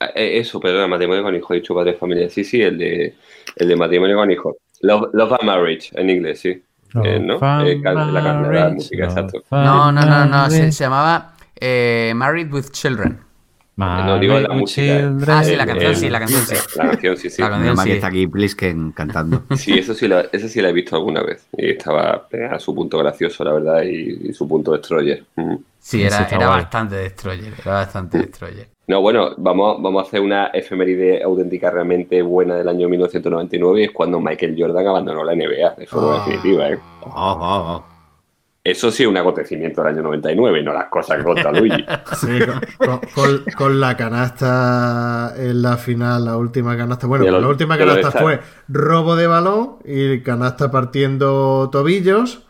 [0.00, 2.30] Ah, eh, Eso, perdona, matrimonio con hijo, he dicho padre de familia.
[2.30, 3.14] Sí, sí, el de,
[3.56, 4.56] el de matrimonio con hijo.
[4.82, 6.62] Love, Love and Marriage, en inglés, sí.
[7.04, 7.34] Eh, ¿no?
[7.66, 9.42] Eh, la, can- la música, exacto.
[9.50, 10.50] No, no, no, no.
[10.50, 13.20] Se, se llamaba eh, Married with Children.
[13.76, 15.12] No digo la música.
[15.28, 16.54] Ah, sí, la canción sí, la canción sí.
[16.76, 17.42] La canción sí, sí.
[17.42, 17.84] La canción sí.
[17.84, 19.44] que está aquí Plisken cantando.
[19.56, 21.46] Sí, eso sí, la, esa sí la he visto alguna vez.
[21.56, 25.24] Y estaba a su punto gracioso, la verdad, y, y su punto destroyer.
[25.36, 25.42] Sí,
[25.80, 27.52] Sí, era, era bastante destroyer.
[27.60, 28.68] Era bastante destroyer.
[28.88, 33.84] No, bueno, vamos, vamos a hacer una efeméride auténtica realmente buena del año 1999 y
[33.84, 36.24] es cuando Michael Jordan abandonó la NBA de forma Ah.
[36.26, 36.68] definitiva.
[36.70, 36.78] ¿eh?
[38.64, 41.84] Eso sí es un acontecimiento del año 99, no las cosas que cuenta Luigi.
[42.16, 42.38] Sí,
[42.78, 47.06] con, con- con- con la canasta en la final, la última canasta.
[47.06, 52.44] Bueno, lo- la última canasta fue robo de balón y canasta partiendo tobillos.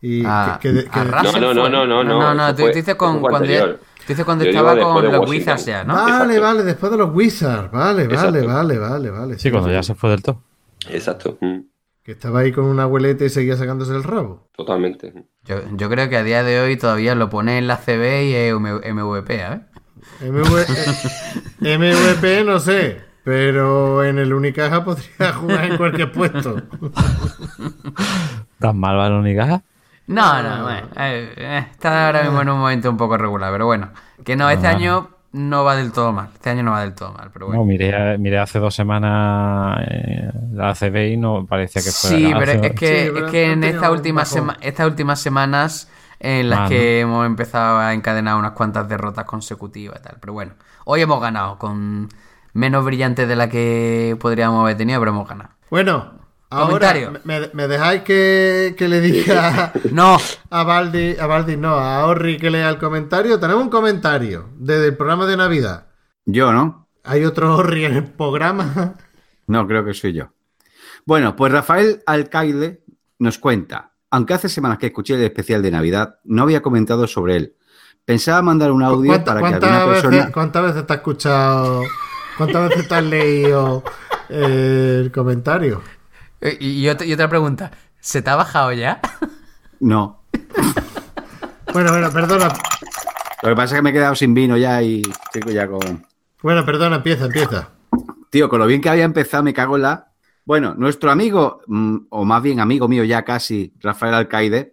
[0.00, 1.70] Y Ah, que, que- que- a Russell No, no, fue.
[1.70, 3.80] no, no, no, No, no, eso tú fue- dices con- eso fue cuando, anterior.
[4.06, 5.28] Tú dices cuando Yo estaba con de los.
[5.28, 5.94] Wizards ya, ¿no?
[5.94, 6.40] Vale, Exacto.
[6.42, 7.70] vale, después de los Wizards.
[7.70, 8.46] Vale, vale, Exacto.
[8.46, 9.38] vale, vale, vale.
[9.38, 10.42] Sí, cuando ya se fue del todo.
[10.90, 11.58] Exacto, mm,
[12.02, 14.48] Que estaba ahí con una abueleta y seguía sacándose el rabo.
[14.56, 15.12] totalmente.
[15.44, 18.34] Yo, yo creo que a día de hoy todavía lo pone en la CB y
[18.34, 19.60] es MVP, ¿eh?
[20.20, 20.56] MV
[21.62, 26.56] eh, MVP no sé, pero en el Unicaja podría jugar en cualquier puesto.
[28.58, 29.62] ¿Tan mal va la Unicaja?
[30.06, 33.66] No, no, bueno, eh, eh, está ahora mismo en un momento un poco regular, pero
[33.66, 33.90] bueno.
[34.24, 34.70] Que no, este Ah.
[34.70, 36.28] año no va del todo mal.
[36.34, 37.60] Este año no va del todo mal, pero bueno.
[37.62, 42.16] No, miré, miré hace dos semanas eh, la ACB y no parecía que fuera.
[42.16, 42.64] Sí, la pero ACB.
[42.64, 45.88] es que, Sí, pero es que en esta última sema- estas últimas semanas
[46.20, 50.16] en las Ah, que hemos empezado a encadenar unas cuantas derrotas consecutivas y tal.
[50.20, 50.52] Pero bueno,
[50.84, 52.08] hoy hemos ganado con
[52.52, 55.50] menos brillante de la que podríamos haber tenido, pero hemos ganado.
[55.70, 56.12] Bueno,
[56.52, 60.18] Ahora, me, me dejáis que, que le diga No,
[60.50, 63.40] a Baldi, a Baldi no, a Orri que lea el comentario.
[63.40, 65.86] Tenemos un comentario desde el programa de Navidad.
[66.26, 66.88] Yo, ¿no?
[67.04, 68.94] Hay otro Orri en el programa.
[69.46, 70.28] No, creo que soy yo.
[71.04, 72.84] Bueno, pues Rafael Alcaide
[73.18, 77.36] nos cuenta, aunque hace semanas que escuché el especial de Navidad, no había comentado sobre
[77.36, 77.56] él.
[78.04, 80.32] Pensaba mandar un audio ¿Cuánta- para que ¿Cuántas, alguna veces, persona...
[80.32, 81.82] ¿Cuántas veces te has escuchado?
[82.36, 83.82] ¿Cuántas veces te has leído
[84.28, 85.82] eh, el comentario?
[86.42, 87.70] Eh, Y, y otra, y otra pregunta.
[88.00, 89.00] ¿Se te ha bajado ya?
[89.80, 90.22] No.
[91.72, 92.52] Bueno, bueno, perdona.
[93.42, 95.02] Lo que pasa es que me he quedado sin vino ya y
[95.34, 96.06] estoy ya con...
[96.40, 97.70] Bueno, perdona, empieza, empieza.
[98.30, 100.12] Tío, con lo bien que había empezado, me cago en la.
[100.44, 104.72] Bueno, nuestro amigo, mm, o más bien amigo mío ya casi, Rafael Alcaide,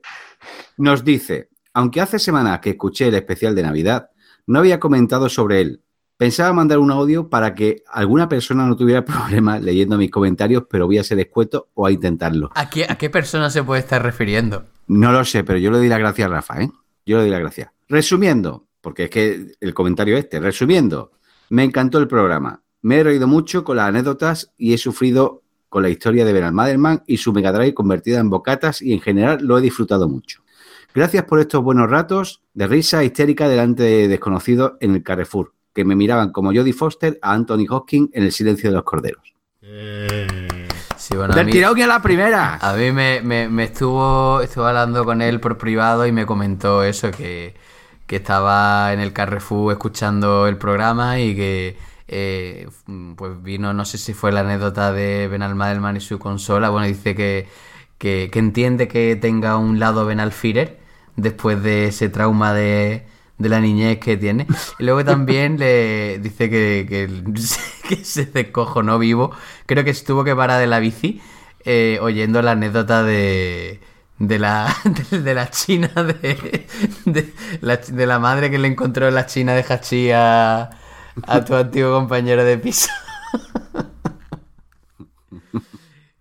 [0.78, 4.12] nos dice: Aunque hace semanas que escuché el especial de Navidad,
[4.46, 5.82] no había comentado sobre él.
[6.20, 10.86] Pensaba mandar un audio para que alguna persona no tuviera problemas leyendo mis comentarios, pero
[10.86, 12.50] voy a ser escueto o a intentarlo.
[12.56, 14.66] ¿A qué, ¿A qué persona se puede estar refiriendo?
[14.88, 16.70] No lo sé, pero yo le doy las gracias a Rafa, ¿eh?
[17.06, 17.70] Yo le doy las gracias.
[17.88, 21.14] Resumiendo, porque es que el comentario este, resumiendo,
[21.52, 22.64] me encantó el programa.
[22.82, 26.52] Me he reído mucho con las anécdotas y he sufrido con la historia de Bernard
[26.52, 30.44] Maderman y su Mega Drive convertida en bocatas y en general lo he disfrutado mucho.
[30.94, 35.86] Gracias por estos buenos ratos de risa histérica delante de desconocidos en el Carrefour, que
[35.86, 39.24] me miraban como Jodie Foster a Anthony Hopkins en El silencio de los corderos.
[40.98, 42.60] Sí, bueno, ¡Del mí, tirón y a la primera!
[42.60, 46.84] a mí me, me- me estuvo, estuvo hablando con él por privado y me comentó
[46.84, 47.56] eso, que,
[48.08, 52.68] que estaba en el Carrefour escuchando el programa y que eh,
[53.16, 56.70] pues vino, no sé si fue la anécdota de Benal Madelman y su consola.
[56.70, 57.48] Bueno, dice que,
[57.98, 60.80] que, que entiende que tenga un lado Benal Führer
[61.16, 63.06] después de ese trauma de,
[63.40, 64.46] de la niñez que tiene.
[64.78, 67.10] Y luego también le dice que, que,
[67.90, 69.32] que se descojonó vivo.
[69.66, 71.22] Creo que estuvo que para de la bici
[71.66, 73.80] eh, oyendo la anécdota de,
[74.20, 74.74] de la,
[75.12, 76.68] de, de la china de,
[77.06, 80.70] de, la, de la madre que le encontró en la china de Hachi a,
[81.28, 82.90] a tu antiguo compañero de piso.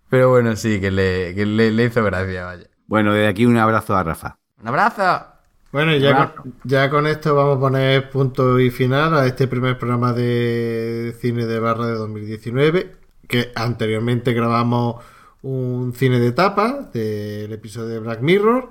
[0.09, 2.65] Pero bueno, sí, que le, que le, le hizo gracia, vaya.
[2.87, 4.39] Bueno, desde aquí un abrazo a Rafa.
[4.61, 5.38] ¡Un abrazo!
[5.71, 9.77] Bueno, ya con, ya con esto vamos a poner punto y final a este primer
[9.77, 12.95] programa de cine de barra de 2019,
[13.27, 15.03] que anteriormente grabamos
[15.43, 18.69] un cine de tapa del episodio de Black Mirror,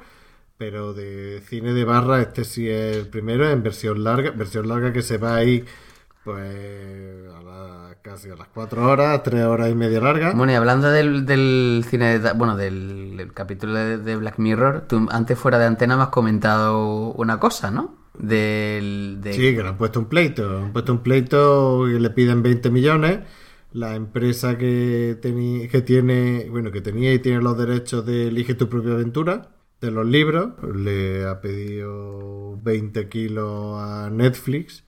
[0.57, 4.93] pero de cine de barra este sí es el primero en versión larga, versión larga
[4.93, 5.65] que se va ahí
[6.25, 10.33] pues a la- casi a las 4 horas, 3 horas y media larga.
[10.35, 14.86] Bueno, y hablando del, del cine, de bueno, del, del capítulo de, de Black Mirror,
[14.89, 17.97] tú antes fuera de antena me has comentado una cosa, ¿no?
[18.18, 19.33] Del, de...
[19.33, 20.59] Sí, que le han puesto un pleito.
[20.59, 23.20] Han puesto un pleito que le piden 20 millones.
[23.73, 28.55] La empresa que, teni- que tiene, bueno, que tenía y tiene los derechos de Elige
[28.55, 34.85] tu propia aventura, de los libros, le ha pedido 20 kilos a Netflix.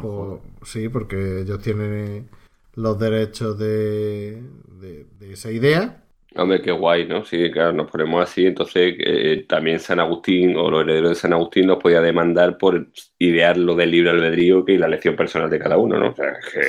[0.00, 2.28] Por- sí, porque ellos tienen
[2.76, 4.42] los derechos de,
[4.80, 6.02] de- de esa idea.
[6.38, 7.24] Hombre, qué guay, ¿no?
[7.24, 11.32] Sí, claro, nos ponemos así, entonces eh, también San Agustín o los herederos de San
[11.32, 12.88] Agustín nos podía demandar por
[13.18, 16.10] idear lo del libre albedrío que y la elección personal de cada uno, ¿no?
[16.10, 16.60] O sea, es que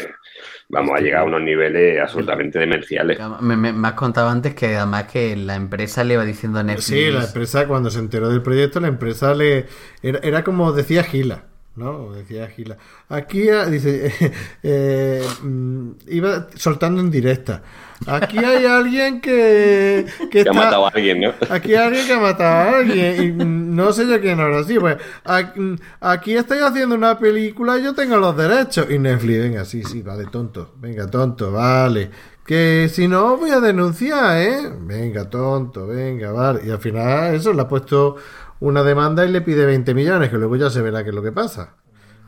[0.69, 3.17] vamos a llegar a unos niveles absolutamente demenciales.
[3.41, 6.63] Me, me- me has contado antes que además que la empresa le iba diciendo a
[6.63, 6.85] Netflix...
[6.87, 9.65] Sí, la empresa cuando se enteró del proyecto, la empresa le
[10.01, 11.45] era, era como decía Gila,
[11.77, 12.11] ¿no?
[12.11, 12.77] Decía Gila.
[13.07, 14.11] Aquí ah, dice
[14.63, 17.61] eh, mm, iba soltando en directa.
[18.05, 21.33] Aquí hay alguien que que Que ha matado a alguien, ¿no?
[21.49, 24.63] Aquí hay alguien que ha matado a alguien y mm, no sé yo quién ahora
[24.63, 28.99] sí, pues aquí, mm, aquí estoy haciendo una película y yo tengo los derechos y
[28.99, 32.09] Netflix, venga, sí, sí, vale, tonto, venga, tonto, vale.
[32.47, 34.71] Que si no voy a denunciar, ¿eh?
[34.79, 36.61] Venga, tonto, venga, vale.
[36.65, 38.15] Y al final eso le ha puesto
[38.59, 41.23] una demanda y le pide 20 millones, que luego ya se verá qué es lo
[41.23, 41.75] que pasa.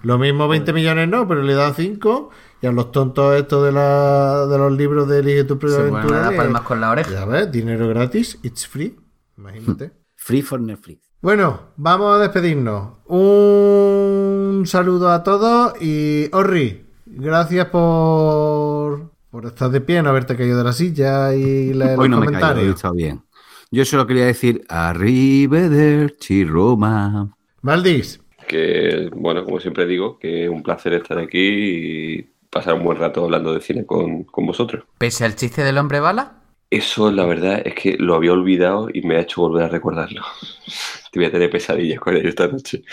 [0.04, 2.30] Lo mismo 20 millones no, pero le da 5
[2.62, 6.32] y a los tontos estos de, la, de los libros de Elige tu propia aventura.
[6.36, 7.10] palmas con la oreja.
[7.12, 8.96] ya ves, dinero gratis, it's free.
[9.38, 9.92] Imagínate.
[10.16, 11.00] Free for Netflix.
[11.22, 12.98] bueno, vamos a despedirnos.
[13.08, 20.58] Un saludo a todos y Orri, gracias por, por estar de pie, no haberte caído
[20.58, 22.76] de la silla y leer Hoy los no me callo, hoy he comentarios.
[22.76, 23.24] estado bien.
[23.72, 27.36] Yo solo quería decir Arrivederci Roma.
[27.62, 32.84] Valdis, Que, bueno, como siempre digo, que es un placer estar aquí y pasar un
[32.84, 34.86] buen rato hablando de cine con, con vosotros.
[34.98, 36.42] Pese al chiste del hombre bala,
[36.72, 40.24] Eso, la verdad, es que lo había olvidado y me ha hecho volver a recordarlo.
[41.12, 42.84] Te voy a tener pesadillas con ello esta noche.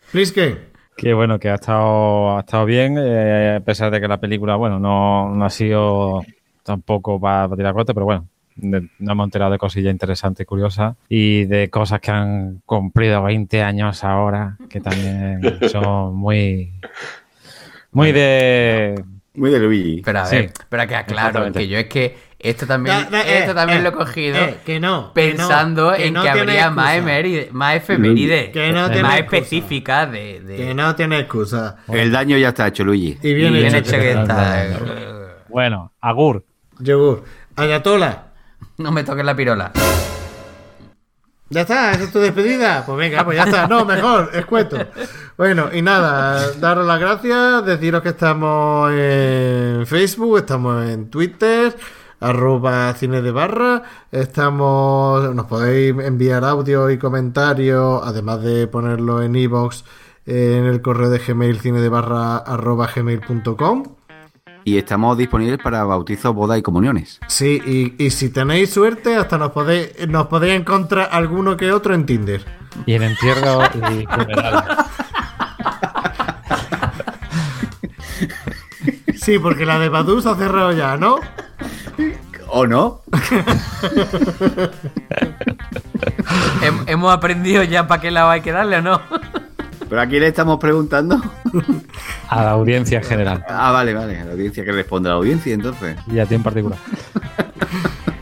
[0.00, 4.18] Friske, Que bueno, que ha estado, ha estado bien, eh, a pesar de que la
[4.20, 6.22] película, bueno, no, no ha sido
[6.64, 8.28] tampoco para, tirar corte, pero bueno,
[8.60, 13.22] de- nos hemos enterado de cosillas interesantes y curiosas y de cosas que han cumplido
[13.22, 15.40] 20 años ahora, que también
[15.70, 16.72] son muy,
[17.92, 19.02] muy de...
[19.34, 20.02] Muy de Luigi.
[20.04, 23.54] Pero a Sí, ver, pero que aclaro, que yo es que esto también, eh, esto
[23.54, 26.30] también eh, lo he cogido eh, que no, que no, pensando que en no que
[26.30, 31.20] habría más, emeride- más efemérides, Que no tiene más específicas de, de- Que no tiene
[31.20, 31.76] excusa.
[31.88, 33.18] El daño ya está hecho, Luigi.
[33.22, 33.94] Y bien, y bien hecho.
[33.94, 34.66] hecho que está.
[35.48, 36.44] Bueno, Agur.
[36.80, 37.24] Yogur.
[37.56, 38.29] Ayatola.
[38.84, 39.72] No me toques la pirola.
[41.50, 42.84] Ya está, esa es tu despedida.
[42.86, 43.66] Pues venga, pues ya está.
[43.66, 44.78] No, mejor, escueto.
[45.36, 51.76] Bueno, y nada, daros las gracias, deciros que estamos en Facebook, estamos en Twitter,
[52.20, 59.34] arroba cine de barra, estamos, nos podéis enviar audio y comentarios, además de ponerlo en
[59.34, 59.82] iVoox,
[60.26, 63.99] eh, en el correo de Gmail, cine de barra arroba gmail.com.
[64.64, 67.18] Y estamos disponibles para bautizos, bodas y comuniones.
[67.28, 67.60] Sí,
[67.98, 72.06] y, y si tenéis suerte, hasta nos podéis, nos podéis encontrar alguno que otro en
[72.06, 72.44] Tinder.
[72.86, 74.64] Y en entierro y funeral.
[79.16, 81.16] Sí, porque la de Badu se ha cerrado ya, ¿no?
[82.48, 83.02] ¿O no?
[86.62, 89.00] Hem- ¿Hemos aprendido ya para qué lado hay que darle o no?
[89.90, 91.20] ¿Pero a quién le estamos preguntando?
[92.28, 93.44] A la audiencia en general.
[93.48, 94.20] Ah, vale, vale.
[94.20, 95.96] A la audiencia que responde a la audiencia, entonces.
[96.06, 96.78] Y a ti en particular.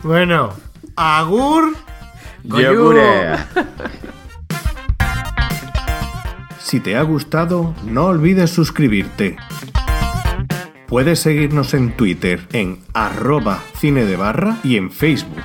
[0.03, 0.55] Bueno,
[0.97, 1.77] Agur.
[2.45, 3.37] Yogure.
[6.59, 9.37] Si te ha gustado, no olvides suscribirte.
[10.87, 15.43] Puedes seguirnos en Twitter en arroba cine de barra y en Facebook.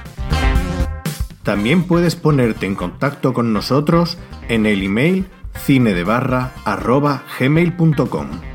[1.43, 4.18] También puedes ponerte en contacto con nosotros
[4.50, 8.52] en el email cinedebarra arroba gmail.com.